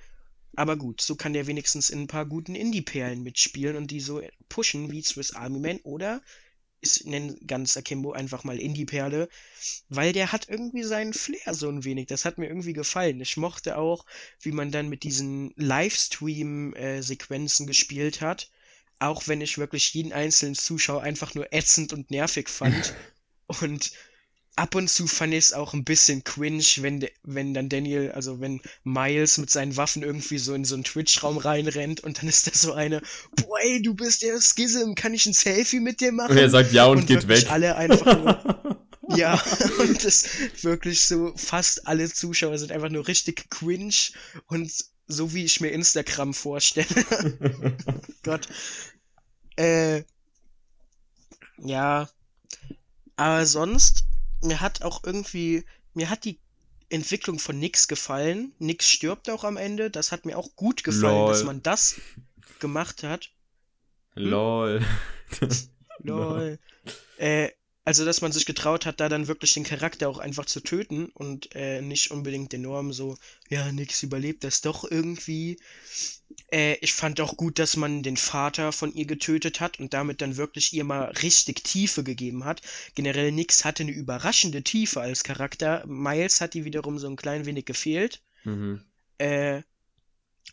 Aber 0.56 0.78
gut, 0.78 1.02
so 1.02 1.16
kann 1.16 1.34
der 1.34 1.48
wenigstens 1.48 1.90
in 1.90 2.02
ein 2.02 2.08
paar 2.08 2.26
guten 2.26 2.56
Indie-Perlen 2.56 3.24
mitspielen 3.24 3.76
und 3.76 3.92
die 3.92 4.00
so 4.00 4.22
pushen 4.50 4.92
wie 4.92 5.02
Swiss 5.02 5.34
Army 5.34 5.60
Man 5.60 5.80
oder 5.84 6.22
ich 6.82 7.04
nenne 7.04 7.36
ganz 7.46 7.76
Akimbo 7.76 8.14
einfach 8.14 8.46
mal 8.46 8.58
Indie-Perle, 8.58 9.28
weil 9.90 10.14
der 10.14 10.32
hat 10.32 10.48
irgendwie 10.48 10.84
seinen 10.84 11.14
Flair 11.14 11.54
so 11.54 11.68
ein 11.68 11.84
wenig. 11.84 12.08
Das 12.08 12.24
hat 12.24 12.38
mir 12.38 12.48
irgendwie 12.48 12.72
gefallen. 12.72 13.20
Ich 13.20 13.36
mochte 13.36 13.78
auch, 13.78 14.06
wie 14.40 14.54
man 14.54 14.72
dann 14.72 14.88
mit 14.88 15.04
diesen 15.04 15.52
Livestream-Sequenzen 15.58 17.68
gespielt 17.68 18.22
hat 18.22 18.50
auch 19.00 19.28
wenn 19.28 19.42
ich 19.42 19.58
wirklich 19.58 19.94
jeden 19.94 20.14
einzelnen 20.14 20.56
Zuschauer 20.56 21.02
einfach 21.02 21.34
nur 21.34 21.52
ätzend 21.54 21.94
und 21.94 22.12
nervig 22.12 22.50
fand. 22.50 22.94
und 23.62 23.92
ab 24.60 24.76
und 24.76 24.90
zu 24.90 25.08
fand 25.08 25.34
ich 25.34 25.46
es 25.46 25.54
auch 25.54 25.74
ein 25.74 25.86
bisschen 25.86 26.24
cringe, 26.24 26.64
wenn, 26.78 27.08
wenn 27.24 27.54
dann 27.54 27.70
Daniel, 27.70 28.12
also 28.12 28.42
wenn 28.42 28.62
Miles 28.84 29.38
mit 29.38 29.50
seinen 29.50 29.78
Waffen 29.78 30.04
irgendwie 30.04 30.38
so 30.38 30.54
in 30.54 30.66
so 30.66 30.76
einen 30.76 30.84
Twitch-Raum 30.84 31.38
reinrennt 31.38 32.02
und 32.02 32.20
dann 32.22 32.28
ist 32.28 32.48
da 32.48 32.52
so 32.54 32.74
eine, 32.74 33.02
boy, 33.36 33.82
du 33.82 33.94
bist 33.94 34.22
der 34.22 34.40
Schism, 34.42 34.96
kann 34.96 35.14
ich 35.14 35.26
ein 35.26 35.34
Selfie 35.34 35.80
mit 35.80 36.02
dir 36.02 36.12
machen? 36.12 36.32
Und 36.32 36.38
er 36.38 36.50
sagt 36.50 36.74
ja 36.74 36.86
und, 36.86 37.00
und 37.00 37.08
geht 37.08 37.28
weg. 37.30 37.50
alle 37.50 37.78
einfach 37.78 38.18
nur, 38.18 38.86
ja, 39.18 39.42
und 39.80 40.04
das 40.04 40.26
wirklich 40.62 41.06
so, 41.06 41.34
fast 41.38 41.88
alle 41.88 42.12
Zuschauer 42.12 42.58
sind 42.58 42.74
einfach 42.74 42.90
nur 42.90 43.08
richtig 43.08 43.50
cringe 43.50 43.94
und 44.48 44.72
so 45.08 45.34
wie 45.34 45.46
ich 45.46 45.62
mir 45.62 45.70
Instagram 45.70 46.34
vorstelle. 46.34 46.86
Gott. 48.24 48.48
Äh, 49.56 50.04
ja. 51.58 52.10
Aber 53.16 53.46
sonst, 53.46 54.06
mir 54.42 54.62
hat 54.62 54.82
auch 54.82 55.04
irgendwie, 55.04 55.66
mir 55.94 56.10
hat 56.10 56.26
die 56.26 56.40
Entwicklung 56.90 57.40
von 57.40 57.60
Nix 57.60 57.88
gefallen. 57.88 58.54
Nix 58.60 58.90
stirbt 58.90 59.30
auch 59.30 59.44
am 59.44 59.58
Ende. 59.58 59.92
Das 59.92 60.12
hat 60.12 60.26
mir 60.26 60.38
auch 60.38 60.56
gut 60.56 60.84
gefallen, 60.84 61.16
Lol. 61.18 61.28
dass 61.30 61.44
man 61.44 61.62
das 61.62 62.02
gemacht 62.60 63.04
hat. 63.04 63.30
Hm? 64.16 64.24
Lol. 64.24 64.86
Lol. 66.00 66.60
Äh, 67.18 67.50
also, 67.90 68.06
dass 68.06 68.22
man 68.22 68.32
sich 68.32 68.46
getraut 68.46 68.86
hat, 68.86 69.00
da 69.00 69.10
dann 69.10 69.28
wirklich 69.28 69.56
den 69.56 69.64
Charakter 69.64 70.10
auch 70.10 70.20
einfach 70.20 70.46
zu 70.46 70.60
töten 70.60 71.06
und 71.16 71.56
äh, 71.56 71.82
nicht 71.82 72.12
unbedingt 72.12 72.54
den 72.54 72.62
Norm 72.62 72.94
so, 72.94 73.18
ja, 73.50 73.72
nix 73.72 74.04
überlebt 74.04 74.44
das 74.44 74.62
doch 74.62 74.84
irgendwie. 74.84 75.58
Äh, 76.52 76.76
ich 76.82 76.94
fand 76.94 77.20
auch 77.20 77.36
gut, 77.36 77.58
dass 77.58 77.78
man 77.78 78.04
den 78.04 78.16
Vater 78.16 78.74
von 78.74 78.94
ihr 78.94 79.06
getötet 79.06 79.60
hat 79.60 79.80
und 79.80 79.96
damit 79.96 80.22
dann 80.22 80.38
wirklich 80.38 80.72
ihr 80.72 80.84
mal 80.84 81.06
richtig 81.24 81.64
Tiefe 81.64 82.04
gegeben 82.04 82.46
hat. 82.46 82.62
Generell 82.94 83.32
Nix 83.32 83.66
hatte 83.66 83.82
eine 83.82 83.92
überraschende 83.92 84.62
Tiefe 84.62 85.02
als 85.02 85.24
Charakter. 85.24 85.84
Miles 85.88 86.42
hat 86.42 86.54
die 86.54 86.66
wiederum 86.66 87.00
so 87.00 87.08
ein 87.08 87.16
klein 87.16 87.48
wenig 87.48 87.66
gefehlt. 87.66 88.22
Mhm. 88.44 88.84
Äh, 89.18 89.64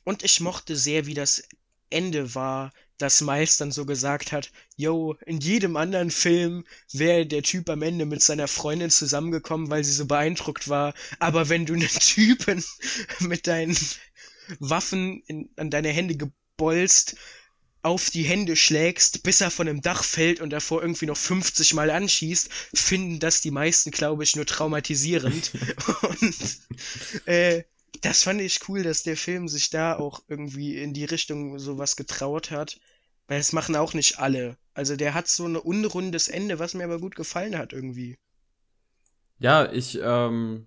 und 0.05 0.23
ich 0.23 0.41
mochte 0.41 0.75
sehr, 0.75 1.05
wie 1.05 1.13
das 1.13 1.47
Ende 1.91 2.35
war, 2.35 2.73
dass 2.99 3.21
Miles 3.21 3.57
dann 3.57 3.73
so 3.73 3.85
gesagt 3.85 4.33
hat, 4.33 4.51
yo, 4.77 5.17
in 5.27 5.39
jedem 5.41 5.77
anderen 5.77 6.11
Film 6.11 6.65
wäre 6.93 7.27
der 7.27 7.43
Typ 7.43 7.69
am 7.69 7.83
Ende 7.83 8.07
mit 8.07 8.23
seiner 8.23 8.49
Freundin 8.49 8.91
zusammengekommen, 8.91 9.71
weil 9.71 9.85
sie 9.85 9.93
so 9.93 10.07
beeindruckt 10.07 10.69
war, 10.69 10.95
aber 11.19 11.49
wenn 11.49 11.67
du 11.67 11.75
einen 11.75 11.89
Typen 11.89 12.65
mit 13.21 13.47
deinen 13.47 13.77
Waffen 14.59 15.23
in, 15.27 15.51
an 15.57 15.71
deine 15.71 15.89
Hände 15.89 16.17
gebolzt, 16.17 17.17
auf 17.83 18.11
die 18.11 18.25
Hände 18.25 18.57
schlägst, 18.57 19.23
bis 19.23 19.41
er 19.41 19.53
von 19.53 19.69
dem 19.69 19.81
Dach 19.81 20.03
fällt 20.03 20.41
und 20.41 20.51
davor 20.51 20.83
irgendwie 20.83 21.07
noch 21.07 21.17
50 21.17 21.75
Mal 21.75 21.91
anschießt, 21.91 22.51
finden 22.75 23.21
das 23.21 23.43
die 23.43 23.53
meisten, 23.53 23.93
glaube 23.93 24.25
ich, 24.25 24.35
nur 24.35 24.45
traumatisierend. 24.45 25.53
und 26.03 26.59
äh, 27.27 27.63
das 28.01 28.23
fand 28.23 28.41
ich 28.41 28.69
cool, 28.69 28.83
dass 28.83 29.03
der 29.03 29.17
Film 29.17 29.49
sich 29.49 29.71
da 29.71 29.97
auch 29.97 30.23
irgendwie 30.29 30.77
in 30.77 30.93
die 30.93 31.05
Richtung 31.05 31.59
sowas 31.59 31.97
getraut 31.97 32.51
hat. 32.51 32.79
Weil 33.29 33.39
das 33.39 33.53
machen 33.53 33.75
auch 33.77 33.93
nicht 33.93 34.19
alle. 34.19 34.57
Also 34.75 34.95
der 34.97 35.15
hat 35.15 35.27
so 35.27 35.47
ein 35.47 35.57
unrundes 35.57 36.29
Ende, 36.29 36.59
was 36.59 36.75
mir 36.75 36.85
aber 36.85 37.01
gut 37.01 37.17
gefallen 37.17 37.59
hat 37.59 37.73
irgendwie. 37.73 38.17
Ja, 39.39 39.71
ich, 39.71 39.99
ähm, 40.03 40.67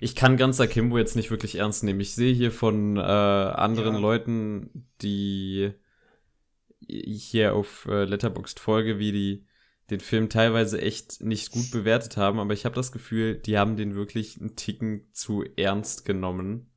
ich 0.00 0.14
kann 0.14 0.36
ganz 0.36 0.60
Akimbo 0.60 0.98
jetzt 0.98 1.14
nicht 1.14 1.30
wirklich 1.30 1.56
ernst 1.56 1.84
nehmen. 1.84 2.00
Ich 2.00 2.14
sehe 2.14 2.34
hier 2.34 2.50
von 2.50 2.96
äh, 2.96 3.00
anderen 3.00 3.94
ja. 3.94 4.00
Leuten, 4.00 4.88
die 5.02 5.72
hier 6.88 7.54
auf 7.54 7.86
äh, 7.86 8.04
Letterboxd 8.04 8.58
folge, 8.58 8.98
wie 8.98 9.12
die 9.12 9.46
den 9.92 10.00
Film 10.00 10.28
teilweise 10.28 10.80
echt 10.80 11.20
nicht 11.20 11.52
gut 11.52 11.70
bewertet 11.70 12.16
haben, 12.16 12.40
aber 12.40 12.54
ich 12.54 12.64
habe 12.64 12.74
das 12.74 12.92
Gefühl, 12.92 13.36
die 13.36 13.58
haben 13.58 13.76
den 13.76 13.94
wirklich 13.94 14.40
einen 14.40 14.56
Ticken 14.56 15.06
zu 15.12 15.44
ernst 15.56 16.04
genommen. 16.04 16.70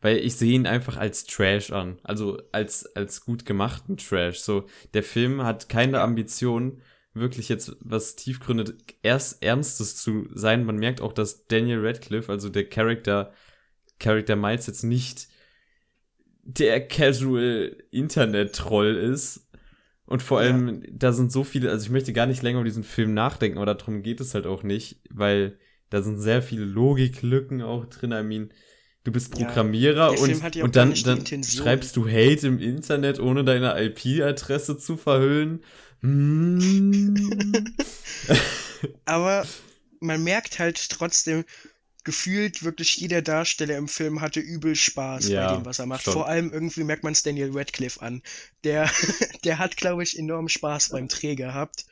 Weil 0.00 0.16
ich 0.16 0.34
sehe 0.34 0.54
ihn 0.54 0.66
einfach 0.66 0.96
als 0.96 1.24
Trash 1.24 1.70
an. 1.70 1.98
Also 2.02 2.42
als, 2.50 2.96
als 2.96 3.24
gut 3.24 3.46
gemachten 3.46 3.98
Trash. 3.98 4.40
So, 4.40 4.66
der 4.94 5.04
Film 5.04 5.44
hat 5.44 5.68
keine 5.68 6.00
Ambition, 6.00 6.82
wirklich 7.14 7.48
jetzt 7.48 7.76
was 7.80 8.16
tiefgründet, 8.16 8.74
erst 9.02 9.42
Ernstes 9.42 9.96
zu 9.96 10.26
sein. 10.34 10.64
Man 10.64 10.76
merkt 10.76 11.00
auch, 11.02 11.12
dass 11.12 11.46
Daniel 11.46 11.86
Radcliffe, 11.86 12.32
also 12.32 12.48
der 12.48 12.68
Charakter, 12.68 13.32
Charakter 14.00 14.34
Miles 14.34 14.66
jetzt 14.66 14.82
nicht 14.82 15.28
der 16.42 16.88
Casual 16.88 17.76
Internet-Troll 17.90 18.96
ist, 18.96 19.48
und 20.06 20.22
vor 20.22 20.40
allem, 20.40 20.82
da 20.90 21.12
sind 21.12 21.32
so 21.32 21.44
viele, 21.44 21.70
also 21.70 21.84
ich 21.84 21.90
möchte 21.90 22.12
gar 22.12 22.26
nicht 22.26 22.42
länger 22.42 22.58
über 22.58 22.68
diesen 22.68 22.84
Film 22.84 23.14
nachdenken, 23.14 23.58
aber 23.58 23.74
darum 23.74 24.02
geht 24.02 24.20
es 24.20 24.34
halt 24.34 24.46
auch 24.46 24.62
nicht, 24.62 25.00
weil 25.10 25.58
da 25.90 26.02
sind 26.02 26.18
sehr 26.18 26.42
viele 26.42 26.64
Logiklücken 26.64 27.62
auch 27.62 27.84
drin. 27.86 28.12
I 28.12 28.22
mean, 28.22 28.50
du 29.04 29.12
bist 29.12 29.30
Programmierer 29.30 30.14
ja, 30.14 30.20
und, 30.20 30.62
und 30.62 30.76
dann, 30.76 30.94
dann 30.94 31.44
schreibst 31.44 31.96
du 31.96 32.06
Hate 32.06 32.46
im 32.46 32.58
Internet, 32.58 33.20
ohne 33.20 33.44
deine 33.44 33.80
IP-Adresse 33.80 34.78
zu 34.78 34.96
verhüllen. 34.96 35.62
Hm. 36.00 37.64
aber 39.04 39.46
man 40.00 40.24
merkt 40.24 40.58
halt 40.58 40.88
trotzdem, 40.90 41.44
gefühlt 42.04 42.62
wirklich 42.62 42.96
jeder 42.96 43.22
Darsteller 43.22 43.76
im 43.76 43.88
Film 43.88 44.20
hatte 44.20 44.40
übel 44.40 44.74
Spaß 44.74 45.28
ja, 45.28 45.48
bei 45.48 45.56
dem, 45.56 45.64
was 45.64 45.78
er 45.78 45.86
macht. 45.86 46.04
Schon. 46.04 46.12
Vor 46.12 46.28
allem 46.28 46.52
irgendwie 46.52 46.84
merkt 46.84 47.04
man 47.04 47.12
es 47.12 47.22
Daniel 47.22 47.50
Radcliffe 47.52 48.02
an. 48.02 48.22
Der, 48.64 48.90
der 49.44 49.58
hat, 49.58 49.76
glaube 49.76 50.02
ich, 50.02 50.18
enorm 50.18 50.48
Spaß 50.48 50.90
beim 50.90 51.08
Dreh 51.08 51.34
gehabt. 51.34 51.86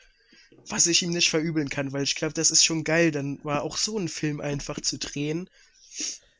Was 0.68 0.86
ich 0.86 1.02
ihm 1.02 1.10
nicht 1.10 1.30
verübeln 1.30 1.70
kann, 1.70 1.92
weil 1.92 2.02
ich 2.02 2.16
glaube, 2.16 2.34
das 2.34 2.50
ist 2.50 2.64
schon 2.64 2.84
geil, 2.84 3.10
dann 3.12 3.42
war 3.44 3.62
auch 3.62 3.76
so 3.76 3.98
ein 3.98 4.08
Film 4.08 4.40
einfach 4.40 4.80
zu 4.80 4.98
drehen. 4.98 5.48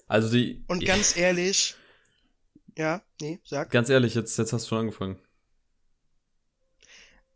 Also 0.08 0.30
die. 0.30 0.62
Und 0.66 0.84
ganz 0.84 1.16
ehrlich. 1.16 1.74
Ja, 2.76 3.02
nee, 3.20 3.40
sag. 3.44 3.70
Ganz 3.70 3.88
ehrlich, 3.88 4.14
jetzt, 4.14 4.36
jetzt 4.38 4.52
hast 4.52 4.64
du 4.64 4.68
schon 4.68 4.78
angefangen. 4.78 5.18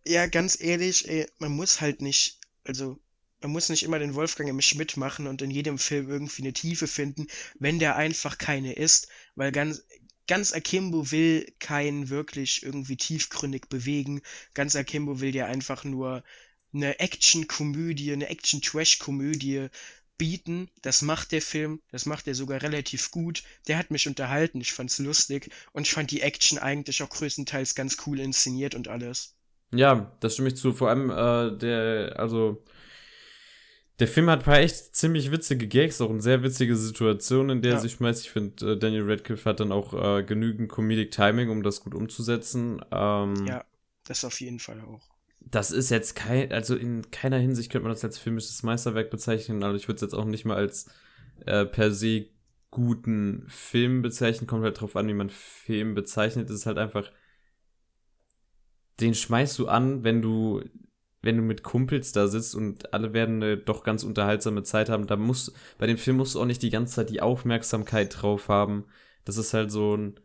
Ja, 0.07 0.27
ganz 0.27 0.61
ehrlich, 0.61 1.09
ey, 1.09 1.27
man 1.39 1.53
muss 1.53 1.81
halt 1.81 2.03
nicht 2.03 2.39
also 2.65 2.99
man 3.45 3.53
muss 3.53 3.69
nicht 3.69 3.83
immer 3.83 3.99
den 3.99 4.15
Wolfgang 4.15 4.49
im 4.49 4.63
Schmidt 4.63 4.97
machen 4.97 5.27
und 5.27 5.43
in 5.43 5.51
jedem 5.51 5.77
Film 5.77 6.09
irgendwie 6.09 6.41
eine 6.41 6.55
Tiefe 6.55 6.87
finden, 6.87 7.27
wenn 7.59 7.79
der 7.79 7.95
einfach 7.95 8.39
keine 8.39 8.73
ist, 8.73 9.09
weil 9.35 9.53
ganz, 9.53 9.85
ganz 10.27 10.55
Akimbo 10.55 11.11
will 11.11 11.53
keinen 11.59 12.09
wirklich 12.09 12.63
irgendwie 12.63 12.97
tiefgründig 12.97 13.69
bewegen. 13.69 14.23
Ganz 14.55 14.75
Akimbo 14.77 15.21
will 15.21 15.31
dir 15.31 15.45
einfach 15.45 15.85
nur 15.85 16.25
eine 16.73 16.99
Action-Komödie, 17.01 18.15
eine 18.15 18.31
Action-Trash-Komödie 18.31 19.69
bieten. 20.17 20.71
Das 20.81 21.03
macht 21.03 21.31
der 21.31 21.43
Film, 21.43 21.83
das 21.91 22.07
macht 22.07 22.27
er 22.27 22.35
sogar 22.35 22.63
relativ 22.63 23.11
gut. 23.11 23.43
Der 23.69 23.77
hat 23.77 23.91
mich 23.91 24.09
unterhalten, 24.09 24.63
ich 24.63 24.73
fand's 24.73 24.99
lustig 24.99 25.51
und 25.73 25.87
ich 25.87 25.93
fand 25.93 26.11
die 26.11 26.23
Action 26.23 26.57
eigentlich 26.59 27.03
auch 27.03 27.11
größtenteils 27.11 27.75
ganz 27.75 27.99
cool 28.07 28.21
inszeniert 28.21 28.75
und 28.75 28.89
alles. 28.89 29.35
Ja, 29.71 30.17
das 30.21 30.33
stimme 30.33 30.49
ich 30.49 30.57
zu. 30.57 30.73
Vor 30.73 30.89
allem 30.89 31.11
äh, 31.11 31.59
der, 31.59 32.19
also 32.19 32.65
der 34.01 34.09
Film 34.09 34.29
hat 34.29 34.41
ein 34.41 34.45
paar 34.45 34.59
echt 34.59 34.97
ziemlich 34.97 35.31
witzige 35.31 35.69
Gags, 35.69 36.01
auch 36.01 36.11
eine 36.11 36.21
sehr 36.21 36.43
witzige 36.43 36.77
Situation, 36.77 37.49
in 37.51 37.63
der 37.63 37.73
ja. 37.73 37.77
er 37.77 37.81
sich 37.81 37.93
schmeißt. 37.93 38.25
Ich 38.25 38.31
finde, 38.31 38.73
äh, 38.73 38.79
Daniel 38.79 39.09
Radcliffe 39.09 39.49
hat 39.49 39.61
dann 39.61 39.71
auch 39.71 39.95
äh, 39.95 40.25
genügend 40.25 40.69
Comedic 40.69 41.13
Timing, 41.13 41.49
um 41.49 41.63
das 41.63 41.81
gut 41.81 41.95
umzusetzen. 41.95 42.85
Ähm, 42.91 43.47
ja, 43.47 43.65
das 44.05 44.25
auf 44.25 44.41
jeden 44.41 44.59
Fall 44.59 44.81
auch. 44.81 45.09
Das 45.41 45.71
ist 45.71 45.91
jetzt 45.91 46.17
kein, 46.17 46.51
also 46.53 46.75
in 46.75 47.11
keiner 47.11 47.39
Hinsicht 47.39 47.71
könnte 47.71 47.85
man 47.85 47.93
das 47.93 48.05
als 48.05 48.19
filmisches 48.19 48.63
Meisterwerk 48.63 49.11
bezeichnen, 49.11 49.63
aber 49.63 49.77
ich 49.77 49.87
würde 49.87 49.97
es 49.97 50.03
jetzt 50.03 50.15
auch 50.15 50.25
nicht 50.25 50.45
mal 50.45 50.57
als 50.57 50.89
äh, 51.47 51.65
per 51.65 51.93
se 51.93 52.27
guten 52.71 53.45
Film 53.47 54.03
bezeichnen. 54.03 54.49
Kommt 54.49 54.65
halt 54.65 54.81
drauf 54.81 54.97
an, 54.97 55.07
wie 55.07 55.15
man 55.15 55.31
Film 55.31 55.95
bezeichnet. 55.95 56.51
Es 56.51 56.57
ist 56.57 56.67
halt 56.67 56.79
einfach, 56.79 57.13
den 58.99 59.15
schmeißt 59.15 59.57
du 59.61 59.69
an, 59.69 60.03
wenn 60.03 60.21
du 60.21 60.65
wenn 61.25 61.37
du 61.37 61.43
mit 61.43 61.63
Kumpels 61.63 62.13
da 62.13 62.29
sitzt 62.29 62.55
und 62.55 62.93
alle 62.93 63.13
werden 63.13 63.43
eine 63.43 63.57
doch 63.57 63.83
ganz 63.83 64.05
unterhaltsame 64.05 64.63
Zeit 64.63 64.89
haben, 64.89 65.07
da 65.07 65.17
muss, 65.17 65.53
bei 65.79 65.87
dem 65.87 65.99
Film 65.99 66.19
musst 66.19 66.35
du 66.35 66.41
auch 66.41 66.47
nicht 66.47 66.63
die 66.63 66.71
ganze 66.71 66.95
Zeit 66.97 67.11
die 67.11 67.23
Aufmerksamkeit 67.23 68.15
drauf 68.21 68.49
haben. 68.49 68.85
Das 69.25 69.37
ist 69.37 69.55
halt 69.55 69.71
so 69.71 69.97
ein. 69.97 70.21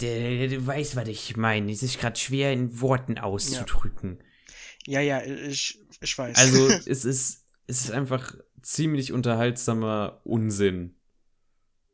Der, 0.00 0.48
du 0.48 0.66
weißt, 0.66 0.96
was 0.96 1.08
ich 1.08 1.36
meine. 1.36 1.70
Es 1.70 1.82
ist 1.82 2.00
gerade 2.00 2.18
schwer 2.18 2.52
in 2.52 2.80
Worten 2.80 3.18
auszudrücken. 3.18 4.22
Ja, 4.86 5.00
ja, 5.00 5.22
ja 5.22 5.48
ich, 5.48 5.78
ich 6.00 6.18
weiß. 6.18 6.36
Also, 6.36 6.68
es 6.86 7.04
ist, 7.04 7.44
es 7.66 7.80
ist 7.82 7.90
einfach 7.90 8.34
ziemlich 8.62 9.12
unterhaltsamer 9.12 10.20
Unsinn. 10.24 10.96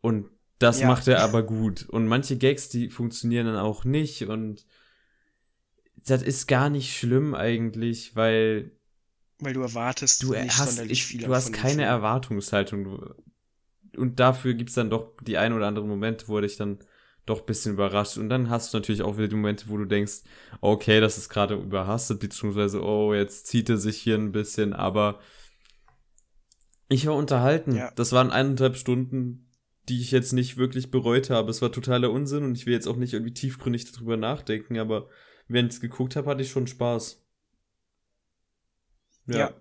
Und 0.01 0.31
das 0.59 0.81
ja. 0.81 0.87
macht 0.87 1.09
er 1.09 1.23
aber 1.23 1.43
gut. 1.43 1.87
Und 1.89 2.07
manche 2.07 2.39
Gags, 2.39 2.69
die 2.69 2.89
funktionieren 2.89 3.47
dann 3.47 3.57
auch 3.57 3.85
nicht 3.85 4.23
und 4.23 4.65
das 6.07 6.23
ist 6.23 6.47
gar 6.47 6.71
nicht 6.71 6.97
schlimm 6.97 7.35
eigentlich, 7.35 8.17
weil 8.17 8.73
weil 9.39 9.53
du 9.53 9.61
erwartest 9.61 10.23
du 10.23 10.35
hast, 10.35 10.81
viel 10.81 11.23
Du 11.23 11.35
hast 11.35 11.53
keine. 11.53 11.85
Erwartungshaltung. 11.85 13.15
Und 13.97 14.19
dafür 14.19 14.55
gibt's 14.55 14.75
dann 14.75 14.91
doch 14.91 15.15
die 15.23 15.37
ein 15.37 15.53
oder 15.53 15.67
andere 15.67 15.87
Momente, 15.87 16.29
wo 16.29 16.41
dich 16.41 16.57
dann 16.57 16.79
doch 17.27 17.41
ein 17.41 17.47
bisschen 17.47 17.75
überrascht. 17.75 18.17
Und 18.19 18.29
dann 18.31 18.49
hast 18.49 18.73
du 18.73 18.79
natürlich 18.79 19.03
auch 19.03 19.17
wieder 19.19 19.29
die 19.29 19.37
Momente, 19.37 19.69
wo 19.69 19.77
du 19.77 19.85
denkst, 19.85 20.23
okay, 20.61 21.01
das 21.01 21.19
ist 21.19 21.29
gerade 21.29 21.55
überhastet, 21.55 22.21
beziehungsweise, 22.21 22.83
oh, 22.83 23.13
jetzt 23.13 23.47
zieht 23.47 23.69
er 23.69 23.77
sich 23.77 23.99
hier 23.99 24.15
ein 24.17 24.33
bisschen, 24.33 24.73
aber 24.73 25.21
ich 26.89 27.07
war 27.07 27.17
unterhalten. 27.17 27.75
Ja. 27.75 27.91
Das 27.97 28.13
waren 28.13 28.31
eineinhalb 28.31 28.77
Stunden, 28.77 29.51
die 29.89 30.01
ich 30.01 30.13
jetzt 30.13 30.33
nicht 30.33 30.57
wirklich 30.57 30.91
bereut 30.91 31.31
habe. 31.31 31.51
Es 31.51 31.61
war 31.61 31.73
totaler 31.73 32.11
Unsinn 32.11 32.45
und 32.45 32.57
ich 32.57 32.67
will 32.67 32.75
jetzt 32.75 32.87
auch 32.87 32.97
nicht 32.97 33.13
irgendwie 33.13 33.35
tiefgründig 33.35 33.91
darüber 33.93 34.17
nachdenken, 34.17 34.79
aber 34.79 35.09
während 35.49 35.73
ich 35.73 35.77
es 35.77 35.81
geguckt 35.81 36.17
habe, 36.17 36.31
hatte 36.31 36.43
ich 36.43 36.51
schon 36.51 36.67
Spaß. 36.67 37.23
Ja. 39.27 39.39
ja. 39.39 39.55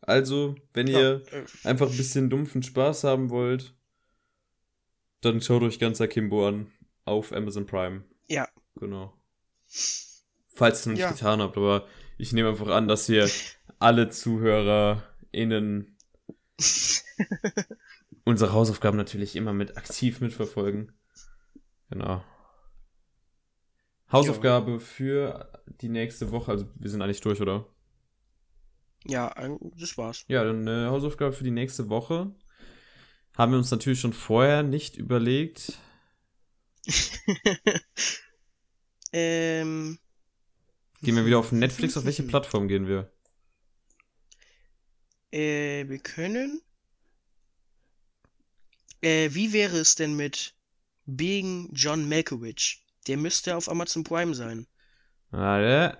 Also, 0.00 0.56
wenn 0.72 0.88
ihr 0.88 1.22
ja. 1.30 1.42
einfach 1.64 1.88
ein 1.88 1.96
bisschen 1.96 2.28
dumpfen 2.28 2.62
Spaß 2.62 3.04
haben 3.04 3.30
wollt, 3.30 3.74
dann 5.20 5.40
schaut 5.40 5.62
euch 5.62 5.78
ganz 5.78 6.00
Akimbo 6.00 6.46
an 6.46 6.72
auf 7.04 7.32
Amazon 7.32 7.66
Prime. 7.66 8.04
Ja. 8.28 8.48
Genau. 8.76 9.16
Falls 10.48 10.78
ihr 10.78 10.80
es 10.80 10.86
noch 10.86 10.92
nicht 10.92 11.00
ja. 11.02 11.10
getan 11.12 11.40
habt, 11.40 11.56
aber 11.56 11.86
ich 12.18 12.32
nehme 12.32 12.50
einfach 12.50 12.68
an, 12.68 12.88
dass 12.88 13.08
ihr 13.08 13.28
alle 13.78 14.10
ZuhörerInnen 14.10 15.96
unsere 18.24 18.52
Hausaufgaben 18.52 18.96
natürlich 18.96 19.36
immer 19.36 19.52
mit 19.52 19.76
aktiv 19.76 20.20
mitverfolgen. 20.20 20.92
Genau. 21.90 22.24
Hausaufgabe 24.12 24.72
ja. 24.72 24.78
für 24.78 25.62
die 25.80 25.88
nächste 25.88 26.30
Woche. 26.30 26.50
Also 26.50 26.66
wir 26.74 26.90
sind 26.90 27.02
eigentlich 27.02 27.20
durch, 27.20 27.40
oder? 27.40 27.66
Ja, 29.04 29.34
das 29.78 29.98
war's. 29.98 30.24
Ja, 30.28 30.44
dann 30.44 30.68
eine 30.68 30.90
Hausaufgabe 30.90 31.32
für 31.32 31.44
die 31.44 31.50
nächste 31.50 31.88
Woche. 31.88 32.32
Haben 33.36 33.52
wir 33.52 33.58
uns 33.58 33.70
natürlich 33.70 34.00
schon 34.00 34.12
vorher 34.12 34.62
nicht 34.62 34.96
überlegt. 34.96 35.78
ähm. 39.12 39.98
Gehen 41.02 41.16
wir 41.16 41.26
wieder 41.26 41.38
auf 41.38 41.50
Netflix? 41.52 41.96
Auf 41.96 42.04
welche 42.04 42.22
Plattform 42.22 42.68
gehen 42.68 42.86
wir? 42.86 43.10
Äh, 45.32 45.88
wir 45.88 45.98
können. 45.98 46.60
Äh, 49.00 49.30
wie 49.32 49.52
wäre 49.52 49.78
es 49.78 49.96
denn 49.96 50.14
mit 50.14 50.54
Being 51.06 51.70
John 51.72 52.08
Malkovich? 52.08 52.81
Der 53.06 53.16
müsste 53.16 53.56
auf 53.56 53.68
Amazon 53.68 54.04
Prime 54.04 54.34
sein. 54.34 54.66
Warte, 55.30 55.98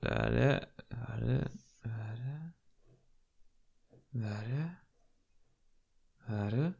warte, 0.00 0.68
warte, 0.90 1.50
warte, 1.82 2.54
warte, 4.12 4.76
warte. 6.28 6.74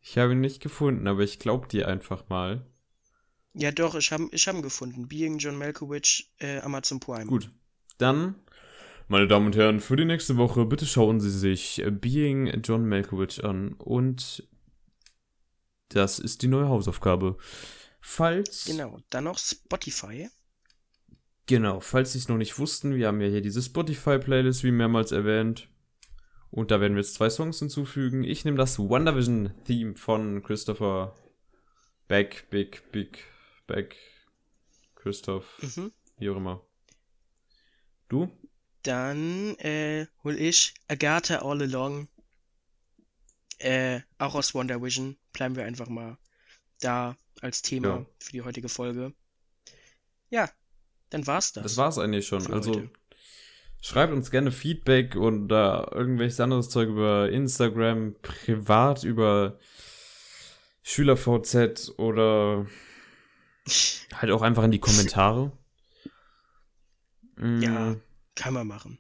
ich 0.01 0.17
habe 0.17 0.31
ihn 0.34 0.41
nicht 0.41 0.61
gefunden, 0.61 1.07
aber 1.07 1.21
ich 1.21 1.39
glaube 1.39 1.67
dir 1.67 1.88
einfach 1.88 2.30
mal. 2.30 2.65
Ja, 3.53 3.71
doch, 3.71 3.95
ich 3.95 4.11
habe 4.11 4.30
ich 4.31 4.47
hab 4.47 4.55
ihn 4.55 4.61
gefunden. 4.63 5.07
Being 5.07 5.38
John 5.38 5.57
Malkovich, 5.57 6.31
äh, 6.39 6.59
Amazon 6.61 6.99
Prime. 6.99 7.27
Gut. 7.27 7.49
Dann, 7.99 8.35
meine 9.07 9.27
Damen 9.27 9.45
und 9.47 9.55
Herren, 9.55 9.80
für 9.80 9.95
die 9.95 10.05
nächste 10.05 10.38
Woche 10.38 10.65
bitte 10.65 10.88
schauen 10.88 11.19
Sie 11.19 11.30
sich 11.30 11.84
Being 12.01 12.61
John 12.63 12.88
Malkovich 12.88 13.43
an 13.43 13.73
und 13.73 14.47
das 15.89 16.19
ist 16.19 16.41
die 16.41 16.47
neue 16.47 16.69
Hausaufgabe. 16.69 17.38
Falls. 18.01 18.65
Genau, 18.65 18.99
dann 19.10 19.26
noch 19.26 19.38
Spotify. 19.38 20.30
Genau, 21.45 21.80
falls 21.80 22.14
Sie 22.14 22.19
es 22.19 22.30
noch 22.30 22.38
nicht 22.38 22.57
wussten, 22.57 22.95
wir 22.95 23.07
haben 23.07 23.22
ja 23.22 23.27
hier 23.27 23.41
diese 23.41 23.61
Spotify-Playlist, 23.61 24.64
wie 24.64 24.72
mehrmals 24.72 25.11
erwähnt. 25.11 25.69
Und 26.51 26.72
da 26.72 26.80
werden 26.80 26.93
wir 26.93 27.01
jetzt 27.01 27.15
zwei 27.15 27.30
Songs 27.30 27.60
hinzufügen. 27.60 28.23
Ich 28.23 28.45
nehme 28.45 28.57
das 28.57 28.80
WandaVision-Theme 28.80 29.95
von 29.95 30.43
Christopher 30.43 31.15
Beck, 32.07 32.47
Big, 32.49 32.91
Big, 32.91 33.26
Beck, 33.65 33.95
Christoph, 34.95 35.61
mhm. 35.61 35.91
wie 36.18 36.30
auch 36.30 36.38
immer. 36.38 36.65
Du? 38.07 38.30
Dann 38.84 39.55
äh, 39.57 40.05
hol 40.23 40.35
ich 40.39 40.76
Agatha 40.88 41.38
All 41.38 41.61
Along 41.61 42.07
äh, 43.64 44.02
auch 44.18 44.35
aus 44.35 44.53
WandaVision 44.53 45.18
bleiben 45.31 45.56
wir 45.56 45.65
einfach 45.65 45.88
mal 45.88 46.18
da 46.81 47.15
als 47.41 47.61
Thema 47.61 47.88
ja. 47.88 48.06
für 48.19 48.31
die 48.31 48.41
heutige 48.41 48.69
Folge. 48.69 49.14
Ja, 50.30 50.49
dann 51.10 51.26
war's 51.27 51.53
das. 51.53 51.64
Das 51.64 51.77
war's 51.77 51.98
eigentlich 51.98 52.27
schon. 52.27 52.52
Also 52.52 52.73
heute. 52.73 52.90
schreibt 53.81 54.14
uns 54.14 54.31
gerne 54.31 54.52
Feedback 54.52 55.15
und 55.15 55.52
uh, 55.52 55.85
irgendwelches 55.91 56.40
anderes 56.40 56.69
Zeug 56.69 56.90
über 56.90 57.30
Instagram, 57.30 58.15
privat 58.22 59.03
über 59.03 59.60
SchülerVZ 60.84 61.94
oder 61.98 62.68
halt 64.14 64.31
auch 64.31 64.41
einfach 64.41 64.64
in 64.64 64.72
die 64.72 64.80
Kommentare. 64.80 65.52
Ja, 67.38 67.91
mm. 67.91 68.02
kann 68.35 68.53
man 68.53 68.68
machen. 68.68 68.99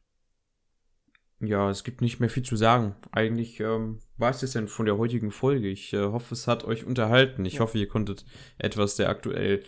Ja, 1.45 1.69
es 1.69 1.83
gibt 1.83 2.01
nicht 2.01 2.19
mehr 2.19 2.29
viel 2.29 2.43
zu 2.43 2.55
sagen. 2.55 2.95
Eigentlich 3.11 3.59
ähm, 3.59 3.99
war 4.17 4.31
es 4.31 4.39
das 4.39 4.51
denn 4.51 4.69
von 4.69 4.85
der 4.85 4.97
heutigen 4.97 5.31
Folge. 5.31 5.67
Ich 5.67 5.91
äh, 5.91 5.97
hoffe, 6.01 6.33
es 6.33 6.47
hat 6.47 6.63
euch 6.63 6.85
unterhalten. 6.85 7.43
Ich 7.43 7.55
ja. 7.55 7.59
hoffe, 7.59 7.77
ihr 7.77 7.87
konntet 7.87 8.23
etwas 8.57 8.95
der 8.95 9.09
aktuell 9.09 9.63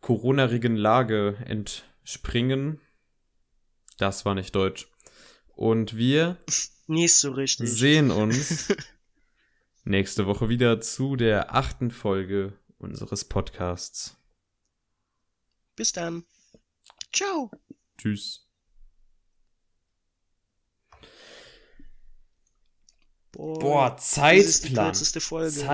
Corona-rigen 0.00 0.76
Lage 0.76 1.36
entspringen. 1.44 2.80
Das 3.98 4.24
war 4.24 4.34
nicht 4.36 4.54
deutsch. 4.54 4.88
Und 5.56 5.96
wir 5.96 6.38
nicht 6.86 7.14
so 7.14 7.32
richtig. 7.32 7.70
sehen 7.72 8.12
uns 8.12 8.72
nächste 9.84 10.26
Woche 10.26 10.48
wieder 10.48 10.80
zu 10.80 11.16
der 11.16 11.54
achten 11.54 11.90
Folge 11.90 12.58
unseres 12.78 13.24
Podcasts. 13.24 14.16
Bis 15.74 15.92
dann. 15.92 16.24
Ciao. 17.12 17.50
Tschüss. 17.98 18.51
Boah, 23.32 23.58
Boah 23.58 23.96
Zeitplan. 23.96 24.36
Das 24.44 24.46
ist 24.56 24.64
die 24.68 24.74
kürzeste 24.74 25.20
Folge. 25.20 25.50
Zeit 25.50 25.68